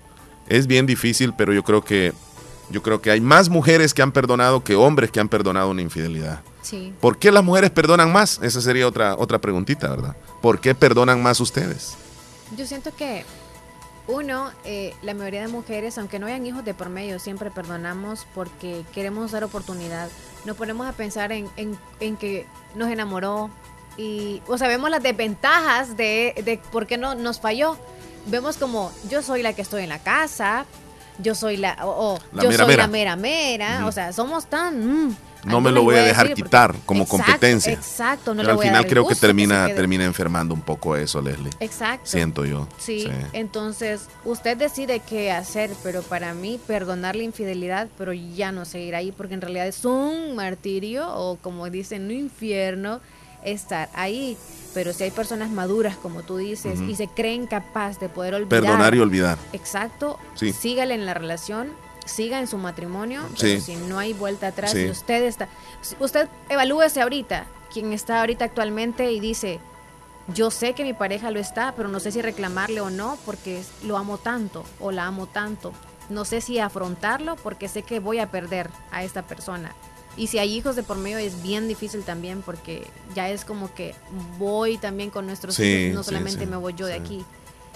Es 0.47 0.65
bien 0.65 0.85
difícil, 0.87 1.33
pero 1.37 1.53
yo 1.53 1.63
creo 1.63 1.83
que 1.83 2.13
yo 2.73 2.81
creo 2.83 2.99
que 3.01 3.09
hay 3.11 3.21
más 3.21 3.47
mujeres 3.47 3.93
que 3.93 4.01
han 4.01 4.11
perdonado 4.11 4.63
que 4.63 4.75
hombres 4.75 5.11
que 5.11 5.19
han 5.21 5.29
perdonado 5.29 5.69
una 5.69 5.81
infidelidad. 5.81 6.41
Sí. 6.61 6.93
¿Por 6.99 7.17
qué 7.17 7.31
las 7.31 7.43
mujeres 7.43 7.69
perdonan 7.69 8.11
más? 8.11 8.39
Esa 8.41 8.59
sería 8.59 8.87
otra 8.87 9.15
otra 9.15 9.39
preguntita, 9.39 9.87
¿verdad? 9.89 10.15
¿Por 10.41 10.59
qué 10.59 10.75
perdonan 10.75 11.21
más 11.23 11.39
ustedes? 11.39 11.95
Yo 12.57 12.65
siento 12.65 12.93
que 12.95 13.23
uno, 14.07 14.51
eh, 14.65 14.93
la 15.01 15.13
mayoría 15.13 15.41
de 15.41 15.47
mujeres, 15.47 15.97
aunque 15.97 16.19
no 16.19 16.25
hayan 16.27 16.45
hijos 16.45 16.65
de 16.65 16.73
por 16.73 16.89
medio, 16.89 17.19
siempre 17.19 17.49
perdonamos 17.51 18.27
porque 18.35 18.83
queremos 18.93 19.31
dar 19.31 19.43
oportunidad. 19.45 20.09
Nos 20.45 20.57
ponemos 20.57 20.85
a 20.87 20.91
pensar 20.91 21.31
en, 21.31 21.47
en- 21.55 21.77
en 22.01 22.17
que 22.17 22.45
nos 22.75 22.89
enamoró 22.91 23.49
y, 23.95 24.41
o 24.47 24.57
sea, 24.57 24.67
vemos 24.67 24.89
las 24.89 25.01
desventajas 25.03 25.95
de, 25.95 26.33
de 26.43 26.59
por 26.71 26.85
qué 26.87 26.97
no 26.97 27.15
nos 27.15 27.39
falló. 27.39 27.77
Vemos 28.25 28.57
como 28.57 28.91
yo 29.09 29.21
soy 29.21 29.41
la 29.43 29.53
que 29.53 29.61
estoy 29.61 29.83
en 29.83 29.89
la 29.89 29.99
casa, 29.99 30.65
yo 31.19 31.35
soy 31.35 31.57
la, 31.57 31.77
o, 31.85 32.15
o 32.15 32.19
La 32.33 32.43
yo 32.43 32.49
mera 32.49 32.63
soy 32.65 32.73
mera. 32.73 32.83
la 32.83 32.87
mera 32.87 33.15
mera, 33.15 33.85
o 33.87 33.91
sea, 33.91 34.11
somos 34.13 34.45
tan, 34.47 35.07
mm, 35.09 35.15
no 35.45 35.59
me 35.59 35.71
lo 35.71 35.83
voy 35.83 35.95
a 35.97 36.03
dejar 36.03 36.27
porque- 36.27 36.41
quitar 36.41 36.73
como 36.85 37.03
Exacto, 37.03 37.23
competencia. 37.25 37.73
Exacto, 37.73 38.33
no 38.33 38.37
Pero 38.41 38.45
le 38.47 38.51
al 38.51 38.55
voy 38.55 38.65
a 38.65 38.69
final 38.69 38.87
creo 38.87 39.05
que 39.05 39.15
termina, 39.15 39.67
termina 39.75 40.05
enfermando 40.05 40.53
un 40.53 40.61
poco 40.61 40.95
eso, 40.95 41.21
Leslie. 41.21 41.49
Exacto. 41.59 42.09
Siento 42.09 42.45
yo. 42.45 42.65
Sí, 42.77 43.09
entonces 43.33 44.07
usted 44.23 44.55
decide 44.55 45.01
qué 45.01 45.31
hacer, 45.33 45.69
pero 45.83 46.01
para 46.01 46.33
mí 46.33 46.59
perdonar 46.65 47.17
la 47.17 47.23
infidelidad, 47.23 47.89
pero 47.97 48.13
ya 48.13 48.53
no 48.53 48.63
seguir 48.63 48.95
ahí, 48.95 49.11
porque 49.11 49.33
en 49.33 49.41
realidad 49.41 49.67
es 49.67 49.83
un 49.83 50.33
martirio 50.35 51.13
o 51.13 51.35
como 51.35 51.69
dicen, 51.69 52.05
un 52.05 52.11
infierno 52.11 53.01
estar 53.45 53.89
ahí. 53.93 54.37
Pero 54.73 54.91
si 54.91 55.03
hay 55.03 55.11
personas 55.11 55.51
maduras, 55.51 55.95
como 55.97 56.23
tú 56.23 56.37
dices, 56.37 56.79
y 56.81 56.95
se 56.95 57.07
creen 57.07 57.45
capaz 57.45 57.99
de 57.99 58.09
poder 58.09 58.33
olvidar. 58.33 58.61
Perdonar 58.63 58.95
y 58.95 58.99
olvidar. 58.99 59.37
Exacto. 59.53 60.17
Sí. 60.33 60.51
Sígale 60.51 60.95
en 60.95 61.05
la 61.05 61.13
relación, 61.13 61.71
siga 62.05 62.39
en 62.39 62.47
su 62.47 62.57
matrimonio, 62.57 63.21
Sí. 63.35 63.41
pero 63.41 63.61
si 63.61 63.75
no 63.75 63.99
hay 63.99 64.13
vuelta 64.13 64.47
atrás, 64.47 64.71
Sí. 64.71 64.79
y 64.79 64.89
usted 64.89 65.23
está. 65.23 65.47
si 65.81 65.95
Usted 65.99 66.27
evalúese 66.49 67.01
ahorita, 67.01 67.45
quien 67.71 67.93
está 67.93 68.21
ahorita 68.21 68.45
actualmente 68.45 69.11
y 69.11 69.19
dice, 69.19 69.59
yo 70.33 70.49
sé 70.49 70.73
que 70.73 70.83
mi 70.83 70.93
pareja 70.93 71.29
lo 71.31 71.39
está, 71.39 71.73
pero 71.75 71.87
no 71.89 71.99
sé 71.99 72.11
si 72.11 72.21
reclamarle 72.21 72.81
o 72.81 72.89
no 72.89 73.17
porque 73.25 73.61
lo 73.83 73.97
amo 73.97 74.17
tanto 74.17 74.63
o 74.79 74.91
la 74.91 75.05
amo 75.05 75.27
tanto. 75.27 75.71
No 76.09 76.25
sé 76.25 76.41
si 76.41 76.59
afrontarlo 76.59 77.35
porque 77.37 77.67
sé 77.67 77.83
que 77.83 77.99
voy 77.99 78.19
a 78.19 78.31
perder 78.31 78.69
a 78.91 79.03
esta 79.03 79.21
persona. 79.21 79.73
Y 80.15 80.27
si 80.27 80.37
hay 80.37 80.53
hijos 80.53 80.75
de 80.75 80.83
por 80.83 80.97
medio 80.97 81.17
es 81.17 81.41
bien 81.41 81.67
difícil 81.67 82.03
también 82.03 82.41
porque 82.43 82.85
ya 83.15 83.29
es 83.29 83.45
como 83.45 83.73
que 83.73 83.95
voy 84.37 84.77
también 84.77 85.09
con 85.09 85.25
nuestros 85.25 85.55
Sí, 85.55 85.63
hijos, 85.63 85.95
no 85.95 86.03
solamente 86.03 86.41
sí, 86.41 86.45
me 86.45 86.57
voy 86.57 86.73
yo 86.75 86.85
de 86.85 86.93
aquí. 86.93 87.25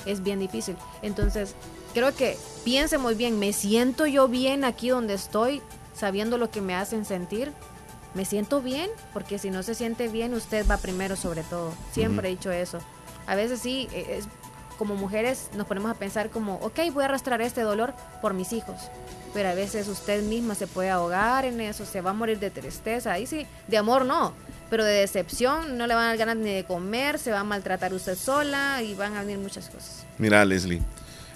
Es 0.06 0.22
bien 0.24 0.40
difícil. 0.40 0.76
Entonces, 1.02 1.56
creo 1.94 2.16
que 2.16 2.38
piense 2.64 2.98
muy 2.98 3.16
bien, 3.16 3.40
¿me 3.40 3.54
siento 3.54 4.06
yo 4.06 4.28
bien 4.28 4.64
aquí 4.64 4.90
donde 4.90 5.16
estoy 5.16 5.62
sabiendo 5.96 6.38
lo 6.38 6.52
que 6.52 6.62
me 6.62 6.76
hacen 6.76 7.06
sentir? 7.06 7.52
¿Me 8.14 8.24
siento 8.24 8.62
bien? 8.62 8.90
Porque 9.14 9.40
si 9.40 9.50
no 9.50 9.64
se 9.64 9.76
siente 9.76 10.08
bien, 10.08 10.34
usted 10.34 10.66
va 10.70 10.78
primero 10.78 11.16
sobre 11.16 11.44
todo. 11.44 11.74
Siempre 11.92 12.30
he 12.30 12.32
dicho 12.32 12.52
eso. 12.52 12.80
A 13.26 13.36
veces 13.36 13.60
sí, 13.60 13.90
eh, 13.92 14.20
es, 14.20 14.28
como 14.78 14.96
mujeres 14.96 15.50
nos 15.56 15.68
ponemos 15.68 15.92
a 15.92 15.96
pensar 15.96 16.30
como, 16.30 16.56
ok, 16.56 16.80
voy 16.94 17.04
a 17.04 17.06
arrastrar 17.06 17.42
este 17.42 17.62
dolor 17.62 17.94
por 18.22 18.34
mis 18.34 18.54
hijos. 18.54 18.76
Pero 19.34 19.50
a 19.50 19.54
veces 19.54 19.88
usted 19.88 20.24
misma 20.24 20.56
se 20.56 20.68
puede 20.68 20.90
ahogar 20.90 21.46
en 21.46 21.60
eso, 21.62 21.86
se 21.86 22.02
va 22.02 22.12
a 22.12 22.14
morir 22.14 22.40
de 22.40 22.50
tristeza. 22.50 23.12
Ahí 23.12 23.26
sí, 23.28 23.46
de 23.68 23.78
amor 23.78 24.06
no, 24.06 24.34
pero 24.70 24.84
de 24.86 24.94
decepción 24.94 25.78
no 25.78 25.86
le 25.88 25.94
van 25.96 26.06
a 26.06 26.08
dar 26.10 26.18
ganas 26.18 26.38
ni 26.38 26.52
de 26.54 26.64
comer, 26.64 27.20
se 27.20 27.32
va 27.32 27.42
a 27.42 27.44
maltratar 27.44 27.94
usted 27.94 28.16
sola 28.16 28.82
y 28.82 28.94
van 28.96 29.16
a 29.16 29.22
venir 29.22 29.38
muchas 29.38 29.70
cosas. 29.70 30.06
Mira, 30.18 30.44
Leslie, 30.46 30.82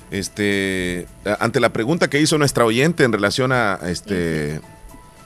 este, 0.10 1.08
ante 1.40 1.60
la 1.60 1.70
pregunta 1.70 2.10
que 2.10 2.20
hizo 2.20 2.38
nuestra 2.38 2.66
oyente 2.66 3.04
en 3.04 3.12
relación 3.14 3.52
a 3.52 3.80
este 3.84 4.60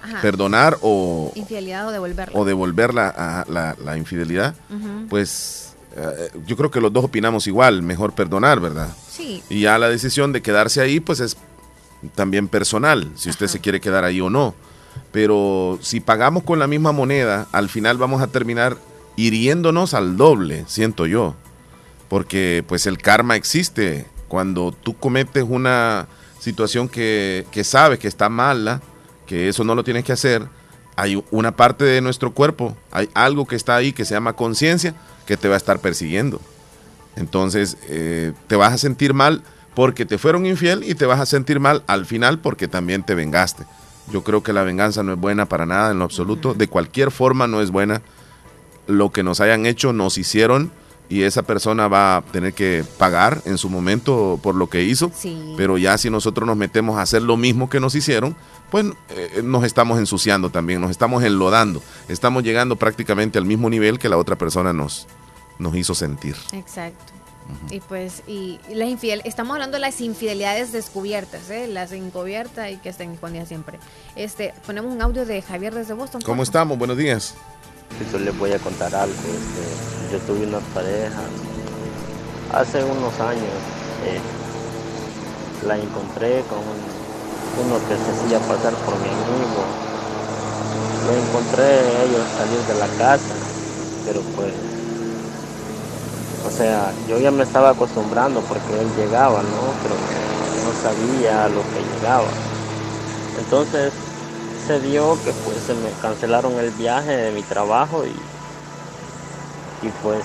Ajá. 0.01 0.21
perdonar 0.21 0.77
o, 0.81 1.31
Infidelidad 1.35 1.87
o 1.87 1.91
devolverla. 1.91 2.39
o 2.39 2.45
devolver 2.45 2.93
la, 2.93 3.09
a- 3.09 3.45
la, 3.49 3.75
la 3.83 3.97
infidelidad, 3.97 4.53
pues 5.09 5.64
yo 6.45 6.57
creo 6.57 6.71
que 6.71 6.81
los 6.81 6.91
dos 6.91 7.05
opinamos 7.05 7.47
igual, 7.47 7.81
mejor 7.81 8.13
perdonar, 8.13 8.59
¿verdad? 8.59 8.89
Sí. 9.09 9.41
Y 9.49 9.61
ya 9.61 9.77
la 9.77 9.89
decisión 9.89 10.33
de 10.33 10.41
quedarse 10.41 10.81
ahí, 10.81 10.99
pues 10.99 11.19
es 11.19 11.37
también 12.15 12.47
personal, 12.47 13.09
si 13.15 13.29
usted 13.29 13.47
se 13.47 13.59
quiere 13.59 13.79
quedar 13.79 14.03
ahí 14.03 14.21
o 14.21 14.29
no. 14.29 14.53
Pero 15.11 15.79
si 15.81 15.99
pagamos 15.99 16.43
con 16.43 16.59
la 16.59 16.67
misma 16.67 16.91
moneda, 16.91 17.47
al 17.51 17.69
final 17.69 17.97
vamos 17.97 18.21
a 18.21 18.27
terminar 18.27 18.77
hiriéndonos 19.15 19.93
al 19.93 20.17
doble, 20.17 20.65
siento 20.67 21.05
yo. 21.05 21.35
Porque 22.09 22.63
pues 22.67 22.85
el 22.85 22.97
karma 22.97 23.35
existe. 23.35 24.05
Cuando 24.27 24.71
tú 24.71 24.95
cometes 24.95 25.45
una 25.47 26.07
situación 26.39 26.89
que, 26.89 27.45
que 27.51 27.63
sabes 27.63 27.99
que 27.99 28.07
está 28.07 28.29
mala, 28.29 28.81
que 29.25 29.47
eso 29.47 29.63
no 29.63 29.75
lo 29.75 29.83
tienes 29.83 30.03
que 30.03 30.11
hacer, 30.11 30.47
hay 30.95 31.21
una 31.31 31.55
parte 31.55 31.83
de 31.83 32.01
nuestro 32.01 32.31
cuerpo, 32.31 32.75
hay 32.91 33.09
algo 33.13 33.45
que 33.45 33.55
está 33.55 33.75
ahí 33.75 33.91
que 33.91 34.05
se 34.05 34.13
llama 34.13 34.33
conciencia, 34.33 34.95
que 35.25 35.37
te 35.37 35.47
va 35.47 35.55
a 35.55 35.57
estar 35.57 35.79
persiguiendo. 35.79 36.39
Entonces, 37.15 37.77
eh, 37.87 38.33
te 38.47 38.55
vas 38.55 38.73
a 38.73 38.77
sentir 38.77 39.13
mal 39.13 39.43
porque 39.73 40.05
te 40.05 40.17
fueron 40.17 40.45
infiel 40.45 40.83
y 40.83 40.95
te 40.95 41.05
vas 41.05 41.19
a 41.19 41.25
sentir 41.25 41.59
mal 41.59 41.83
al 41.87 42.05
final 42.05 42.39
porque 42.39 42.67
también 42.67 43.03
te 43.03 43.15
vengaste. 43.15 43.65
Yo 44.11 44.23
creo 44.23 44.43
que 44.43 44.53
la 44.53 44.63
venganza 44.63 45.03
no 45.03 45.13
es 45.13 45.19
buena 45.19 45.45
para 45.45 45.65
nada 45.65 45.91
en 45.91 45.99
lo 45.99 46.05
absoluto. 46.05 46.53
De 46.53 46.67
cualquier 46.67 47.11
forma 47.11 47.47
no 47.47 47.61
es 47.61 47.71
buena. 47.71 48.01
Lo 48.87 49.11
que 49.11 49.23
nos 49.23 49.41
hayan 49.41 49.65
hecho, 49.65 49.93
nos 49.93 50.17
hicieron 50.17 50.71
y 51.09 51.23
esa 51.23 51.43
persona 51.43 51.87
va 51.87 52.17
a 52.17 52.21
tener 52.21 52.53
que 52.53 52.83
pagar 52.97 53.41
en 53.45 53.57
su 53.57 53.69
momento 53.69 54.39
por 54.41 54.55
lo 54.55 54.69
que 54.69 54.83
hizo. 54.83 55.11
Sí. 55.15 55.53
Pero 55.57 55.77
ya 55.77 55.97
si 55.97 56.09
nosotros 56.09 56.47
nos 56.47 56.57
metemos 56.57 56.97
a 56.97 57.01
hacer 57.01 57.21
lo 57.21 57.37
mismo 57.37 57.69
que 57.69 57.79
nos 57.79 57.95
hicieron, 57.95 58.35
pues 58.71 58.85
eh, 59.09 59.41
nos 59.43 59.63
estamos 59.63 59.99
ensuciando 59.99 60.49
también, 60.49 60.81
nos 60.81 60.91
estamos 60.91 61.23
enlodando. 61.23 61.81
Estamos 62.07 62.43
llegando 62.43 62.75
prácticamente 62.75 63.37
al 63.37 63.45
mismo 63.45 63.69
nivel 63.69 63.99
que 63.99 64.09
la 64.09 64.17
otra 64.17 64.35
persona 64.37 64.73
nos, 64.73 65.07
nos 65.59 65.75
hizo 65.75 65.93
sentir. 65.95 66.35
Exacto. 66.51 67.13
Y 67.69 67.79
pues, 67.79 68.23
y 68.25 68.59
y 68.69 68.73
las 68.73 68.89
infidel 68.89 69.21
estamos 69.23 69.53
hablando 69.53 69.75
de 69.75 69.81
las 69.81 70.01
infidelidades 70.01 70.71
descubiertas, 70.71 71.47
¿eh? 71.51 71.67
las 71.67 71.91
encubiertas 71.91 72.71
y 72.71 72.77
que 72.77 72.89
estén 72.89 73.11
escondidas 73.11 73.47
siempre. 73.47 73.77
Este, 74.15 74.51
ponemos 74.65 74.91
un 74.91 74.99
audio 75.03 75.27
de 75.27 75.43
Javier 75.43 75.75
desde 75.75 75.93
Boston. 75.93 76.21
¿Cómo 76.23 76.41
estamos? 76.41 76.75
Buenos 76.79 76.97
días. 76.97 77.35
Yo 78.11 78.17
les 78.17 78.35
voy 78.39 78.51
a 78.51 78.57
contar 78.57 78.95
algo. 78.95 79.13
este, 79.13 80.11
yo 80.13 80.19
tuve 80.25 80.47
una 80.47 80.57
pareja 80.73 81.21
hace 82.51 82.83
unos 82.83 83.19
años. 83.19 83.43
eh, 84.07 84.19
la 85.67 85.77
encontré 85.77 86.41
con 86.49 86.59
un- 86.59 86.94
uno 87.59 87.79
que 87.87 87.95
se 87.95 88.11
hacía 88.11 88.39
pasar 88.39 88.73
por 88.85 88.95
mi 88.99 89.07
amigo. 89.07 89.63
Lo 91.05 91.13
encontré 91.13 92.03
ellos 92.05 92.25
salir 92.37 92.59
de 92.67 92.75
la 92.79 92.87
casa, 92.97 93.35
pero 94.05 94.21
pues, 94.35 94.53
o 96.47 96.51
sea, 96.51 96.91
yo 97.07 97.19
ya 97.19 97.31
me 97.31 97.43
estaba 97.43 97.69
acostumbrando 97.69 98.41
porque 98.41 98.79
él 98.79 98.87
llegaba, 98.97 99.41
¿no? 99.41 99.61
Pero 99.83 99.95
no 100.65 100.71
sabía 100.81 101.47
lo 101.49 101.61
que 101.61 101.81
llegaba. 101.95 102.27
Entonces 103.37 103.93
se 104.65 104.79
dio 104.79 105.13
que 105.23 105.31
pues 105.31 105.57
se 105.65 105.73
me 105.75 105.91
cancelaron 106.01 106.53
el 106.53 106.71
viaje 106.71 107.15
de 107.15 107.31
mi 107.31 107.43
trabajo 107.43 108.03
y, 108.05 108.15
y 109.85 109.91
pues 110.01 110.23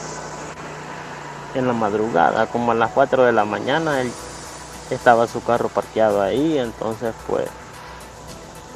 en 1.55 1.66
la 1.66 1.72
madrugada, 1.72 2.47
como 2.47 2.72
a 2.72 2.74
las 2.74 2.90
4 2.92 3.24
de 3.24 3.32
la 3.32 3.44
mañana, 3.44 4.01
él 4.01 4.10
estaba 4.95 5.27
su 5.27 5.43
carro 5.43 5.69
parqueado 5.69 6.23
ahí, 6.23 6.59
entonces 6.59 7.15
pues 7.27 7.49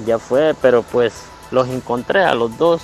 ya 0.06 0.18
fue, 0.18 0.54
pero 0.60 0.82
pues 0.82 1.12
los 1.50 1.68
encontré 1.68 2.24
a 2.24 2.34
los 2.34 2.56
dos 2.58 2.82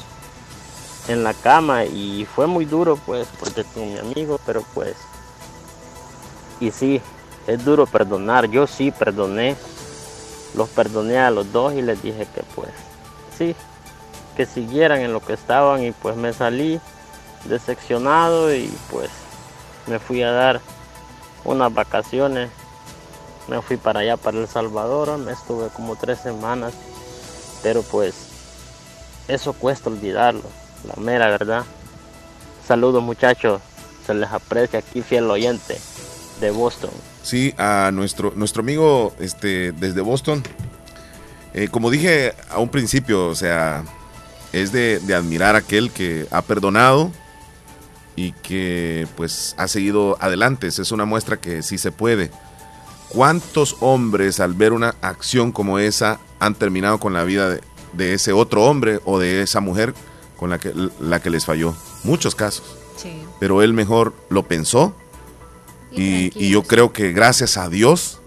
en 1.09 1.25
la 1.25 1.35
cama 1.35 1.85
y 1.85 2.25
fue 2.25 2.47
muy 2.47 2.65
duro 2.65 2.97
pues 2.97 3.29
porque 3.39 3.65
con 3.65 3.93
mi 3.93 3.99
amigo, 3.99 4.39
pero 4.47 4.63
pues 4.75 4.97
y 6.61 6.71
sí, 6.71 7.01
es 7.47 7.65
duro 7.65 7.87
perdonar, 7.87 8.49
yo 8.49 8.67
sí 8.67 8.91
perdoné, 8.91 9.57
los 10.55 10.69
perdoné 10.69 11.19
a 11.19 11.31
los 11.31 11.51
dos 11.53 11.73
y 11.75 11.83
les 11.83 12.03
dije 12.03 12.27
que 12.35 12.43
pues 12.55 12.71
sí, 13.37 13.55
que 14.37 14.47
siguieran 14.47 15.01
en 15.01 15.13
lo 15.13 15.21
que 15.21 15.33
estaban 15.33 15.83
y 15.83 15.93
pues 15.93 16.17
me 16.17 16.33
salí 16.33 16.81
decepcionado 17.47 18.55
y 18.55 18.73
pues 18.91 19.11
me 19.87 19.99
fui 19.99 20.23
a 20.23 20.31
dar 20.31 20.61
unas 21.45 21.73
vacaciones, 21.73 22.51
me 23.51 23.61
fui 23.61 23.77
para 23.77 24.01
allá, 24.01 24.17
para 24.17 24.39
El 24.39 24.47
Salvador, 24.47 25.19
me 25.19 25.33
estuve 25.33 25.69
como 25.71 25.97
tres 25.97 26.21
semanas, 26.21 26.73
pero 27.65 27.83
pues 27.83 28.15
eso 29.27 29.53
cuesta 29.53 29.91
olvidarlo, 29.91 30.45
la 30.87 31.03
mera 31.03 31.27
verdad. 31.27 31.65
Saludos 32.67 33.03
muchachos, 33.03 33.61
se 34.07 34.15
les 34.15 34.31
aprecia 34.31 34.79
aquí 34.79 35.03
fiel 35.03 35.29
oyente 35.29 35.77
de 36.41 36.51
Boston. 36.53 36.91
Sí, 37.25 37.53
a 37.59 37.91
nuestro, 37.93 38.33
nuestro 38.37 38.63
amigo 38.63 39.13
este, 39.19 39.73
desde 39.73 40.01
Boston. 40.01 40.45
Eh, 41.53 41.67
como 41.69 41.91
dije 41.91 42.35
a 42.51 42.61
un 42.61 42.69
principio, 42.69 43.27
o 43.27 43.35
sea, 43.35 43.83
es 44.53 44.71
de, 44.71 45.01
admirar 45.13 45.57
aquel 45.57 45.91
que 45.91 46.29
ha 46.31 46.43
perdonado 46.43 47.11
y 48.15 48.31
que 48.31 49.09
pues 49.17 49.57
ha 49.59 49.67
seguido 49.67 50.17
adelante. 50.21 50.69
Es 50.69 50.93
una 50.93 51.05
muestra 51.05 51.39
que 51.39 51.63
sí 51.63 51.79
se 51.79 51.91
puede. 51.91 52.31
¿Cuántos 53.11 53.77
hombres 53.81 54.39
al 54.39 54.55
ver 54.55 54.73
una 54.73 54.95
acción 55.03 55.51
como 55.51 55.79
esa 55.79 56.21
han 56.39 56.55
terminado 56.55 56.99
con 56.99 57.13
la 57.13 57.25
vida 57.25 57.49
de, 57.49 57.61
de 57.93 58.15
ese 58.15 58.33
otro 58.33 58.65
hombre 58.65 59.01
o 59.05 59.19
de 59.19 59.43
esa 59.43 59.61
mujer 59.61 59.95
con 60.37 60.49
la 60.49 60.59
que, 60.59 60.73
la 61.01 61.21
que 61.21 61.29
les 61.29 61.45
falló? 61.45 61.75
Muchos 62.05 62.37
casos. 62.37 62.65
Sí. 62.97 63.23
Pero 63.41 63.63
él 63.63 63.73
mejor 63.73 64.15
lo 64.29 64.45
pensó 64.45 64.95
y, 65.91 66.31
y 66.41 66.51
yo 66.51 66.63
creo 66.63 66.93
que 66.93 67.13
gracias 67.13 67.57
a 67.57 67.69
Dios, 67.69 68.21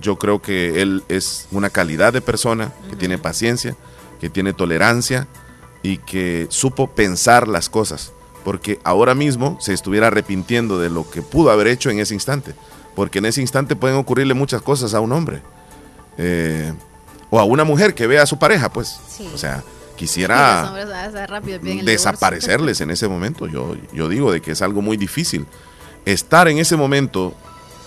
yo 0.00 0.18
creo 0.18 0.42
que 0.42 0.82
él 0.82 1.02
es 1.08 1.48
una 1.50 1.70
calidad 1.70 2.12
de 2.12 2.20
persona 2.20 2.74
que 2.90 2.96
tiene 2.96 3.16
paciencia, 3.16 3.74
que 4.20 4.28
tiene 4.28 4.52
tolerancia 4.52 5.28
y 5.82 5.98
que 5.98 6.46
supo 6.50 6.90
pensar 6.90 7.48
las 7.48 7.70
cosas. 7.70 8.12
Porque 8.44 8.80
ahora 8.84 9.14
mismo 9.14 9.56
se 9.60 9.72
estuviera 9.72 10.08
arrepintiendo 10.08 10.78
de 10.78 10.90
lo 10.90 11.08
que 11.08 11.22
pudo 11.22 11.50
haber 11.50 11.68
hecho 11.68 11.88
en 11.88 12.00
ese 12.00 12.12
instante. 12.12 12.54
Porque 12.94 13.18
en 13.18 13.26
ese 13.26 13.40
instante 13.40 13.76
pueden 13.76 13.96
ocurrirle 13.96 14.34
muchas 14.34 14.62
cosas 14.62 14.94
a 14.94 15.00
un 15.00 15.12
hombre. 15.12 15.42
Eh, 16.18 16.72
o 17.30 17.40
a 17.40 17.44
una 17.44 17.64
mujer 17.64 17.94
que 17.94 18.06
vea 18.06 18.22
a 18.22 18.26
su 18.26 18.38
pareja, 18.38 18.70
pues. 18.72 18.98
Sí. 19.08 19.28
O 19.34 19.38
sea, 19.38 19.62
quisiera 19.96 20.62
ah, 20.62 21.26
rápido, 21.26 21.58
desaparecerles 21.84 22.80
en 22.80 22.90
ese 22.90 23.08
momento. 23.08 23.46
Yo, 23.46 23.74
yo 23.92 24.08
digo 24.08 24.30
de 24.32 24.40
que 24.40 24.52
es 24.52 24.62
algo 24.62 24.82
muy 24.82 24.96
difícil. 24.96 25.46
Estar 26.04 26.48
en 26.48 26.58
ese 26.58 26.76
momento 26.76 27.34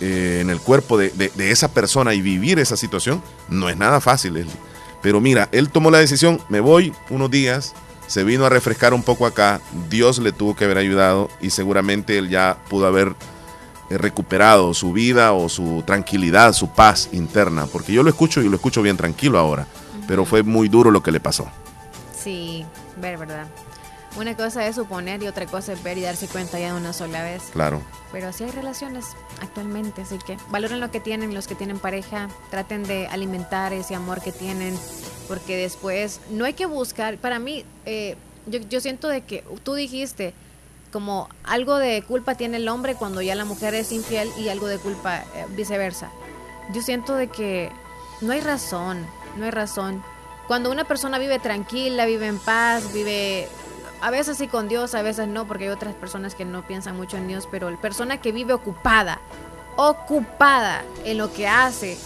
eh, 0.02 0.40
en 0.42 0.50
el 0.50 0.60
cuerpo 0.60 0.98
de, 0.98 1.10
de- 1.12 1.32
de 1.36 1.52
esa 1.52 1.70
persona 1.70 2.14
y 2.14 2.22
vivir 2.22 2.60
esa 2.60 2.76
situación 2.76 3.22
no 3.50 3.70
es 3.70 3.78
nada 3.78 4.02
fácil, 4.02 4.34
Leslie. 4.34 4.54
Pero 5.02 5.22
mira, 5.22 5.48
él 5.52 5.70
tomó 5.70 5.92
la 5.92 6.00
decisión, 6.00 6.42
me 6.50 6.60
voy 6.60 6.92
unos 7.10 7.30
días, 7.32 7.74
se 8.08 8.24
vino 8.24 8.46
a 8.46 8.50
refrescar 8.50 8.94
un 8.94 9.04
poco 9.04 9.26
acá, 9.26 9.62
Dios 9.90 10.18
le 10.20 10.32
tuvo 10.32 10.56
que 10.56 10.66
haber 10.66 10.78
ayudado 10.80 11.30
y 11.40 11.52
seguramente 11.52 12.18
él 12.18 12.30
ya 12.30 12.58
pudo 12.70 12.88
haber 12.88 13.14
recuperado 13.90 14.74
su 14.74 14.92
vida 14.92 15.34
o 15.34 15.50
su 15.50 15.84
tranquilidad, 15.86 16.54
su 16.54 16.70
paz 16.70 17.10
interna, 17.12 17.66
porque 17.68 17.94
yo 17.94 18.04
lo 18.04 18.10
escucho 18.10 18.42
y 18.42 18.50
lo 18.50 18.56
escucho 18.56 18.82
bien 18.82 18.98
tranquilo 18.98 19.40
ahora, 19.40 19.68
pero 20.08 20.26
fue 20.26 20.44
muy 20.44 20.68
duro 20.68 20.92
lo 20.92 21.02
que 21.02 21.12
le 21.12 21.20
pasó. 21.20 21.48
Sí, 22.18 22.66
ver, 22.98 23.18
¿verdad? 23.18 23.48
Una 24.18 24.36
cosa 24.36 24.66
es 24.68 24.76
suponer 24.76 25.22
y 25.22 25.28
otra 25.28 25.46
cosa 25.46 25.74
es 25.74 25.84
ver 25.84 25.98
y 25.98 26.02
darse 26.02 26.28
cuenta 26.28 26.60
ya 26.60 26.74
de 26.74 26.80
una 26.80 26.92
sola 26.92 27.22
vez. 27.22 27.44
Claro. 27.54 27.82
Pero 28.12 28.34
sí 28.34 28.44
hay 28.44 28.52
relaciones 28.52 29.06
actualmente, 29.42 30.02
así 30.02 30.18
que 30.18 30.38
valoren 30.50 30.80
lo 30.80 30.90
que 30.90 31.00
tienen, 31.00 31.36
los 31.36 31.48
que 31.48 31.54
tienen 31.54 31.78
pareja, 31.78 32.28
traten 32.50 32.84
de 32.84 33.08
alimentar 33.08 33.74
ese 33.74 33.94
amor 33.94 34.22
que 34.22 34.32
tienen, 34.32 34.76
porque 35.28 35.56
después 35.56 36.20
no 36.32 36.46
hay 36.46 36.54
que 36.54 36.66
buscar, 36.66 37.18
para 37.18 37.38
mí, 37.38 37.64
eh, 37.86 38.16
yo, 38.48 38.60
yo 38.60 38.82
siento 38.82 39.08
de 39.08 39.22
que 39.22 39.44
tú 39.64 39.76
dijiste, 39.76 40.34
como 40.92 41.30
algo 41.44 41.78
de 41.78 42.02
culpa 42.04 42.36
tiene 42.36 42.58
el 42.58 42.68
hombre 42.70 42.96
cuando 42.96 43.22
ya 43.22 43.36
la 43.36 43.46
mujer 43.46 43.76
es 43.76 43.92
infiel 43.92 44.30
y 44.38 44.50
algo 44.50 44.68
de 44.68 44.78
culpa 44.78 45.24
eh, 45.36 45.46
viceversa. 45.50 46.12
Yo 46.74 46.82
siento 46.82 47.16
de 47.16 47.28
que 47.28 47.72
no 48.22 48.34
hay 48.34 48.42
razón, 48.42 49.06
no 49.36 49.46
hay 49.46 49.52
razón. 49.52 50.04
Cuando 50.48 50.72
una 50.72 50.86
persona 50.86 51.20
vive 51.20 51.40
tranquila, 51.40 52.06
vive 52.06 52.28
en 52.28 52.40
paz, 52.40 52.94
vive 52.94 53.48
a 54.02 54.12
veces 54.12 54.38
sí 54.38 54.48
con 54.48 54.68
Dios, 54.68 54.96
a 54.96 55.02
veces 55.02 55.28
no, 55.28 55.48
porque 55.48 55.66
hay 55.66 55.70
otras 55.70 55.96
personas 55.96 56.36
que 56.36 56.46
no 56.46 56.66
piensan 56.66 56.96
mucho 56.96 57.18
en 57.18 57.28
Dios, 57.28 57.48
pero 57.50 57.70
la 57.70 57.78
persona 57.78 58.22
que 58.22 58.32
vive 58.32 58.54
ocupada, 58.54 59.20
ocupada 59.76 60.84
en 61.04 61.18
lo 61.18 61.34
que 61.34 61.48
hace, 61.48 61.98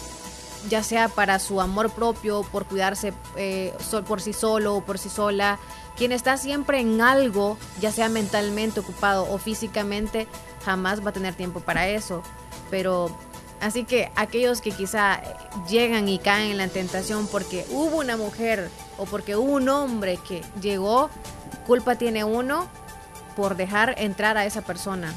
ya 0.69 0.83
sea 0.83 1.09
para 1.09 1.39
su 1.39 1.59
amor 1.59 1.89
propio, 1.89 2.43
por 2.43 2.65
cuidarse 2.65 3.13
eh, 3.35 3.73
por 4.07 4.21
sí 4.21 4.33
solo 4.33 4.75
o 4.75 4.81
por 4.81 4.97
sí 4.97 5.09
sola, 5.09 5.59
quien 5.95 6.11
está 6.11 6.37
siempre 6.37 6.79
en 6.79 7.01
algo, 7.01 7.57
ya 7.79 7.91
sea 7.91 8.09
mentalmente 8.09 8.79
ocupado 8.79 9.31
o 9.31 9.37
físicamente, 9.37 10.27
jamás 10.65 11.05
va 11.05 11.09
a 11.09 11.13
tener 11.13 11.33
tiempo 11.33 11.59
para 11.59 11.87
eso. 11.87 12.23
Pero 12.69 13.15
así 13.59 13.83
que 13.83 14.11
aquellos 14.15 14.61
que 14.61 14.71
quizá 14.71 15.21
llegan 15.69 16.07
y 16.09 16.19
caen 16.19 16.51
en 16.51 16.57
la 16.57 16.67
tentación 16.67 17.27
porque 17.27 17.65
hubo 17.69 17.97
una 17.97 18.17
mujer 18.17 18.69
o 18.97 19.05
porque 19.05 19.35
hubo 19.35 19.53
un 19.53 19.69
hombre 19.69 20.17
que 20.27 20.43
llegó, 20.61 21.09
culpa 21.67 21.95
tiene 21.95 22.23
uno 22.23 22.67
por 23.35 23.55
dejar 23.55 23.95
entrar 23.97 24.37
a 24.37 24.45
esa 24.45 24.61
persona. 24.61 25.13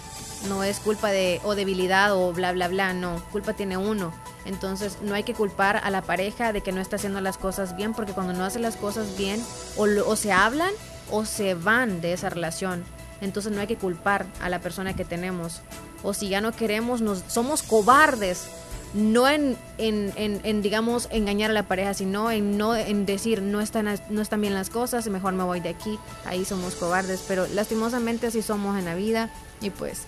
No 0.49 0.63
es 0.63 0.79
culpa 0.81 1.11
de 1.11 1.41
o 1.45 1.55
debilidad 1.55 2.15
o 2.15 2.33
bla 2.33 2.53
bla 2.53 2.69
bla, 2.69 2.93
no, 2.93 3.23
culpa 3.33 3.55
tiene 3.55 3.77
uno. 3.77 4.13
Entonces 4.45 4.99
no 5.03 5.15
hay 5.15 5.23
que 5.23 5.33
culpar 5.35 5.81
a 5.83 5.91
la 5.91 6.03
pareja 6.03 6.53
de 6.53 6.61
que 6.61 6.71
no 6.73 6.81
está 6.81 6.97
haciendo 6.97 7.21
las 7.23 7.39
cosas 7.39 7.77
bien, 7.77 7.95
porque 7.95 8.13
cuando 8.13 8.35
no 8.35 8.45
hace 8.45 8.59
las 8.59 8.77
cosas 8.77 9.17
bien, 9.17 9.43
o, 9.77 9.85
o 10.07 10.17
se 10.17 10.33
hablan 10.33 10.73
o 11.11 11.25
se 11.25 11.55
van 11.55 12.01
de 12.01 12.13
esa 12.13 12.29
relación. 12.29 12.85
Entonces 13.21 13.53
no 13.53 13.61
hay 13.61 13.67
que 13.67 13.77
culpar 13.77 14.27
a 14.43 14.49
la 14.51 14.61
persona 14.61 14.95
que 14.95 15.05
tenemos. 15.07 15.63
O 16.03 16.13
si 16.13 16.29
ya 16.29 16.43
no 16.43 16.53
queremos, 16.53 17.01
nos, 17.01 17.23
somos 17.29 17.63
cobardes. 17.63 18.45
No 18.93 19.27
en, 19.29 19.57
en, 19.79 20.13
en- 20.15 20.41
en, 20.45 20.63
digamos, 20.63 21.09
engañar 21.11 21.51
a 21.51 21.55
la 21.55 21.65
pareja, 21.65 21.95
sino 21.95 22.31
en 22.31 22.57
no 22.59 22.77
en 22.77 23.07
decir 23.07 23.43
no 23.43 23.61
están, 23.61 23.89
no 24.11 24.21
están 24.23 24.41
bien 24.41 24.55
las 24.55 24.71
cosas, 24.71 25.09
mejor 25.09 25.33
me 25.33 25.43
voy 25.43 25.59
de 25.61 25.71
aquí. 25.71 25.99
Ahí 26.27 26.45
somos 26.45 26.75
cobardes. 26.75 27.25
Pero 27.27 27.47
lastimosamente 27.49 28.27
así 28.29 28.41
somos 28.43 28.79
en 28.79 28.85
la 28.85 28.95
vida. 28.95 29.31
Y 29.61 29.71
pues 29.71 30.03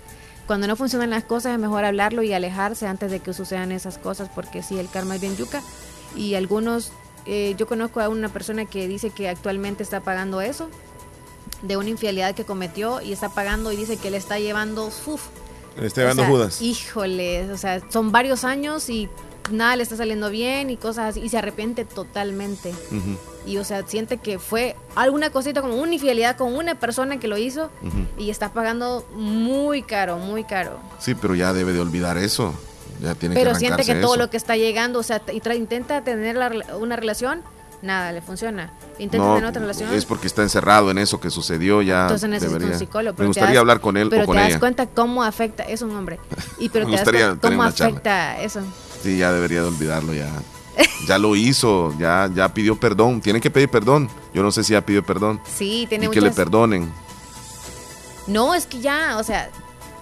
cuando 0.47 0.67
no 0.67 0.77
funcionan 0.77 1.11
las 1.11 1.25
cosas 1.25 1.53
es 1.55 1.59
mejor 1.59 1.85
hablarlo 1.85 2.23
y 2.23 2.33
alejarse 2.33 2.87
antes 2.87 3.11
de 3.11 3.21
que 3.21 3.33
sucedan 3.33 3.73
esas 3.73 3.99
cosas 3.99 4.29
porque 4.35 4.63
sí, 4.63 4.79
el 4.79 4.89
karma 4.89 5.17
es 5.17 5.21
bien 5.21 5.37
yuca 5.37 5.63
y 6.15 6.35
algunos, 6.35 6.93
eh, 7.27 7.55
yo 7.59 7.67
conozco 7.67 8.01
a 8.01 8.09
una 8.09 8.29
persona 8.29 8.65
que 8.65 8.89
dice 8.89 9.11
que 9.11 9.29
actualmente 9.29 9.83
está 9.83 10.01
pagando 10.01 10.41
eso 10.41 10.71
de 11.63 11.77
una 11.77 11.89
infidelidad 11.89 12.35
que 12.35 12.45
cometió 12.45 13.01
y 13.01 13.13
está 13.13 13.29
pagando 13.29 13.73
y 13.73 13.77
dice 13.77 13.97
que 13.97 14.11
le 14.11 14.17
está 14.17 14.39
llevando, 14.39 14.87
uf, 14.87 15.23
Le 15.79 15.87
está 15.87 16.03
llevando 16.03 16.23
o 16.23 16.27
sea, 16.27 16.35
Judas. 16.35 16.63
Híjole, 16.63 17.51
o 17.51 17.57
sea, 17.57 17.83
son 17.91 18.13
varios 18.13 18.45
años 18.45 18.89
y 18.89 19.09
nada 19.51 19.77
le 19.77 19.83
está 19.83 19.97
saliendo 19.97 20.31
bien 20.31 20.71
y 20.71 20.77
cosas 20.77 21.11
así 21.11 21.21
y 21.21 21.29
se 21.29 21.39
arrepiente 21.39 21.85
totalmente. 21.85 22.71
Ujú, 22.71 23.19
Y 23.47 23.59
o 23.59 23.65
sea, 23.65 23.87
siente 23.87 24.19
que 24.19 24.39
fue 24.41 24.75
alguna 24.97 25.31
cosita 25.31 25.63
como 25.63 25.77
una 25.77 25.95
infidelidad 25.95 26.37
con 26.37 26.53
una 26.55 26.75
persona 26.75 27.19
que 27.21 27.29
lo 27.29 27.39
hizo 27.39 27.71
ujú. 27.83 28.07
y 28.19 28.31
está 28.31 28.53
pagando 28.53 29.07
muy 29.15 29.83
caro, 29.83 30.19
muy 30.19 30.43
caro. 30.45 30.79
Sí, 30.99 31.15
pero 31.15 31.35
ya 31.37 31.53
debe 31.53 31.73
de 31.73 31.81
olvidar 31.81 32.19
eso. 32.19 32.53
Ya 33.01 33.15
tiene 33.15 33.35
Pero 33.37 33.53
que 33.53 33.59
siente 33.59 33.85
que 33.85 33.95
todo 33.97 34.15
eso. 34.15 34.23
lo 34.25 34.31
que 34.31 34.37
está 34.37 34.57
llegando, 34.57 34.99
o 34.99 35.03
sea, 35.03 35.23
y 35.33 35.41
intenta 35.57 36.03
tener 36.03 36.35
la 36.35 36.51
una 36.79 36.97
relación, 36.97 37.43
nada, 37.83 38.11
le 38.11 38.21
funciona. 38.23 38.73
Intenta 38.99 39.27
No, 39.27 39.35
tener 39.35 39.51
otra 39.51 39.61
relación. 39.61 39.93
es 39.95 40.07
porque 40.07 40.27
está 40.27 40.43
encerrado 40.43 40.91
en 40.91 40.97
eso 40.99 41.21
que 41.21 41.29
sucedió 41.31 41.83
ya. 41.83 42.03
entonces 42.03 42.29
necesita 42.31 42.55
debería- 42.59 42.75
un 42.75 42.79
psicólogo. 42.81 43.17
Me 43.19 43.27
gustaría 43.27 43.51
das- 43.51 43.61
hablar 43.61 43.81
con 43.81 43.97
él 43.99 44.09
pero 44.09 44.23
o 44.25 44.27
con 44.27 44.37
te 44.37 44.41
das 44.41 44.51
ella. 44.51 44.59
cuenta 44.61 44.87
cómo 44.87 45.23
afecta, 45.23 45.63
es 45.65 45.83
un 45.83 45.95
hombre. 45.95 46.19
Y 46.59 46.69
pero 46.71 46.87
Me 46.89 46.93
te 46.97 47.03
das 47.05 47.09
cuenta 47.11 47.49
cómo 47.49 47.61
una 47.61 47.73
charla. 47.73 47.93
afecta 47.93 48.41
eso. 48.41 48.61
Sí, 49.03 49.19
ya 49.19 49.31
debería 49.31 49.61
de 49.61 49.69
olvidarlo 49.69 50.15
ya. 50.15 50.31
Ya 51.07 51.19
lo 51.19 51.37
hizo, 51.37 51.95
ya, 51.99 52.29
ya 52.35 52.53
pidió 52.53 52.77
perdón. 52.77 53.21
Tienen 53.21 53.41
que 53.41 53.51
pedir 53.51 53.69
perdón. 53.69 54.09
Yo 54.35 54.43
no 54.43 54.51
sé 54.51 54.65
si 54.65 54.73
ya 54.73 54.81
pidió 54.81 55.05
perdón. 55.05 55.41
Sí, 55.57 55.87
tiene 55.89 56.07
y 56.07 56.11
que 56.11 56.21
le 56.21 56.31
perdonen. 56.31 56.93
No, 58.27 58.55
es 58.55 58.67
que 58.67 58.81
ya, 58.81 59.17
o 59.19 59.23
sea, 59.23 59.51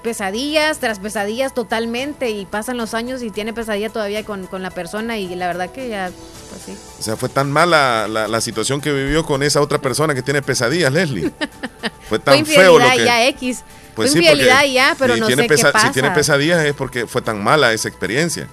pesadillas 0.03 0.79
tras 0.79 0.99
pesadillas 0.99 1.55
totalmente 1.55 2.31
y 2.31 2.47
pasan 2.47 2.77
los 2.77 2.95
años 2.95 3.23
y 3.23 3.31
tiene 3.31 3.53
pesadilla 3.53 3.91
todavía 3.91 4.25
con, 4.25 4.47
con 4.47 4.63
la 4.63 4.71
persona 4.71 5.19
y 5.19 5.35
la 5.35 5.47
verdad 5.47 5.71
que 5.71 5.89
ya, 5.89 6.11
pues 6.51 6.63
sí. 6.63 6.77
O 6.99 7.03
sea, 7.03 7.17
fue 7.17 7.29
tan 7.29 7.51
mala 7.53 8.07
la, 8.09 8.29
la 8.29 8.41
situación 8.41 8.81
que 8.81 8.93
vivió 8.93 9.25
con 9.25 9.43
esa 9.43 9.61
otra 9.61 9.81
persona 9.81 10.15
que 10.15 10.23
tiene 10.23 10.43
pesadillas, 10.43 10.93
Leslie. 10.93 11.33
Fue 12.07 12.19
Fue 12.19 12.19
tan 12.19 12.45
feo 12.45 12.79
lo 12.79 12.91
que... 12.91 13.05
ya 13.05 13.27
X. 13.29 13.65
Pues 13.95 14.11
Fue 14.11 14.21
sí, 14.21 14.27
infidelidad 14.27 14.59
porque 14.59 14.73
ya, 14.73 14.97
pero 14.99 15.15
si 15.15 15.21
no 15.21 15.27
tiene 15.27 15.43
sé 15.45 15.49
qué 15.49 15.55
pesa- 15.55 15.73
pasa. 15.73 15.87
Si 15.87 15.93
tiene 15.95 16.11
pesadillas 16.11 16.63
es 16.65 16.75
porque 16.75 17.07
fue 17.07 17.23
tan 17.23 17.43
mala 17.43 17.73
esa 17.73 17.89
experiencia. 17.89 18.47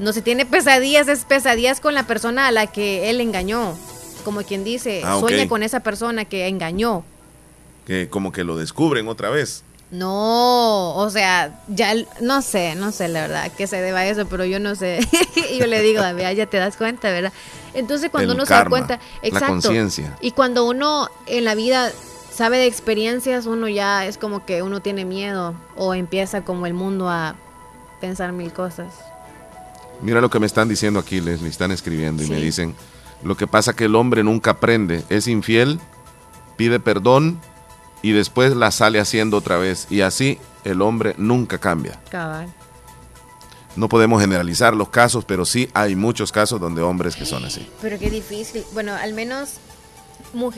No, 0.00 0.12
si 0.12 0.22
tiene 0.22 0.46
pesadillas, 0.46 1.08
es 1.08 1.24
pesadillas 1.24 1.80
con 1.80 1.94
la 1.94 2.04
persona 2.04 2.46
a 2.48 2.52
la 2.52 2.66
que 2.66 3.10
él 3.10 3.20
engañó. 3.20 3.76
Como 4.24 4.42
quien 4.42 4.64
dice, 4.64 5.02
Ah, 5.04 5.18
sueña 5.20 5.48
con 5.48 5.62
esa 5.62 5.80
persona 5.80 6.24
que 6.24 6.46
engañó. 6.48 7.04
Que 7.86 8.08
como 8.08 8.32
que 8.32 8.44
lo 8.44 8.56
descubren 8.56 9.08
otra 9.08 9.30
vez. 9.30 9.62
No, 9.90 10.94
o 10.94 11.10
sea, 11.10 11.60
ya 11.66 11.94
no 12.20 12.42
sé, 12.42 12.76
no 12.76 12.92
sé 12.92 13.08
la 13.08 13.22
verdad 13.22 13.50
que 13.52 13.66
se 13.66 13.80
deba 13.80 14.00
a 14.00 14.06
eso, 14.06 14.26
pero 14.26 14.44
yo 14.44 14.60
no 14.60 14.74
sé. 14.76 15.00
y 15.50 15.58
yo 15.58 15.66
le 15.66 15.80
digo, 15.82 16.00
"Vea, 16.14 16.32
ya 16.32 16.46
te 16.46 16.58
das 16.58 16.76
cuenta, 16.76 17.10
¿verdad? 17.10 17.32
Entonces 17.74 18.08
cuando 18.10 18.32
El 18.32 18.38
uno 18.38 18.46
se 18.46 18.54
da 18.54 18.66
cuenta, 18.66 19.00
exacto. 19.22 19.72
Y 20.20 20.30
cuando 20.30 20.64
uno 20.64 21.08
en 21.26 21.44
la 21.44 21.54
vida 21.56 21.90
sabe 22.32 22.58
de 22.58 22.66
experiencias, 22.66 23.46
uno 23.46 23.68
ya 23.68 24.06
es 24.06 24.16
como 24.16 24.46
que 24.46 24.62
uno 24.62 24.80
tiene 24.80 25.04
miedo 25.04 25.54
o 25.76 25.94
empieza 25.94 26.42
como 26.44 26.66
el 26.66 26.74
mundo 26.74 27.08
a 27.08 27.34
pensar 28.00 28.32
mil 28.32 28.52
cosas. 28.52 28.94
Mira 30.02 30.20
lo 30.20 30.30
que 30.30 30.40
me 30.40 30.46
están 30.46 30.68
diciendo 30.68 30.98
aquí, 30.98 31.20
Leslie. 31.20 31.50
Están 31.50 31.72
escribiendo 31.72 32.22
y 32.22 32.28
me 32.28 32.40
dicen, 32.40 32.74
lo 33.22 33.36
que 33.36 33.46
pasa 33.46 33.74
que 33.74 33.84
el 33.84 33.94
hombre 33.94 34.22
nunca 34.22 34.52
aprende. 34.52 35.04
Es 35.08 35.28
infiel, 35.28 35.78
pide 36.56 36.80
perdón 36.80 37.40
y 38.02 38.12
después 38.12 38.56
la 38.56 38.70
sale 38.70 39.00
haciendo 39.00 39.36
otra 39.36 39.58
vez. 39.58 39.86
Y 39.90 40.00
así 40.00 40.38
el 40.64 40.82
hombre 40.82 41.14
nunca 41.18 41.58
cambia. 41.58 42.00
Cabal. 42.10 42.52
No 43.76 43.88
podemos 43.88 44.20
generalizar 44.20 44.74
los 44.74 44.88
casos, 44.88 45.24
pero 45.24 45.44
sí 45.44 45.68
hay 45.74 45.94
muchos 45.94 46.32
casos 46.32 46.60
donde 46.60 46.82
hombres 46.82 47.14
que 47.14 47.24
son 47.24 47.44
así. 47.44 47.68
Pero 47.80 47.98
qué 47.98 48.10
difícil. 48.10 48.64
Bueno, 48.72 48.94
al 48.94 49.14
menos 49.14 49.58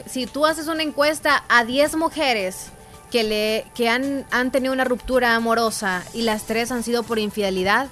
si 0.07 0.27
tú 0.27 0.47
haces 0.47 0.69
una 0.69 0.83
encuesta 0.83 1.45
a 1.49 1.65
10 1.65 1.97
mujeres 1.97 2.69
que 3.11 3.23
le 3.23 3.67
que 3.75 3.89
han, 3.89 4.25
han 4.31 4.51
tenido 4.51 4.73
una 4.73 4.85
ruptura 4.85 5.37
amorosa 5.37 6.03
y 6.15 6.23
las 6.23 6.45
tres 6.45 6.73
han 6.73 6.83
sido 6.83 7.03
por 7.03 7.19
infidelidad, 7.19 7.89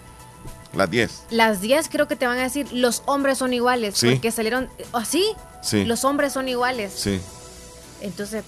Las 0.75 0.91
10. 0.91 1.23
las 1.31 1.61
10 1.61 1.89
creo 1.89 2.07
que 2.07 2.17
te 2.17 2.27
van 2.27 2.39
a 2.39 2.43
decir 2.43 2.73
los 2.73 3.03
hombres 3.07 3.39
son 3.39 3.53
iguales 3.53 3.95
Sí. 3.97 4.11
porque 4.11 4.31
salieron 4.31 4.69
así. 4.93 5.25
Sí. 5.63 5.85
Los 5.85 6.05
hombres 6.05 6.33
son 6.33 6.49
iguales. 6.49 6.93
Sí. 6.95 7.21
Entonces, 8.01 8.45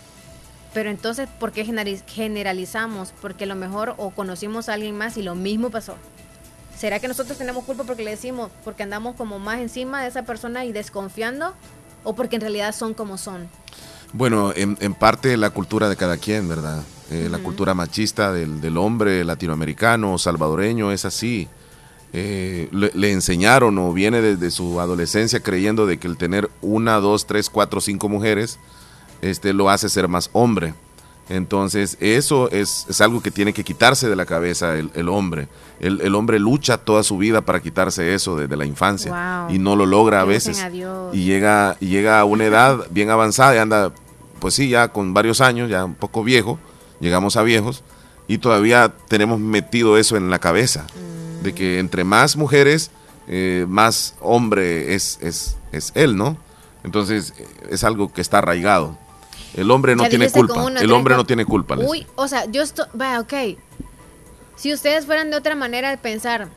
pero 0.73 0.89
entonces 0.91 1.29
¿por 1.41 1.53
qué 1.53 1.67
generaliz- 1.67 2.05
generalizamos? 2.07 3.13
Porque 3.21 3.45
a 3.45 3.47
lo 3.47 3.57
mejor 3.57 3.95
o 3.99 4.11
conocimos 4.11 4.69
a 4.69 4.75
alguien 4.75 4.97
más 4.97 5.17
y 5.17 5.23
lo 5.23 5.35
mismo 5.35 5.71
pasó. 5.71 5.97
¿Será 6.79 6.99
que 7.01 7.09
nosotros 7.09 7.37
tenemos 7.39 7.65
culpa 7.65 7.85
porque 7.85 8.03
le 8.03 8.11
decimos, 8.13 8.51
porque 8.65 8.83
andamos 8.83 9.15
como 9.17 9.39
más 9.39 9.61
encima 9.61 10.03
de 10.03 10.09
esa 10.09 10.23
persona 10.23 10.65
y 10.65 10.73
desconfiando? 10.73 11.55
¿O 12.05 12.15
porque 12.17 12.37
en 12.37 12.43
realidad 12.43 12.75
son 12.75 12.95
como 12.95 13.19
son? 13.19 13.49
Bueno, 14.13 14.53
en, 14.57 14.77
en 14.81 14.95
parte 14.95 15.37
la 15.37 15.51
cultura 15.51 15.89
de 15.89 15.97
cada 15.97 16.17
quien, 16.17 16.49
¿verdad? 16.49 16.83
Eh, 17.11 17.29
La 17.31 17.39
cultura 17.39 17.75
machista 17.75 18.33
del, 18.33 18.61
del 18.61 18.77
hombre 18.79 19.23
latinoamericano, 19.25 20.17
salvadoreño, 20.19 20.93
es 20.93 21.05
así. 21.05 21.47
Eh, 22.13 22.69
le, 22.73 22.91
le 22.95 23.13
enseñaron 23.13 23.79
o 23.79 23.93
viene 23.93 24.21
desde 24.21 24.51
su 24.51 24.81
adolescencia 24.81 25.41
creyendo 25.41 25.87
de 25.87 25.99
que 25.99 26.07
el 26.09 26.17
tener 26.17 26.51
una, 26.61 26.97
dos, 26.97 27.27
tres, 27.27 27.49
cuatro, 27.51 27.81
cinco 27.81 28.09
mujeres 28.09 28.59
este, 29.23 29.53
lo 29.53 29.71
hace 29.71 29.89
ser 29.89 30.09
más 30.09 30.29
hombre. 30.33 30.75
Entonces, 31.29 31.97
eso 32.01 32.51
es, 32.51 32.85
es 32.91 33.01
algo 33.01 33.23
que 33.23 33.31
tiene 33.31 33.53
que 33.55 33.65
quitarse 33.65 34.09
de 34.09 34.17
la 34.17 34.27
cabeza 34.27 34.75
el, 34.77 34.91
el 34.95 35.09
hombre. 35.09 35.49
El, 35.81 36.01
el 36.03 36.15
hombre 36.15 36.39
lucha 36.39 36.77
toda 36.79 37.03
su 37.03 37.17
vida 37.17 37.41
para 37.41 37.61
quitarse 37.61 38.13
eso 38.15 38.37
desde 38.37 38.57
la 38.57 38.67
infancia 38.67 39.13
Wow. 39.47 39.55
y 39.55 39.59
no 39.59 39.77
lo 39.77 39.87
logra 39.87 40.21
a 40.21 40.25
veces. 40.25 40.61
a. 40.61 40.69
Y 41.15 41.25
llega, 41.25 41.77
y 41.81 41.87
llega 41.87 42.21
a 42.21 42.25
una 42.25 42.45
edad 42.45 42.87
bien 42.91 43.09
avanzada 43.11 43.55
y 43.55 43.59
anda, 43.59 43.93
pues 44.41 44.55
sí, 44.55 44.69
ya 44.69 44.89
con 44.89 45.15
varios 45.15 45.41
años, 45.41 45.71
ya 45.71 45.85
un 45.85 45.95
poco 45.95 46.23
viejo, 46.25 46.59
llegamos 47.01 47.37
a 47.37 47.43
viejos 47.43 47.83
y 48.29 48.39
todavía 48.39 48.93
tenemos 49.09 49.41
metido 49.41 49.97
eso 49.97 50.17
en 50.17 50.29
la 50.29 50.39
cabeza, 50.41 50.87
de 51.43 51.55
que 51.55 51.79
entre 51.79 52.05
más 52.05 52.37
mujeres, 52.37 52.91
eh, 53.29 53.67
más 53.69 54.15
hombre 54.21 54.95
es, 54.95 55.19
es, 55.21 55.57
es 55.73 55.93
él, 55.95 56.17
¿no? 56.17 56.37
Entonces, 56.85 57.35
eh, 57.39 57.47
es 57.71 57.85
algo 57.85 58.13
que 58.13 58.21
está 58.21 58.39
arraigado. 58.39 58.99
El 59.55 59.71
hombre 59.71 59.95
no 59.95 60.05
Ya 60.05 60.09
tiene 60.09 60.31
culpa. 60.31 60.67
El 60.81 60.93
hombre 60.93 61.15
no 61.15 61.25
tiene 61.25 61.45
culpa. 61.45 61.77
Uy, 61.77 62.07
o 62.15 62.27
sea, 62.27 62.47
yo 62.47 62.63
estoy. 62.63 62.87
Vaya, 62.95 63.21
ok. 63.21 63.59
Si 64.57 64.73
ustedes 64.73 65.07
fueran 65.07 65.31
de 65.31 65.37
otra 65.37 65.55
manera 65.55 65.91
de 65.91 65.99
pensar, 65.99 66.49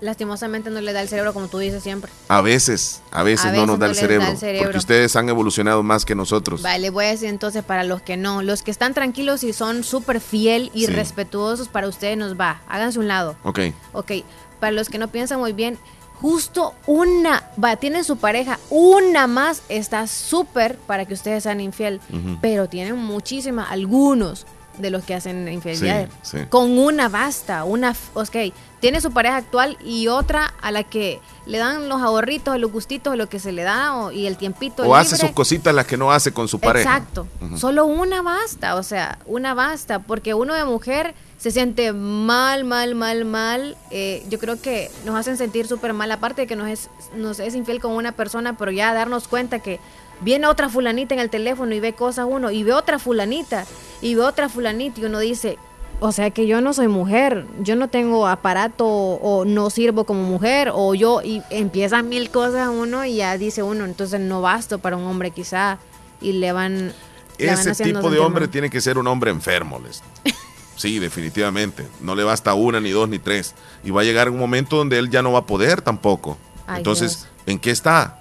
lastimosamente 0.00 0.70
no 0.70 0.80
le 0.80 0.92
da 0.92 1.00
el 1.02 1.08
cerebro, 1.08 1.32
como 1.34 1.48
tú 1.48 1.58
dices 1.58 1.82
siempre. 1.82 2.10
A 2.28 2.40
veces, 2.40 3.02
a 3.10 3.22
veces, 3.22 3.46
A 3.46 3.52
no 3.52 3.66
nos 3.66 3.78
da 3.78 3.86
el 3.86 3.92
les 3.92 3.96
da 3.96 4.00
cerebro, 4.02 4.28
el 4.28 4.36
cerebro. 4.38 4.62
Porque 4.66 4.78
ustedes 4.78 5.14
han 5.16 5.28
evolucionado 5.28 5.82
más 5.82 6.04
que 6.04 6.14
nosotros. 6.14 6.62
Vale, 6.62 6.90
voy 6.90 7.06
a 7.06 7.08
decir 7.08 7.28
entonces 7.28 7.62
para 7.64 7.84
los 7.84 8.02
que 8.02 8.16
no. 8.16 8.42
Los 8.42 8.62
que 8.62 8.70
están 8.70 8.94
tranquilos 8.94 9.42
y 9.44 9.52
son 9.52 9.84
súper 9.84 10.20
fiel 10.20 10.70
y 10.74 10.86
Sí. 10.86 10.92
respetuosos, 10.92 11.68
para 11.68 11.88
ustedes 11.88 12.16
nos 12.16 12.38
va. 12.38 12.60
Háganse 12.68 12.98
un 12.98 13.08
lado. 13.08 13.36
Ok. 13.44 13.60
Ok, 13.92 14.12
para 14.60 14.72
los 14.72 14.88
que 14.88 14.98
no 14.98 15.08
piensan 15.08 15.38
muy 15.40 15.52
bien, 15.52 15.78
justo 16.20 16.74
una, 16.86 17.44
va, 17.62 17.76
tienen 17.76 18.02
su 18.04 18.16
pareja, 18.16 18.58
una 18.70 19.26
más 19.28 19.62
está 19.68 20.06
súper 20.08 20.76
para 20.78 21.04
que 21.04 21.14
ustedes 21.14 21.44
sean 21.44 21.60
infiel, 21.60 22.00
pero 22.40 22.68
tienen 22.68 22.96
muchísimas, 22.96 23.70
algunos 23.70 24.44
de 24.78 24.90
los 24.90 25.04
que 25.04 25.14
hacen 25.14 25.48
infidelidades. 25.48 26.08
Sí, 26.22 26.38
sí. 26.38 26.44
Con 26.48 26.78
una 26.78 27.08
basta, 27.08 27.64
una, 27.64 27.94
ok, 28.14 28.36
tiene 28.80 29.00
su 29.00 29.10
pareja 29.12 29.36
actual 29.36 29.76
y 29.84 30.06
otra 30.08 30.54
a 30.60 30.70
la 30.70 30.84
que 30.84 31.20
le 31.46 31.58
dan 31.58 31.88
los 31.88 32.00
ahorritos, 32.00 32.58
los 32.58 32.70
gustitos, 32.70 33.16
lo 33.16 33.28
que 33.28 33.40
se 33.40 33.50
le 33.52 33.62
da 33.64 33.96
o- 33.96 34.12
y 34.12 34.26
el 34.26 34.36
tiempito 34.36 34.84
O 34.84 34.94
hace 34.94 35.16
sus 35.16 35.30
cositas 35.32 35.74
las 35.74 35.86
que 35.86 35.96
no 35.96 36.12
hace 36.12 36.32
con 36.32 36.46
su 36.48 36.60
pareja. 36.60 36.88
Exacto. 36.98 37.26
Solo 37.56 37.86
una 37.86 38.22
basta, 38.22 38.76
o 38.76 38.82
sea, 38.82 39.18
una 39.26 39.54
basta, 39.54 39.98
porque 40.00 40.34
uno 40.34 40.54
de 40.54 40.64
mujer 40.64 41.14
se 41.38 41.50
siente 41.50 41.92
mal, 41.92 42.64
mal, 42.64 42.94
mal, 42.94 43.24
mal. 43.24 43.76
Eh, 43.90 44.24
yo 44.28 44.38
creo 44.38 44.60
que 44.60 44.90
nos 45.04 45.16
hacen 45.16 45.36
sentir 45.36 45.66
súper 45.66 45.92
mal, 45.92 46.10
aparte 46.12 46.42
de 46.42 46.46
que 46.46 46.56
nos 46.56 46.68
es, 46.68 46.90
nos 47.14 47.38
es 47.40 47.54
infiel 47.54 47.80
con 47.80 47.92
una 47.92 48.12
persona, 48.12 48.56
pero 48.56 48.70
ya 48.70 48.92
darnos 48.94 49.26
cuenta 49.28 49.58
que 49.60 49.80
viene 50.20 50.46
otra 50.46 50.68
fulanita 50.68 51.14
en 51.14 51.20
el 51.20 51.30
teléfono 51.30 51.74
y 51.74 51.80
ve 51.80 51.92
cosas 51.92 52.26
uno, 52.28 52.50
y 52.50 52.62
ve 52.62 52.72
otra 52.72 52.98
fulanita, 52.98 53.66
y 54.00 54.14
ve 54.14 54.22
otra 54.22 54.48
fulanita, 54.48 55.00
y 55.00 55.04
uno 55.04 55.18
dice, 55.18 55.58
o 56.00 56.12
sea 56.12 56.30
que 56.30 56.46
yo 56.46 56.60
no 56.60 56.72
soy 56.72 56.88
mujer, 56.88 57.46
yo 57.60 57.76
no 57.76 57.88
tengo 57.88 58.26
aparato 58.26 58.86
o 58.86 59.44
no 59.44 59.70
sirvo 59.70 60.04
como 60.04 60.22
mujer, 60.22 60.70
o 60.72 60.94
yo, 60.94 61.22
y 61.22 61.42
empiezan 61.50 62.08
mil 62.08 62.30
cosas 62.30 62.68
uno 62.68 63.04
y 63.04 63.16
ya 63.16 63.36
dice 63.38 63.62
uno, 63.62 63.84
entonces 63.84 64.20
no 64.20 64.40
basto 64.40 64.78
para 64.78 64.96
un 64.96 65.04
hombre 65.04 65.30
quizá, 65.30 65.78
y 66.20 66.32
le 66.32 66.52
van... 66.52 66.92
le 67.38 67.52
Ese 67.52 67.74
tipo 67.84 68.10
de 68.10 68.18
hombre 68.18 68.42
mal. 68.42 68.50
tiene 68.50 68.70
que 68.70 68.80
ser 68.80 68.98
un 68.98 69.06
hombre 69.06 69.30
enfermo, 69.30 69.78
Leslie. 69.78 70.34
Sí, 70.78 71.00
definitivamente. 71.00 71.88
No 72.00 72.14
le 72.14 72.22
basta 72.22 72.54
una, 72.54 72.80
ni 72.80 72.90
dos, 72.90 73.08
ni 73.08 73.18
tres. 73.18 73.56
Y 73.82 73.90
va 73.90 74.02
a 74.02 74.04
llegar 74.04 74.30
un 74.30 74.38
momento 74.38 74.76
donde 74.76 74.96
él 74.98 75.10
ya 75.10 75.22
no 75.22 75.32
va 75.32 75.40
a 75.40 75.46
poder 75.46 75.82
tampoco. 75.82 76.38
Ay, 76.68 76.78
Entonces, 76.78 77.18
Dios. 77.18 77.28
¿en 77.46 77.58
qué 77.58 77.72
está? 77.72 78.17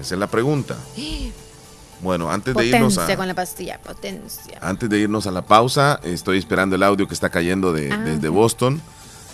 Esa 0.00 0.14
es 0.14 0.18
la 0.18 0.26
pregunta. 0.26 0.76
Bueno, 2.02 2.30
antes 2.30 2.54
de 2.54 2.64
irnos 2.64 2.96
a, 2.96 3.14
con 3.14 3.28
la 3.28 3.34
pastilla, 3.34 3.78
potencia. 3.78 4.58
antes 4.62 4.88
de 4.88 5.00
irnos 5.00 5.26
a 5.26 5.30
la 5.30 5.42
pausa, 5.42 6.00
estoy 6.02 6.38
esperando 6.38 6.74
el 6.76 6.82
audio 6.82 7.06
que 7.06 7.12
está 7.12 7.28
cayendo 7.28 7.74
de, 7.74 7.92
Ah, 7.92 7.98
desde. 7.98 8.30
Boston, 8.30 8.80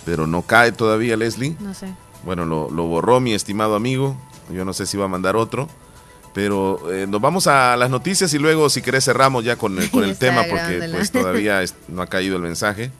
pero 0.03 0.27
no 0.27 0.41
cae 0.41 0.73
todavía, 0.73 1.15
Leslie. 1.15 1.55
No 1.61 1.73
sé. 1.73 1.87
Bueno, 2.25 2.45
lo, 2.45 2.69
lo 2.69 2.83
borró 2.87 3.21
mi 3.21 3.33
estimado 3.33 3.73
amigo. 3.75 4.17
Yo 4.51 4.65
no 4.65 4.73
sé 4.73 4.85
si 4.85 4.97
va 4.97 5.05
a 5.05 5.07
mandar 5.07 5.37
otro. 5.37 5.69
Pero 6.33 6.91
eh, 6.91 7.07
nos 7.07 7.21
vamos 7.21 7.47
a 7.47 7.77
las 7.77 7.89
noticias 7.89 8.33
y 8.33 8.37
luego, 8.37 8.69
si 8.69 8.81
querés, 8.81 9.05
cerramos 9.05 9.45
ya 9.45 9.55
con 9.55 9.79
el, 9.81 9.89
con 9.89 10.03
el 10.03 10.17
tema 10.19 10.43
porque 10.49 10.89
pues, 10.91 11.09
todavía 11.11 11.63
es- 11.63 11.73
no 11.87 12.01
ha 12.01 12.07
caído 12.07 12.35
el 12.35 12.41
mensaje. 12.41 12.91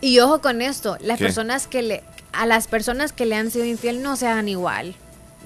Y 0.00 0.20
ojo 0.20 0.40
con 0.40 0.62
esto, 0.62 0.96
las 1.00 1.18
¿Qué? 1.18 1.24
personas 1.24 1.66
que 1.66 1.82
le, 1.82 2.04
a 2.32 2.46
las 2.46 2.68
personas 2.68 3.12
que 3.12 3.26
le 3.26 3.34
han 3.34 3.50
sido 3.50 3.64
infiel 3.64 4.00
no 4.00 4.14
se 4.14 4.28
hagan 4.28 4.48
igual. 4.48 4.94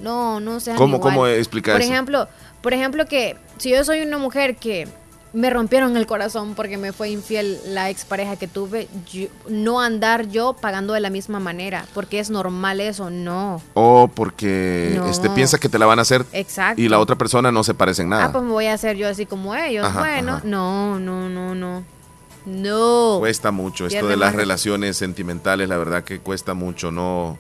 No, 0.00 0.40
no 0.40 0.60
sean 0.60 0.76
¿Cómo- 0.76 0.96
igual. 0.96 1.14
cómo 1.14 1.26
explica 1.26 1.72
por 1.72 1.80
eso? 1.80 1.90
ejemplo, 1.92 2.28
por 2.62 2.72
ejemplo 2.74 3.06
que 3.06 3.36
si 3.58 3.70
yo 3.70 3.84
soy 3.84 4.00
una 4.02 4.18
mujer 4.18 4.56
que 4.56 4.86
me 5.32 5.50
rompieron 5.50 5.96
el 5.98 6.06
corazón 6.06 6.54
porque 6.54 6.78
me 6.78 6.92
fue 6.92 7.10
infiel 7.10 7.58
la 7.66 7.90
expareja 7.90 8.36
que 8.36 8.46
tuve, 8.48 8.88
yo- 9.12 9.28
no 9.48 9.80
andar 9.82 10.28
yo 10.28 10.54
pagando 10.54 10.94
de 10.94 11.00
la 11.00 11.10
misma 11.10 11.40
manera, 11.40 11.84
porque 11.92 12.20
es 12.20 12.30
normal 12.30 12.80
eso, 12.80 13.10
no. 13.10 13.60
O 13.74 14.08
porque 14.08 14.92
No. 14.96 15.06
este, 15.08 15.28
piensa 15.28 15.58
que 15.58 15.68
te 15.68 15.78
la 15.78 15.84
van 15.84 15.98
a 15.98 16.02
hacer 16.02 16.24
Exacto. 16.32 16.80
y 16.80 16.88
la 16.88 16.98
otra 17.00 17.16
persona 17.16 17.52
no 17.52 17.64
se 17.64 17.74
parece 17.74 18.00
en 18.02 18.12
Ah, 18.14 18.16
nada. 18.18 18.32
pues 18.32 18.44
me 18.44 18.50
voy 18.50 18.66
a 18.66 18.72
hacer 18.74 18.96
yo 18.96 19.08
así 19.08 19.26
como 19.26 19.54
ellos. 19.54 19.84
Ajá, 19.84 19.98
bueno, 20.00 20.32
ajá. 20.36 20.42
no, 20.44 20.98
no, 21.00 21.28
no, 21.28 21.54
no. 21.54 21.84
No. 22.46 23.16
Cuesta 23.18 23.50
mucho. 23.50 23.86
Esto 23.86 24.06
de 24.06 24.16
las 24.16 24.34
relaciones 24.34 24.96
sentimentales, 24.96 25.68
la 25.68 25.76
verdad 25.76 26.04
que 26.04 26.20
cuesta 26.20 26.54
mucho. 26.54 26.90
No, 26.92 27.38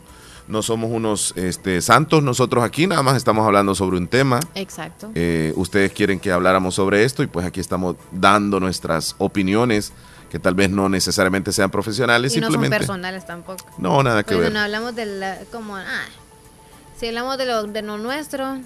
no 0.48 0.62
somos 0.62 0.90
unos 0.90 1.32
este, 1.36 1.80
santos 1.80 2.22
nosotros 2.22 2.64
aquí, 2.64 2.86
nada 2.86 3.02
más 3.02 3.16
estamos 3.16 3.46
hablando 3.46 3.74
sobre 3.74 3.96
un 3.96 4.08
tema. 4.08 4.40
Exacto. 4.54 5.10
Eh, 5.14 5.52
ustedes 5.56 5.92
quieren 5.92 6.20
que 6.20 6.32
habláramos 6.32 6.74
sobre 6.74 7.04
esto 7.04 7.22
y 7.22 7.26
pues 7.26 7.46
aquí 7.46 7.60
estamos 7.60 7.96
dando 8.12 8.60
nuestras 8.60 9.14
opiniones 9.18 9.92
que 10.30 10.38
tal 10.38 10.54
vez 10.54 10.70
no 10.70 10.88
necesariamente 10.88 11.52
sean 11.52 11.70
profesionales, 11.70 12.34
y 12.34 12.40
no 12.40 12.46
son 12.46 12.54
simplemente. 12.54 12.78
personales 12.78 13.26
tampoco. 13.26 13.64
No, 13.78 14.02
nada 14.02 14.22
que 14.24 14.34
Porque 14.34 14.44
ver. 14.44 14.52
no 14.52 14.60
hablamos 14.60 14.94
de 14.94 15.06
la, 15.06 15.38
como, 15.52 15.76
ah, 15.76 16.04
si 16.98 17.06
hablamos 17.06 17.38
de 17.38 17.46
lo, 17.46 17.62
de 17.64 17.82
lo 17.82 17.96
nuestro, 17.96 18.58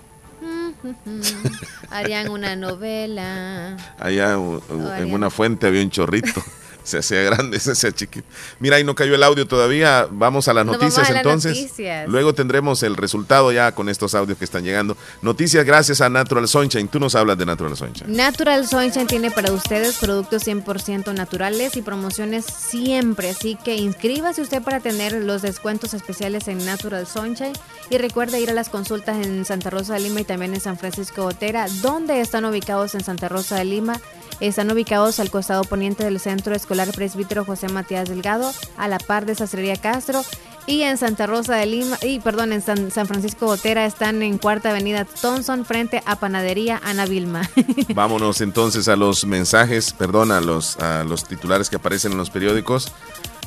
harían 1.90 2.30
una 2.30 2.56
novela. 2.56 3.76
Allá 3.98 4.32
en 4.32 5.12
una 5.12 5.30
fuente 5.30 5.66
había 5.66 5.82
un 5.82 5.90
chorrito. 5.90 6.42
Se 6.82 6.98
hacía 6.98 7.22
grande, 7.22 7.58
se 7.60 7.72
hacía 7.72 7.92
chiquito. 7.92 8.26
Mira, 8.58 8.76
ahí 8.76 8.84
no 8.84 8.94
cayó 8.94 9.14
el 9.14 9.22
audio 9.22 9.46
todavía. 9.46 10.06
Vamos 10.10 10.48
a 10.48 10.54
las 10.54 10.66
noticias 10.66 11.08
las 11.08 11.18
entonces. 11.18 11.56
noticias. 11.56 12.08
Luego 12.08 12.34
tendremos 12.34 12.82
el 12.82 12.96
resultado 12.96 13.52
ya 13.52 13.72
con 13.72 13.88
estos 13.88 14.14
audios 14.14 14.38
que 14.38 14.44
están 14.44 14.64
llegando. 14.64 14.96
Noticias 15.22 15.64
gracias 15.64 16.00
a 16.00 16.08
Natural 16.08 16.46
Sunshine. 16.48 16.88
Tú 16.88 17.00
nos 17.00 17.14
hablas 17.14 17.38
de 17.38 17.46
Natural 17.46 17.76
Sunshine. 17.76 18.14
Natural 18.14 18.66
Sunshine 18.66 19.06
tiene 19.06 19.30
para 19.30 19.52
ustedes 19.52 19.98
productos 19.98 20.46
100% 20.46 21.14
naturales 21.14 21.76
y 21.76 21.82
promociones 21.82 22.44
siempre, 22.44 23.30
así 23.30 23.56
que 23.62 23.76
inscríbase 23.76 24.42
usted 24.42 24.62
para 24.62 24.80
tener 24.80 25.12
los 25.12 25.42
descuentos 25.42 25.94
especiales 25.94 26.48
en 26.48 26.64
Natural 26.64 27.06
Sunshine 27.06 27.52
y 27.88 27.98
recuerde 27.98 28.40
ir 28.40 28.50
a 28.50 28.54
las 28.54 28.68
consultas 28.68 29.24
en 29.24 29.44
Santa 29.44 29.70
Rosa 29.70 29.94
de 29.94 30.00
Lima 30.00 30.20
y 30.20 30.24
también 30.24 30.54
en 30.54 30.60
San 30.60 30.78
Francisco 30.78 31.24
Otera, 31.24 31.66
donde 31.82 32.20
están 32.20 32.44
ubicados 32.44 32.94
en 32.94 33.04
Santa 33.04 33.28
Rosa 33.28 33.56
de 33.56 33.64
Lima. 33.64 34.00
Están 34.40 34.70
ubicados 34.70 35.20
al 35.20 35.30
costado 35.30 35.64
poniente 35.64 36.04
del 36.04 36.18
Centro 36.18 36.54
Escolar 36.54 36.90
Presbítero 36.92 37.44
José 37.44 37.68
Matías 37.68 38.08
Delgado, 38.08 38.52
a 38.76 38.88
la 38.88 38.98
par 38.98 39.26
de 39.26 39.34
Sastrería 39.34 39.76
Castro. 39.76 40.22
Y 40.66 40.82
en 40.82 40.98
Santa 40.98 41.26
Rosa 41.26 41.56
de 41.56 41.66
Lima, 41.66 41.98
y 42.02 42.20
perdón, 42.20 42.52
en 42.52 42.62
San, 42.62 42.90
Francisco 43.06 43.46
Otera 43.46 43.86
están 43.86 44.22
en 44.22 44.38
Cuarta 44.38 44.70
Avenida 44.70 45.04
Thompson, 45.04 45.64
frente 45.64 46.02
a 46.06 46.20
Panadería 46.20 46.80
Ana 46.84 47.06
Vilma. 47.06 47.48
Vámonos 47.94 48.40
entonces 48.40 48.86
a 48.88 48.96
los 48.96 49.24
mensajes, 49.24 49.92
perdón, 49.92 50.28
los, 50.46 50.76
a 50.78 51.02
los 51.04 51.24
titulares 51.24 51.70
que 51.70 51.76
aparecen 51.76 52.12
en 52.12 52.18
los 52.18 52.30
periódicos. 52.30 52.92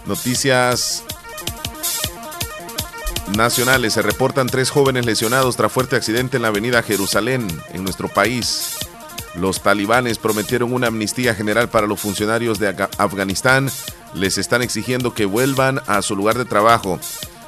Noticias 0.05 1.03
nacionales. 3.37 3.93
Se 3.93 4.01
reportan 4.01 4.47
tres 4.47 4.69
jóvenes 4.69 5.05
lesionados 5.05 5.55
tras 5.55 5.71
fuerte 5.71 5.95
accidente 5.95 6.37
en 6.37 6.43
la 6.43 6.49
avenida 6.49 6.83
Jerusalén, 6.83 7.47
en 7.71 7.83
nuestro 7.83 8.07
país. 8.07 8.77
Los 9.35 9.61
talibanes 9.61 10.19
prometieron 10.19 10.73
una 10.73 10.87
amnistía 10.87 11.33
general 11.33 11.69
para 11.69 11.87
los 11.87 11.99
funcionarios 11.99 12.59
de 12.59 12.75
Afganistán. 12.97 13.69
Les 14.13 14.37
están 14.37 14.61
exigiendo 14.61 15.13
que 15.13 15.25
vuelvan 15.25 15.81
a 15.87 16.01
su 16.01 16.15
lugar 16.15 16.37
de 16.37 16.45
trabajo. 16.45 16.99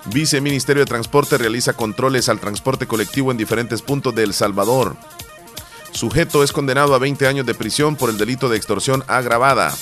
Viceministerio 0.05 0.81
de 0.81 0.87
Transporte 0.87 1.37
realiza 1.37 1.73
controles 1.73 2.29
al 2.29 2.39
transporte 2.39 2.87
colectivo 2.87 3.31
en 3.31 3.37
diferentes 3.37 3.81
puntos 3.81 4.13
de 4.15 4.23
El 4.23 4.33
Salvador. 4.33 4.95
Sujeto 5.91 6.43
es 6.43 6.51
condenado 6.51 6.93
a 6.93 6.99
20 6.99 7.27
años 7.27 7.45
de 7.45 7.55
prisión 7.55 7.95
por 7.95 8.09
el 8.09 8.17
delito 8.17 8.49
de 8.49 8.57
extorsión 8.57 9.03
agravada. 9.07 9.73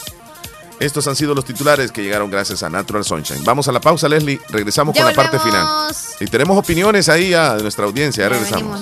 Estos 0.80 1.08
han 1.08 1.16
sido 1.16 1.34
los 1.34 1.46
titulares 1.46 1.92
que 1.92 2.04
llegaron 2.04 2.30
gracias 2.30 2.62
a 2.64 2.70
Natural 2.70 3.04
Sunshine. 3.04 3.44
Vamos 3.44 3.68
a 3.68 3.72
la 3.72 3.80
pausa, 3.80 4.10
Leslie. 4.10 4.40
Regresamos 4.50 4.96
Ya 4.96 5.02
con 5.02 5.12
la 5.12 5.16
parte 5.16 5.40
final. 5.40 5.66
Y 6.20 6.26
tenemos 6.26 6.58
opiniones 6.58 7.10
ahí 7.10 7.34
a 7.34 7.56
nuestra 7.56 7.86
audiencia. 7.86 8.24
Ya 8.24 8.30
regresamos. 8.30 8.82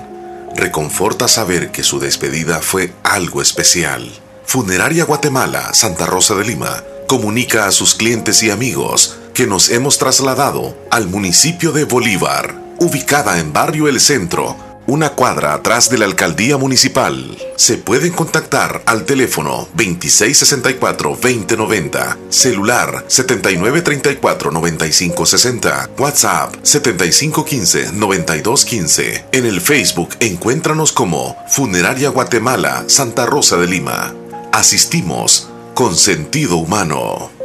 Reconforta 0.61 1.27
saber 1.27 1.71
que 1.71 1.81
su 1.81 1.99
despedida 1.99 2.61
fue 2.61 2.93
algo 3.01 3.41
especial. 3.41 4.07
Funeraria 4.45 5.05
Guatemala, 5.05 5.73
Santa 5.73 6.05
Rosa 6.05 6.35
de 6.35 6.45
Lima, 6.45 6.83
comunica 7.07 7.65
a 7.65 7.71
sus 7.71 7.95
clientes 7.95 8.43
y 8.43 8.51
amigos 8.51 9.17
que 9.33 9.47
nos 9.47 9.71
hemos 9.71 9.97
trasladado 9.97 10.77
al 10.91 11.07
municipio 11.07 11.71
de 11.71 11.85
Bolívar, 11.85 12.53
ubicada 12.77 13.39
en 13.39 13.51
Barrio 13.51 13.87
El 13.87 13.99
Centro, 13.99 14.55
una 14.91 15.09
cuadra 15.11 15.53
atrás 15.53 15.89
de 15.89 15.97
la 15.97 16.03
alcaldía 16.03 16.57
municipal. 16.57 17.37
Se 17.55 17.77
pueden 17.77 18.11
contactar 18.11 18.83
al 18.85 19.05
teléfono 19.05 19.69
2664-2090, 19.77 22.17
celular 22.27 23.05
7934-9560, 23.07 25.91
WhatsApp 25.97 26.57
7515-9215. 26.57 29.27
En 29.31 29.45
el 29.45 29.61
Facebook 29.61 30.09
encuéntranos 30.19 30.91
como 30.91 31.37
Funeraria 31.47 32.09
Guatemala, 32.09 32.83
Santa 32.87 33.25
Rosa 33.25 33.55
de 33.55 33.67
Lima. 33.67 34.13
Asistimos 34.51 35.47
con 35.73 35.95
sentido 35.95 36.57
humano. 36.57 37.40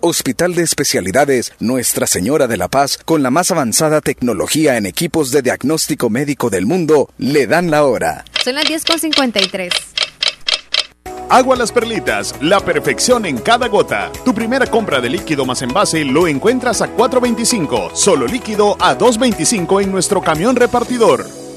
Hospital 0.00 0.54
de 0.54 0.62
Especialidades 0.62 1.52
Nuestra 1.58 2.06
Señora 2.06 2.46
de 2.46 2.56
la 2.56 2.68
Paz, 2.68 2.98
con 3.04 3.22
la 3.22 3.30
más 3.30 3.50
avanzada 3.50 4.00
tecnología 4.00 4.76
en 4.76 4.86
equipos 4.86 5.32
de 5.32 5.42
diagnóstico 5.42 6.08
médico 6.08 6.50
del 6.50 6.66
mundo, 6.66 7.10
le 7.18 7.48
dan 7.48 7.70
la 7.70 7.84
hora. 7.84 8.24
Son 8.44 8.54
las 8.54 8.64
10.53. 8.66 9.70
Agua 11.28 11.56
Las 11.56 11.72
Perlitas, 11.72 12.34
la 12.40 12.60
perfección 12.60 13.26
en 13.26 13.38
cada 13.38 13.66
gota. 13.66 14.10
Tu 14.24 14.32
primera 14.32 14.66
compra 14.66 15.00
de 15.00 15.10
líquido 15.10 15.44
más 15.44 15.60
envase 15.62 16.04
lo 16.04 16.28
encuentras 16.28 16.80
a 16.80 16.94
4.25, 16.96 17.94
solo 17.94 18.26
líquido 18.26 18.76
a 18.80 18.96
2.25 18.96 19.82
en 19.82 19.90
nuestro 19.90 20.22
camión 20.22 20.56
repartidor. 20.56 21.47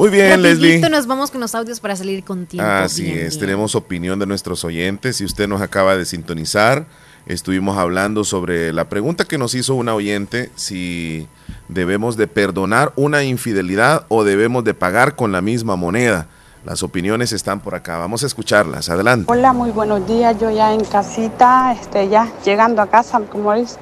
Muy 0.00 0.08
bien, 0.08 0.40
Leslie. 0.40 0.80
nos 0.88 1.06
vamos 1.06 1.30
con 1.30 1.42
los 1.42 1.54
audios 1.54 1.78
para 1.78 1.94
salir 1.94 2.24
con 2.24 2.46
tiempo. 2.46 2.66
Así 2.66 3.02
Bien, 3.02 3.18
es, 3.18 3.36
bien. 3.36 3.40
tenemos 3.40 3.74
opinión 3.74 4.18
de 4.18 4.24
nuestros 4.24 4.64
oyentes. 4.64 5.16
Si 5.18 5.26
usted 5.26 5.46
nos 5.46 5.60
acaba 5.60 5.94
de 5.94 6.06
sintonizar, 6.06 6.86
estuvimos 7.26 7.76
hablando 7.76 8.24
sobre 8.24 8.72
la 8.72 8.88
pregunta 8.88 9.26
que 9.26 9.36
nos 9.36 9.54
hizo 9.54 9.74
una 9.74 9.94
oyente, 9.94 10.50
si 10.54 11.28
debemos 11.68 12.16
de 12.16 12.28
perdonar 12.28 12.94
una 12.96 13.24
infidelidad 13.24 14.06
o 14.08 14.24
debemos 14.24 14.64
de 14.64 14.72
pagar 14.72 15.16
con 15.16 15.32
la 15.32 15.42
misma 15.42 15.76
moneda. 15.76 16.28
Las 16.64 16.82
opiniones 16.82 17.32
están 17.32 17.60
por 17.60 17.74
acá, 17.74 17.98
vamos 17.98 18.22
a 18.22 18.26
escucharlas. 18.26 18.88
Adelante. 18.88 19.30
Hola, 19.30 19.52
muy 19.52 19.70
buenos 19.70 20.08
días. 20.08 20.34
Yo 20.40 20.50
ya 20.50 20.72
en 20.72 20.82
casita, 20.82 21.76
este, 21.78 22.08
ya 22.08 22.26
llegando 22.42 22.80
a 22.80 22.86
casa, 22.86 23.20
como 23.30 23.52
dice, 23.52 23.76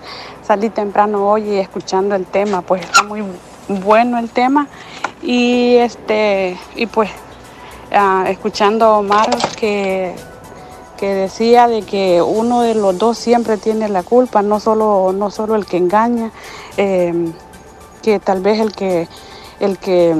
salí 0.44 0.68
temprano 0.68 1.24
hoy 1.28 1.42
y 1.44 1.58
escuchando 1.58 2.16
el 2.16 2.26
tema, 2.26 2.60
pues 2.62 2.82
está 2.82 3.04
muy 3.04 3.22
bueno 3.68 4.18
el 4.18 4.30
tema. 4.30 4.66
Y 5.22 5.76
este, 5.76 6.56
y 6.76 6.86
pues 6.86 7.10
ah, 7.92 8.26
escuchando 8.28 8.84
a 8.86 8.98
Omar 8.98 9.36
que, 9.58 10.14
que 10.96 11.14
decía 11.14 11.68
de 11.68 11.82
que 11.82 12.22
uno 12.22 12.62
de 12.62 12.74
los 12.74 12.98
dos 12.98 13.18
siempre 13.18 13.56
tiene 13.56 13.88
la 13.88 14.02
culpa, 14.02 14.42
no 14.42 14.60
solo, 14.60 15.12
no 15.12 15.30
solo 15.30 15.54
el 15.56 15.66
que 15.66 15.76
engaña, 15.76 16.30
eh, 16.76 17.32
que 18.02 18.18
tal 18.20 18.40
vez 18.40 18.60
el 18.60 18.72
que 18.72 19.08
el 19.60 19.78
que 19.78 20.14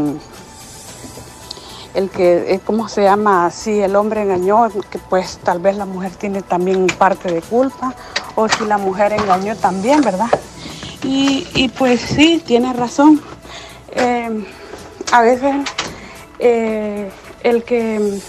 el 1.95 2.11
que, 2.11 2.55
eh, 2.55 2.61
¿cómo 2.65 2.89
se 2.89 3.03
llama? 3.03 3.51
Si 3.51 3.81
el 3.81 3.97
hombre 3.97 4.23
engañó, 4.23 4.69
que 4.91 4.99
pues 4.99 5.39
tal 5.43 5.59
vez 5.59 5.77
la 5.77 5.85
mujer 5.85 6.13
tiene 6.13 6.43
también 6.43 6.87
parte 6.87 7.33
de 7.33 7.43
culpa, 7.43 7.95
o 8.37 8.49
si 8.49 8.65
la 8.67 8.79
mujer 8.79 9.13
engañó 9.13 9.57
también, 9.57 10.01
¿verdad? 10.03 10.29
Y, 11.03 11.47
y 11.55 11.69
pues 11.71 12.01
sí, 12.01 12.43
tiene 12.45 12.73
razón. 12.73 13.21
Eh, 13.93 14.45
a 15.13 15.23
veces 15.23 15.55
eh, 16.39 17.11
el 17.43 17.65
que, 17.65 18.21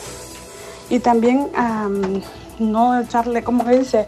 y 0.89 0.99
también 0.99 1.49
am, 1.55 2.21
no 2.59 2.99
echarle, 2.99 3.43
como 3.43 3.65
que 3.65 3.79
dice, 3.79 4.07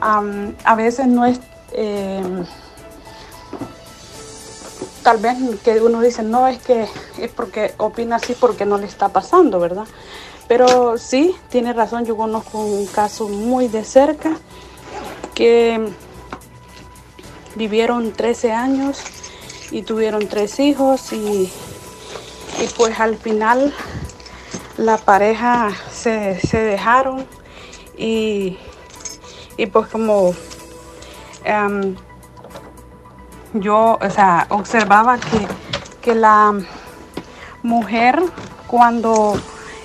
Am, 0.00 0.54
a 0.64 0.74
veces 0.74 1.06
no 1.06 1.24
es... 1.24 1.40
eh, 1.72 2.44
tal 5.02 5.18
vez 5.18 5.36
que 5.62 5.80
uno 5.80 6.00
dice, 6.00 6.22
no, 6.22 6.48
es 6.48 6.58
que 6.58 6.88
es 7.18 7.30
porque 7.30 7.74
opina 7.78 8.16
así 8.16 8.34
porque 8.34 8.66
no 8.66 8.76
le 8.76 8.86
está 8.86 9.08
pasando, 9.08 9.60
¿verdad? 9.60 9.86
Pero 10.48 10.98
sí, 10.98 11.34
tiene 11.48 11.72
razón, 11.72 12.04
yo 12.04 12.16
conozco 12.16 12.58
un 12.58 12.86
caso 12.86 13.28
muy 13.28 13.68
de 13.68 13.84
cerca 13.84 14.36
que 15.34 15.88
vivieron 17.54 18.12
13 18.12 18.52
años 18.52 18.98
y 19.70 19.82
tuvieron 19.82 20.28
tres 20.28 20.60
hijos 20.60 21.12
y, 21.12 21.50
y 22.60 22.68
pues 22.76 22.98
al 23.00 23.16
final 23.16 23.74
la 24.76 24.98
pareja 24.98 25.70
se, 25.90 26.40
se 26.40 26.58
dejaron 26.58 27.26
y, 27.96 28.58
y 29.56 29.66
pues 29.66 29.88
como 29.88 30.34
em, 31.44 31.96
yo, 33.54 33.98
o 34.00 34.10
sea, 34.10 34.46
observaba 34.50 35.18
que, 35.18 35.46
que 36.02 36.14
la 36.14 36.54
mujer 37.62 38.22
cuando 38.66 39.40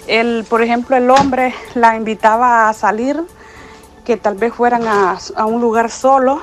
el, 0.08 0.45
por 0.49 0.62
ejemplo, 0.62 0.95
el 0.98 1.10
hombre 1.10 1.53
la 1.74 1.95
invitaba 1.95 2.68
a 2.70 2.74
salir, 2.74 3.24
que 4.03 4.18
tal 4.18 4.36
vez 4.36 4.53
fueran 4.53 4.88
a, 4.88 5.18
a 5.36 5.45
un 5.45 5.62
lugar 5.62 5.90
solo, 5.90 6.41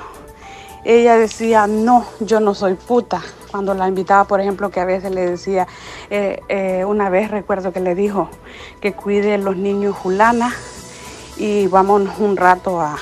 ella 0.83 1.17
decía, 1.17 1.67
no, 1.67 2.05
yo 2.19 2.39
no 2.39 2.53
soy 2.53 2.75
puta. 2.75 3.21
Cuando 3.51 3.73
la 3.73 3.87
invitaba, 3.87 4.25
por 4.25 4.39
ejemplo, 4.39 4.69
que 4.69 4.79
a 4.79 4.85
veces 4.85 5.11
le 5.11 5.29
decía, 5.29 5.67
eh, 6.09 6.41
eh, 6.49 6.85
una 6.85 7.09
vez 7.09 7.31
recuerdo 7.31 7.73
que 7.73 7.79
le 7.79 7.95
dijo 7.95 8.29
que 8.79 8.93
cuide 8.93 9.37
los 9.37 9.57
niños 9.57 9.95
Julana 9.95 10.53
y 11.37 11.67
vámonos 11.67 12.19
un 12.19 12.37
rato 12.37 12.79
a, 12.79 12.97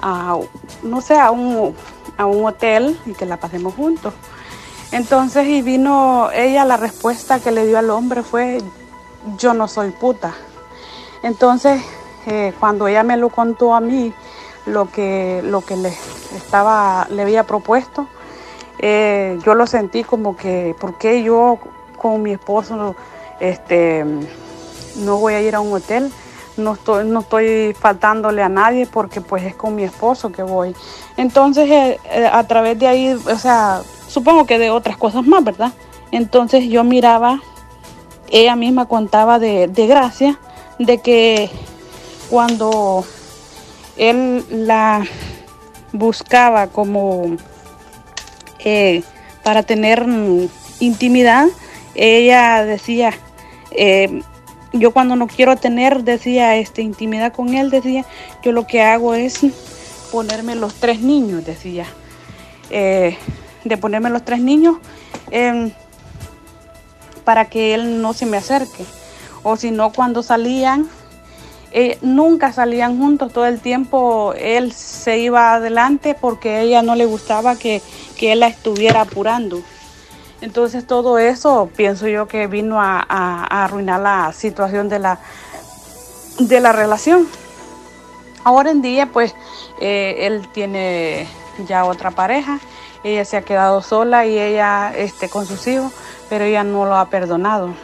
a, 0.00 0.38
no 0.82 1.00
sé, 1.00 1.18
a 1.18 1.30
un, 1.30 1.74
a 2.16 2.26
un 2.26 2.44
hotel 2.44 2.98
y 3.06 3.12
que 3.12 3.26
la 3.26 3.38
pasemos 3.38 3.74
juntos. 3.74 4.14
Entonces, 4.92 5.46
y 5.46 5.60
vino 5.60 6.30
ella, 6.32 6.64
la 6.64 6.76
respuesta 6.76 7.40
que 7.40 7.50
le 7.50 7.66
dio 7.66 7.78
al 7.78 7.90
hombre 7.90 8.22
fue, 8.22 8.62
yo 9.36 9.52
no 9.54 9.68
soy 9.68 9.90
puta. 9.90 10.32
Entonces, 11.22 11.82
eh, 12.26 12.54
cuando 12.58 12.86
ella 12.88 13.02
me 13.02 13.16
lo 13.16 13.28
contó 13.28 13.74
a 13.74 13.80
mí, 13.80 14.14
lo 14.66 14.90
que, 14.90 15.40
lo 15.44 15.60
que 15.62 15.76
le, 15.76 15.92
estaba, 16.36 17.06
le 17.10 17.22
había 17.22 17.44
propuesto, 17.44 18.06
eh, 18.78 19.38
yo 19.44 19.54
lo 19.54 19.66
sentí 19.66 20.04
como 20.04 20.36
que, 20.36 20.74
¿por 20.78 20.98
qué 20.98 21.22
yo 21.22 21.58
con 21.96 22.22
mi 22.22 22.32
esposo 22.32 22.94
este, 23.40 24.04
no 24.96 25.18
voy 25.18 25.34
a 25.34 25.40
ir 25.40 25.54
a 25.54 25.60
un 25.60 25.72
hotel? 25.72 26.12
No 26.56 26.74
estoy, 26.74 27.06
no 27.06 27.20
estoy 27.20 27.74
faltándole 27.78 28.42
a 28.42 28.48
nadie 28.48 28.86
porque 28.86 29.20
pues 29.20 29.44
es 29.44 29.54
con 29.54 29.74
mi 29.74 29.84
esposo 29.84 30.30
que 30.30 30.42
voy. 30.42 30.74
Entonces, 31.16 31.70
eh, 31.70 32.00
eh, 32.10 32.28
a 32.30 32.46
través 32.46 32.78
de 32.78 32.86
ahí, 32.88 33.12
o 33.12 33.38
sea, 33.38 33.82
supongo 34.08 34.44
que 34.44 34.58
de 34.58 34.70
otras 34.70 34.96
cosas 34.96 35.24
más, 35.26 35.44
¿verdad? 35.44 35.72
Entonces 36.10 36.64
yo 36.68 36.84
miraba, 36.84 37.40
ella 38.28 38.56
misma 38.56 38.86
contaba 38.86 39.38
de, 39.38 39.68
de 39.68 39.86
Gracia, 39.86 40.38
de 40.78 40.98
que 40.98 41.50
cuando 42.30 43.04
él 43.98 44.44
la 44.50 45.04
buscaba 45.92 46.68
como 46.68 47.36
eh, 48.60 49.02
para 49.42 49.62
tener 49.62 50.06
intimidad, 50.80 51.46
ella 51.94 52.64
decía, 52.64 53.12
eh, 53.72 54.22
yo 54.72 54.92
cuando 54.92 55.16
no 55.16 55.26
quiero 55.26 55.56
tener, 55.56 56.04
decía, 56.04 56.56
este, 56.56 56.82
intimidad 56.82 57.32
con 57.32 57.54
él, 57.54 57.70
decía, 57.70 58.04
yo 58.42 58.52
lo 58.52 58.66
que 58.66 58.82
hago 58.82 59.14
es 59.14 59.40
ponerme 60.12 60.54
los 60.54 60.74
tres 60.74 61.00
niños, 61.00 61.44
decía, 61.44 61.86
eh, 62.70 63.16
de 63.64 63.76
ponerme 63.76 64.10
los 64.10 64.24
tres 64.24 64.40
niños 64.40 64.76
em, 65.30 65.72
para 67.24 67.46
que 67.46 67.74
él 67.74 68.00
no 68.00 68.12
se 68.12 68.26
me 68.26 68.36
acerque. 68.36 68.84
O 69.42 69.56
si 69.56 69.70
no, 69.70 69.92
cuando 69.92 70.22
salían, 70.22 70.88
eh, 71.72 71.98
nunca 72.02 72.52
salían 72.52 72.98
juntos, 72.98 73.32
todo 73.32 73.46
el 73.46 73.60
tiempo 73.60 74.32
él 74.36 74.72
se 74.72 75.18
iba 75.18 75.54
adelante 75.54 76.16
porque 76.18 76.50
a 76.50 76.60
ella 76.62 76.82
no 76.82 76.94
le 76.94 77.04
gustaba 77.06 77.56
que, 77.56 77.82
que 78.16 78.32
él 78.32 78.40
la 78.40 78.48
estuviera 78.48 79.02
apurando. 79.02 79.60
Entonces 80.40 80.86
todo 80.86 81.18
eso 81.18 81.68
pienso 81.76 82.06
yo 82.06 82.28
que 82.28 82.46
vino 82.46 82.80
a, 82.80 82.98
a- 83.00 83.44
a 83.50 83.64
arruinar 83.64 84.00
la 84.00 84.32
situación 84.32 84.88
de 84.88 84.98
la, 85.00 85.18
de 86.38 86.60
la 86.60 86.72
relación. 86.72 87.26
Ahora 88.44 88.70
en 88.70 88.80
día 88.82 89.06
pues 89.06 89.34
eh, 89.80 90.16
él 90.20 90.46
tiene 90.52 91.26
ya 91.66 91.84
otra 91.84 92.12
pareja, 92.12 92.60
ella 93.04 93.24
se 93.24 93.36
ha 93.36 93.42
quedado 93.42 93.82
sola 93.82 94.26
y 94.26 94.38
ella 94.38 94.92
este, 94.96 95.28
con 95.28 95.44
sus 95.46 95.66
hijos, 95.66 95.92
pero 96.28 96.44
ella 96.44 96.64
no 96.64 96.84
lo 96.86 96.96
ha 96.96 97.06
perdonado. 97.10 97.74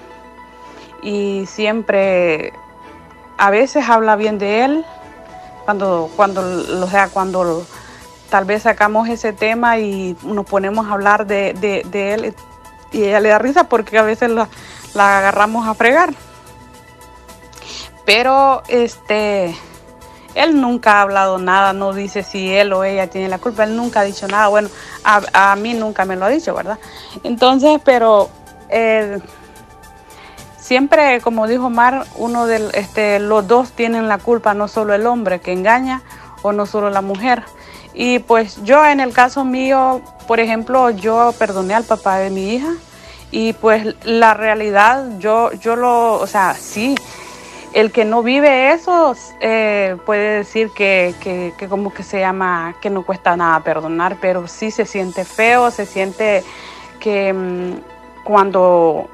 Y 1.02 1.44
siempre, 1.46 2.52
a 3.38 3.50
veces 3.50 3.88
habla 3.88 4.16
bien 4.16 4.38
de 4.38 4.64
él, 4.64 4.84
cuando, 5.64 6.10
cuando, 6.16 6.42
o 6.42 6.88
sea, 6.88 7.08
cuando 7.08 7.66
tal 8.30 8.44
vez 8.44 8.62
sacamos 8.62 9.08
ese 9.08 9.32
tema 9.32 9.78
y 9.78 10.16
nos 10.22 10.44
ponemos 10.46 10.86
a 10.86 10.92
hablar 10.92 11.26
de, 11.26 11.54
de- 11.54 12.14
él 12.14 12.34
y 12.92 13.04
ella 13.04 13.20
le 13.20 13.28
da 13.30 13.38
risa 13.38 13.64
porque 13.64 13.98
a 13.98 14.02
veces 14.02 14.30
la, 14.30 14.48
la 14.94 15.18
agarramos 15.18 15.66
a 15.66 15.74
fregar. 15.74 16.14
Pero 18.04 18.62
este, 18.68 19.56
él 20.34 20.60
nunca 20.60 20.94
ha 20.98 21.02
hablado 21.02 21.38
nada, 21.38 21.72
no 21.72 21.92
dice 21.92 22.22
si 22.22 22.52
él 22.52 22.72
o 22.72 22.84
ella 22.84 23.08
tiene 23.08 23.28
la 23.28 23.38
culpa, 23.38 23.64
él 23.64 23.76
nunca 23.76 24.00
ha 24.00 24.04
dicho 24.04 24.28
nada. 24.28 24.48
Bueno, 24.48 24.68
a, 25.02 25.52
a 25.52 25.56
mí 25.56 25.74
nunca 25.74 26.04
me 26.04 26.16
lo 26.16 26.26
ha 26.26 26.28
dicho, 26.28 26.54
¿verdad? 26.54 26.78
Entonces, 27.22 27.80
pero 27.84 28.28
eh, 28.68 29.18
siempre, 30.64 31.20
como 31.20 31.46
dijo 31.46 31.68
Mar, 31.68 32.06
uno 32.16 32.46
de 32.46 32.70
este, 32.72 33.18
los 33.18 33.46
dos 33.46 33.72
tienen 33.72 34.08
la 34.08 34.16
culpa, 34.16 34.54
no 34.54 34.66
solo 34.66 34.94
el 34.94 35.06
hombre 35.06 35.38
que 35.40 35.52
engaña 35.52 36.00
o 36.40 36.52
no 36.52 36.64
solo 36.64 36.88
la 36.88 37.02
mujer. 37.02 37.42
Y 37.92 38.20
pues 38.20 38.64
yo 38.64 38.84
en 38.86 38.98
el 39.00 39.12
caso 39.12 39.44
mío, 39.44 40.00
por 40.26 40.40
ejemplo, 40.40 40.88
yo 40.88 41.34
perdoné 41.38 41.74
al 41.74 41.84
papá 41.84 42.16
de 42.16 42.30
mi 42.30 42.54
hija 42.54 42.72
y 43.30 43.52
pues 43.52 43.94
la 44.04 44.32
realidad, 44.32 45.18
yo, 45.18 45.52
yo 45.52 45.76
lo, 45.76 46.14
o 46.14 46.26
sea, 46.26 46.54
sí, 46.54 46.94
el 47.74 47.92
que 47.92 48.06
no 48.06 48.22
vive 48.22 48.72
eso 48.72 49.14
eh, 49.40 49.98
puede 50.06 50.38
decir 50.38 50.70
que, 50.70 51.14
que, 51.20 51.52
que 51.58 51.68
como 51.68 51.92
que 51.92 52.02
se 52.02 52.20
llama, 52.20 52.74
que 52.80 52.88
no 52.88 53.04
cuesta 53.04 53.36
nada 53.36 53.60
perdonar, 53.60 54.16
pero 54.18 54.48
sí 54.48 54.70
se 54.70 54.86
siente 54.86 55.26
feo, 55.26 55.70
se 55.70 55.84
siente 55.84 56.42
que 57.00 57.34
mm, 57.34 58.24
cuando, 58.24 59.10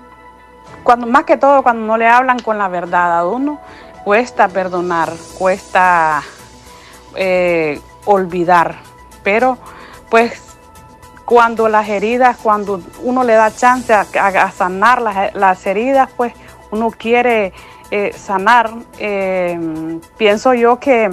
cuando 0.83 1.07
más 1.07 1.25
que 1.25 1.37
todo 1.37 1.63
cuando 1.63 1.87
no 1.87 1.97
le 1.97 2.07
hablan 2.07 2.39
con 2.39 2.59
la 2.59 2.69
verdad 2.69 3.19
a 3.19 3.27
uno, 3.27 3.61
cuesta 4.05 4.49
perdonar, 4.49 5.13
cuesta 5.39 6.23
eh, 7.17 7.81
olvidar, 8.05 8.77
pero 9.23 9.59
pues 10.11 10.51
cuando 11.25 11.69
las 11.69 11.89
heridas, 11.89 12.37
cuando 12.43 12.81
uno 13.03 13.23
le 13.23 13.35
da 13.35 13.55
chance 13.55 13.93
a, 13.93 14.51
sanar 14.51 15.01
las, 15.01 15.35
las 15.35 15.65
heridas, 15.65 16.11
pues 16.17 16.33
uno 16.73 16.91
quiere 16.91 17.53
eh, 17.91 18.13
sanar. 18.13 18.71
Eh, 18.99 20.01
pienso 20.17 20.55
yo 20.55 20.81
que, 20.81 21.11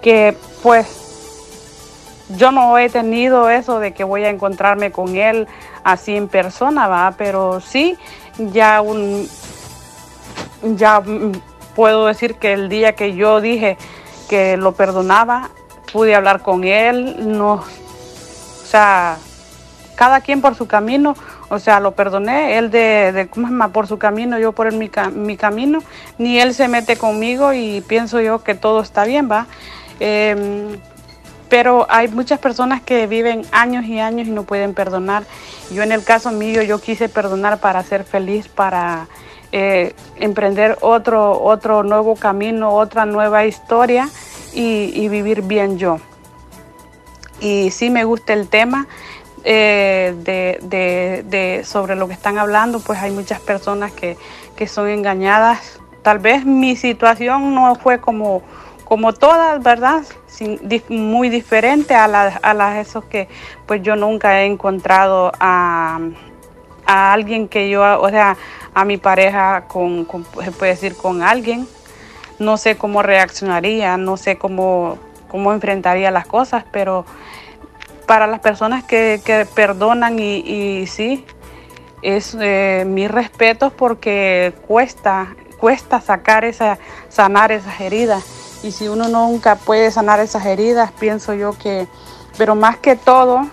que 0.00 0.36
pues 0.62 1.02
yo 2.36 2.50
no 2.52 2.78
he 2.78 2.88
tenido 2.88 3.50
eso 3.50 3.78
de 3.78 3.92
que 3.92 4.04
voy 4.04 4.24
a 4.24 4.30
encontrarme 4.30 4.90
con 4.90 5.16
él 5.16 5.46
así 5.84 6.16
en 6.16 6.28
persona, 6.28 6.88
¿va? 6.88 7.14
pero 7.16 7.60
sí, 7.60 7.98
ya 8.38 8.80
un, 8.80 9.28
ya 10.76 11.00
mm, 11.00 11.32
puedo 11.74 12.06
decir 12.06 12.34
que 12.36 12.52
el 12.52 12.68
día 12.68 12.94
que 12.94 13.14
yo 13.14 13.40
dije 13.40 13.76
que 14.28 14.56
lo 14.56 14.72
perdonaba, 14.72 15.50
pude 15.92 16.14
hablar 16.14 16.42
con 16.42 16.64
él, 16.64 17.36
no, 17.36 17.54
o 17.54 18.66
sea, 18.66 19.18
cada 19.94 20.20
quien 20.20 20.40
por 20.40 20.54
su 20.54 20.66
camino, 20.66 21.14
o 21.50 21.58
sea, 21.58 21.80
lo 21.80 21.92
perdoné, 21.92 22.56
él 22.56 22.70
de, 22.70 23.12
de 23.12 23.26
por 23.72 23.86
su 23.86 23.98
camino, 23.98 24.38
yo 24.38 24.52
por 24.52 24.72
mi, 24.72 24.90
mi 25.14 25.36
camino, 25.36 25.80
ni 26.16 26.40
él 26.40 26.54
se 26.54 26.68
mete 26.68 26.96
conmigo 26.96 27.52
y 27.52 27.82
pienso 27.82 28.20
yo 28.20 28.42
que 28.42 28.54
todo 28.54 28.80
está 28.80 29.04
bien, 29.04 29.30
¿va? 29.30 29.46
Em, 30.00 30.78
pero 31.52 31.84
hay 31.90 32.08
muchas 32.08 32.38
personas 32.38 32.80
que 32.80 33.06
viven 33.06 33.42
años 33.52 33.84
y 33.84 34.00
años 34.00 34.26
y 34.26 34.30
no 34.30 34.44
pueden 34.44 34.72
perdonar. 34.72 35.24
Yo 35.70 35.82
en 35.82 35.92
el 35.92 36.02
caso 36.02 36.30
mío, 36.30 36.62
yo 36.62 36.80
quise 36.80 37.10
perdonar 37.10 37.60
para 37.60 37.82
ser 37.82 38.04
feliz, 38.04 38.48
para 38.48 39.06
eh, 39.52 39.94
emprender 40.16 40.78
otro, 40.80 41.42
otro 41.42 41.82
nuevo 41.82 42.16
camino, 42.16 42.70
otra 42.70 43.04
nueva 43.04 43.44
historia 43.44 44.08
y, 44.54 45.06
vivir 45.10 45.42
bien 45.42 45.76
yo. 45.76 45.98
Y 47.38 47.70
sí 47.70 47.90
me 47.90 48.04
gusta 48.04 48.32
el 48.32 48.48
tema 48.48 48.86
eh, 49.44 50.14
de- 50.24 51.22
de- 51.26 51.64
sobre 51.66 51.96
lo 51.96 52.08
que 52.08 52.14
están 52.14 52.38
hablando, 52.38 52.80
pues 52.80 52.98
hay 52.98 53.10
muchas 53.10 53.40
personas 53.40 53.92
que, 53.92 54.16
que 54.56 54.66
son 54.66 54.88
engañadas. 54.88 55.80
Tal 56.00 56.18
vez 56.18 56.46
mi 56.46 56.76
situación 56.76 57.54
no 57.54 57.74
fue 57.74 58.00
como, 58.00 58.42
como 58.92 59.14
todas, 59.14 59.62
¿verdad? 59.62 60.02
Muy 60.90 61.30
diferente 61.30 61.94
a 61.94 62.06
las 62.06 62.38
a 62.42 62.52
las 62.52 62.76
esos 62.86 63.02
que 63.06 63.26
pues 63.64 63.80
yo 63.82 63.96
nunca 63.96 64.42
he 64.42 64.44
encontrado 64.44 65.32
a, 65.40 65.98
a 66.84 67.12
alguien 67.14 67.48
que 67.48 67.70
yo, 67.70 67.80
o 68.02 68.10
sea, 68.10 68.36
a 68.74 68.84
mi 68.84 68.98
pareja 68.98 69.64
con, 69.66 70.06
se 70.44 70.52
puede 70.52 70.72
decir 70.72 70.94
con 70.94 71.22
alguien. 71.22 71.66
No 72.38 72.58
sé 72.58 72.76
cómo 72.76 73.02
reaccionaría, 73.02 73.96
no 73.96 74.18
sé 74.18 74.36
cómo, 74.36 74.98
cómo 75.26 75.54
enfrentaría 75.54 76.10
las 76.10 76.26
cosas, 76.26 76.62
pero 76.70 77.06
para 78.06 78.26
las 78.26 78.40
personas 78.40 78.84
que, 78.84 79.22
que 79.24 79.46
perdonan 79.54 80.18
y, 80.18 80.40
y 80.40 80.86
sí, 80.86 81.24
es 82.02 82.36
eh, 82.38 82.84
mis 82.86 83.10
respetos 83.10 83.72
porque 83.72 84.52
cuesta, 84.68 85.34
cuesta 85.58 86.02
sacar 86.02 86.44
esa, 86.44 86.78
sanar 87.08 87.52
esas 87.52 87.80
heridas. 87.80 88.41
Y 88.62 88.72
si 88.72 88.88
uno 88.88 89.08
nunca 89.08 89.56
puede 89.56 89.90
sanar 89.90 90.20
esas 90.20 90.46
heridas, 90.46 90.92
pienso 90.92 91.34
yo 91.34 91.52
que, 91.58 91.88
pero 92.38 92.54
más 92.54 92.78
que 92.78 92.96
todo, 92.96 93.46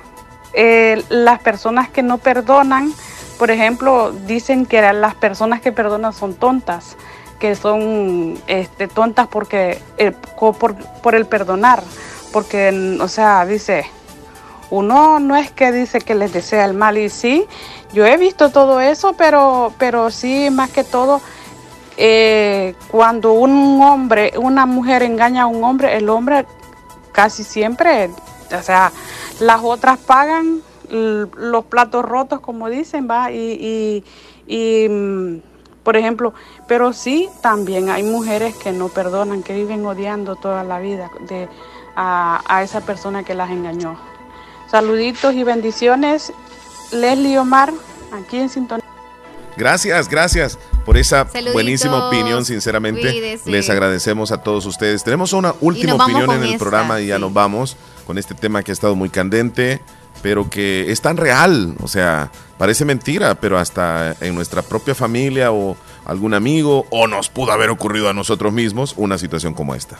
eh, 0.53 1.03
las 1.09 1.39
personas 1.39 1.89
que 1.89 2.03
no 2.03 2.17
perdonan, 2.17 2.93
por 3.37 3.51
ejemplo, 3.51 4.11
dicen 4.11 4.65
que 4.65 4.81
las 4.93 5.15
personas 5.15 5.61
que 5.61 5.71
perdonan 5.71 6.13
son 6.13 6.35
tontas, 6.35 6.95
que 7.39 7.55
son 7.55 8.37
este, 8.47 8.87
tontas 8.87 9.27
porque 9.27 9.81
eh, 9.97 10.11
por, 10.11 10.75
por 10.75 11.15
el 11.15 11.25
perdonar, 11.25 11.81
porque, 12.31 12.97
o 13.01 13.07
sea, 13.07 13.45
dice, 13.45 13.85
uno 14.69 15.19
no 15.19 15.35
es 15.35 15.49
que 15.51 15.71
dice 15.71 15.99
que 16.01 16.15
les 16.15 16.33
desea 16.33 16.65
el 16.65 16.73
mal 16.73 16.97
y 16.97 17.09
sí, 17.09 17.47
yo 17.93 18.05
he 18.05 18.17
visto 18.17 18.51
todo 18.51 18.79
eso, 18.79 19.13
pero, 19.13 19.73
pero 19.79 20.11
sí, 20.11 20.49
más 20.51 20.69
que 20.69 20.83
todo, 20.83 21.21
eh, 22.01 22.75
cuando 22.89 23.33
un 23.33 23.81
hombre, 23.81 24.31
una 24.37 24.65
mujer 24.65 25.03
engaña 25.03 25.43
a 25.43 25.47
un 25.47 25.61
hombre, 25.65 25.97
el 25.97 26.07
hombre 26.09 26.45
casi 27.11 27.43
siempre, 27.43 28.09
o 28.57 28.61
sea, 28.63 28.91
las 29.41 29.61
otras 29.61 29.97
pagan 29.99 30.61
los 30.89 31.65
platos 31.65 32.03
rotos, 32.05 32.39
como 32.39 32.69
dicen, 32.69 33.07
va, 33.11 33.31
y, 33.31 33.37
y- 33.61 34.03
y, 34.47 34.87
mm, 34.89 35.41
por 35.83 35.97
ejemplo, 35.97 36.33
pero 36.67 36.93
sí 36.93 37.29
también 37.41 37.89
hay 37.89 38.03
mujeres 38.03 38.55
que 38.55 38.71
no 38.71 38.87
perdonan, 38.87 39.43
que 39.43 39.53
viven 39.53 39.85
odiando 39.85 40.35
toda 40.37 40.63
la 40.63 40.79
vida 40.79 41.11
a, 41.97 42.41
a 42.47 42.63
esa 42.63 42.79
persona 42.81 43.23
que 43.23 43.35
las 43.35 43.51
engañó. 43.51 43.97
Saluditos 44.71 45.33
y 45.33 45.43
bendiciones, 45.43 46.31
Leslie 46.91 47.37
Omar, 47.37 47.73
aquí 48.13 48.37
en 48.37 48.49
sintonía. 48.49 48.85
Gracias, 49.57 50.07
gracias 50.07 50.57
por 50.89 50.97
esa 50.97 51.27
Saluditos. 51.27 51.53
buenísima 51.53 52.07
opinión, 52.07 52.43
sinceramente. 52.45 53.01
Cuídese. 53.01 53.47
Les 53.47 53.69
agradecemos 53.69 54.31
a 54.31 54.39
todos 54.39 54.65
ustedes. 54.65 55.03
Tenemos 55.03 55.33
una 55.33 55.53
última 55.61 55.93
opinión 55.93 56.31
en 56.31 56.41
el 56.41 56.45
esta, 56.53 56.57
programa 56.57 56.99
y 56.99 57.05
ya 57.05 57.19
nos 57.19 57.31
vamos 57.31 57.77
con 58.07 58.17
este 58.17 58.33
tema 58.33 58.63
que 58.63 58.71
ha 58.71 58.73
estado 58.73 58.95
muy 58.95 59.11
candente, 59.11 59.83
pero 60.23 60.49
que 60.49 60.91
es 60.91 60.99
tan 61.01 61.17
real, 61.17 61.75
o 61.83 61.87
sea, 61.87 62.31
parece 62.57 62.85
mentira, 62.85 63.35
pero 63.35 63.59
hasta 63.59 64.15
en 64.19 64.33
nuestra 64.33 64.63
propia 64.63 64.95
familia 64.95 65.51
o 65.51 65.77
algún 66.05 66.33
amigo 66.33 66.87
o 66.89 67.05
nos 67.05 67.29
pudo 67.29 67.51
haber 67.51 67.69
ocurrido 67.69 68.09
a 68.09 68.13
nosotros 68.15 68.51
mismos 68.51 68.95
una 68.97 69.19
situación 69.19 69.53
como 69.53 69.75
esta. 69.75 69.99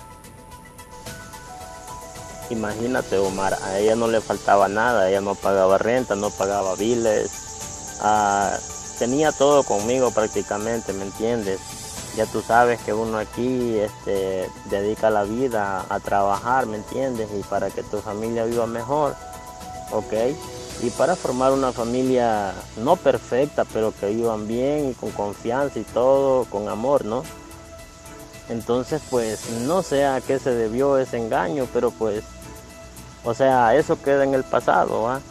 Imagínate, 2.50 3.20
Omar, 3.20 3.54
a 3.64 3.78
ella 3.78 3.96
no 3.96 4.08
le 4.08 4.22
faltaba 4.22 4.68
nada, 4.68 5.08
ella 5.08 5.22
no 5.22 5.36
pagaba 5.36 5.78
renta, 5.78 6.16
no 6.16 6.32
pagaba 6.32 6.74
biles, 6.76 8.00
ah, 8.02 8.58
tenía 9.00 9.32
todo 9.32 9.64
conmigo 9.64 10.12
prácticamente, 10.12 10.92
¿me 10.92 11.06
entiendes? 11.06 11.60
Ya 12.18 12.26
tú 12.26 12.42
sabes 12.42 12.80
que 12.82 12.94
uno 12.94 13.18
aquí 13.18 13.78
este, 13.80 14.50
dedica 14.70 15.10
la 15.10 15.24
vida 15.24 15.86
a 15.90 16.00
trabajar, 16.02 16.66
¿me 16.66 16.78
entiendes? 16.78 17.30
Y 17.34 17.42
para 17.44 17.70
que 17.70 17.82
tu 17.82 18.00
familia 18.00 18.44
viva 18.44 18.68
mejor, 18.68 19.16
¿ok? 19.92 20.14
Y 20.82 20.90
para 20.92 21.16
formar 21.16 21.54
una 21.54 21.72
familia 21.72 22.54
no 22.78 22.98
perfecta, 22.98 23.64
pero 23.66 23.94
que 23.98 24.08
vivan 24.08 24.48
bien 24.48 24.90
y 24.90 24.94
con 24.94 25.12
confianza 25.12 25.80
y 25.80 25.84
todo, 25.84 26.44
con 26.46 26.68
amor, 26.68 27.06
¿no? 27.06 27.24
Entonces, 28.50 29.02
pues 29.10 29.50
no 29.62 29.82
sé 29.82 30.06
a 30.06 30.20
qué 30.20 30.40
se 30.40 30.52
debió 30.52 30.98
ese 30.98 31.18
engaño, 31.18 31.68
pero 31.72 31.92
pues, 31.92 32.24
o 33.24 33.34
sea, 33.34 33.76
eso 33.76 34.02
queda 34.02 34.24
en 34.24 34.34
el 34.34 34.44
pasado, 34.44 35.04
¿va? 35.04 35.22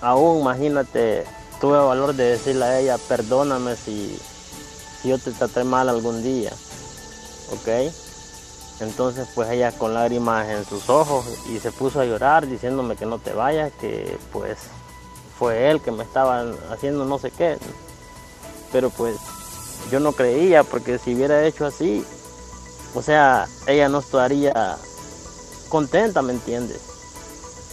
Aún, 0.00 0.40
imagínate, 0.40 1.24
tuve 1.60 1.78
valor 1.78 2.14
de 2.14 2.24
decirle 2.24 2.64
a 2.64 2.80
ella, 2.80 2.98
perdóname 2.98 3.76
si, 3.76 4.18
si 5.02 5.08
yo 5.08 5.18
te 5.18 5.32
traté 5.32 5.64
mal 5.64 5.88
algún 5.88 6.22
día, 6.22 6.52
¿ok? 7.52 7.92
Entonces, 8.80 9.26
pues 9.34 9.50
ella 9.50 9.72
con 9.72 9.94
lágrimas 9.94 10.48
en 10.48 10.64
sus 10.64 10.88
ojos 10.88 11.26
y 11.50 11.58
se 11.58 11.72
puso 11.72 12.00
a 12.00 12.04
llorar 12.04 12.46
diciéndome 12.46 12.96
que 12.96 13.06
no 13.06 13.18
te 13.18 13.32
vayas, 13.32 13.72
que 13.80 14.16
pues 14.32 14.58
fue 15.38 15.70
él 15.70 15.80
que 15.80 15.90
me 15.90 16.04
estaba 16.04 16.44
haciendo 16.70 17.04
no 17.04 17.18
sé 17.18 17.30
qué. 17.32 17.58
Pero 18.70 18.90
pues 18.90 19.16
yo 19.90 19.98
no 19.98 20.12
creía 20.12 20.62
porque 20.62 20.98
si 20.98 21.14
hubiera 21.14 21.44
hecho 21.44 21.66
así, 21.66 22.04
o 22.94 23.02
sea, 23.02 23.48
ella 23.66 23.88
no 23.88 23.98
estaría 23.98 24.76
contenta, 25.68 26.22
¿me 26.22 26.32
entiendes? 26.32 26.80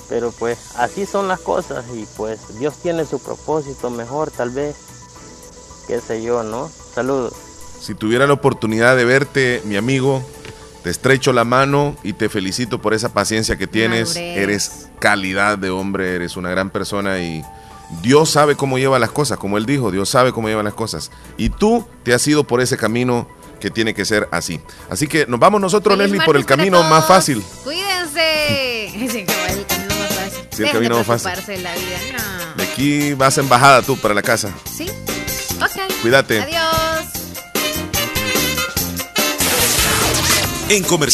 Pero 0.10 0.32
pues 0.32 0.57
así 0.76 1.06
son 1.06 1.27
las 1.27 1.40
cosas 1.40 1.86
y 1.94 2.06
pues 2.15 2.60
Dios 2.60 2.76
tiene 2.82 3.06
su 3.06 3.19
propósito 3.19 3.90
mejor 3.90 4.30
tal 4.32 4.52
vez, 4.52 4.76
qué 5.88 5.99
sé 5.99 6.22
yo, 6.22 6.44
¿no? 6.44 6.69
Saludos. 6.94 7.34
Si 7.82 7.95
tuviera 7.95 8.27
la 8.27 8.34
oportunidad 8.34 8.95
de 8.95 9.06
verte, 9.06 9.61
mi 9.65 9.77
amigo, 9.77 10.23
te 10.84 10.90
estrecho 10.91 11.34
la 11.34 11.44
mano 11.44 11.95
y 12.03 12.14
te 12.14 12.30
felicito 12.30 12.80
por 12.80 12.94
esa 12.94 13.10
paciencia 13.14 13.57
que 13.57 13.68
tienes. 13.68 14.15
Eres 14.15 14.88
calidad 14.99 15.57
de 15.57 15.72
hombre, 15.72 16.15
eres 16.15 16.38
una 16.38 16.49
gran 16.52 16.69
persona 16.69 17.19
y 17.19 17.44
Dios 18.02 18.30
sabe 18.30 18.56
cómo 18.56 18.77
lleva 18.77 18.99
las 18.99 19.11
cosas, 19.11 19.38
como 19.38 19.57
él 19.57 19.65
dijo, 19.65 19.91
Dios 19.91 20.10
sabe 20.10 20.32
cómo 20.32 20.48
lleva 20.48 20.64
las 20.64 20.73
cosas. 20.73 21.11
Y 21.38 21.49
tú 21.49 21.86
te 22.03 22.14
has 22.14 22.27
ido 22.27 22.44
por 22.44 22.61
ese 22.61 22.77
camino 22.77 23.27
que 23.60 23.69
tiene 23.72 23.94
que 23.94 24.06
ser 24.06 24.27
así. 24.32 24.60
Así 24.90 25.07
que 25.07 25.26
nos 25.26 25.40
vamos 25.40 25.60
nosotros, 25.60 25.98
Feliz 25.98 26.11
Leslie, 26.11 26.26
por 26.26 26.38
el 26.38 26.45
camino 26.45 26.84
más 26.84 27.07
fácil. 27.07 27.44
Cuídense. 27.64 28.65
Sí, 30.56 30.64
el 30.64 30.72
camino 30.72 31.03
más 31.03 31.22
fácil. 31.22 31.64
la 31.64 31.73
vida. 31.76 31.99
No. 32.14 32.56
De 32.56 32.64
aquí 32.64 33.14
vas 33.14 33.38
en 33.38 33.49
bajada 33.49 33.82
tú 33.82 33.98
para 33.98 34.14
la 34.14 34.22
casa. 34.22 34.52
Sí. 34.76 34.90
Ok. 35.60 36.02
Cuídate. 36.02 36.41
Adiós. 36.41 37.06
En 40.69 40.84
comercial. 40.84 41.14